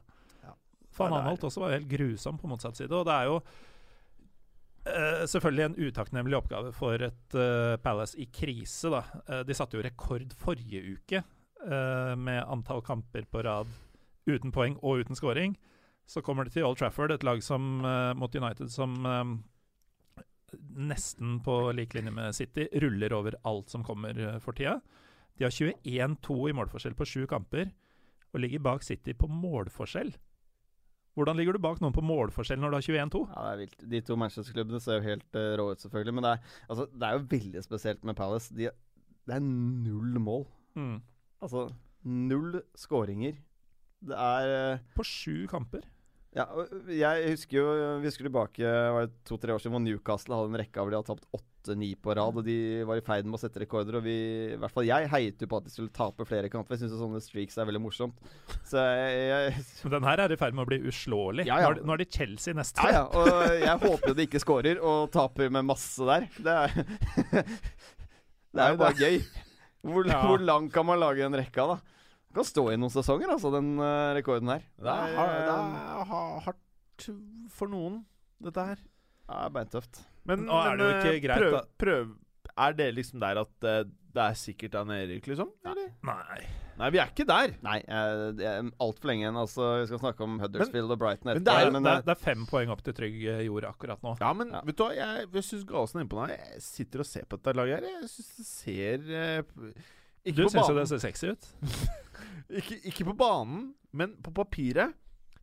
Van 0.96 1.14
Anholt 1.16 1.46
også 1.46 1.62
var 1.62 1.76
helt 1.76 1.88
grusom 1.90 2.38
på 2.40 2.50
motsatt 2.50 2.78
side, 2.78 2.92
og 2.94 3.06
det 3.08 3.14
er 3.14 3.30
jo 3.30 3.38
uh, 3.40 5.24
selvfølgelig 5.28 5.64
en 5.66 5.78
utakknemlig 5.86 6.38
oppgave 6.38 6.72
for 6.76 7.06
et 7.08 7.38
uh, 7.38 7.76
Palace 7.82 8.18
i 8.20 8.28
krise, 8.32 8.90
da. 8.92 9.02
Uh, 9.28 9.42
de 9.46 9.56
satte 9.56 9.78
jo 9.78 9.84
rekord 9.86 10.36
forrige 10.40 10.84
uke 10.96 11.24
med 11.66 12.44
antall 12.46 12.82
kamper 12.84 13.24
på 13.26 13.40
rad 13.42 13.70
uten 14.28 14.52
poeng 14.54 14.76
og 14.86 15.00
uten 15.00 15.16
scoring. 15.18 15.56
Så 16.06 16.20
kommer 16.22 16.46
det 16.46 16.52
til 16.54 16.62
Old 16.62 16.76
Trafford, 16.78 17.10
et 17.10 17.24
lag 17.26 17.40
som, 17.42 17.80
mot 18.14 18.36
United 18.38 18.68
som 18.70 18.92
nesten 20.76 21.40
på 21.42 21.56
lik 21.74 21.96
linje 21.96 22.12
med 22.14 22.36
City 22.36 22.68
ruller 22.84 23.16
over 23.16 23.34
alt 23.48 23.72
som 23.72 23.82
kommer 23.82 24.20
for 24.44 24.54
tida. 24.54 24.76
De 25.40 25.48
har 25.48 25.50
21-2 25.50 26.36
i 26.52 26.54
målforskjell 26.60 26.94
på 26.94 27.08
sju 27.08 27.26
kamper, 27.26 27.72
og 28.30 28.40
ligger 28.44 28.62
bak 28.62 28.86
City 28.86 29.16
på 29.16 29.26
målforskjell. 29.32 30.14
Hvordan 31.16 31.38
ligger 31.38 31.56
du 31.56 31.62
bak 31.64 31.80
noen 31.80 31.94
på 31.96 32.04
målforskjell 32.04 32.60
når 32.60 32.72
du 32.72 32.76
har 32.76 32.84
21-2? 32.84 33.22
Ja, 33.30 33.42
det 33.46 33.52
er 33.54 33.60
vilt. 33.62 33.84
De 33.92 34.00
to 34.04 34.18
Manchester-klubbene 34.20 34.80
ser 34.84 34.98
jo 34.98 35.06
helt 35.06 35.38
uh, 35.38 35.48
rå 35.56 35.70
ut, 35.72 35.80
selvfølgelig. 35.80 36.14
Men 36.18 36.26
det 36.26 36.32
er, 36.34 36.54
altså, 36.68 36.86
det 36.92 37.08
er 37.08 37.16
jo 37.16 37.26
veldig 37.32 37.64
spesielt 37.64 38.04
med 38.04 38.18
Palace. 38.18 38.52
De, 38.56 38.68
det 39.26 39.36
er 39.38 39.44
null 39.46 40.20
mål. 40.20 40.44
Mm. 40.76 40.98
Altså 41.40 41.66
null 42.06 42.60
skåringer. 42.76 43.38
Det 44.06 44.18
er 44.26 44.74
uh, 44.76 44.84
På 44.94 45.06
sju 45.08 45.46
kamper. 45.50 45.88
Ja, 46.36 46.44
jeg 46.92 47.30
husker 47.32 47.56
jo 47.56 47.66
Vi 48.02 48.10
husker 48.10 48.26
tilbake 48.26 48.72
var 48.92 49.06
det 49.06 49.22
to-tre 49.24 49.54
år 49.54 49.62
siden 49.62 49.72
hvor 49.72 49.80
Newcastle 49.80 50.36
hadde 50.36 50.52
en 50.52 50.58
rekke 50.60 50.82
av 50.82 50.90
de 50.92 50.98
hadde 50.98 51.08
tapt 51.14 51.24
åtte-ni 51.66 51.88
på 51.98 52.14
rad. 52.16 52.36
Og 52.38 52.44
de 52.46 52.56
var 52.86 52.96
i 53.00 53.04
ferd 53.04 53.26
med 53.26 53.36
å 53.38 53.40
sette 53.42 53.60
rekorder. 53.62 53.98
Og 53.98 54.04
vi, 54.06 54.14
i 54.54 54.58
hvert 54.60 54.72
fall 54.74 54.86
jeg, 54.86 55.08
heiet 55.12 55.42
jo 55.42 55.48
på 55.50 55.58
at 55.60 55.66
de 55.66 55.72
skulle 55.74 55.92
tape 55.94 56.26
flere 56.28 56.50
kamper. 56.52 56.76
Jeg 56.76 56.84
syns 56.86 56.94
sånne 57.00 57.20
streaks 57.24 57.58
er 57.58 57.66
veldig 57.68 57.82
morsomt. 57.82 58.18
Så 58.68 58.78
jeg, 58.78 59.26
jeg 59.32 59.64
Men 59.86 59.96
den 59.98 60.08
her 60.08 60.22
er 60.26 60.34
i 60.36 60.38
ferd 60.40 60.54
med 60.56 60.66
å 60.66 60.70
bli 60.70 60.80
uslåelig. 60.90 61.46
Ja, 61.48 61.58
ja. 61.60 61.66
Nå, 61.66 61.72
er, 61.72 61.80
det- 61.80 61.88
nå 61.90 61.96
er 61.98 62.06
Chelsea 62.18 62.54
neste. 62.56 62.86
Ja, 62.86 63.02
ja. 63.02 63.04
Og 63.10 63.58
jeg 63.64 63.82
håper 63.86 64.12
jo 64.12 64.16
de 64.20 64.28
ikke 64.28 64.42
scorer 64.42 64.80
og 64.82 65.10
taper 65.14 65.50
med 65.52 65.66
masse 65.68 66.06
der. 66.06 66.28
Det 66.38 66.56
er, 66.62 66.78
det 68.56 68.62
er 68.64 68.72
jo 68.74 68.80
bare 68.80 68.96
gøy. 69.00 69.20
Hvor, 69.86 70.08
Ja. 70.10 70.22
hvor 70.26 70.40
lang 70.42 70.70
kan 70.72 70.86
man 70.88 70.98
lage 70.98 71.22
en 71.26 71.34
rekka, 71.38 71.66
da? 71.74 71.76
Kan 72.36 72.44
stå 72.44 72.66
i 72.72 72.76
noen 72.76 72.90
sesonger, 72.92 73.30
altså, 73.32 73.48
den 73.54 73.76
eh, 73.80 74.14
rekorden 74.18 74.50
her. 74.50 74.64
Det 74.82 74.90
er, 74.92 75.14
har- 75.16 75.36
det 75.46 75.54
er 75.54 76.10
hardt 76.44 77.06
for 77.54 77.70
noen, 77.70 78.00
dette 78.42 78.64
her. 78.72 78.76
Det 79.26 79.38
er 79.46 79.52
beintøft. 79.54 80.02
Men, 80.26 80.44
Nå 80.48 80.60
er 80.66 80.76
det 80.76 80.86
jo 80.86 80.94
ikke 80.98 81.14
eh, 81.14 81.20
greit, 81.24 81.38
prøv, 81.42 81.52
da. 81.52 81.64
prøv 81.78 82.14
Er 82.66 82.72
det 82.78 82.94
liksom 82.96 83.20
der 83.22 83.40
at 83.44 83.66
eh, 83.70 83.82
det 84.16 84.22
er 84.24 84.36
sikkert 84.40 84.74
av 84.80 84.86
nedrykk, 84.88 85.26
liksom? 85.28 85.50
Eller? 85.68 85.90
Nei. 86.08 86.38
Nei, 86.80 86.86
vi 86.92 86.98
er 87.02 87.10
ikke 87.10 87.24
der. 87.28 87.50
Nei, 87.64 87.74
eh, 87.84 88.20
det 88.36 88.46
er 88.48 88.70
altfor 88.80 89.10
lenge 89.10 89.26
igjen. 89.26 89.36
Altså, 89.40 89.66
vi 89.82 89.86
skal 89.90 90.00
snakke 90.00 90.24
om 90.24 90.38
Huddersfield 90.40 90.94
og 90.94 90.98
Brighton 91.02 91.32
etterpå. 91.34 91.44
det 91.44 91.52
er- 91.52 91.58
Det 91.60 91.66
er, 91.68 91.72
men, 91.74 91.82
det, 91.84 91.92
eh, 91.92 91.98
er, 92.00 92.06
det 92.08 92.14
er 92.16 92.22
fem 92.24 92.46
poeng 92.48 92.72
opp 92.72 92.82
til 92.84 92.96
trygg 92.96 93.18
eh, 93.28 93.42
jord 93.44 93.64
akkurat 93.68 94.00
nå. 94.04 94.14
Ja, 94.20 94.32
men 94.32 94.52
Ja. 94.56 94.62
vet 94.64 94.76
du 94.76 94.84
hva, 94.84 94.94
jeg, 94.96 95.28
jeg 95.36 95.42
syns 95.50 95.66
Galesen 95.68 96.00
er 96.00 96.04
innpå 96.06 96.20
meg. 96.22 96.32
Jeg 96.32 96.62
sitter 96.64 97.00
og 97.04 97.06
ser 97.06 97.24
på 97.28 97.36
dette 97.36 97.56
laget 97.56 97.76
her. 97.84 97.88
Jeg 98.00 98.08
syns 98.14 98.30
det 98.36 98.46
ser 98.46 98.98
eh, 99.12 99.42
Ikke 100.24 100.36
Du 100.36 100.42
på 100.44 100.50
syns 100.56 100.68
jo 100.72 100.78
det 100.80 100.88
ser 100.88 100.98
sexy 101.04 101.26
ut. 101.36 101.48
Ikke, 102.60 102.76
ikke 102.88 103.04
på 103.10 103.16
banen, 103.18 103.74
men 103.92 104.16
på 104.22 104.32
papiret. 104.32 104.94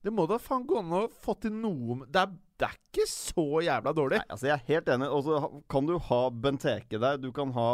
Det 0.03 0.11
må 0.11 0.25
da 0.27 0.35
faen 0.41 0.65
gå 0.67 0.81
an 0.81 0.91
å 0.97 1.05
få 1.23 1.35
til 1.39 1.53
noe 1.55 2.03
det 2.11 2.19
er, 2.25 2.31
det 2.59 2.67
er 2.67 2.73
ikke 2.75 3.05
så 3.07 3.45
jævla 3.63 3.93
dårlig. 3.95 4.19
Nei, 4.19 4.31
altså 4.35 4.49
Jeg 4.49 4.55
er 4.57 4.65
helt 4.67 4.89
enig. 4.93 5.07
Og 5.15 5.23
så 5.25 5.37
kan 5.71 5.87
du 5.87 5.93
ha 6.09 6.19
Benteke 6.43 6.99
der. 6.99 7.17
Du 7.23 7.29
kan 7.35 7.53
ha 7.55 7.69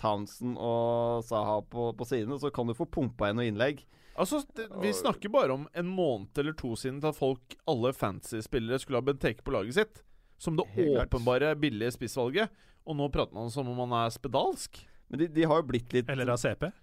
Townsend 0.00 0.56
og 0.56 1.20
Saha 1.28 1.60
på, 1.72 1.90
på 1.96 2.08
sidene. 2.08 2.38
Så 2.40 2.50
kan 2.54 2.68
du 2.68 2.74
få 2.76 2.88
pumpa 2.88 3.28
inn 3.30 3.38
noe 3.40 3.48
innlegg. 3.50 3.84
Altså, 4.16 4.40
det, 4.56 4.70
Vi 4.80 4.94
snakker 4.96 5.32
bare 5.32 5.52
om 5.52 5.66
en 5.76 5.88
måned 5.92 6.40
eller 6.40 6.56
to 6.56 6.72
siden 6.80 7.02
til 7.04 7.12
at 7.12 7.18
folk, 7.20 7.56
alle 7.68 7.92
fancy-spillere 7.96 8.80
skulle 8.80 9.02
ha 9.02 9.06
Benteke 9.06 9.44
på 9.44 9.52
laget 9.54 9.76
sitt. 9.76 10.02
Som 10.40 10.56
det 10.58 10.66
Helt 10.74 10.94
klart. 10.96 11.12
åpenbare 11.12 11.52
billige 11.60 11.92
spissvalget. 11.96 12.52
Og 12.88 12.96
nå 12.96 13.08
prater 13.12 13.36
man 13.36 13.52
som 13.52 13.68
om 13.68 13.78
man 13.84 13.92
er 14.00 14.12
spedalsk. 14.16 14.80
Men 15.12 15.22
de, 15.22 15.28
de 15.32 15.44
har 15.48 15.60
jo 15.60 15.68
blitt 15.68 15.92
litt 15.94 16.08
Eller 16.12 16.32
av 16.32 16.40
CP. 16.40 16.70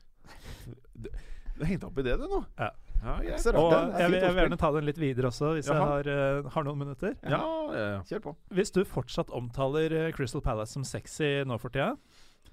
Du 1.53 1.61
hengte 1.69 1.85
opp 1.85 1.99
i 2.01 2.05
det, 2.05 2.15
du, 2.17 2.23
nå? 2.31 2.39
Ja. 2.57 2.71
Ja 3.03 3.15
yeah. 3.23 3.39
Rart, 3.43 3.57
Og 3.59 3.73
jeg 3.99 4.11
vil, 4.11 4.19
jeg 4.21 4.33
vil 4.33 4.41
gjerne 4.43 4.59
ta 4.61 4.69
den 4.75 4.87
litt 4.87 4.99
videre 5.01 5.29
også, 5.29 5.53
hvis 5.57 5.69
jeg 5.69 5.79
har, 5.79 6.07
uh, 6.07 6.51
har 6.55 6.67
noen 6.67 6.79
minutter. 6.79 7.15
Ja, 7.21 7.39
ja, 7.39 7.85
ja. 7.97 8.01
Kjør 8.07 8.23
på. 8.27 8.35
Hvis 8.55 8.71
du 8.75 8.83
fortsatt 8.87 9.33
omtaler 9.35 9.95
eh, 9.97 10.11
Crystal 10.15 10.43
Palace 10.45 10.77
som 10.77 10.85
sexy 10.87 11.43
nå 11.47 11.59
for 11.61 11.73
tida, 11.73 11.93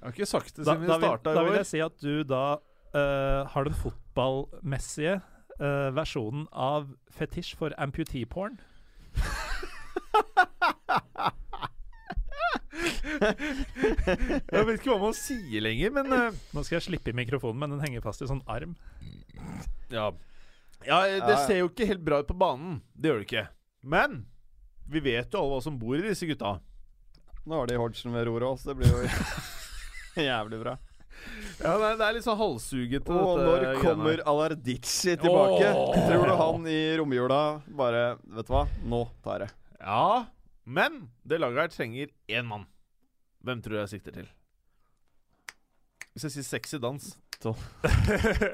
Jeg 0.00 0.06
har 0.06 0.16
ikke 0.16 0.30
sagt 0.30 0.56
det 0.56 0.64
siden 0.64 0.88
da, 0.88 0.96
vi 0.96 1.06
i 1.06 1.10
år 1.10 1.22
da 1.26 1.42
vil 1.44 1.58
jeg 1.60 1.68
si 1.68 1.82
at 1.84 1.96
du 2.02 2.22
da 2.24 2.44
uh, 2.58 3.46
har 3.52 3.68
den 3.68 3.76
fotballmessige 3.76 5.20
uh, 5.60 5.90
versjonen 5.94 6.48
av 6.50 6.90
fetisj 7.14 7.54
for 7.60 7.74
amputee-porn. 7.78 8.58
Jeg 14.50 14.66
vet 14.66 14.78
ikke 14.78 14.92
hva 14.92 15.00
man 15.02 15.14
sier 15.16 15.62
lenger, 15.64 15.92
men 15.94 16.14
uh, 16.14 16.40
Nå 16.56 16.64
skal 16.64 16.78
jeg 16.78 16.88
slippe 16.88 17.12
i 17.12 17.16
mikrofonen, 17.16 17.60
men 17.60 17.76
den 17.76 17.84
henger 17.84 18.04
fast 18.04 18.24
i 18.24 18.30
sånn 18.30 18.42
arm. 18.50 18.76
Ja. 19.92 20.10
Ja, 20.86 21.00
det 21.06 21.34
Ja. 21.34 21.46
ser 21.46 21.58
jo 21.60 21.68
ikke 21.68 21.86
helt 21.86 22.04
bra 22.04 22.20
ut 22.22 22.28
på 22.28 22.36
banen. 22.38 22.80
Det 22.94 23.08
gjør 23.10 23.18
det 23.22 23.26
ikke. 23.28 23.46
Men 23.82 24.26
vi 24.88 25.00
vet 25.00 25.32
jo 25.32 25.38
alle 25.42 25.54
hva 25.56 25.62
som 25.62 25.78
bor 25.78 25.96
i 25.98 26.02
disse 26.02 26.26
gutta. 26.26 26.60
Nå 27.46 27.56
har 27.56 27.66
de 27.70 27.76
Hodgson 27.80 28.12
ved 28.12 28.26
roret 28.28 28.46
også, 28.48 28.70
det 28.72 28.76
blir 28.76 28.90
jo 28.90 30.24
jævlig 30.30 30.60
bra. 30.60 30.76
Ja, 31.60 31.74
det 31.76 31.84
er, 31.90 31.96
det 32.00 32.04
er 32.06 32.14
litt 32.16 32.24
sånn 32.24 32.38
halshugete. 32.40 33.12
Og 33.12 33.38
når 33.44 33.64
kommer 33.82 34.14
her. 34.14 34.22
Alardici 34.30 35.16
tilbake? 35.20 35.68
Oh! 35.76 35.92
Tror 36.08 36.26
du 36.30 36.34
han 36.40 36.66
i 36.70 36.78
romjula 36.96 37.40
bare 37.76 38.04
Vet 38.24 38.48
du 38.48 38.52
hva, 38.54 38.62
nå 38.88 39.02
tar 39.24 39.44
jeg. 39.44 39.52
Ja, 39.80 40.26
men 40.64 41.10
det 41.28 41.40
laget 41.42 41.60
her 41.66 41.72
trenger 41.74 42.12
én 42.28 42.48
mann. 42.48 42.64
Hvem 43.44 43.60
tror 43.64 43.76
du 43.76 43.80
jeg 43.82 43.92
sikter 43.94 44.16
til? 44.16 44.28
Hvis 46.14 46.24
jeg 46.28 46.34
sier 46.38 46.48
sexy 46.48 46.80
dans 46.82 47.12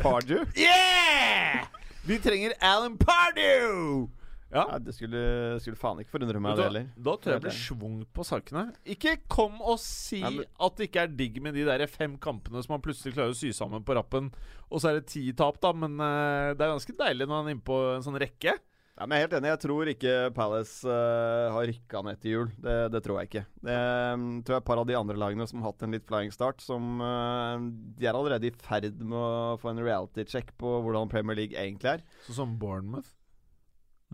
Pardew? 0.05 0.45
Yeah! 0.55 1.67
Vi 2.07 2.19
trenger 2.23 2.53
Alan 2.63 2.97
Pardew! 2.99 4.07
Ja. 4.53 4.63
ja. 4.73 4.79
det 4.79 4.93
skulle, 4.95 5.21
skulle 5.61 5.79
faen 5.79 5.99
ikke 6.01 6.13
forundre 6.15 6.39
meg, 6.41 6.55
det 6.55 6.67
heller. 6.69 6.85
da 6.95 7.15
tror 7.19 7.35
jeg 7.35 7.43
blir 7.43 7.57
schwung 7.57 7.97
på 8.15 8.27
sakene. 8.27 8.63
Ikke 8.95 9.17
kom 9.33 9.59
og 9.59 9.81
si 9.83 10.21
Nei, 10.23 10.31
men- 10.39 10.47
at 10.69 10.77
det 10.79 10.87
ikke 10.87 11.03
er 11.03 11.17
digg 11.19 11.41
med 11.43 11.59
de 11.59 11.65
der 11.67 11.83
fem 11.91 12.15
kampene 12.23 12.63
som 12.63 12.77
man 12.77 12.85
plutselig 12.85 13.17
klarer 13.17 13.35
å 13.35 13.39
sy 13.39 13.51
sammen 13.57 13.83
på 13.83 13.97
rappen, 13.99 14.31
og 14.71 14.81
så 14.81 14.93
er 14.93 15.01
det 15.01 15.11
ti 15.11 15.25
tap, 15.37 15.59
da, 15.63 15.73
men 15.75 15.99
uh, 15.99 16.55
det 16.55 16.63
er 16.63 16.75
ganske 16.77 16.95
deilig 17.03 17.27
når 17.27 17.41
han 17.41 17.51
er 17.51 17.57
inne 17.57 17.67
på 17.67 17.81
en 17.97 18.07
sånn 18.07 18.21
rekke. 18.23 18.55
Ja, 18.97 19.05
men 19.05 19.13
jeg 19.13 19.21
er 19.21 19.27
helt 19.27 19.35
enig. 19.37 19.51
Jeg 19.51 19.61
tror 19.61 19.89
ikke 19.93 20.13
Palace 20.37 20.89
uh, 20.89 21.53
har 21.53 21.67
rykka 21.69 22.01
ned 22.07 22.21
til 22.23 22.33
jul. 22.33 22.53
Det, 22.65 22.77
det 22.95 23.03
tror 23.05 23.19
jeg 23.21 23.29
ikke. 23.29 23.43
Det 23.69 23.77
mm, 24.17 24.29
tror 24.41 24.57
jeg 24.57 24.63
et 24.63 24.69
par 24.71 24.81
av 24.81 24.87
de 24.89 24.97
andre 24.97 25.17
lagene 25.21 25.47
som 25.51 25.61
har 25.61 25.75
hatt 25.75 25.85
en 25.85 25.93
litt 25.93 26.07
flying 26.09 26.33
start, 26.33 26.65
som 26.65 27.03
uh, 27.05 27.61
De 28.01 28.09
er 28.09 28.17
allerede 28.17 28.49
i 28.49 28.55
ferd 28.57 28.97
med 29.03 29.19
å 29.21 29.59
få 29.61 29.75
en 29.75 29.83
reality 29.85 30.25
check 30.33 30.55
på 30.57 30.79
hvordan 30.81 31.13
Premier 31.13 31.37
League 31.37 31.53
egentlig 31.61 31.99
er. 31.99 32.07
Sånn 32.25 32.39
som 32.41 32.57
Bournemouth. 32.61 33.13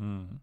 Mm. 0.00 0.40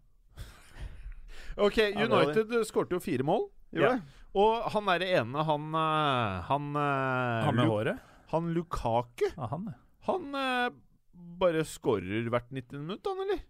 Ok, 1.60 1.76
United 1.92 2.54
skårte 2.64 2.96
jo 2.96 3.02
fire 3.04 3.26
mål. 3.26 3.50
Ja. 3.76 3.98
Og 4.38 4.70
han 4.72 4.88
er 4.94 5.02
det 5.02 5.08
ene, 5.18 5.42
han 5.44 5.66
eh, 5.74 6.36
Han, 6.48 6.70
eh, 6.78 7.44
Han 7.44 7.56
med 7.58 7.66
Lu- 7.66 7.72
håret? 7.74 8.06
han 8.30 8.52
Lukaku, 8.54 9.26
Ja, 9.34 9.48
han, 9.50 9.64
han 10.06 10.26
uh, 10.38 10.70
bare 11.40 11.64
skårer 11.66 12.28
hvert 12.30 12.52
90 12.54 12.84
minutt, 12.84 13.02
han, 13.10 13.24
eller? 13.26 13.40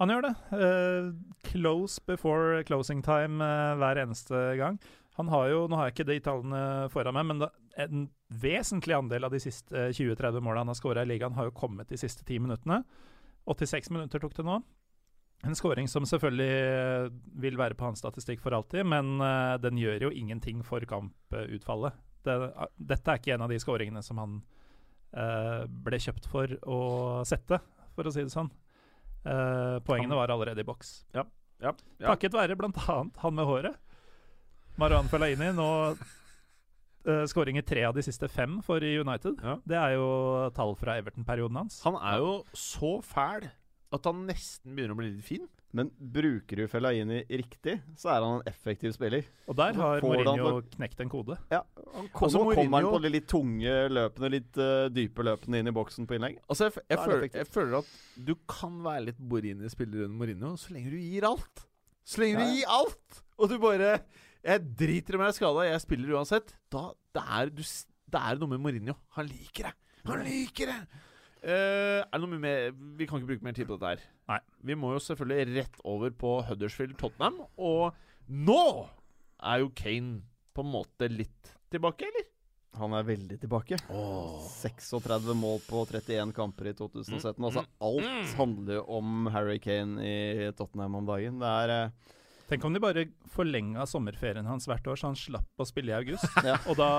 Han 0.00 0.12
gjør 0.12 0.24
det. 0.24 0.32
Eh, 0.56 1.10
close 1.50 2.00
before 2.08 2.62
closing 2.64 3.02
time 3.04 3.44
eh, 3.44 3.76
hver 3.80 4.00
eneste 4.00 4.42
gang. 4.56 4.80
Han 5.20 5.28
har 5.28 5.50
jo, 5.52 5.64
Nå 5.68 5.76
har 5.76 5.88
jeg 5.88 5.98
ikke 5.98 6.08
de 6.08 6.20
tallene 6.24 6.62
foran 6.92 7.16
meg, 7.18 7.28
men 7.28 7.44
en 7.80 8.06
vesentlig 8.40 8.96
andel 8.96 9.28
av 9.28 9.34
de 9.34 9.40
siste 9.42 9.76
eh, 9.76 9.92
20-30 9.92 10.40
målene 10.40 10.64
han 10.64 10.72
har 10.72 10.78
skåra 10.78 11.04
i 11.04 11.10
ligaen, 11.10 11.36
har 11.36 11.50
jo 11.50 11.56
kommet 11.56 11.92
de 11.92 12.00
siste 12.00 12.24
ti 12.24 12.38
minuttene. 12.40 12.80
86 13.50 13.90
minutter 13.92 14.22
tok 14.22 14.36
det 14.38 14.46
nå. 14.46 14.60
En 15.44 15.56
skåring 15.56 15.88
som 15.88 16.04
selvfølgelig 16.08 16.48
eh, 16.52 17.10
vil 17.40 17.56
være 17.60 17.76
på 17.76 17.86
hans 17.88 18.02
statistikk 18.02 18.42
for 18.42 18.56
alltid, 18.56 18.84
men 18.88 19.20
eh, 19.24 19.56
den 19.62 19.80
gjør 19.80 20.08
jo 20.08 20.14
ingenting 20.16 20.64
for 20.66 20.84
kamputfallet. 20.88 21.96
Det, 22.24 22.36
dette 22.76 23.12
er 23.12 23.20
ikke 23.20 23.36
en 23.36 23.46
av 23.46 23.52
de 23.52 23.60
skåringene 23.60 24.02
som 24.04 24.20
han 24.20 24.40
eh, 25.16 25.62
ble 25.68 26.00
kjøpt 26.00 26.28
for 26.28 26.56
å 26.68 26.80
sette, 27.28 27.60
for 27.96 28.08
å 28.08 28.12
si 28.12 28.24
det 28.26 28.34
sånn. 28.34 28.52
Eh, 29.24 29.76
poengene 29.84 30.16
var 30.16 30.32
allerede 30.32 30.62
i 30.62 30.66
boks. 30.66 31.04
Ja. 31.16 31.26
ja. 31.60 31.74
Takket 32.00 32.36
være 32.36 32.56
bl.a. 32.56 32.72
han 33.24 33.36
med 33.36 33.48
håret. 33.48 33.76
Marwan 34.80 35.10
Fellaini 35.12 35.50
nå 35.52 35.68
uh, 35.92 37.24
skåring 37.28 37.58
i 37.60 37.64
tre 37.66 37.82
av 37.84 37.96
de 37.96 38.04
siste 38.06 38.30
fem 38.32 38.60
for 38.64 38.80
United. 38.80 39.40
Ja. 39.44 39.58
Det 39.68 39.76
er 39.76 39.96
jo 39.98 40.10
tall 40.56 40.72
fra 40.80 40.96
Everton-perioden 41.02 41.58
hans. 41.60 41.82
Han 41.84 41.98
er 42.00 42.22
jo 42.22 42.36
så 42.56 42.96
fæl 43.04 43.50
at 43.90 44.06
han 44.06 44.24
nesten 44.28 44.76
begynner 44.76 44.96
å 44.96 45.00
bli 45.02 45.10
litt 45.10 45.26
fin. 45.26 45.48
Men 45.76 45.90
bruker 45.94 46.58
du 46.58 46.64
Fellaini 46.70 47.20
riktig, 47.30 47.76
så 47.98 48.10
er 48.10 48.24
han 48.24 48.40
en 48.40 48.48
effektiv 48.50 48.90
spiller. 48.96 49.26
Og 49.46 49.54
der 49.58 49.76
har 49.78 50.02
Mourinho 50.02 50.32
Mourinho 50.34 50.62
knekt 50.72 51.02
en 51.04 51.10
kode. 51.12 51.36
Ja, 51.52 51.60
han 51.94 52.08
kom, 52.10 52.26
Altså, 52.26 52.40
Mourinho, 52.42 52.64
kommer 52.64 52.82
han 52.82 52.94
på 52.96 53.02
de 53.04 53.12
litt 53.14 53.28
tunge 53.30 53.74
løpene, 53.94 54.30
litt 54.34 54.58
uh, 54.58 54.88
dype 54.90 55.26
løpene 55.28 55.60
inn 55.62 55.70
i 55.70 55.74
boksen 55.76 56.08
på 56.10 56.16
innlegg. 56.18 56.40
Altså, 56.50 56.66
jeg, 56.66 56.82
jeg, 56.88 56.96
er 56.98 57.04
føler, 57.04 57.28
jeg 57.38 57.50
føler 57.54 57.76
at 57.78 57.92
du 58.30 58.32
kan 58.50 58.80
være 58.86 59.04
litt 59.10 59.20
Borini-spiller 59.30 60.08
under 60.08 60.16
Mourinho 60.24 60.56
så 60.58 60.74
lenge 60.74 60.90
du 60.90 60.98
gir 60.98 61.28
alt. 61.30 61.62
Så 62.02 62.24
lenge 62.24 62.40
Ja. 62.40 62.48
du 62.48 62.56
gir 62.58 62.74
alt! 62.80 63.22
Og 63.38 63.48
du 63.52 63.58
bare 63.62 63.92
Jeg 64.42 64.64
driter 64.74 65.14
i 65.14 65.16
om 65.18 65.22
jeg 65.22 65.34
er 65.34 65.36
skada, 65.36 65.68
jeg 65.68 65.84
spiller 65.84 66.16
uansett. 66.16 66.50
Da 66.72 66.88
det 67.14 67.22
er, 67.22 67.54
du, 67.54 67.62
det 67.62 68.24
er 68.26 68.42
noe 68.42 68.50
med 68.56 68.62
Mourinho. 68.64 68.96
Han 69.18 69.30
liker 69.30 69.70
det! 69.70 69.72
Han 70.08 70.24
liker 70.26 70.72
det! 70.72 70.80
Eh, 71.40 72.00
er 72.04 72.12
det 72.12 72.20
noe 72.26 72.40
mer 72.40 72.66
Vi 72.98 73.06
kan 73.08 73.16
ikke 73.20 73.30
bruke 73.30 73.46
mer 73.46 73.56
tid 73.56 73.68
på 73.68 73.78
dette 73.78 73.94
her. 73.94 74.02
Nei. 74.28 74.40
Vi 74.70 74.76
må 74.78 74.92
jo 74.94 75.00
selvfølgelig 75.04 75.56
rett 75.56 75.78
over 75.88 76.12
på 76.12 76.34
Huddersfield 76.48 76.98
Tottenham. 77.00 77.40
Og 77.56 77.94
nå 78.28 78.60
er 79.40 79.62
jo 79.62 79.70
Kane 79.74 80.20
på 80.54 80.64
en 80.66 80.72
måte 80.74 81.08
litt 81.08 81.54
tilbake, 81.72 82.08
eller? 82.10 82.26
Han 82.78 82.92
er 82.94 83.06
veldig 83.08 83.38
tilbake. 83.42 83.78
36 83.90 85.32
mål 85.34 85.58
på 85.66 85.82
31 85.88 86.34
kamper 86.36 86.70
i 86.70 86.74
2017. 86.78 87.42
Altså 87.48 87.64
alt 87.82 88.34
handler 88.38 88.78
jo 88.78 88.84
om 89.00 89.26
Harry 89.34 89.58
Kane 89.62 89.98
i 90.06 90.50
Tottenham 90.56 91.00
om 91.00 91.08
dagen. 91.08 91.40
Det 91.42 91.50
er 91.64 91.74
uh, 91.88 92.14
Tenk 92.50 92.64
om 92.66 92.74
de 92.74 92.82
bare 92.82 93.04
forlenga 93.30 93.84
sommerferien 93.86 94.46
hans 94.50 94.66
hvert 94.66 94.86
år, 94.90 94.98
så 94.98 95.10
han 95.12 95.18
slapp 95.18 95.62
å 95.62 95.66
spille 95.68 95.92
i 95.92 95.98
august. 95.98 96.26
Ja. 96.46 96.56
Og 96.70 96.78
da 96.78 96.90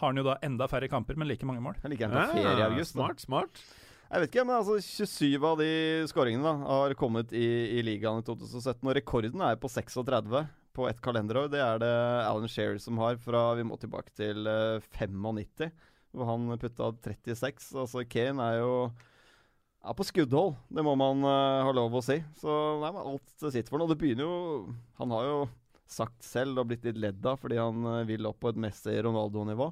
har 0.00 0.06
han 0.06 0.20
jo 0.20 0.24
da 0.26 0.36
enda 0.44 0.68
færre 0.70 0.88
kamper, 0.92 1.16
men 1.20 1.28
like 1.28 1.46
mange 1.48 1.62
mål. 1.64 1.78
Jeg 1.82 1.94
liker 1.94 2.12
han 2.12 2.32
ferie 2.34 2.56
i 2.56 2.66
august. 2.66 2.96
Ah, 2.96 3.00
Smart, 3.00 3.24
smart. 3.24 3.62
Jeg 4.10 4.24
vet 4.24 4.32
ikke, 4.32 4.42
men 4.42 4.56
altså 4.56 4.74
27 4.82 5.44
av 5.46 5.60
de 5.60 5.66
skåringene 6.10 6.42
da 6.42 6.52
har 6.66 6.92
kommet 6.98 7.30
i, 7.30 7.46
i 7.78 7.82
ligaen 7.86 8.24
i 8.24 8.24
2017. 8.26 8.80
Og 8.82 8.96
rekorden 8.98 9.44
er 9.46 9.60
på 9.62 9.70
36 9.70 10.40
på 10.74 10.88
ett 10.90 10.98
kalenderår. 11.04 11.46
Det 11.52 11.60
er 11.62 11.78
det 11.78 11.92
Alan 12.24 12.50
Shearer 12.50 12.80
som 12.82 12.98
har 12.98 13.20
fra 13.22 13.44
Vi 13.54 13.68
må 13.68 13.78
tilbake 13.78 14.10
til 14.18 14.50
eh, 14.50 14.82
95, 14.98 15.70
hvor 16.10 16.26
han 16.26 16.50
putta 16.58 16.90
36. 17.06 17.70
Altså 17.84 18.02
Kane 18.10 18.50
er 18.50 18.58
jo 18.64 18.74
ja, 18.90 19.94
på 19.94 20.08
skuddhold, 20.10 20.58
det 20.74 20.82
må 20.84 20.96
man 20.98 21.22
uh, 21.22 21.62
ha 21.68 21.70
lov 21.78 21.94
å 21.94 22.02
si. 22.02 22.18
Så 22.42 22.58
nei, 22.82 22.90
men 22.90 23.14
alt 23.14 23.46
sitter 23.46 23.70
for 23.70 23.78
noe. 23.78 23.94
Det 23.94 24.00
begynner 24.02 24.26
jo 24.26 24.74
Han 24.98 25.14
har 25.14 25.30
jo 25.30 25.40
sagt 25.86 26.26
selv 26.26 26.58
og 26.58 26.68
blitt 26.70 26.84
litt 26.86 26.98
ledd 26.98 27.24
av 27.30 27.38
fordi 27.38 27.62
han 27.62 27.86
uh, 27.86 28.02
vil 28.10 28.26
opp 28.26 28.42
på 28.42 28.50
et 28.50 28.58
Messi-Ronaldo-nivå. 28.66 29.70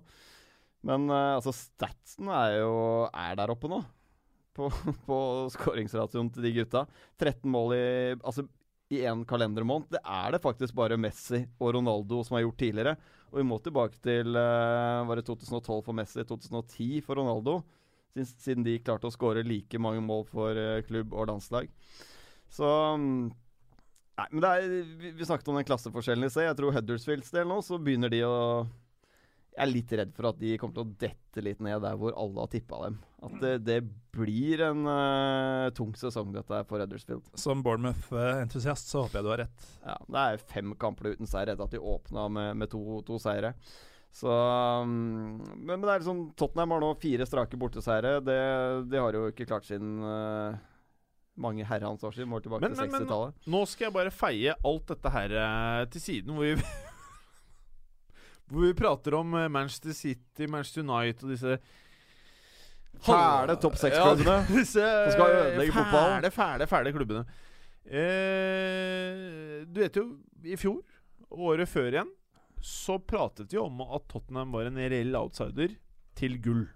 Men 0.86 1.10
uh, 1.10 1.36
altså, 1.40 1.50
statsen 1.50 2.30
er 2.30 2.60
jo 2.62 2.74
er 3.10 3.34
der 3.42 3.58
oppe 3.58 3.74
nå 3.74 3.82
på, 4.58 4.68
på 5.08 5.18
skåringsratioen 5.54 6.30
til 6.34 6.48
de 6.48 6.54
gutta. 6.60 6.84
13 7.20 7.46
mål 7.50 7.76
i 7.78 7.84
Altså 8.18 8.46
i 8.88 9.02
én 9.04 9.24
kalendermåned. 9.28 9.90
Det 9.92 10.00
er 10.00 10.32
det 10.32 10.40
faktisk 10.40 10.76
bare 10.76 10.96
Messi 11.00 11.42
og 11.60 11.74
Ronaldo 11.76 12.22
som 12.24 12.38
har 12.38 12.46
gjort 12.46 12.60
tidligere. 12.62 12.94
Og 13.28 13.42
vi 13.42 13.44
må 13.44 13.58
tilbake 13.60 14.00
til 14.00 14.38
eh, 14.40 15.08
Var 15.08 15.20
det 15.20 15.26
2012 15.28 15.82
for 15.84 15.96
Messi, 15.96 16.24
2010 16.24 17.02
for 17.04 17.20
Ronaldo. 17.20 17.58
Siden, 18.18 18.64
de 18.66 18.78
klarte 18.82 19.06
å 19.06 19.14
skåre 19.14 19.44
like 19.46 19.78
mange 19.78 20.00
mål 20.02 20.24
for 20.30 20.56
eh, 20.56 20.80
klubb 20.88 21.12
og 21.12 21.28
landslag. 21.30 21.68
Så 22.50 22.66
mm, 22.96 23.28
Nei, 24.18 24.26
men 24.32 24.44
er, 24.48 24.64
vi 25.14 25.26
snakket 25.26 25.52
om 25.52 25.60
den 25.60 25.66
klasseforskjellen 25.68 26.26
i 26.26 26.32
seg. 26.32 26.48
Jeg 26.48 26.56
tror 26.58 26.74
Huddersfields 26.74 27.30
del 27.30 27.46
nå, 27.46 27.60
så 27.62 27.78
begynner 27.78 28.10
de 28.10 28.24
å 28.26 28.32
Jeg 29.58 29.64
er 29.66 29.72
litt 29.72 29.92
redd 29.98 30.12
for 30.14 30.28
at 30.30 30.36
de 30.38 30.52
kommer 30.62 30.76
til 30.76 30.84
å 30.86 30.92
dette 31.02 31.42
litt 31.42 31.58
ned 31.66 31.82
der 31.82 31.96
hvor 31.98 32.14
alle 32.14 32.44
har 32.44 32.50
tippa 32.52 32.78
dem. 32.84 33.00
At 33.26 33.34
det, 33.42 33.52
det 33.66 33.78
blir 34.14 34.62
en 34.68 34.84
uh, 34.86 35.66
tung 35.74 35.90
sesong, 35.98 36.30
dette 36.36 36.60
for 36.70 36.78
Eddersfield. 36.84 37.26
Som 37.38 37.64
Bournemouth-entusiast 37.66 38.92
så 38.92 39.02
håper 39.04 39.18
jeg 39.18 39.26
du 39.26 39.30
har 39.32 39.42
rett. 39.42 39.68
Ja, 39.82 39.96
Det 40.06 40.22
er 40.24 40.44
fem 40.54 40.74
kamper 40.78 41.10
uten 41.12 41.26
seier 41.26 41.50
etter 41.50 41.66
at 41.66 41.74
de 41.74 41.82
åpna 41.82 42.28
med, 42.30 42.54
med 42.62 42.70
to, 42.70 43.00
to 43.08 43.18
seire. 43.22 43.50
Så 44.14 44.30
um, 44.32 44.94
men, 45.58 45.74
men 45.74 45.82
det 45.84 45.90
er 45.96 46.00
liksom 46.04 46.22
Tottenham 46.38 46.76
har 46.76 46.80
nå 46.86 46.94
fire 47.02 47.26
strake 47.28 47.58
borteseiere. 47.60 48.14
Det, 48.24 48.38
de 48.94 49.02
har 49.02 49.18
jo 49.18 49.26
ikke 49.34 49.46
klart 49.50 49.66
siden 49.68 49.98
uh, 50.06 50.54
mange 51.38 51.66
herrens 51.68 52.02
år 52.06 52.14
siden. 52.16 52.30
Må 52.30 52.40
tilbake 52.42 52.62
Men, 52.64 52.74
til 52.78 52.86
men, 52.86 52.94
men 52.94 53.04
60-tallet. 53.04 53.42
nå 53.50 53.64
skal 53.70 53.90
jeg 53.90 53.96
bare 53.98 54.14
feie 54.14 54.54
alt 54.70 54.88
dette 54.94 55.12
her 55.14 55.34
eh, 55.42 55.82
til 55.92 56.02
siden, 56.02 56.34
hvor 56.38 56.48
vi 56.48 56.56
Hvor 58.48 58.64
vi 58.64 58.76
prater 58.76 59.16
om 59.18 59.34
eh, 59.36 59.50
Manchester 59.52 59.92
City, 59.96 60.48
Manchester 60.48 60.84
United 60.84 61.26
og 61.26 61.34
disse 61.34 61.58
Fæle 63.04 63.54
topp 63.62 63.76
seks-klubbene. 63.78 64.38
Ja, 64.40 64.46
disse 64.58 64.82
som 64.82 65.12
skal 65.14 65.34
ødelegge 65.36 65.74
fotballen. 65.76 66.24
Fæle, 66.24 66.32
fæle, 66.34 66.66
fæle 66.70 66.92
klubbene. 66.96 67.24
Eh, 67.88 69.66
du 69.68 69.80
vet 69.80 69.96
jo, 69.96 70.06
i 70.44 70.56
fjor, 70.58 70.80
året 71.30 71.70
før 71.70 71.92
igjen, 71.92 72.10
så 72.64 72.98
pratet 72.98 73.52
vi 73.52 73.60
om 73.60 73.80
at 73.86 74.08
Tottenham 74.10 74.52
var 74.56 74.68
en 74.68 74.80
reell 74.80 75.14
outsider 75.16 75.76
til 76.18 76.36
gull. 76.42 76.66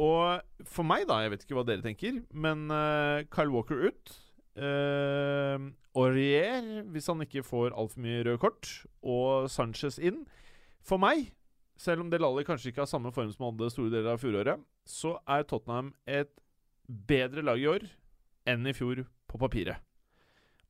Og 0.00 0.40
for 0.66 0.86
meg, 0.86 1.04
da, 1.06 1.20
jeg 1.22 1.34
vet 1.34 1.44
ikke 1.44 1.58
hva 1.58 1.66
dere 1.68 1.84
tenker, 1.84 2.22
men 2.34 2.66
uh, 2.72 3.22
Kyle 3.30 3.52
Walker 3.54 3.84
ut. 3.86 4.14
Uh, 4.58 5.70
Aurier, 5.94 6.82
hvis 6.90 7.06
han 7.10 7.22
ikke 7.22 7.44
får 7.46 7.74
altfor 7.76 8.02
mye 8.02 8.24
røde 8.26 8.40
kort, 8.42 8.70
og 9.06 9.46
Sanchez 9.52 10.00
inn. 10.02 10.24
For 10.84 11.00
meg, 11.00 11.30
selv 11.80 12.04
om 12.04 12.12
Del 12.12 12.24
Alli 12.26 12.44
kanskje 12.46 12.70
ikke 12.70 12.84
har 12.84 12.90
samme 12.90 13.12
form 13.14 13.32
som 13.32 13.46
han 13.46 13.56
hadde 13.56 13.72
store 13.72 13.92
deler 13.92 14.14
av 14.14 14.20
fjoråret, 14.22 14.62
så 14.84 15.16
er 15.24 15.46
Tottenham 15.48 15.94
et 16.04 16.30
bedre 16.84 17.44
lag 17.44 17.60
i 17.60 17.68
år 17.70 17.86
enn 18.50 18.68
i 18.68 18.76
fjor 18.76 19.06
på 19.30 19.40
papiret. 19.40 19.80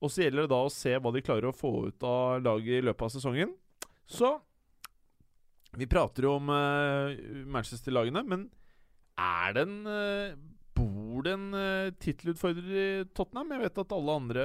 Og 0.05 0.13
så 0.13 0.25
gjelder 0.25 0.45
det 0.45 0.53
da 0.53 0.63
å 0.63 0.73
se 0.73 0.95
hva 1.01 1.13
de 1.15 1.23
klarer 1.25 1.49
å 1.49 1.57
få 1.57 1.73
ut 1.89 2.07
av 2.07 2.43
laget 2.45 2.79
i 2.79 2.85
løpet 2.85 3.07
av 3.07 3.15
sesongen. 3.15 3.55
Så 4.07 4.37
Vi 5.75 5.89
prater 5.91 6.23
jo 6.23 6.37
om 6.39 6.51
uh, 6.55 7.11
Manchester-lagene, 7.51 8.21
men 8.23 8.45
er 9.19 9.57
det 9.57 9.65
en 9.67 9.81
uh, 9.89 10.37
Bor 10.75 11.23
det 11.23 11.33
en 11.35 11.49
uh, 11.55 11.95
tittelutfordrer 12.03 12.71
i 12.79 12.87
Tottenham? 13.15 13.51
Jeg 13.55 13.63
vet 13.65 13.81
at 13.83 13.95
alle 13.95 14.17
andre 14.21 14.45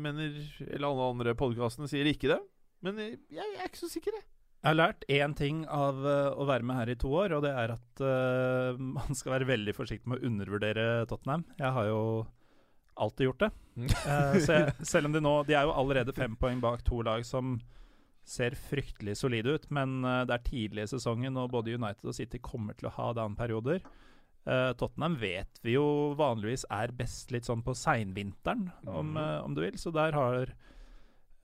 mener 0.00 0.38
Eller 0.66 0.86
alle 0.88 1.08
andre 1.12 1.34
podkastene 1.36 1.88
sier 1.88 2.08
ikke 2.08 2.30
det. 2.32 2.40
Men 2.84 3.00
jeg, 3.00 3.18
jeg 3.36 3.56
er 3.58 3.68
ikke 3.68 3.82
så 3.82 3.90
sikker, 3.92 4.16
jeg. 4.16 4.24
Jeg 4.62 4.68
har 4.68 4.78
lært 4.78 5.04
én 5.10 5.32
ting 5.34 5.64
av 5.66 6.04
eh, 6.06 6.28
å 6.38 6.46
være 6.46 6.66
med 6.66 6.78
her 6.78 6.92
i 6.92 6.98
to 6.98 7.10
år, 7.18 7.34
og 7.34 7.42
det 7.42 7.50
er 7.50 7.72
at 7.74 8.02
uh, 8.04 8.78
man 8.98 9.18
skal 9.18 9.36
være 9.36 9.48
veldig 9.50 9.74
forsiktig 9.74 10.10
med 10.10 10.22
å 10.22 10.30
undervurdere 10.30 10.86
Tottenham. 11.10 11.42
Jeg 11.58 11.74
har 11.74 11.88
jo 11.90 12.02
alltid 13.02 13.26
gjort 13.26 13.42
det. 13.42 13.50
Uh, 14.06 14.38
så 14.38 14.58
jeg, 14.60 14.74
selv 14.86 15.08
om 15.08 15.14
de 15.16 15.22
nå 15.24 15.30
De 15.48 15.54
er 15.56 15.64
jo 15.64 15.72
allerede 15.80 16.12
fem 16.14 16.34
poeng 16.38 16.60
bak 16.62 16.84
to 16.86 17.00
lag 17.02 17.24
som 17.26 17.56
ser 18.28 18.54
fryktelig 18.54 19.16
solide 19.18 19.56
ut, 19.56 19.66
men 19.74 19.98
uh, 20.06 20.22
det 20.28 20.36
er 20.36 20.46
tidlig 20.46 20.86
i 20.86 20.92
sesongen, 20.94 21.40
og 21.42 21.50
både 21.56 21.74
United 21.74 22.12
og 22.12 22.14
City 22.14 22.38
kommer 22.38 22.78
til 22.78 22.86
å 22.86 22.96
ha 23.00 23.10
down-perioder. 23.18 23.82
Eh, 24.44 24.72
Tottenham 24.74 25.16
vet 25.20 25.60
vi 25.62 25.76
jo 25.76 25.86
vanligvis 26.18 26.64
er 26.74 26.90
best 26.98 27.30
litt 27.30 27.46
sånn 27.46 27.62
på 27.62 27.76
seinvinteren, 27.78 28.72
om, 28.90 29.16
eh, 29.16 29.38
om 29.44 29.54
du 29.54 29.62
vil, 29.62 29.78
så 29.78 29.92
der 29.94 30.16
har 30.18 30.54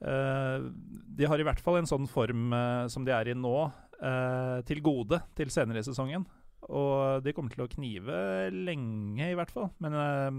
De 0.01 1.27
har 1.27 1.41
i 1.41 1.47
hvert 1.47 1.61
fall 1.65 1.81
en 1.81 1.89
sånn 1.91 2.07
form 2.11 2.53
eh, 2.55 2.85
som 2.93 3.05
de 3.07 3.13
er 3.15 3.33
i 3.33 3.35
nå, 3.39 3.55
eh, 3.99 4.59
til 4.69 4.81
gode 4.85 5.21
til 5.39 5.51
senere 5.51 5.83
i 5.83 5.87
sesongen. 5.87 6.27
Og 6.69 7.23
de 7.25 7.33
kommer 7.35 7.51
til 7.55 7.65
å 7.65 7.71
knive 7.71 8.19
lenge, 8.55 9.31
i 9.31 9.37
hvert 9.39 9.51
fall. 9.55 9.71
Men 9.83 9.95
eh, 9.99 10.39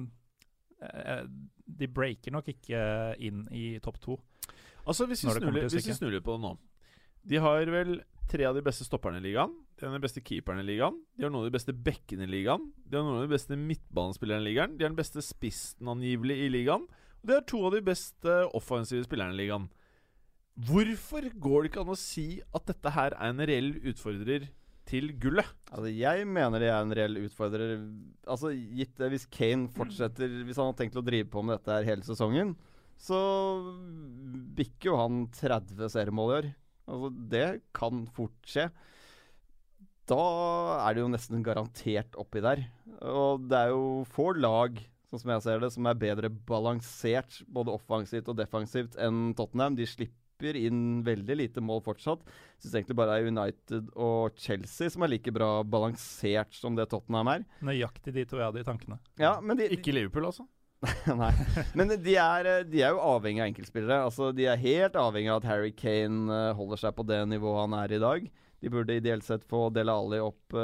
eh, 0.89 1.23
de 1.79 1.87
breaker 1.91 2.31
nok 2.35 2.47
ikke 2.53 2.81
inn 3.23 3.45
i 3.55 3.73
topp 3.83 3.99
to. 4.03 4.17
Altså, 4.85 5.05
hvis 5.09 5.23
vi, 5.25 5.29
Når 5.29 5.41
snur, 5.41 5.51
litt- 5.57 5.71
hvis 5.75 5.89
vi 5.91 5.97
snur 5.97 6.11
litt 6.15 6.23
på 6.25 6.33
det 6.37 6.41
nå 6.47 6.53
De 7.29 7.37
har 7.43 7.65
vel 7.69 7.99
tre 8.31 8.45
av 8.47 8.55
de 8.55 8.61
beste 8.63 8.85
stopperne 8.87 9.19
i 9.19 9.25
ligaen. 9.27 9.51
De 9.77 9.85
har 9.85 9.91
den 9.93 10.01
beste 10.03 10.21
keeperen 10.23 10.61
i 10.61 10.65
ligaen. 10.67 10.95
De 11.17 11.25
har 11.25 11.31
noen 11.33 11.43
av 11.45 11.51
de 11.51 11.55
beste 11.57 11.73
bekkene 11.75 12.23
i 12.27 12.31
ligaen. 12.31 12.71
De 12.87 12.95
har 12.97 13.03
noen 13.05 13.19
av 13.23 13.27
de 13.27 13.33
beste 13.35 13.57
midtbanespillerne 13.57 14.43
i 14.45 14.49
ligaen. 14.53 14.77
De 14.77 14.85
har 14.85 14.91
den 14.93 14.99
beste 14.99 15.21
spissen 15.25 15.89
angivelig 15.91 16.37
i 16.45 16.49
ligaen. 16.53 16.85
Og 17.19 17.29
de 17.29 17.35
har 17.35 17.45
to 17.47 17.61
av 17.67 17.75
de 17.75 17.83
beste 17.83 18.37
offensive 18.57 19.05
spillerne 19.05 19.35
i 19.35 19.41
ligaen. 19.41 19.67
Hvorfor 20.69 21.27
går 21.39 21.61
det 21.61 21.71
ikke 21.71 21.83
an 21.85 21.93
å 21.93 21.99
si 21.99 22.27
at 22.55 22.65
dette 22.67 22.91
her 22.95 23.15
er 23.15 23.31
en 23.31 23.45
reell 23.47 23.69
utfordrer 23.91 24.49
til 24.89 25.13
gullet? 25.21 25.47
Altså, 25.71 25.91
jeg 25.93 26.25
mener 26.27 26.63
det 26.63 26.71
er 26.71 26.81
en 26.83 26.95
reell 26.97 27.19
utfordrer. 27.21 27.77
Altså, 28.27 28.51
gitt 28.51 28.95
det 28.99 29.11
Hvis 29.13 29.27
Kane 29.31 29.69
fortsetter 29.71 30.41
Hvis 30.43 30.59
han 30.59 30.71
har 30.71 30.75
tenkt 30.79 30.97
å 30.99 31.05
drive 31.05 31.29
på 31.31 31.43
med 31.45 31.59
dette 31.59 31.77
her 31.77 31.87
hele 31.93 32.07
sesongen, 32.07 32.55
så 32.99 33.19
bikker 34.57 34.91
jo 34.91 34.99
han 34.99 35.21
30 35.37 35.93
seriemål 35.93 36.31
i 36.33 36.37
år. 36.39 36.49
Altså, 36.89 37.11
det 37.31 37.47
kan 37.77 38.03
fort 38.15 38.49
skje. 38.49 38.67
Da 40.09 40.23
er 40.81 40.95
det 40.95 41.03
jo 41.03 41.11
nesten 41.13 41.45
garantert 41.45 42.17
oppi 42.19 42.41
der. 42.43 42.65
Og 43.05 43.45
det 43.47 43.59
er 43.59 43.71
jo 43.71 43.83
få 44.09 44.31
lag, 44.35 44.79
sånn 45.09 45.23
som 45.23 45.33
jeg 45.33 45.45
ser 45.45 45.61
det, 45.63 45.71
som 45.73 45.89
er 45.89 45.99
bedre 45.99 46.29
balansert 46.29 47.39
både 47.49 47.73
offensivt 47.73 48.29
og 48.29 48.37
defensivt 48.37 48.97
enn 49.01 49.31
Tottenham. 49.37 49.77
De 49.79 49.87
slipper 49.89 50.55
inn 50.55 51.01
veldig 51.03 51.35
lite 51.39 51.63
mål 51.65 51.81
fortsatt. 51.87 52.21
Syns 52.61 52.77
egentlig 52.77 52.95
bare 52.99 53.17
det 53.17 53.25
er 53.25 53.33
United 53.33 53.89
og 53.97 54.37
Chelsea 54.39 54.93
som 54.93 55.03
er 55.03 55.11
like 55.15 55.33
bra 55.35 55.49
balansert 55.65 56.53
som 56.55 56.77
det 56.77 56.87
Tottenham 56.93 57.33
er. 57.33 57.43
Nøyaktig 57.65 58.13
de 58.15 58.27
to 58.29 58.39
jeg 58.39 58.47
hadde 58.51 58.63
i 58.63 58.69
tankene. 58.69 58.99
Ja, 59.19 59.39
men 59.41 59.59
de, 59.59 59.67
Ikke 59.75 59.95
Liverpool, 59.95 60.29
altså. 60.29 60.45
Nei. 61.21 61.33
Men 61.75 61.89
de 61.91 62.13
er, 62.15 62.47
eh, 62.47 62.67
de 62.69 62.83
er 62.85 62.93
jo 62.95 63.01
avhengig 63.03 63.41
av 63.43 63.49
enkeltspillere. 63.49 64.03
Altså, 64.05 64.29
de 64.31 64.45
er 64.47 64.61
helt 64.61 64.95
avhengig 64.95 65.33
av 65.33 65.41
at 65.41 65.49
Harry 65.49 65.73
Kane 65.75 66.29
eh, 66.31 66.53
holder 66.55 66.79
seg 66.85 66.95
på 66.95 67.03
det 67.09 67.19
nivået 67.33 67.65
han 67.65 67.75
er 67.81 67.95
i 67.97 67.99
dag. 68.03 68.29
De 68.59 68.71
burde 68.71 68.95
ideelt 68.95 69.25
sett 69.27 69.43
få 69.49 69.67
Dele 69.75 69.91
Alli 69.91 70.21
opp 70.23 70.55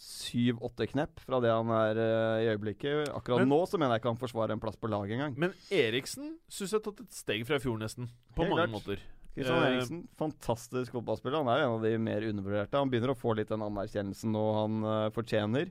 syv-åtte 0.00 0.86
knepp 0.90 1.20
fra 1.20 1.38
det 1.44 1.50
han 1.52 1.68
er 1.76 1.98
uh, 2.00 2.40
i 2.40 2.48
øyeblikket. 2.54 3.10
Akkurat 3.12 3.42
Men- 3.44 3.52
nå 3.52 3.60
så 3.68 3.78
mener 3.78 3.94
jeg 3.94 4.02
ikke 4.02 4.12
han 4.14 4.20
forsvarer 4.22 4.54
en 4.56 4.62
plass 4.62 4.76
på 4.80 4.88
laget 4.90 5.16
engang. 5.18 5.36
Men 5.38 5.52
Eriksen 5.70 6.34
syns 6.48 6.72
jeg 6.72 6.80
har 6.80 6.86
tatt 6.88 7.02
et 7.04 7.12
steg 7.16 7.44
fra 7.48 7.58
i 7.60 7.62
fjor, 7.62 7.78
nesten. 7.80 8.08
På 8.34 8.44
Helt 8.46 8.54
mange 8.54 8.66
klart. 8.66 8.74
måter. 8.78 9.04
Kristian 9.36 9.62
Eh, 9.62 9.68
Eriksen, 9.76 10.00
fantastisk 10.18 10.92
fotballspiller. 10.96 11.44
Han 11.44 11.48
er 11.52 11.60
jo 11.62 11.68
en 11.68 11.76
av 11.78 11.82
de 11.86 11.92
mer 12.02 12.26
undervurderte. 12.26 12.80
Han 12.80 12.90
begynner 12.90 13.12
å 13.14 13.20
få 13.20 13.36
litt 13.36 13.48
den 13.52 13.62
anerkjennelsen 13.62 14.32
nå 14.34 14.44
han 14.56 14.80
uh, 14.84 15.10
fortjener. 15.14 15.70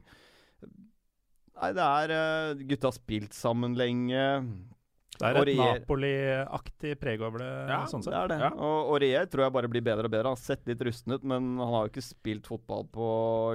Nei, 1.59 1.71
det 1.75 1.83
er 1.83 2.55
Gutta 2.69 2.87
har 2.87 2.95
spilt 2.95 3.33
sammen 3.35 3.75
lenge. 3.75 4.23
Det 5.19 5.27
er 5.27 5.37
et 5.41 5.59
Napoli-aktig 5.59 6.93
preg 6.99 7.21
over 7.27 7.41
det. 7.43 7.49
Ja, 7.67 7.79
sånn 7.91 8.03
Det 8.05 8.13
er 8.15 8.29
det. 8.31 8.37
Ja. 8.39 8.49
Og 8.55 8.93
Aurier 8.95 9.25
tror 9.27 9.45
jeg 9.45 9.55
bare 9.57 9.71
blir 9.71 9.83
bedre 9.83 10.07
og 10.07 10.13
bedre. 10.13 10.31
Han 10.31 10.37
har 10.37 10.43
sett 10.43 10.63
litt 10.69 10.79
rusten 10.87 11.11
ut, 11.17 11.25
men 11.27 11.49
han 11.59 11.73
har 11.73 11.87
jo 11.87 11.91
ikke 11.91 12.05
spilt 12.05 12.47
fotball 12.47 12.85
på 12.93 13.09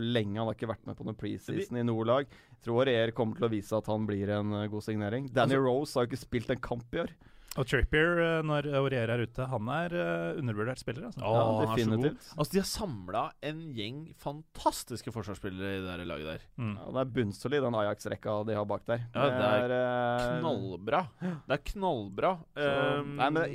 lenge. 0.04 0.36
Han 0.38 0.50
har 0.50 0.58
ikke 0.58 0.68
vært 0.74 0.84
med 0.86 0.98
på 0.98 1.06
noen 1.08 1.16
preseason 1.16 1.80
i 1.80 1.86
noe 1.86 2.04
lag. 2.04 2.26
Jeg 2.28 2.66
tror 2.68 2.82
Aurier 2.84 3.14
kommer 3.16 3.40
til 3.40 3.48
å 3.48 3.52
vise 3.54 3.76
at 3.76 3.88
han 3.88 4.04
blir 4.08 4.28
en 4.36 4.52
eh, 4.60 4.66
god 4.72 4.84
signering. 4.84 5.30
Danny 5.32 5.54
Altså- 5.56 5.64
Rose 5.64 5.94
har 5.98 6.04
jo 6.06 6.12
ikke 6.12 6.24
spilt 6.26 6.50
en 6.52 6.60
kamp 6.60 6.94
i 6.94 7.00
år. 7.06 7.14
Og 7.54 7.68
Trippier, 7.70 8.18
eh, 8.18 8.40
når 8.46 8.66
Aurier 8.80 9.10
er 9.14 9.22
ute, 9.22 9.46
han 9.50 9.68
er 9.70 9.94
eh, 9.94 10.38
undervurdert 10.40 10.80
spiller. 10.82 11.06
Altså. 11.08 11.20
Ja, 11.22 11.42
Ja, 11.44 11.66
definitivt. 11.76 12.30
Altså, 12.34 12.50
de 12.52 12.62
har 12.62 12.68
samla 12.70 13.24
en 13.50 13.60
gjeng 13.76 14.00
fantastiske 14.18 15.12
forsvarsspillere 15.14 15.76
i 15.78 15.84
det 15.84 16.08
laget 16.08 16.32
der. 16.32 16.48
Mm. 16.58 16.72
Ja, 16.80 16.88
det 16.96 17.04
er 17.04 17.12
bunnsolid, 17.18 17.62
den 17.62 17.78
Ajax-rekka 17.78 18.38
de 18.48 18.58
har 18.58 18.66
bak 18.66 18.86
der. 18.90 19.06
Ja, 19.14 19.28
det 19.30 19.52
er 19.52 19.76
er 19.78 20.40
Knallbra. 20.40 21.04
Det 21.20 21.58
er 21.58 21.64
knallbra. 21.72 22.34
så, 22.54 22.72
Um, 22.94 23.16
nei, 23.18 23.30
men 23.30 23.54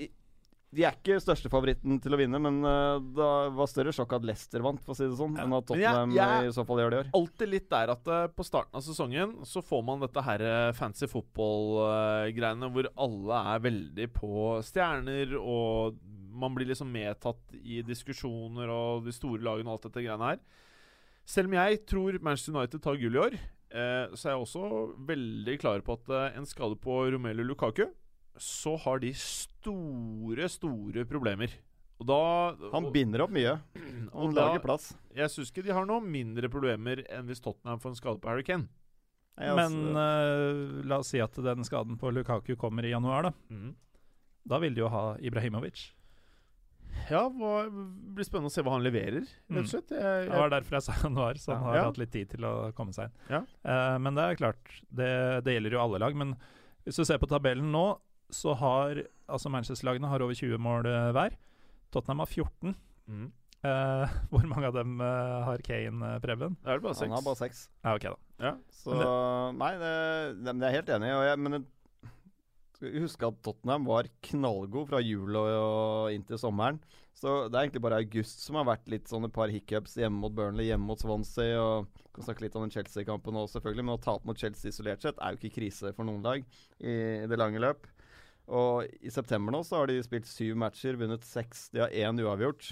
De 0.70 0.84
er 0.86 0.94
ikke 0.94 1.16
største 1.18 1.50
favoritten 1.50 1.98
til 1.98 2.14
å 2.14 2.18
vinne, 2.20 2.38
men 2.42 2.60
uh, 2.62 3.02
det 3.02 3.28
var 3.58 3.70
større 3.72 3.94
sjokk 3.96 4.12
at 4.20 4.26
Leicester 4.30 4.62
vant, 4.62 4.82
for 4.86 4.94
å 4.94 4.98
si 5.00 5.08
det 5.08 5.18
sånn, 5.18 5.34
Ja, 5.40 5.48
enn 5.48 5.56
at 5.58 5.66
Tottenham 5.66 6.14
ja, 6.14 6.28
Tottenham 6.30 6.50
i 6.52 6.54
så 6.54 6.66
fall 6.68 6.82
gjør 6.84 6.94
det 6.94 7.00
i 7.00 7.02
år. 7.02 7.10
alltid 7.18 7.52
litt 7.56 7.70
der 7.72 7.94
at 7.96 8.12
uh, 8.14 8.20
på 8.30 8.46
starten 8.46 8.78
av 8.78 8.86
sesongen 8.86 9.34
så 9.50 9.64
får 9.66 9.82
man 9.88 10.06
dette 10.06 10.26
her 10.28 10.46
eh, 10.46 10.76
fancy 10.78 11.10
football-greiene 11.10 12.70
hvor 12.76 12.92
alle 13.02 13.42
er 13.56 13.66
veldig 13.66 14.10
på 14.14 14.46
stjerner, 14.70 15.34
og 15.42 15.98
man 16.40 16.54
blir 16.54 16.70
liksom 16.70 16.94
medtatt 16.94 17.58
i 17.58 17.82
diskusjoner 17.82 18.70
og 18.70 19.10
de 19.10 19.16
store 19.16 19.42
lagene 19.42 19.72
og 19.72 19.80
alt 19.80 19.90
dette 19.90 20.06
greiene 20.06 20.34
her. 20.36 20.44
Selv 21.26 21.50
om 21.50 21.58
jeg 21.58 21.82
tror 21.90 22.22
Manchester 22.22 22.54
United 22.54 22.86
tar 22.86 23.02
gull 23.02 23.18
i 23.18 23.26
år, 23.26 23.42
uh, 23.74 24.14
så 24.14 24.30
er 24.30 24.36
jeg 24.36 24.46
også 24.46 24.68
veldig 25.10 25.62
klar 25.66 25.82
på 25.82 25.98
at 25.98 26.18
en 26.30 26.46
skade 26.50 26.78
på 26.78 27.08
Romelu 27.10 27.48
Lukaku, 27.50 27.88
så 28.38 28.78
har 28.86 29.02
de 29.02 29.10
store, 29.60 30.48
store 30.50 31.06
problemer. 31.06 31.52
Og 32.00 32.08
da 32.08 32.20
Han 32.72 32.92
binder 32.94 33.22
opp 33.26 33.32
mye. 33.36 33.58
og 34.14 34.22
Han 34.28 34.34
da- 34.34 34.46
lager 34.54 34.64
plass. 34.64 34.94
jeg 35.14 35.28
syns 35.30 35.52
ikke 35.52 35.66
de 35.66 35.74
har 35.74 35.86
noe 35.86 36.00
mindre 36.02 36.48
problemer 36.50 37.04
enn 37.12 37.28
hvis 37.28 37.42
Tottenham 37.44 37.80
får 37.80 37.90
en 37.92 37.96
skade 38.00 38.22
på 38.22 38.30
Harry 38.30 38.44
Kane. 38.44 38.70
Nei, 39.38 39.56
Men 39.56 39.72
altså, 39.96 40.80
eh, 40.82 40.88
la 40.88 40.98
oss 41.00 41.08
si 41.08 41.20
at 41.20 41.34
den 41.34 41.64
skaden 41.64 41.98
på 42.00 42.12
Lukaku 42.12 42.56
kommer 42.58 42.84
i 42.84 42.92
januar, 42.92 43.24
da. 43.24 43.32
Da 44.48 44.60
vil 44.60 44.74
de 44.74 44.82
jo 44.82 44.88
ha 44.90 45.16
Ibrahimovic. 45.18 45.92
Ja, 47.10 47.30
hva, 47.30 47.64
det 47.66 48.16
blir 48.16 48.26
spennende 48.28 48.50
å 48.50 48.54
se 48.54 48.62
hva 48.66 48.72
han 48.76 48.84
leverer, 48.84 49.22
rett 49.22 49.58
og 49.58 49.64
Mm. 49.64 49.68
slett. 49.70 49.90
Jeg, 49.90 50.30
Det 50.30 50.38
var 50.40 50.50
derfor 50.50 50.72
jeg 50.72 50.82
sa 50.84 50.94
januar, 51.08 51.34
så 51.38 51.54
han 51.54 51.62
Ja. 51.64 51.68
har 51.68 51.76
Ja. 51.76 51.84
hatt 51.86 51.98
litt 51.98 52.12
tid 52.12 52.30
til 52.30 52.40
å 52.42 52.74
komme 52.74 52.94
seg 52.94 53.06
inn. 53.06 53.12
Ja. 53.30 53.42
Uh, 53.66 53.98
men 54.00 54.16
det 54.16 54.24
er 54.24 54.36
klart, 54.36 54.82
det, 54.94 55.44
det 55.44 55.54
gjelder 55.56 55.72
jo 55.72 55.80
alle 55.80 56.00
lag. 56.00 56.16
Men 56.16 56.36
hvis 56.86 56.96
du 56.98 57.04
ser 57.06 57.18
på 57.18 57.28
tabellen 57.28 57.72
nå, 57.72 58.00
så 58.34 58.54
har 58.58 59.04
altså 59.30 59.52
Manchester-lagene 59.54 60.10
har 60.12 60.24
over 60.26 60.38
20 60.38 60.62
mål 60.62 60.90
eh, 60.90 61.10
hver. 61.16 61.36
Tottenham 61.94 62.24
har 62.24 62.30
14. 62.30 62.76
Mm. 63.10 63.28
Uh, 63.60 64.08
hvor 64.32 64.46
mange 64.48 64.70
av 64.70 64.78
dem 64.78 65.02
uh, 65.04 65.42
har 65.50 65.64
Kane, 65.66 66.14
Preben? 66.24 66.56
Det 66.64 66.72
er 66.72 66.84
bare 66.84 66.96
seks. 66.96 67.10
han 67.10 67.18
har 67.18 67.26
bare 67.26 67.42
seks. 67.42 67.66
Ja, 67.84 67.96
ok, 67.98 68.06
da. 68.08 68.46
Ja. 68.46 68.54
Så 68.72 68.96
Nei, 69.58 69.74
det, 69.82 69.92
det, 70.40 70.54
det, 70.54 70.70
er 70.70 70.78
helt 70.78 70.94
enig. 70.96 71.12
Og 71.18 71.26
jeg, 71.28 71.42
men 71.44 71.58
det- 71.58 71.68
skal 72.80 72.94
vi 72.94 73.02
huske 73.04 73.28
at 73.28 73.40
Tottenham 73.44 73.84
var 73.90 74.08
knallgod 74.24 74.88
fra 74.88 75.02
jul 75.04 75.36
og, 75.36 75.50
og 75.52 76.14
inn 76.16 76.24
til 76.24 76.40
sommeren. 76.40 76.80
Så 77.12 77.50
det 77.52 77.58
er 77.58 77.66
egentlig 77.66 77.82
bare 77.84 77.98
august 78.00 78.46
som 78.46 78.56
har 78.56 78.70
vært 78.70 78.88
litt 78.88 79.10
sånn 79.12 79.28
et 79.28 79.34
par 79.36 79.52
hiccups 79.52 79.98
hjemme 80.00 80.22
mot 80.22 80.32
Burnley, 80.32 80.70
hjemme 80.70 80.88
mot 80.88 81.02
Swansea. 81.02 81.60
Og 81.60 82.06
kan 82.16 82.30
snakke 82.30 82.46
litt 82.46 82.56
om 82.56 82.64
den 82.64 82.72
Chelsea-kampen 82.72 83.36
òg, 83.36 83.50
selvfølgelig. 83.52 83.84
Men 83.84 83.98
å 83.98 84.04
tape 84.06 84.30
mot 84.30 84.40
Chelsea 84.40 84.72
isolert 84.72 85.04
sett 85.04 85.20
er 85.20 85.36
jo 85.36 85.42
ikke 85.42 85.58
krise 85.58 85.92
for 85.98 86.08
noen 86.08 86.24
lag 86.24 86.46
i, 86.80 86.94
i 87.26 87.28
det 87.28 87.40
lange 87.42 87.60
løp. 87.60 87.84
Og 88.50 88.86
i 89.06 89.12
september 89.14 89.54
nå 89.54 89.64
så 89.68 89.78
har 89.82 89.88
de 89.92 90.00
spilt 90.06 90.26
syv 90.30 90.56
matcher, 90.58 90.98
vunnet 90.98 91.26
seks. 91.28 91.68
De 91.74 91.84
har 91.86 91.94
én 91.94 92.18
uavgjort. 92.24 92.72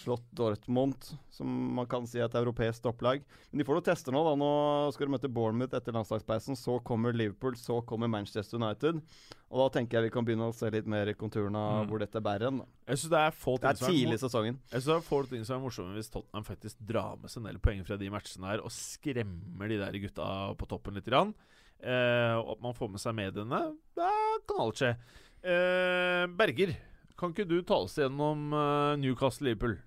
Slått 0.00 0.22
Dortmund, 0.32 0.94
som 1.34 1.50
man 1.74 1.84
kan 1.90 2.04
si 2.06 2.20
er 2.20 2.28
et 2.28 2.36
europeisk 2.38 2.84
topplag. 2.84 3.24
Men 3.50 3.58
de 3.60 3.64
får 3.66 3.74
noen 3.76 3.86
tester 3.88 4.14
nå. 4.14 4.20
da 4.24 4.36
Nå 4.38 4.50
skal 4.94 5.08
de 5.08 5.12
møte 5.16 5.28
Bournemouth 5.34 5.74
etter 5.76 5.92
landslagspausen. 5.92 6.56
Så 6.56 6.78
kommer 6.86 7.12
Liverpool, 7.12 7.56
så 7.58 7.80
kommer 7.84 8.08
Manchester 8.08 8.56
United. 8.62 9.02
Og 9.50 9.58
da 9.64 9.66
tenker 9.74 9.98
jeg 9.98 10.06
vi 10.06 10.12
kan 10.14 10.24
begynne 10.24 10.46
å 10.46 10.54
se 10.56 10.70
litt 10.72 10.86
mer 10.88 11.10
i 11.10 11.16
konturene 11.18 11.58
av 11.58 11.82
Mm. 11.82 11.90
hvor 11.90 11.98
dette 11.98 12.22
bærer 12.22 12.46
hen. 12.48 12.62
Jeg 12.86 13.02
synes 13.02 13.10
det 13.10 13.18
er 13.18 13.30
få 13.42 13.58
ting 13.60 13.76
som 13.76 13.88
er 13.90 13.92
tidlig 13.98 14.14
i 14.14 14.24
sesongen. 14.24 14.58
jeg 14.70 14.80
synes 14.80 14.84
det 14.86 14.96
er 14.96 15.08
få 15.10 15.22
ting 15.28 15.44
som 15.44 15.56
er 15.58 15.64
morsomme 15.66 15.94
hvis 15.98 16.10
Tottenham 16.14 16.44
faktisk 16.46 16.76
drar 16.86 17.18
med 17.20 17.28
seg 17.28 17.42
en 17.42 17.50
del 17.50 17.58
poeng 17.58 17.84
fra 17.84 17.96
de 17.98 18.08
matchene 18.14 18.46
her 18.46 18.60
og 18.62 18.70
skremmer 18.70 19.68
de 19.68 19.76
der 19.82 19.98
gutta 20.06 20.54
på 20.56 20.68
toppen 20.70 20.94
litt. 20.94 21.04
Grann. 21.04 21.34
Eh, 21.80 22.36
og 22.36 22.54
at 22.56 22.62
man 22.64 22.76
får 22.76 22.92
med 22.92 23.02
seg 23.02 23.16
mediene. 23.16 23.60
Da 23.96 24.10
kan 24.48 24.64
alt 24.66 24.80
skje. 24.80 24.94
Eh, 25.40 26.24
Berger, 26.36 26.74
kan 27.20 27.32
ikke 27.32 27.48
du 27.48 27.60
ta 27.66 27.78
oss 27.80 27.96
gjennom 28.00 28.50
uh, 28.52 28.96
Newcastle-Liverpool? 29.00 29.78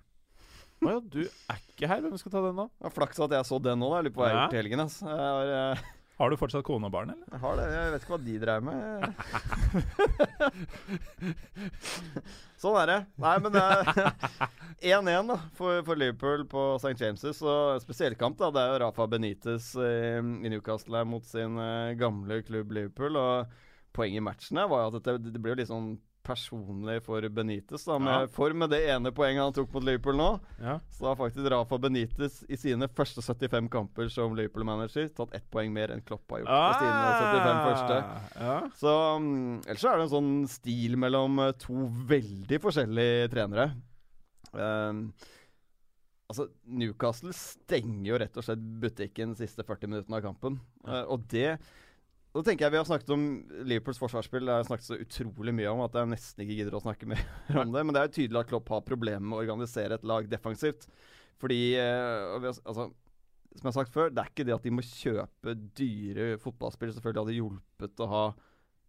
Å 0.84 0.92
ja, 0.92 1.00
du 1.00 1.22
er 1.24 1.60
ikke 1.60 1.88
her. 1.90 2.02
Hvem 2.04 2.18
skal 2.20 2.34
ta 2.34 2.42
den, 2.44 2.58
da? 2.58 2.66
Var 2.84 2.94
Flaks 2.94 3.22
at 3.24 3.34
jeg 3.34 3.48
så 3.48 3.58
den 3.62 3.80
nå, 3.82 3.90
da. 3.90 4.00
Jeg 4.00 4.08
lurer 4.08 4.16
på 4.16 4.22
hva 4.22 4.30
jeg 4.30 4.36
har 4.36 4.44
gjort 4.44 4.56
i 4.56 4.60
helgen. 4.60 4.82
Altså. 4.84 5.08
Jeg 5.08 5.30
har, 5.34 5.52
eh, 5.58 5.84
Har 6.14 6.30
du 6.30 6.36
fortsatt 6.38 6.62
kone 6.66 6.86
og 6.86 6.92
barn, 6.94 7.10
eller? 7.10 7.26
jeg 7.32 7.40
har 7.42 7.56
det. 7.58 7.64
Jeg 7.74 7.92
vet 7.92 8.04
ikke 8.04 8.12
hva 8.14 8.18
de 8.22 8.34
dreier 8.38 8.62
med. 8.62 8.74
sånn 12.62 12.78
er 12.78 12.86
det. 12.92 12.98
Nei, 13.24 13.34
men 13.42 13.56
det 13.56 13.64
er 13.64 13.80
1-1 14.94 15.32
da, 15.32 15.38
for, 15.58 15.82
for 15.88 15.98
Liverpool 15.98 16.46
på 16.50 16.62
St. 16.78 16.94
James'. 17.02 17.42
Og 17.42 17.82
spesiell 17.82 18.14
kamp 18.20 18.38
da, 18.38 18.52
det 18.54 18.62
er 18.62 18.70
jo 18.76 18.80
Rafa 18.84 19.08
Benitez 19.10 19.72
eh, 19.82 20.20
i 20.22 20.52
Newcastle 20.54 21.02
mot 21.08 21.26
sin 21.26 21.58
eh, 21.58 21.96
gamle 21.98 22.42
klubb 22.46 22.70
Liverpool. 22.78 23.18
Og 23.18 23.50
poenget 23.94 24.22
i 24.22 24.26
matchen 24.30 24.62
var 24.70 24.86
jo 24.86 24.94
at 24.94 25.10
det, 25.10 25.34
det 25.34 25.42
ble 25.42 25.56
jo 25.56 25.60
litt 25.64 25.72
sånn 25.72 25.96
personlig 26.24 26.96
for 27.04 27.22
Benitez. 27.28 27.84
da, 27.86 27.98
med, 28.00 28.12
Ja. 28.24 28.26
For 28.32 28.52
med 28.56 28.70
det 28.72 28.80
ene 28.90 29.12
poenget 29.14 29.44
han 29.44 29.52
tok 29.56 29.72
mot 29.74 29.84
Liverpool 29.84 30.16
nå, 30.18 30.28
Ja. 30.60 30.78
så 30.90 31.06
har 31.10 31.16
faktisk 31.20 31.46
Rafa 31.52 31.78
Benitez 31.78 32.40
i 32.48 32.56
sine 32.56 32.88
første 32.88 33.22
75 33.22 33.68
kamper 33.70 34.08
som 34.10 34.34
Liverpool-manager 34.34 35.08
tatt 35.14 35.34
ett 35.36 35.46
poeng 35.52 35.72
mer 35.72 35.92
enn 35.94 36.02
Klopp 36.04 36.24
har 36.30 36.40
gjort 36.42 36.48
på 36.48 36.74
sine 36.80 37.04
75 37.20 37.62
første. 37.68 38.00
Ah, 38.02 38.40
Ja. 38.40 38.56
Så 38.80 39.16
um, 39.16 39.60
ellers 39.66 39.84
er 39.84 39.96
det 39.96 40.08
en 40.08 40.14
sånn 40.16 40.34
stil 40.48 40.96
mellom 40.96 41.38
eh, 41.44 41.52
to 41.52 41.86
veldig 42.08 42.60
forskjellige 42.64 43.30
trenere. 43.30 43.70
Um, 44.54 45.12
altså, 46.30 46.48
Newcastle 46.66 47.32
stenger 47.36 48.12
jo 48.12 48.18
rett 48.22 48.36
og 48.40 48.44
slett 48.46 48.62
butikken 48.82 49.34
de 49.34 49.44
siste 49.46 49.64
40 49.66 49.90
minuttene 49.90 50.18
av 50.20 50.22
kampen. 50.28 50.60
Uh, 50.86 51.02
og 51.10 51.26
det 51.32 51.58
da 52.34 52.42
tenker 52.42 52.66
jeg 52.66 52.74
Vi 52.74 52.78
har 52.80 52.88
snakket 52.88 53.12
om 53.14 53.24
Liverpools 53.62 54.00
forsvarsspill 54.02 54.46
Det 54.46 54.54
har 54.54 54.62
jeg 54.62 54.70
snakket 54.70 54.88
så 54.88 54.98
utrolig 54.98 55.54
mye 55.54 55.70
om 55.70 55.84
at 55.84 55.98
jeg 55.98 56.10
nesten 56.10 56.44
ikke 56.44 56.56
gidder 56.58 56.78
å 56.78 56.82
snakke 56.82 57.08
mer 57.10 57.22
om 57.62 57.74
det. 57.74 57.84
Men 57.84 57.94
det 57.94 58.00
er 58.00 58.08
jo 58.08 58.16
tydelig 58.18 58.40
at 58.42 58.50
Klopp 58.50 58.72
har 58.74 58.86
problemer 58.86 59.22
med 59.24 59.38
å 59.38 59.44
organisere 59.44 59.98
et 59.98 60.08
lag 60.08 60.26
defensivt. 60.30 60.88
Fordi 61.42 61.60
eh, 61.78 62.34
altså, 62.34 62.88
Som 63.54 63.62
jeg 63.62 63.70
har 63.70 63.76
sagt 63.76 63.94
før, 63.94 64.10
det 64.10 64.22
er 64.22 64.32
ikke 64.32 64.48
det 64.48 64.56
at 64.56 64.66
de 64.66 64.74
må 64.74 64.82
kjøpe 64.86 65.54
dyre 65.78 66.34
fotballspill. 66.42 66.94
Selvfølgelig 66.96 67.24
hadde 67.24 67.38
hjulpet 67.38 68.02
å 68.02 68.10
ha 68.10 68.24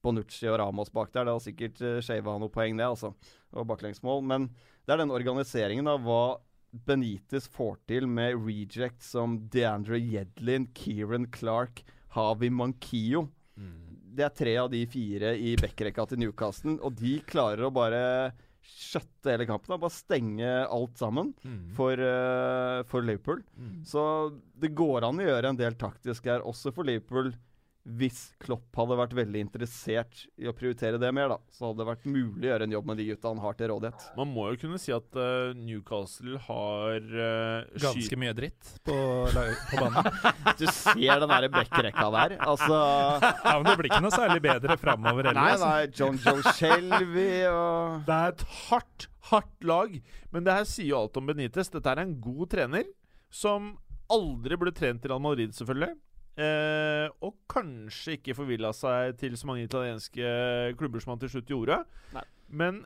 Bonucci 0.05 0.49
og 0.49 0.59
Ramos 0.61 0.91
bak 0.93 1.13
der. 1.13 1.27
Det 1.27 1.35
har 1.35 1.43
sikkert 1.43 1.81
uh, 1.85 1.99
shava 2.05 2.38
noen 2.41 2.53
poeng, 2.53 2.77
det, 2.77 2.88
altså. 2.88 3.13
Og 3.53 3.69
baklengsmål. 3.69 4.26
Men 4.26 4.49
det 4.85 4.95
er 4.95 5.01
den 5.03 5.13
organiseringen 5.13 5.89
av 5.89 6.01
hva 6.05 6.23
Benitez 6.85 7.47
får 7.53 7.77
til 7.89 8.09
med 8.09 8.35
reject 8.41 9.05
som 9.05 9.38
DeAndre 9.53 9.97
Yedlin, 10.01 10.67
Kieran 10.76 11.30
Clark, 11.34 11.85
Havi 12.17 12.49
Mankio. 12.51 13.27
Det 14.15 14.23
er 14.23 14.30
tre 14.36 14.57
av 14.61 14.69
de 14.72 14.86
fire 14.88 15.34
i 15.38 15.56
backrekka 15.60 16.06
til 16.07 16.19
Newcastle, 16.22 16.77
og 16.82 16.95
de 16.95 17.18
klarer 17.27 17.65
å 17.68 17.72
bare 17.73 18.32
skjøtte 18.65 19.30
hele 19.34 19.45
kampen. 19.45 19.68
da, 19.73 19.77
Bare 19.77 19.91
stenge 19.94 20.52
alt 20.72 20.95
sammen 20.98 21.34
Mm. 21.44 21.73
for, 21.76 21.94
uh, 21.94 22.84
for 22.84 23.02
Liverpool. 23.02 23.44
Mm. 23.60 23.84
Så 23.86 24.06
det 24.57 24.73
går 24.73 25.03
an 25.03 25.19
å 25.19 25.27
gjøre 25.27 25.49
en 25.49 25.56
del 25.60 25.76
taktisk 25.76 26.26
her, 26.26 26.40
også 26.41 26.73
for 26.73 26.84
Liverpool. 26.88 27.34
Hvis 27.85 28.31
Klopp 28.41 28.73
hadde 28.79 28.95
vært 28.97 29.11
veldig 29.13 29.41
interessert 29.45 30.23
i 30.41 30.47
å 30.49 30.53
prioritere 30.57 30.97
det 30.97 31.11
mer, 31.13 31.29
da, 31.35 31.37
så 31.53 31.67
hadde 31.67 31.83
det 31.83 31.85
vært 31.91 32.07
mulig 32.09 32.47
å 32.47 32.49
gjøre 32.49 32.65
en 32.65 32.73
jobb 32.73 32.87
med 32.89 32.97
de 32.97 33.05
gutta 33.11 33.29
han 33.29 33.41
har 33.43 33.57
til 33.59 33.69
rådighet. 33.69 34.05
Man 34.17 34.31
må 34.33 34.47
jo 34.49 34.57
kunne 34.63 34.79
si 34.81 34.93
at 34.95 35.19
uh, 35.19 35.51
Newcastle 35.59 36.39
har 36.47 37.05
uh, 37.05 37.77
Ganske 37.83 38.17
mye 38.17 38.33
dritt 38.37 38.71
på, 38.89 38.97
på 39.29 39.83
banen. 39.83 40.09
Du 40.59 40.65
ser 40.71 41.21
den 41.21 41.29
der 41.29 41.47
backrekka 41.53 42.07
der. 42.15 42.35
Altså 42.41 42.79
Ja, 43.21 43.53
men 43.53 43.69
det 43.69 43.77
blir 43.79 43.91
ikke 43.91 44.01
noe 44.07 44.17
særlig 44.17 44.41
bedre 44.47 44.79
framover 44.81 45.29
heller. 45.29 45.41
Nei, 45.43 45.53
altså. 45.53 45.69
nei, 45.69 45.93
John 45.93 46.17
Joe 46.25 46.55
Shelby 46.57 47.29
og 47.51 48.09
Det 48.09 48.17
er 48.17 48.33
et 48.33 48.45
hardt, 48.65 49.07
hardt 49.29 49.69
lag. 49.69 49.93
Men 50.33 50.47
det 50.47 50.57
her 50.57 50.65
sier 50.69 50.89
jo 50.89 51.03
alt 51.03 51.21
om 51.21 51.29
Benitez. 51.29 51.69
Dette 51.73 51.93
er 51.93 52.01
en 52.01 52.17
god 52.23 52.49
trener 52.55 52.89
som 53.29 53.75
aldri 54.11 54.57
ble 54.57 54.73
trent 54.73 55.05
i 55.05 55.11
Real 55.11 55.21
Madrid, 55.21 55.53
selvfølgelig. 55.57 55.93
Eh, 56.35 57.07
og 57.23 57.37
kanskje 57.51 58.17
ikke 58.17 58.35
forvilla 58.35 58.73
seg 58.75 59.15
til 59.21 59.37
så 59.39 59.47
mange 59.47 59.63
italienske 59.63 60.31
klubber 60.79 61.03
som 61.03 61.13
han 61.13 61.21
til 61.23 61.31
slutt 61.35 61.51
gjorde. 61.53 61.81
Nei. 62.15 62.25
Men 62.49 62.81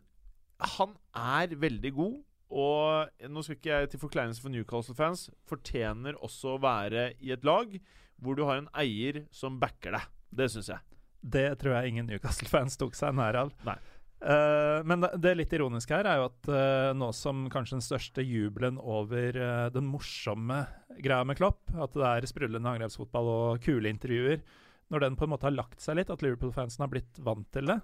han 0.78 0.98
er 1.18 1.56
veldig 1.60 1.94
god. 1.98 2.18
Og 2.50 3.26
nå 3.30 3.42
skal 3.46 3.58
ikke 3.60 3.74
jeg 3.76 3.90
til 3.92 4.02
forkleinelse 4.02 4.42
for 4.42 4.54
Newcastle-fans, 4.54 5.28
fortjener 5.50 6.18
også 6.26 6.56
å 6.56 6.62
være 6.64 7.12
i 7.22 7.30
et 7.36 7.46
lag 7.46 7.76
hvor 8.20 8.36
du 8.36 8.42
har 8.48 8.58
en 8.60 8.72
eier 8.74 9.24
som 9.32 9.60
backer 9.62 9.94
deg. 9.96 10.08
Det 10.34 10.50
syns 10.52 10.72
jeg. 10.74 10.82
Det 11.20 11.46
tror 11.62 11.78
jeg 11.78 11.94
ingen 11.94 12.10
Newcastle-fans 12.10 12.78
tok 12.80 12.98
seg 12.98 13.14
nær 13.18 13.38
av. 13.38 13.54
Nei. 13.68 13.78
Eh, 14.20 14.80
men 14.84 15.00
det, 15.00 15.14
det 15.24 15.36
litt 15.40 15.54
ironiske 15.56 15.96
her 15.96 16.08
er 16.10 16.20
jo 16.20 16.26
at 16.28 16.50
uh, 16.52 16.92
nå 16.98 17.08
som 17.16 17.46
kanskje 17.52 17.78
den 17.78 17.86
største 17.86 18.26
jubelen 18.26 18.76
over 18.82 19.38
uh, 19.40 19.68
den 19.72 19.88
morsomme 19.88 20.66
greia 21.00 21.24
med 21.24 21.40
Klopp, 21.40 21.62
at 21.72 21.96
det 21.96 22.10
er 22.10 22.28
sprudlende 22.28 22.74
angrepsfotball 22.74 23.32
og 23.32 23.64
kule 23.64 23.92
intervjuer, 23.92 24.44
når 24.92 25.06
den 25.06 25.16
på 25.16 25.24
en 25.24 25.32
måte 25.36 25.48
har 25.48 25.56
lagt 25.56 25.80
seg 25.80 26.02
litt, 26.02 26.12
at 26.12 26.26
Liverpool-fansen 26.26 26.84
har 26.84 26.92
blitt 26.92 27.22
vant 27.24 27.48
til 27.56 27.72
det, 27.72 27.80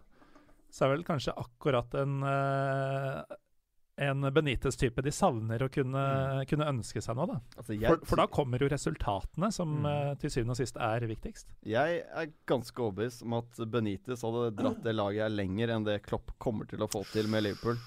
så 0.74 0.86
er 0.86 0.95
vel 0.95 1.07
kanskje 1.07 1.38
akkurat 1.40 1.94
en 2.02 2.18
en 3.97 4.26
Benitez-type 4.35 5.01
de 5.05 5.11
savner 5.15 5.61
å 5.63 5.69
kunne, 5.72 6.01
kunne 6.49 6.65
ønske 6.67 6.99
seg 7.01 7.15
nå, 7.15 7.26
da. 7.30 7.38
altså, 7.57 7.73
jeg, 7.80 7.88
For, 7.88 8.01
for 8.11 8.19
da 8.19 8.26
kommer 8.27 8.59
jo 8.59 8.67
resultatene, 8.73 9.51
som 9.55 9.76
Mm. 9.81 9.85
eh, 9.91 10.15
til 10.19 10.30
syvende 10.34 10.51
og 10.51 10.59
sist 10.59 10.76
er 10.77 11.05
viktigst. 11.07 11.47
Jeg 11.63 12.01
er 12.03 12.31
ganske 12.45 12.76
overbevist 12.84 13.23
om 13.23 13.38
at 13.39 13.61
Benitez 13.72 14.22
hadde 14.27 14.49
dratt 14.57 14.84
det 14.84 14.95
laget 14.95 15.23
her 15.30 15.30
lenger 15.38 15.69
enn 15.77 15.85
det 15.88 16.01
Klopp 16.03 16.34
kommer 16.43 16.67
til 16.67 16.80
å 16.84 16.89
få 16.91 17.05
til 17.13 17.27
med 17.31 17.43
Liverpool, 17.47 17.77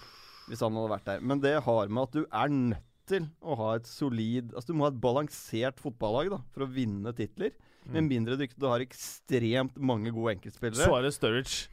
hvis 0.49 0.61
han 0.65 0.73
hadde 0.79 0.95
vært 0.97 1.05
der. 1.13 1.21
Men 1.21 1.41
det 1.45 1.57
har 1.69 1.89
med 1.93 2.03
at 2.09 2.13
du 2.17 2.25
er 2.25 2.49
nødt 2.49 2.85
til 3.09 3.25
å 3.41 3.55
ha 3.57 3.69
et 3.79 3.87
solid 3.89 4.51
Altså 4.53 4.69
Du 4.69 4.75
må 4.77 4.85
ha 4.85 4.91
et 4.93 4.99
balansert 5.01 5.79
fotballag 5.81 6.29
da 6.29 6.39
for 6.53 6.65
å 6.67 6.69
vinne 6.73 7.13
titler. 7.17 7.53
Med 7.89 8.05
mindre 8.05 8.37
du, 8.37 8.43
du 8.53 8.67
har 8.69 8.81
ekstremt 8.85 9.77
mange 9.81 10.11
gode 10.13 10.35
enkeltspillere. 10.37 10.85
Suarez 10.85 11.17
Sturridge. 11.17 11.69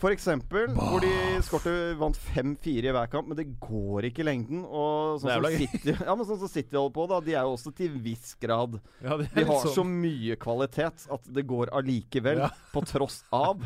For 0.00 0.14
eksempel, 0.14 0.70
hvor 0.72 1.02
de 1.04 1.10
Skorter 1.44 1.90
vant 2.00 2.16
5-4 2.32 2.88
i 2.88 2.92
hver 2.94 3.08
kamp, 3.12 3.26
men 3.28 3.36
det 3.36 3.44
går 3.60 4.06
ikke 4.08 4.22
i 4.22 4.26
lengden. 4.30 4.62
Og 4.64 5.20
sånn 5.20 5.34
som 5.34 5.44
Det 5.44 5.50
City, 5.60 5.92
ja, 6.08 6.14
men 6.16 6.24
sånn 6.28 6.40
som 6.40 6.48
City 6.52 6.78
holder 6.78 6.94
på, 6.96 7.04
da, 7.10 7.18
de 7.26 7.34
er 7.36 7.44
jo 7.44 7.52
også 7.58 7.72
til 7.76 7.98
viss 8.00 8.30
grad 8.40 8.78
Ja, 9.04 9.18
De 9.20 9.44
har 9.44 9.60
sånn- 9.66 9.74
så 9.76 9.84
mye 9.84 10.38
kvalitet 10.40 11.04
at 11.12 11.28
det 11.36 11.44
går 11.50 11.72
allikevel, 11.76 12.40
Ja. 12.46 12.48
på 12.74 12.82
tross 12.88 13.20
av. 13.36 13.60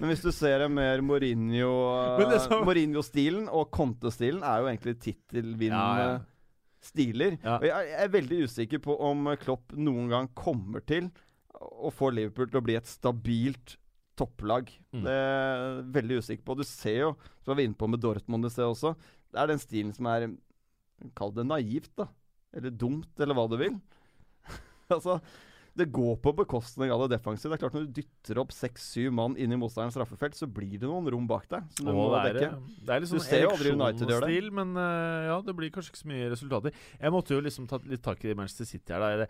Men 0.00 0.10
hvis 0.10 0.24
du 0.26 0.32
ser 0.34 0.66
en 0.66 0.74
mer 0.74 1.04
Mourinho-stilen 1.06 2.30
det 2.34 2.60
Mourinho-stilen 2.66 3.46
og 3.48 3.70
Conte-stilen 3.74 4.42
er 4.42 4.64
jo 4.64 4.70
egentlig 4.72 4.98
tittelvinnende 5.06 6.10
Ja, 6.10 6.18
stiler. 6.82 7.38
Og 7.60 7.64
jeg 7.70 7.94
er 8.02 8.12
veldig 8.18 8.42
usikker 8.50 8.82
på 8.82 8.98
om 9.06 9.26
Klopp 9.42 9.72
noen 9.78 10.10
gang 10.10 10.28
kommer 10.34 10.82
til 10.86 11.12
å 11.56 11.90
få 11.94 12.10
Liverpool 12.14 12.50
til 12.50 12.60
å 12.60 12.66
bli 12.66 12.74
et 12.78 12.90
stabilt 12.90 13.78
topplag. 14.18 14.70
Mm. 14.94 15.04
Det 15.06 15.14
er 15.14 15.80
veldig 15.96 16.20
usikker 16.22 16.46
på. 16.46 16.58
Du 16.58 16.64
ser 16.66 17.00
jo, 17.02 17.10
som 17.44 17.58
vi 17.58 17.66
inne 17.68 17.78
på 17.78 17.88
med 17.90 18.02
Dortmund 18.02 18.48
i 18.48 18.52
sted 18.52 18.66
også, 18.66 18.94
det 19.32 19.42
er 19.42 19.52
den 19.52 19.62
stilen 19.62 19.94
som 19.96 20.08
er 20.12 20.30
Kall 21.12 21.28
det 21.36 21.44
naivt, 21.44 21.90
da. 21.98 22.06
Eller 22.56 22.72
dumt, 22.72 23.10
eller 23.20 23.36
hva 23.36 23.42
du 23.52 23.58
vil. 23.60 23.74
altså, 24.94 25.18
det 25.76 25.90
går 25.92 26.14
på 26.24 26.32
bekostning 26.38 26.88
av 26.92 27.02
det 27.04 27.18
defensive. 27.18 27.52
Det 27.52 27.58
er 27.58 27.62
klart 27.66 27.74
Når 27.76 27.84
du 27.84 27.98
dytter 27.98 28.40
opp 28.40 28.54
seks-syv 28.56 29.10
mann 29.12 29.36
inn 29.36 29.52
i 29.52 29.58
motstanderens 29.60 29.96
straffefelt, 29.98 30.38
så 30.38 30.48
blir 30.48 30.78
det 30.80 30.88
noen 30.88 31.10
rom 31.12 31.26
bak 31.28 31.44
deg. 31.52 31.66
Som 31.76 31.90
du 31.90 31.92
må 31.98 32.06
det, 32.14 32.22
dekke. 32.38 32.48
er, 32.48 32.80
det 32.80 32.94
er 32.94 33.04
litt 33.04 33.12
sånn 33.12 33.26
ereksjonsstil, 33.40 34.48
men 34.56 34.72
uh, 34.78 35.26
ja, 35.28 35.36
det 35.44 35.56
blir 35.58 35.74
kanskje 35.74 35.92
ikke 35.92 36.00
så 36.00 36.10
mye 36.14 36.32
resultater. 36.32 36.80
Jeg 36.96 37.12
måtte 37.12 37.36
jo 37.36 37.44
liksom 37.44 37.68
ta 37.68 37.80
litt 37.84 38.04
tak 38.06 38.24
i 38.24 38.32
Manchester 38.38 38.70
City 38.72 38.96
her. 38.96 39.04
Da. 39.04 39.28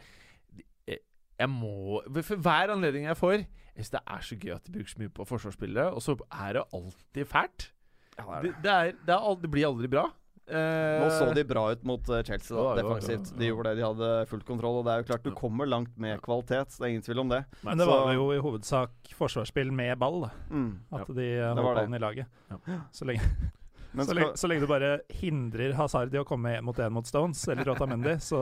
Jeg, 0.87 1.03
jeg, 1.43 1.51
må 1.51 2.05
hver 2.07 2.77
anledning 2.77 3.11
jeg 3.11 3.19
får 3.19 3.41
Jeg 3.77 3.85
syns 3.85 3.90
det 3.97 4.01
er 4.09 4.20
så 4.24 4.36
gøy 4.40 4.53
at 4.57 4.65
de 4.65 4.73
bruker 4.73 4.89
så 4.94 4.98
mye 5.03 5.11
på 5.12 5.27
forsvarsspillere, 5.28 5.90
og 5.93 6.01
så 6.03 6.16
er 6.32 6.53
det 6.57 6.62
alltid 6.73 7.27
fælt. 7.28 7.70
Ja, 8.16 8.24
det 8.24 8.36
er 8.36 8.43
Det, 8.43 8.53
det. 8.53 8.62
det, 8.62 8.70
er, 8.73 8.93
det, 9.07 9.16
er 9.19 9.43
det 9.43 9.51
blir 9.53 9.66
aldri 9.69 9.90
bra. 9.93 10.07
Eh, 10.47 11.03
Nå 11.03 11.09
så 11.11 11.27
de 11.35 11.43
bra 11.44 11.65
ut 11.74 11.82
mot 11.85 12.09
eh, 12.15 12.23
Chelsea, 12.23 12.55
da, 12.57 12.62
Ja, 12.62 12.69
ja, 12.70 12.77
ja, 12.77 12.82
defensivt. 12.86 13.32
ja. 13.32 13.39
De 13.40 13.47
gjorde 13.51 13.65
det, 13.74 13.77
de 13.81 13.85
hadde 13.85 14.11
full 14.31 14.44
kontroll. 14.47 14.78
Og 14.78 14.85
det 14.86 14.93
er 14.94 15.03
jo 15.03 15.07
klart 15.11 15.24
du 15.27 15.32
kommer 15.35 15.66
langt 15.66 15.97
med 15.98 16.20
kvalitet, 16.23 16.70
det 16.78 16.85
er 16.86 16.93
ingen 16.94 17.03
tvil 17.03 17.19
om 17.24 17.28
det. 17.35 17.43
Men 17.66 17.77
det 17.82 17.85
Så- 17.86 17.90
var 17.90 18.12
jo 18.15 18.28
i 18.32 18.39
hovedsak 18.39 18.90
forsvarsspill 19.19 19.73
med 19.73 19.98
ball. 19.98 20.20
Da. 20.23 20.31
Mm. 20.51 20.70
At 20.93 21.07
de 21.19 21.27
eh, 21.35 21.51
holdt 21.53 21.66
ballen 21.74 21.94
i 21.94 21.98
laget. 21.98 22.27
Ja. 22.51 22.78
Så, 22.93 23.05
lenge, 23.05 23.20
så, 24.05 24.10
skal, 24.10 24.18
lenge, 24.20 24.40
så 24.40 24.51
lenge 24.51 24.64
du 24.66 24.68
bare 24.70 24.90
hindrer 25.20 25.73
Hazard 25.78 26.14
i 26.14 26.20
å 26.20 26.24
komme 26.28 26.56
én 26.59 26.66
mot 26.66 26.77
én 26.82 26.93
mot 26.93 27.06
Stones 27.09 27.40
eller 27.48 27.64
Rotamendi, 27.70 28.16
så, 28.28 28.40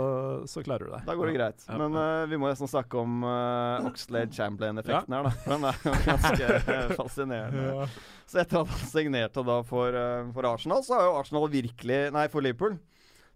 så 0.50 0.64
klarer 0.66 0.88
du 0.88 0.94
det. 0.96 1.02
da 1.06 1.16
går 1.18 1.30
det 1.30 1.36
greit. 1.36 1.66
Ja. 1.68 1.78
Men 1.78 1.98
uh, 1.98 2.24
vi 2.30 2.40
må 2.40 2.50
nesten 2.50 2.70
snakke 2.70 2.98
om 3.02 3.22
uh, 3.26 3.86
Oxlade 3.90 4.34
Chamberlain-effekten 4.34 5.14
her, 5.14 5.28
da. 5.28 5.34
Den 5.46 5.68
er 5.70 5.84
jo 5.84 5.94
ganske 6.10 6.50
eh, 6.58 6.96
fascinerende. 6.98 7.86
Så 8.26 8.40
etter 8.42 8.62
at 8.64 8.72
han 8.72 8.88
signerte 8.90 9.44
da 9.46 9.60
for, 9.66 9.94
eh, 9.94 10.32
for 10.34 10.48
Arsenal, 10.48 10.82
så 10.86 10.96
har 10.96 11.08
jo 11.08 11.16
Arsenal 11.20 11.48
virkelig 11.52 12.00
Nei, 12.14 12.26
for 12.32 12.44
Liverpool. 12.44 12.78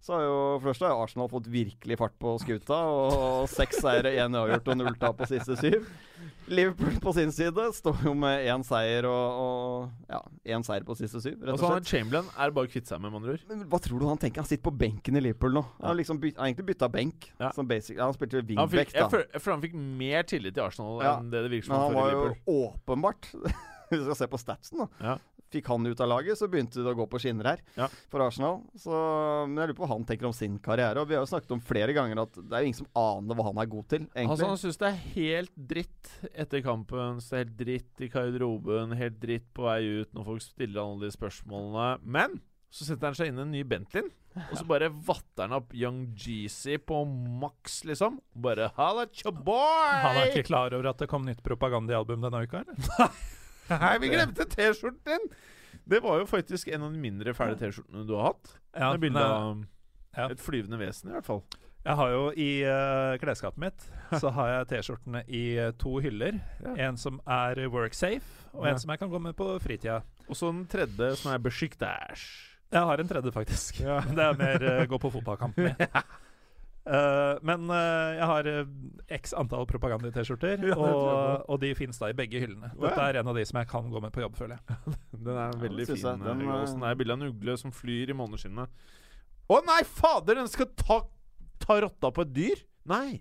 Så 0.01 0.15
har 0.15 0.23
jo 0.25 0.37
først 0.63 0.85
har 0.87 0.95
Arsenal 1.03 1.29
fått 1.29 1.49
virkelig 1.51 1.97
fart 1.99 2.15
på 2.23 2.37
skuta. 2.41 2.77
Og 2.87 3.49
seks 3.51 3.81
seire, 3.83 4.13
én 4.23 4.37
avgjort 4.39 4.71
og 4.73 4.79
null 4.79 4.95
tap 5.01 5.19
på 5.19 5.27
siste 5.29 5.57
syv. 5.59 5.89
Liverpool 6.49 6.95
på 7.03 7.13
sin 7.13 7.33
side 7.35 7.65
står 7.77 8.07
jo 8.07 8.15
med 8.17 8.47
én 8.49 8.63
seier 8.65 9.05
og, 9.05 9.41
og 9.43 10.09
ja, 10.09 10.21
én 10.55 10.65
seier 10.65 10.87
på 10.87 10.97
siste 10.97 11.21
syv, 11.21 11.35
rett 11.45 11.53
Og 11.53 11.61
slett. 11.61 11.61
og 11.61 11.67
så 11.67 11.73
han. 11.75 11.89
Chamberlain 11.91 12.31
er 12.41 12.55
bare 12.57 12.71
kvitt 12.73 12.89
seg 12.89 13.03
med, 13.03 13.13
med 13.13 13.21
andre 13.21 13.35
ord. 13.37 13.45
Men 13.51 13.67
hva 13.69 13.81
tror 13.85 14.01
du 14.01 14.07
han 14.09 14.23
tenker? 14.23 14.41
Han 14.41 14.49
sitter 14.49 14.65
på 14.71 14.73
benken 14.81 15.19
i 15.21 15.25
Liverpool 15.27 15.53
nå. 15.59 15.65
Han 15.83 15.91
har 15.91 15.99
liksom 15.99 16.23
byt, 16.23 16.39
han 16.41 16.49
egentlig 16.53 16.71
bytta 16.71 16.89
benk. 16.95 17.29
Ja. 17.43 17.51
Som 17.59 17.69
basic, 17.69 17.99
han 18.01 18.15
spilte 18.17 18.41
wingback, 18.41 18.95
da. 18.95 19.05
jeg 19.05 19.43
føler 19.45 19.59
han 19.59 19.67
fikk 19.67 19.77
mer 20.01 20.25
tillit 20.31 20.57
til 20.57 20.65
Arsenal 20.65 21.03
Ja, 21.05 21.17
enn 21.19 21.29
det 21.35 21.45
det 21.45 21.53
virker 21.53 21.69
som 21.69 21.77
Men 21.77 21.85
han 21.85 21.99
var 21.99 22.15
jo 22.15 22.63
åpenbart 22.71 23.29
Hvis 23.89 24.01
vi 24.01 24.05
skal 24.07 24.19
se 24.23 24.31
på 24.33 24.41
statsen, 24.41 24.83
da. 24.85 24.89
Ja. 25.05 25.19
Fikk 25.49 25.69
han 25.73 25.87
ut 25.89 26.01
av 26.05 26.11
laget, 26.11 26.37
så 26.37 26.45
begynte 26.51 26.83
det 26.85 26.91
å 26.93 26.97
gå 26.99 27.07
på 27.09 27.21
skinner 27.23 27.47
her 27.55 27.61
Ja. 27.79 27.87
for 28.13 28.21
Arsenal. 28.21 28.59
Så 28.77 28.93
men 29.49 29.57
jeg 29.57 29.71
lurer 29.71 29.79
på 29.79 29.87
hva 29.87 29.95
han 29.95 30.05
tenker 30.05 30.27
om 30.29 30.35
sin 30.37 30.59
karriere. 30.59 31.01
Og 31.01 31.09
vi 31.09 31.15
har 31.17 31.23
jo 31.25 31.31
snakket 31.31 31.55
om 31.57 31.61
flere 31.65 31.95
ganger 31.97 32.21
at 32.23 32.35
det 32.37 32.53
er 32.53 32.61
jo 32.67 32.69
ingen 32.69 32.81
som 32.83 32.91
aner 32.95 33.35
hva 33.39 33.47
han 33.49 33.63
er 33.63 33.71
god 33.73 33.89
til, 33.89 34.05
egentlig. 34.13 34.29
Altså, 34.35 34.49
han 34.53 34.61
syns 34.61 34.79
det 34.83 34.89
er 34.91 35.01
helt 35.15 35.55
dritt 35.57 36.13
etter 36.35 36.61
kampen. 36.67 37.21
Så 37.25 37.41
helt 37.41 37.57
dritt 37.57 38.05
i 38.05 38.11
garderoben, 38.13 38.93
helt 38.99 39.19
dritt 39.23 39.49
på 39.57 39.65
vei 39.65 39.81
ut 40.03 40.13
når 40.13 40.25
folk 40.33 40.43
stiller 40.45 40.83
alle 40.85 41.09
de 41.09 41.17
spørsmålene. 41.17 41.89
Men 42.05 42.41
så 42.69 42.85
setter 42.85 43.09
han 43.09 43.17
seg 43.17 43.31
inn 43.33 43.39
i 43.41 43.45
en 43.47 43.51
ny 43.55 43.63
Bentley, 43.65 44.05
og 44.37 44.53
så 44.61 44.67
bare 44.69 44.91
vatter 44.93 45.47
han 45.47 45.55
opp 45.57 45.73
Young 45.73 46.03
Jeezy 46.15 46.77
på 46.85 46.99
maks, 47.41 47.81
liksom. 47.89 48.19
Bare 48.37 48.69
Halla, 48.77 49.07
tja 49.09 49.33
boy! 49.33 49.97
Han 50.05 50.21
er 50.21 50.29
ikke 50.35 50.45
klar 50.51 50.77
over 50.77 50.91
at 50.93 51.01
det 51.01 51.09
kom 51.09 51.25
nytt 51.25 51.41
propagandaalbum 51.43 52.21
denne 52.21 52.45
uka, 52.45 52.61
eller? 52.67 53.09
Nei, 53.85 53.95
vi 54.03 54.11
glemte 54.13 54.47
T-skjorten 54.49 55.05
din! 55.09 55.31
Det 55.89 56.03
var 56.05 56.19
jo 56.21 56.27
faktisk 56.29 56.69
en 56.69 56.85
av 56.85 56.93
de 56.93 57.01
mindre 57.01 57.33
fæle 57.37 57.57
T-skjortene 57.57 58.05
du 58.09 58.13
har 58.19 58.33
hatt. 58.33 58.51
Ja, 58.77 58.91
Med 58.93 59.07
bilde 59.07 59.23
av 59.25 59.63
ja. 60.17 60.27
et 60.29 60.43
flyvende 60.43 60.81
vesen, 60.81 61.09
i 61.11 61.17
hvert 61.17 61.29
fall. 61.29 61.43
Jeg 61.87 61.97
har 61.97 62.11
jo 62.13 62.25
i 62.37 62.49
uh, 62.67 63.15
klesskapet 63.23 63.61
mitt 63.63 63.85
Så 64.21 64.33
har 64.35 64.49
jeg 64.51 64.67
T-skjortene 64.73 65.23
i 65.31 65.43
uh, 65.63 65.71
to 65.81 65.95
hyller. 66.05 66.41
Ja. 66.65 66.75
En 66.89 66.99
som 67.01 67.21
er 67.25 67.63
worksafe, 67.73 68.49
og 68.53 68.67
Ja. 68.67 68.75
en 68.75 68.83
som 68.83 68.93
jeg 68.93 69.01
kan 69.01 69.13
gå 69.13 69.21
med 69.23 69.37
på 69.39 69.55
fritida. 69.63 70.03
Og 70.29 70.37
så 70.37 70.53
den 70.53 70.67
tredje, 70.69 71.15
som 71.17 71.33
er 71.33 71.41
Besiktas. 71.41 72.27
Jeg 72.69 72.85
har 72.85 73.01
en 73.01 73.09
tredje, 73.09 73.33
faktisk. 73.33 73.79
Det 74.19 74.25
er 74.27 74.37
mer 74.37 74.67
uh, 74.67 74.85
gå 74.91 74.99
på 75.01 75.13
fotballkamp 75.17 75.57
med. 75.57 75.87
Eh, 76.89 77.37
men 77.45 77.69
eh, 77.69 78.15
jeg 78.17 78.25
har 78.31 78.47
uh, 78.49 78.69
x 79.13 79.35
antall 79.37 79.67
propaganda-T-skjorter, 79.69 80.63
Ja, 80.71 80.77
og, 80.79 81.43
og 81.45 81.59
de 81.61 81.75
finnes 81.77 81.99
da 82.01 82.09
i 82.09 82.17
begge 82.17 82.41
hyllene. 82.41 82.71
Dette 82.81 83.03
er 83.05 83.19
en 83.21 83.29
av 83.29 83.37
de 83.37 83.45
som 83.49 83.59
jeg 83.61 83.69
kan 83.69 83.91
gå 83.93 84.01
med 84.01 84.13
på 84.15 84.23
jobb, 84.25 84.37
føler 84.39 84.57
jeg. 84.57 84.63
Den 85.27 85.37
er 85.37 85.53
veldig 85.61 85.85
fin. 85.91 86.01
jeg. 86.01 86.17
Den, 86.25 86.39
Den, 86.47 86.55
eh, 86.55 86.89
er 86.89 86.97
bilde 87.01 87.13
av 87.13 87.19
en 87.21 87.29
ugle 87.29 87.53
som 87.61 87.71
flyr 87.75 88.09
i 88.09 88.17
måneskinnet. 88.17 88.69
Å 89.49 89.57
nei, 89.69 89.83
fader! 89.85 90.35
Den 90.41 90.49
skal 90.53 90.69
ta, 90.81 90.97
ta 91.61 91.75
rotta 91.85 92.09
på 92.15 92.21
et 92.25 92.33
dyr? 92.37 92.59
Nei. 92.89 93.21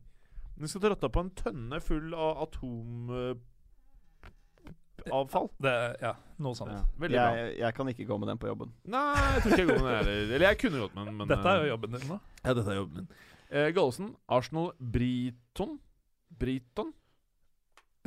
Den 0.56 0.68
skal 0.72 0.82
ta 0.86 0.90
rotta 0.96 1.08
på 1.12 1.20
en 1.26 1.32
tønne 1.36 1.78
full 1.84 2.16
av 2.16 2.32
atomavfall. 2.48 5.48
Det, 5.60 5.76
ja, 6.08 6.14
noe 6.44 6.56
sånt. 6.56 6.72
Ja. 6.72 6.84
Veldig 7.04 7.20
bra. 7.20 7.28
jeg, 7.36 7.60
jeg 7.66 7.72
kan 7.80 7.86
ikke 7.92 8.08
gå 8.08 8.16
med 8.24 8.28
den 8.32 8.40
på 8.40 8.48
jobben. 8.48 8.72
Nei, 8.88 9.12
jeg 9.36 9.42
tror 9.44 9.52
ikke 9.52 9.64
jeg 9.66 9.72
går 9.74 9.84
med 9.84 9.92
den 9.92 10.00
heller. 10.00 10.16
Eller 10.28 10.48
jeg 10.54 10.58
kunne 10.64 10.80
gått 10.86 10.96
med 10.96 11.04
den, 11.04 11.16
men 11.20 11.26
Dette 11.36 11.48
er 11.52 11.58
eh, 11.58 11.62
jo 11.68 11.72
jobben 11.76 11.92
din 11.98 12.08
nå. 12.16 12.20
Ja, 12.46 12.52
dette 12.54 12.70
er 12.72 12.80
jobben 12.80 12.96
min. 13.04 13.12
Eh, 13.50 13.70
Gallosen, 13.76 14.16
Arsenal 14.28 14.72
Briton 14.80 15.78
Briton? 16.38 16.94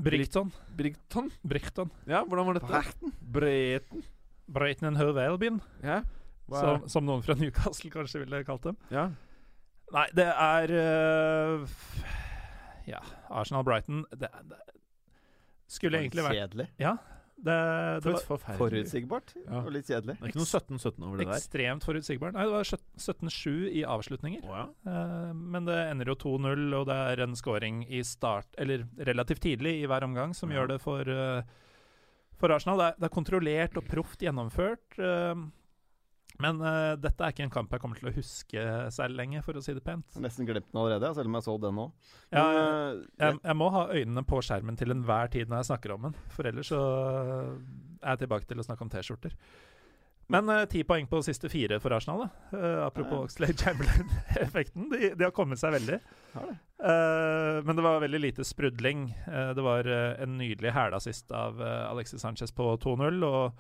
Brighton. 0.00 0.52
Brighton? 0.76 1.30
Brighton. 1.42 1.90
Ja, 2.06 2.22
hvordan 2.24 2.46
var 2.46 2.56
dette? 2.56 3.10
Breten? 3.20 4.04
Brighton 4.46 4.88
and 4.88 4.96
Hove 4.96 5.26
Albin, 5.26 5.60
Ja. 5.82 6.02
Som, 6.50 6.88
som 6.90 7.04
noen 7.06 7.22
fra 7.22 7.36
Newcastle 7.38 7.92
kanskje 7.92 8.24
ville 8.24 8.40
kalt 8.44 8.64
dem. 8.66 8.78
ja. 8.90 9.10
Nei, 9.90 10.04
det 10.14 10.26
er 10.30 10.70
uh, 10.70 11.64
Ja, 12.86 13.00
Arsenal-Brighton 13.26 14.04
det, 14.14 14.28
det 14.46 14.58
skulle 15.70 15.98
egentlig 15.98 16.22
vært 16.22 16.36
Kjedelig. 16.38 16.66
Ja. 16.78 16.92
Det, 17.42 17.54
det 18.04 18.12
For 18.26 18.36
var 18.36 18.56
Forutsigbart 18.58 19.30
Ja. 19.46 19.60
og 19.62 19.70
litt 19.72 19.86
kjedelig. 19.88 20.18
Det 20.20 20.26
er 20.26 20.32
ikke 20.34 20.40
noe 20.42 20.50
17-17 20.50 21.06
over 21.06 21.16
det 21.16 21.26
der. 21.26 21.34
ekstremt 21.38 21.84
forutsigbart. 21.86 22.34
Nei, 22.36 22.44
det 22.44 22.52
var 22.52 22.68
17-7 22.68 23.70
i 23.72 23.84
avslutninger. 23.88 24.42
Oh, 24.44 24.56
ja. 24.58 24.66
Eh, 24.92 25.32
men 25.32 25.64
det 25.64 25.78
ender 25.90 26.10
jo 26.12 26.14
2-0, 26.20 26.66
og 26.76 26.86
det 26.90 26.98
er 27.14 27.22
en 27.24 27.34
scoring 27.36 27.80
i 27.88 28.02
start 28.04 28.46
Eller 28.58 28.84
relativt 28.98 29.40
tidlig 29.40 29.78
i 29.82 29.86
hver 29.88 30.04
omgang 30.04 30.34
som 30.36 30.50
Ja. 30.52 30.58
gjør 30.60 30.68
det 30.74 30.80
for, 30.82 31.00
eh, 31.08 31.42
for 32.36 32.52
Arsenal. 32.52 32.78
Det 32.78 32.86
er, 32.86 32.94
det 33.00 33.08
er 33.10 33.14
kontrollert 33.16 33.76
og 33.76 33.84
proft 33.88 34.20
gjennomført. 34.20 34.98
eh, 34.98 35.34
men 36.42 36.60
uh, 36.62 36.96
dette 37.00 37.24
er 37.24 37.34
ikke 37.34 37.46
en 37.46 37.52
kamp 37.54 37.74
jeg 37.74 37.82
kommer 37.82 38.00
til 38.00 38.10
å 38.10 38.14
huske 38.14 38.66
særlig 38.94 39.18
lenge, 39.22 39.42
for 39.46 39.58
å 39.58 39.64
si 39.64 39.74
det 39.76 39.84
pent. 39.86 40.06
Jeg 40.16 40.24
nesten 40.24 40.48
glemt 40.48 40.68
den 40.70 40.82
allerede, 40.82 41.12
selv 41.16 41.30
om 41.30 41.38
jeg 41.38 41.46
så 41.46 41.56
den 41.62 41.76
nå. 41.78 41.88
Ja, 42.30 42.44
jeg, 42.44 42.60
eh, 42.60 43.02
jeg, 43.24 43.40
jeg 43.44 43.58
må 43.60 43.72
ha 43.74 43.86
øynene 43.94 44.24
på 44.28 44.40
skjermen 44.44 44.78
til 44.80 44.94
enhver 44.94 45.32
tid 45.32 45.50
når 45.50 45.62
jeg 45.62 45.70
snakker 45.72 45.96
om 45.96 46.08
den, 46.08 46.16
for 46.34 46.50
ellers 46.50 46.72
så 46.72 46.80
er 48.00 48.14
jeg 48.14 48.24
tilbake 48.24 48.48
til 48.48 48.62
å 48.62 48.66
snakke 48.66 48.86
om 48.86 48.92
T-skjorter. 48.92 49.36
Men 50.30 50.46
ti 50.70 50.78
ti 50.78 50.84
poeng 50.86 51.08
på 51.10 51.18
siste 51.26 51.48
fire 51.50 51.80
for 51.82 51.90
Arsenal, 51.96 52.22
da. 52.22 52.28
Uh, 52.54 52.80
apropos. 52.86 53.24
Oxlade 53.26 53.58
Chamberlain-effekten. 53.58 54.86
De, 54.92 55.14
de 55.18 55.26
har 55.26 55.34
kommet 55.34 55.58
seg 55.58 55.74
veldig. 55.74 55.98
Eh, 56.84 57.64
men 57.64 57.76
det 57.76 57.82
var 57.82 58.00
veldig 58.00 58.20
lite 58.20 58.44
sprudling. 58.44 59.10
Eh, 59.26 59.50
det 59.50 59.62
var 59.62 59.86
eh, 59.86 60.22
en 60.22 60.38
nydelig 60.38 60.72
hælassist 60.72 61.32
av 61.32 61.60
uh, 61.60 61.90
Alexis 61.90 62.22
Sanchez 62.22 62.52
på 62.52 62.76
2-0. 62.80 63.20
Og 63.26 63.52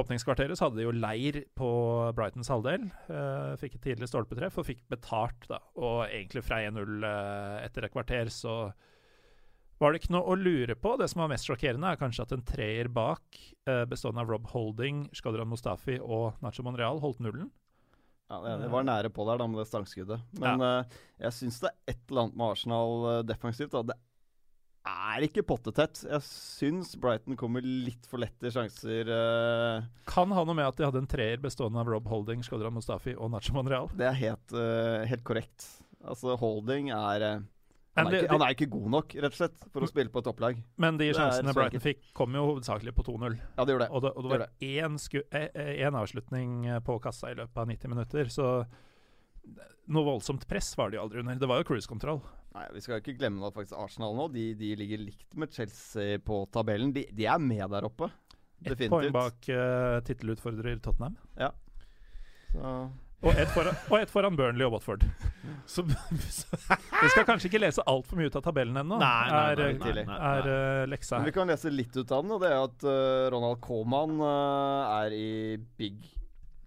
åpningskvarteret 0.00 0.58
så 0.58 0.66
hadde 0.66 0.80
de 0.80 0.86
jo 0.86 0.94
leir 0.94 1.40
på 1.58 1.70
Brightons 2.16 2.50
halvdel. 2.52 2.88
Uh, 3.10 3.54
fikk 3.60 3.78
et 3.78 3.88
tidlig 3.90 4.08
stolpetreff 4.10 4.58
og 4.60 4.68
fikk 4.68 4.84
betalt, 4.92 5.48
da. 5.50 5.60
Og 5.78 6.04
egentlig 6.06 6.44
fra 6.46 6.60
1-0 6.66 7.04
uh, 7.04 7.58
etter 7.64 7.86
et 7.88 7.94
kvarter 7.94 8.32
så 8.32 8.58
var 9.78 9.94
det 9.94 10.02
ikke 10.02 10.16
noe 10.16 10.32
å 10.32 10.38
lure 10.38 10.74
på. 10.78 10.96
Det 10.98 11.06
som 11.10 11.22
var 11.22 11.32
mest 11.32 11.46
sjokkerende, 11.46 11.92
er 11.92 12.00
kanskje 12.00 12.26
at 12.26 12.34
en 12.34 12.44
treer 12.46 12.90
bak, 12.90 13.24
uh, 13.70 13.84
bestående 13.90 14.24
av 14.24 14.32
Rob 14.32 14.48
Holding, 14.54 15.06
Skadran 15.16 15.50
Mustafi 15.50 16.00
og 16.02 16.40
Nacho 16.44 16.66
Monreal, 16.66 17.02
holdt 17.04 17.22
nullen. 17.24 17.50
Ja, 18.28 18.42
det, 18.44 18.56
det 18.60 18.68
var 18.68 18.84
nære 18.84 19.08
på 19.14 19.24
der 19.24 19.40
da 19.40 19.46
med 19.48 19.62
det 19.62 19.70
stangskuddet. 19.70 20.24
Men 20.36 20.60
eh, 20.64 20.96
jeg 21.24 21.36
syns 21.36 21.62
det 21.62 21.70
er 21.70 21.94
et 21.94 22.02
eller 22.10 22.26
annet 22.26 22.36
med 22.36 22.50
Arsenal 22.52 23.06
eh, 23.12 23.22
defensivt. 23.24 23.72
da. 23.72 23.82
Det 23.88 23.96
er 24.86 25.26
ikke 25.26 25.44
pottetett. 25.46 26.00
Jeg 26.06 26.24
syns 26.26 26.94
Brighton 27.00 27.36
kommer 27.38 27.64
litt 27.64 28.06
for 28.08 28.22
lett 28.22 28.36
til 28.40 28.52
sjanser. 28.54 29.10
Uh, 29.10 29.84
Kan 30.08 30.32
ha 30.34 30.44
noe 30.46 30.56
med 30.56 30.68
at 30.68 30.78
de 30.78 30.86
hadde 30.86 31.02
en 31.02 31.10
treer 31.10 31.42
bestående 31.42 31.82
av 31.82 31.90
Rob 31.90 32.08
Holding, 32.10 32.44
Skodran 32.46 32.76
Mustafi 32.76 33.16
og 33.16 33.32
Nacho 33.34 33.56
Monreal. 33.56 33.90
det 33.98 34.08
er 34.10 34.18
helt, 34.22 34.56
uh, 34.56 35.04
helt 35.08 35.24
korrekt. 35.26 35.68
Altså, 36.04 36.36
Holding 36.38 36.92
er 36.94 37.26
uh, 37.26 37.46
han, 37.98 38.12
er 38.12 38.22
ikke, 38.22 38.30
han 38.30 38.42
er 38.46 38.54
ikke 38.54 38.68
god 38.70 38.90
nok, 38.94 39.14
rett 39.18 39.34
og 39.34 39.38
slett, 39.40 39.62
for 39.74 39.82
å 39.82 39.88
spille 39.90 40.12
på 40.14 40.22
topplag. 40.22 40.60
Men 40.78 41.00
de 41.00 41.08
sjansene 41.10 41.54
Brighton 41.56 41.82
fikk, 41.82 42.04
kom 42.14 42.36
jo 42.38 42.44
hovedsakelig 42.52 42.94
på 42.94 43.04
2-0. 43.08 43.34
Ja, 43.56 43.64
det 43.64 43.74
gjorde 43.74 43.88
det. 43.88 43.90
Og 43.90 44.04
det, 44.04 44.12
og 44.14 44.28
det 44.28 44.36
var 44.36 44.44
én, 45.88 45.98
avslutning 45.98 46.68
på 46.86 46.98
kassa 47.02 47.32
i 47.32 47.38
løpet 47.40 47.58
av 47.58 47.72
90 47.72 47.94
minutter, 47.96 48.30
så 48.30 48.52
noe 49.88 50.06
voldsomt 50.06 50.46
press 50.48 50.70
var 50.78 50.92
det 50.92 50.98
jo 50.98 51.06
aldri 51.06 51.24
under. 51.24 51.40
Det 51.40 51.48
var 51.50 51.62
jo 51.62 51.68
cruisekontroll. 51.72 52.22
Nei, 52.58 52.68
Vi 52.74 52.82
skal 52.82 53.02
ikke 53.02 53.16
glemme 53.20 53.46
at 53.46 53.54
faktisk 53.54 53.78
Arsenal 53.78 54.16
nå 54.18 54.28
De, 54.34 54.48
de 54.58 54.72
ligger 54.78 55.04
likt 55.04 55.36
med 55.38 55.52
Chelsea 55.54 56.18
på 56.24 56.42
tabellen. 56.54 56.90
De, 56.96 57.06
de 57.14 57.28
er 57.30 57.42
med 57.42 57.68
der 57.70 57.86
oppe. 57.86 58.10
Ett 58.66 58.88
poeng 58.90 59.12
bak 59.14 59.46
uh, 59.54 60.00
tittelutfordrer 60.06 60.80
Tottenham. 60.82 61.14
Så, 62.48 62.88
Og 63.20 63.34
ett 63.34 63.50
foran, 63.50 63.76
et 63.98 64.10
foran 64.10 64.36
Burnley 64.38 64.66
og 64.66 64.76
Watford. 64.76 65.04
Så, 65.72 65.82
Vi 67.02 67.10
skal 67.12 67.26
kanskje 67.26 67.50
ikke 67.50 67.60
lese 67.62 67.84
altfor 67.90 68.18
mye 68.18 68.30
ut 68.30 68.38
av 68.38 68.44
tabellen 68.46 68.78
ennå. 68.82 68.98
Er, 69.02 69.62
eh, 69.62 69.78
nei. 69.78 70.04
er 70.06 70.50
eh, 70.52 70.84
leksa 70.90 71.18
Men 71.18 71.28
vi 71.28 71.34
kan 71.34 71.50
lese 71.50 71.72
litt 71.72 71.94
ut 71.98 72.14
av 72.14 72.24
den, 72.24 72.34
og 72.36 72.42
det 72.42 72.52
er 72.52 72.62
at 72.62 72.86
uh, 72.86 73.26
Ronald 73.34 73.60
Coman 73.64 74.16
uh, 74.22 75.02
er 75.02 75.14
i 75.14 75.30
big 75.78 75.98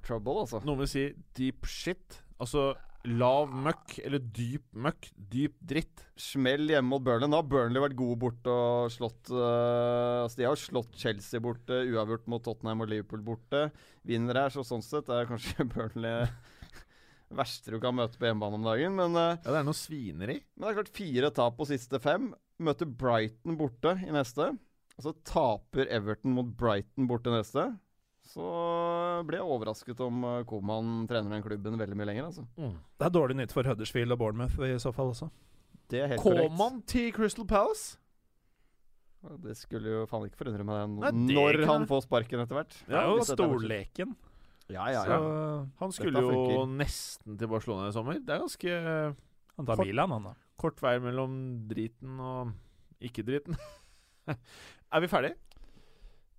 trouble, 0.05 0.43
altså. 0.43 0.61
noen 0.67 0.83
vil 0.83 0.91
si 0.91 1.05
deep 1.37 1.67
shit. 1.69 2.19
Altså 2.41 2.71
lav 3.07 3.49
møkk, 3.49 3.95
eller 4.05 4.21
dyp 4.21 4.65
møkk. 4.77 5.07
Dyp 5.31 5.55
dritt. 5.71 6.03
Smell 6.19 6.67
hjemme 6.69 6.91
mot 6.91 7.03
Burnley. 7.03 7.29
Nå 7.31 7.39
har 7.39 7.47
Burnley 7.49 7.81
vært 7.83 7.97
gode 7.99 8.19
borte 8.21 8.53
og 8.53 8.91
slått 8.93 9.31
uh, 9.33 10.21
Altså 10.21 10.41
De 10.41 10.47
har 10.47 10.59
slått 10.59 10.97
Chelsea 11.01 11.41
borte, 11.43 11.81
uavgjort 11.89 12.29
mot 12.31 12.43
Tottenham 12.45 12.83
og 12.85 12.91
Liverpool 12.91 13.23
borte. 13.25 13.67
Vinner 14.07 14.43
her, 14.43 14.53
så 14.53 14.65
sånn 14.67 14.85
sett 14.85 15.09
er 15.09 15.29
kanskje 15.29 15.65
Burnley 15.73 16.27
verste 17.31 17.71
du 17.71 17.77
kan 17.79 17.95
møte 17.95 18.19
på 18.19 18.27
hjemmebane 18.27 18.59
om 18.59 18.65
dagen. 18.67 18.97
Men, 18.97 19.15
uh, 19.17 19.37
Ja, 19.37 19.49
det 19.53 19.59
er 19.61 19.67
noe 19.67 19.77
svineri. 19.77 20.41
men 20.55 20.65
det 20.65 20.71
er 20.71 20.79
klart 20.81 20.97
fire 20.97 21.31
tap 21.35 21.57
på 21.57 21.69
siste 21.69 22.01
fem. 22.03 22.33
Møter 22.61 22.85
Brighton 22.85 23.57
borte 23.57 23.95
i 24.03 24.11
neste. 24.13 24.51
Og 24.97 25.05
så 25.07 25.15
taper 25.25 25.89
Everton 25.89 26.35
mot 26.35 26.45
Brighton 26.59 27.07
borte 27.09 27.33
neste. 27.33 27.71
Så 28.31 28.47
blir 29.27 29.41
jeg 29.41 29.47
overrasket 29.57 29.99
om 30.05 30.21
eh, 30.23 30.41
Koman 30.47 31.05
trener 31.09 31.33
den 31.35 31.43
klubben 31.43 31.79
veldig 31.79 31.97
mye 31.99 32.07
lenger, 32.07 32.29
altså. 32.29 32.45
Det 32.55 33.07
er 33.07 33.13
dårlig 33.13 33.35
nytt 33.41 33.55
for 33.55 33.67
Huddersfield 33.67 34.15
og 34.15 34.21
Bournemouth 34.21 34.55
i 34.63 34.77
så 34.79 34.93
fall 34.95 35.11
også. 35.11 35.27
Det 35.91 35.99
er 36.05 36.13
helt 36.13 36.23
korrekt. 36.23 36.53
Koman 36.53 36.79
til 36.87 37.09
Crystal 37.15 37.47
Palace? 37.49 37.97
Det 39.43 39.53
skulle 39.59 39.91
jo 39.91 40.05
faen 40.09 40.23
ikke 40.25 40.39
forundre 40.39 40.63
meg 40.65 40.93
Nei, 40.95 41.11
det 41.13 41.35
når 41.35 41.59
kan... 41.59 41.69
han 41.75 41.83
får 41.89 42.05
sparken 42.07 42.41
etter 42.41 42.57
hvert. 42.57 42.77
Er 42.87 43.11
dette 43.11 43.35
er 43.35 43.35
storleken. 43.35 44.15
Ja, 44.71 44.87
ja, 44.93 45.01
Så. 45.05 45.19
Han 45.81 45.91
skulle 45.93 46.23
jo 46.23 46.63
nesten 46.71 47.35
til 47.37 47.49
Barcelona 47.51 47.89
i 47.91 47.93
sommer. 47.93 48.17
Det 48.23 48.33
er 48.33 48.41
ganske 48.45 48.77
han 49.57 49.67
tar 49.67 49.75
Kort- 49.77 49.85
Milan, 49.85 50.15
han 50.15 50.29
da. 50.29 50.33
kort 50.61 50.79
vei 50.81 50.95
mellom 51.03 51.35
driten 51.69 52.17
og 52.23 52.53
ikke-driten. 53.03 53.57
er 54.95 55.03
vi 55.03 55.09
ferdig? 55.11 55.33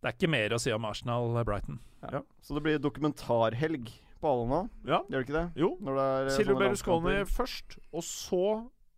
Det 0.02 0.10
er 0.10 0.16
ikke 0.18 0.32
mer 0.34 0.54
å 0.56 0.58
si 0.58 0.72
om 0.74 0.86
Arsenal-Brighton. 0.88 1.78
ja. 2.10 2.20
Så 2.42 2.56
det 2.56 2.62
blir 2.64 2.80
dokumentarhelg 2.82 3.90
på 4.22 4.30
alle 4.30 4.46
nå, 4.50 4.60
Ja. 4.86 4.98
gjør 5.06 5.22
det 5.22 5.26
ikke 5.28 5.36
det? 5.38 5.48
Jo. 5.62 5.76
Når 5.80 5.98
det 5.98 6.06
er 6.06 6.26
eh, 6.26 6.36
Silvio 6.36 6.56
Berlusconi 6.58 7.14
først, 7.26 7.78
og 7.92 8.02
så 8.06 8.42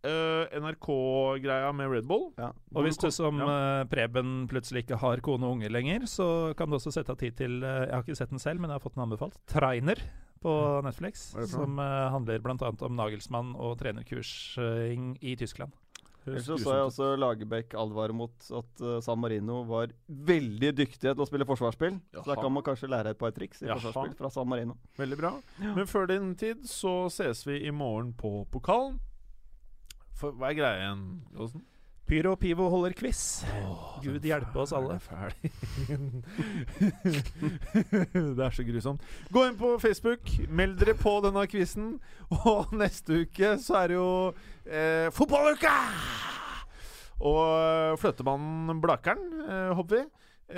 uh, 0.05 0.59
NRK-greia 0.61 1.71
med 1.77 1.91
Red 1.93 2.09
Bull. 2.09 2.27
Ja. 2.41 2.51
Og 2.73 2.85
hvis 2.87 2.97
du 3.01 3.09
som 3.13 3.37
ja. 3.41 3.47
eh, 3.81 3.85
Preben 3.89 4.47
plutselig 4.49 4.85
ikke 4.85 4.99
har 5.01 5.21
kone 5.25 5.45
og 5.45 5.57
unge 5.59 5.69
lenger, 5.69 6.05
så 6.09 6.53
kan 6.57 6.69
du 6.69 6.77
også 6.77 6.93
sette 6.93 7.13
av 7.13 7.21
tid 7.21 7.37
til 7.37 7.61
uh, 7.63 7.85
Jeg 7.85 7.93
har 7.93 8.05
ikke 8.05 8.19
sett 8.21 8.33
den 8.33 8.41
selv, 8.41 8.61
men 8.61 8.69
jeg 8.73 8.79
har 8.79 8.85
fått 8.85 8.97
den 8.97 9.05
anbefalt. 9.05 9.37
Trainer 9.49 10.01
på 10.41 10.53
Netflix. 10.85 11.31
Som 11.49 11.79
uh, 11.81 12.09
handler 12.13 12.41
bl.a. 12.41 12.57
om 12.69 12.97
Nagelsmann 12.97 13.55
og 13.57 13.77
trenerkursing 13.81 15.15
i 15.21 15.37
Tyskland. 15.37 15.73
Ellers 16.25 16.45
så 16.47 16.57
så 16.57 16.75
jeg 16.75 16.85
også 16.89 17.09
Lagerbäck 17.21 17.75
advare 17.77 18.15
mot 18.17 18.47
at 18.59 18.81
uh, 18.81 18.95
San 19.05 19.19
Marino 19.21 19.59
var 19.69 19.93
veldig 20.07 20.71
dyktige 20.77 21.13
til 21.13 21.21
å 21.21 21.27
spille 21.29 21.45
forsvarsspill. 21.45 21.99
Så 22.15 22.25
da 22.31 22.37
kan 22.39 22.53
man 22.53 22.65
kanskje 22.65 22.89
lære 22.89 23.13
et 23.13 23.21
par 23.21 23.35
triks 23.35 23.61
i 23.61 23.69
Jaha. 23.69 23.77
forsvarsspill 23.83 24.17
fra 24.17 24.31
San 24.33 24.49
Marino. 24.49 24.77
Veldig 24.97 25.19
bra. 25.19 25.35
Men 25.61 25.85
før 25.91 26.09
din 26.09 26.33
tid 26.39 26.65
så 26.69 26.95
ses 27.13 27.45
vi 27.45 27.59
i 27.67 27.73
morgen 27.75 28.13
på 28.17 28.39
pokalen. 28.53 28.97
For 30.15 30.33
hva 30.33 30.49
er 30.49 30.57
greia 30.57 30.81
igjen, 30.81 31.07
Gåsen? 31.35 31.65
Pyro 32.05 32.35
Pivo 32.37 32.67
holder 32.69 32.93
quiz. 32.93 33.43
Gud 34.03 34.25
hjelpe 34.29 34.59
oss 34.61 34.73
alle. 34.77 34.99
Det 38.13 38.43
er 38.45 38.53
så 38.53 38.65
grusomt. 38.67 39.01
Gå 39.33 39.45
inn 39.49 39.57
på 39.57 39.71
Facebook, 39.81 40.29
meld 40.53 40.77
dere 40.81 40.93
på 40.99 41.15
denne 41.25 41.47
quizen. 41.49 41.95
Og 42.43 42.73
neste 42.81 43.23
uke 43.25 43.55
så 43.63 43.79
er 43.81 43.93
det 43.93 43.97
jo 43.97 44.09
eh, 44.69 45.09
fotballuka! 45.17 45.73
Og 47.25 47.41
eh, 47.41 47.97
Fløtemannen 48.01 48.81
Blakeren, 48.83 49.25
eh, 49.47 49.73
håper 49.77 49.97
vi. 49.97 50.05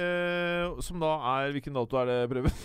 Eh, 0.03 0.81
som 0.83 0.99
da 0.99 1.13
er 1.37 1.53
Hvilken 1.55 1.77
dato 1.79 1.95
er 2.01 2.09
det, 2.11 2.19
Prøven? 2.33 2.55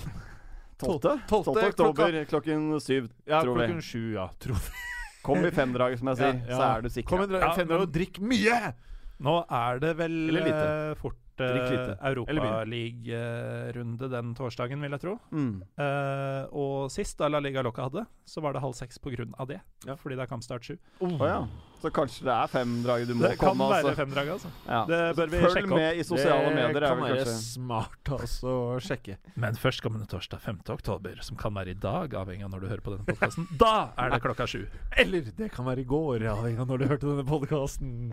12. 0.83 0.99
12. 1.31 1.45
12. 1.55 1.67
oktober 1.69 2.17
klokken 2.27 2.73
syv, 2.83 3.07
Ja, 3.31 3.45
tror 3.45 3.55
vi. 3.55 3.69
klokken 3.69 3.85
sju, 3.87 4.01
ja. 4.17 4.27
Tror 4.43 4.59
vi. 4.59 4.92
Kom 5.23 5.45
i 5.47 5.51
femdraget, 5.55 6.01
som 6.01 6.13
jeg 6.13 6.21
sier, 6.21 6.41
Ja, 6.49 6.57
så 6.57 6.63
er 6.69 6.83
du 6.85 6.89
sikker. 6.93 7.09
Kom 7.11 7.23
i. 7.25 7.41
Ja, 7.41 7.53
Fem 7.57 7.69
dere 7.71 7.87
og 7.87 7.93
drikk 7.95 8.19
mye! 8.23 8.75
Nå 9.23 9.35
er 9.47 9.79
det 9.83 9.93
vel 10.01 10.15
Eller 10.33 10.49
lite. 10.49 10.63
eh, 10.67 10.95
fort 10.99 11.43
uh, 11.43 11.47
mye. 11.55 11.97
Europaliga-runde 12.11 14.09
den 14.11 14.33
torsdagen, 14.39 14.83
vil 14.83 14.97
jeg 14.97 15.05
tro. 15.05 15.15
Mm. 15.31 15.63
Uh, 15.79 16.43
og 16.51 16.91
sist 16.95 17.19
da 17.21 17.31
La 17.31 17.39
Liga 17.43 17.63
Loca 17.63 17.87
hadde, 17.87 18.07
så 18.27 18.43
var 18.43 18.57
det 18.57 18.65
halv 18.65 18.75
seks 18.79 18.99
av 19.39 19.47
det. 19.49 19.61
Ja. 19.87 19.95
Fordi 19.95 20.19
det 20.19 20.27
er 20.27 20.33
kampstart 20.33 20.67
sju. 20.67 20.77
Å 21.01 21.31
ja. 21.31 21.47
Så 21.83 21.91
kanskje 21.91 22.23
det 22.29 22.33
er 22.37 22.47
fem 22.53 22.75
drag 22.85 23.05
du 23.09 23.15
må 23.19 23.25
Det 23.27 23.33
kan 23.41 23.49
komme, 23.51 23.67
være 23.73 23.83
altså. 23.83 23.95
femdrag, 23.99 24.29
altså. 24.37 24.51
Ja. 24.69 24.81
Det 24.87 25.01
bør 25.19 25.31
vi 25.33 25.41
Følg 25.43 25.55
sjekke 25.57 25.73
opp. 25.73 25.79
med 25.81 25.97
i 25.99 26.05
sosiale 26.07 26.45
det 26.47 26.55
medier. 26.55 26.73
Det 26.79 26.91
kan 26.93 27.01
være 27.03 27.17
kanskje 27.25 27.35
smart 27.43 28.13
altså 28.17 28.53
å 28.53 28.81
sjekke. 28.87 29.17
Men 29.43 29.59
førstkommende 29.59 30.07
torsdag 30.13 30.41
5. 30.45 30.61
oktober, 30.77 31.19
som 31.27 31.37
kan 31.37 31.55
være 31.59 31.75
i 31.75 31.79
dag, 31.83 32.15
avhengig 32.23 32.45
av 32.47 32.51
når 32.55 32.61
du 32.61 32.69
hører 32.71 32.85
på 32.87 32.95
denne 32.95 33.07
podkasten, 33.11 33.49
da 33.59 33.73
er 33.99 34.15
det 34.15 34.23
klokka 34.23 34.47
sju. 34.47 34.63
Eller 35.03 35.27
det 35.43 35.51
kan 35.53 35.67
være 35.67 35.83
i 35.83 35.89
går, 35.91 36.23
avhengig 36.37 36.61
av 36.63 36.71
når 36.71 36.79
du 36.79 36.87
hørte 36.93 37.07
denne 37.11 37.27
podkasten. 37.27 38.13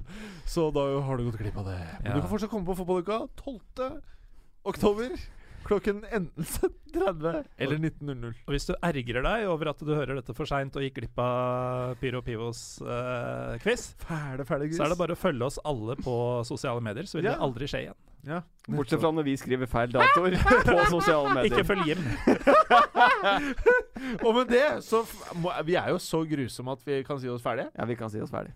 Så 0.50 0.72
da 0.74 0.88
har 1.06 1.18
du 1.22 1.30
gått 1.30 1.38
glipp 1.44 1.58
av 1.62 1.66
det. 1.70 1.78
Men 2.02 2.12
Ja. 2.12 2.16
du 2.18 2.22
kan 2.26 2.30
fortsatt 2.34 2.50
komme 2.50 2.66
på 2.66 2.76
fotballuka 2.82 3.28
12. 3.38 4.02
oktober 4.66 5.14
klokken 5.66 6.04
enten 6.12 6.44
17.30 6.44 7.46
eller 7.62 7.78
19.00. 7.78 8.34
Og 8.48 8.54
hvis 8.56 8.66
du 8.70 8.74
ergrer 8.82 9.24
deg 9.26 9.48
over 9.52 9.70
at 9.72 9.80
du 9.86 9.92
hører 9.94 10.16
dette 10.20 10.34
for 10.38 10.50
seint 10.50 10.76
og 10.80 10.84
gikk 10.86 10.96
glipp 11.02 11.20
av 11.24 11.96
Pyro 12.02 12.22
Pivos 12.26 12.62
eh, 12.82 13.58
quiz, 13.64 13.90
Fæle, 14.06 14.46
fæle 14.50 14.70
så 14.74 14.86
er 14.88 14.94
det 14.94 15.00
bare 15.02 15.18
å 15.18 15.20
følge 15.20 15.46
oss 15.50 15.60
alle 15.68 15.96
på 16.00 16.16
sosiale 16.48 16.82
medier, 16.86 17.06
så 17.10 17.20
vil 17.20 17.30
Ja. 17.30 17.36
det 17.36 17.44
aldri 17.48 17.68
skje 17.70 17.84
igjen. 17.86 18.00
ja. 18.30 18.42
Bortsett 18.70 19.02
fra 19.02 19.12
når 19.16 19.24
vi 19.26 19.36
skriver 19.42 19.68
feil 19.72 19.92
datoer 19.94 20.36
på 20.70 20.80
sosiale 20.94 21.34
medier. 21.34 21.52
Ikke 21.52 21.66
følg 21.66 21.88
Jim. 21.90 22.02
Og 24.26 24.34
med 24.36 24.48
det 24.52 24.66
så 24.86 25.04
må, 25.42 25.52
Vi 25.66 25.76
er 25.80 25.90
jo 25.94 26.00
så 26.02 26.24
grusomme 26.30 26.76
at 26.78 26.84
vi 26.88 27.02
kan 27.08 27.20
si 27.22 27.30
oss 27.32 27.42
ferdige. 27.44 27.70
Ja, 27.76 27.86
vi 27.90 27.96
kan 28.00 28.10
si 28.14 28.22
oss 28.22 28.32
ferdig. 28.34 28.54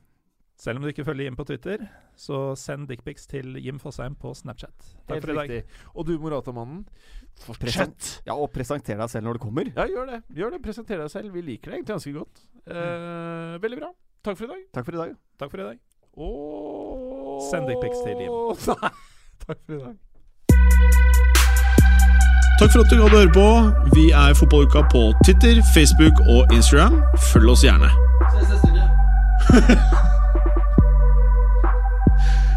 Selv 0.59 0.77
om 0.77 0.83
du 0.85 0.89
ikke 0.91 1.03
følger 1.05 1.25
Jim 1.27 1.35
på 1.35 1.43
Twitter, 1.49 1.81
så 2.15 2.53
send 2.59 2.85
dickpics 2.87 3.25
til 3.27 3.55
Jim 3.59 3.79
Fosheim 3.81 4.13
på 4.15 4.33
Snapchat. 4.37 4.75
Takk 5.07 5.15
Helt 5.17 5.25
for 5.25 5.31
i 5.31 5.35
dag. 5.35 5.49
riktig. 5.49 5.87
Og 5.95 6.05
du, 6.07 6.13
Moratamannen, 6.21 6.85
fortsett. 7.43 8.21
Ja, 8.27 8.35
og 8.37 8.51
presenter 8.53 8.95
deg 9.01 9.09
selv 9.11 9.25
når 9.27 9.33
du 9.39 9.43
kommer. 9.47 9.71
Ja, 9.75 9.87
gjør 9.89 10.05
det. 10.11 10.21
Gjør 10.37 10.53
det. 10.55 10.61
Presenter 10.63 11.01
deg 11.01 11.09
selv. 11.11 11.33
Vi 11.33 11.41
liker 11.41 11.71
deg 11.73 11.81
egentlig 11.81 11.93
ganske 11.95 12.13
godt. 12.19 12.43
Eh, 12.69 13.57
veldig 13.65 13.79
bra. 13.81 13.89
Takk 14.23 14.37
for 14.39 14.45
i 14.45 14.51
dag. 14.53 14.61
Takk 14.77 14.85
for 14.87 14.93
i 14.93 15.01
dag. 15.01 15.17
Takk 15.41 15.51
for 15.51 15.59
i 15.59 15.67
dag. 15.67 15.77
Og 16.15 17.41
Send 17.49 17.67
dickpics 17.67 17.99
til 18.05 18.23
Jim. 18.23 18.31
Nei. 18.83 18.93
Takk 19.43 19.59
for 19.65 19.73
i 19.73 19.81
dag. 19.81 19.97
Takk 22.61 22.69
for 22.71 22.79
at 22.85 22.93
du 22.93 22.95
gadd 23.01 23.09
å 23.09 23.17
høre 23.17 23.33
på. 23.35 23.47
Vi 23.97 24.05
er 24.15 24.37
Fotballuka 24.37 24.85
på 24.93 25.01
Twitter, 25.25 25.59
Facebook 25.73 26.21
og 26.29 26.53
Instagram. 26.53 27.01
Følg 27.33 27.51
oss 27.57 27.65
gjerne. 27.65 27.89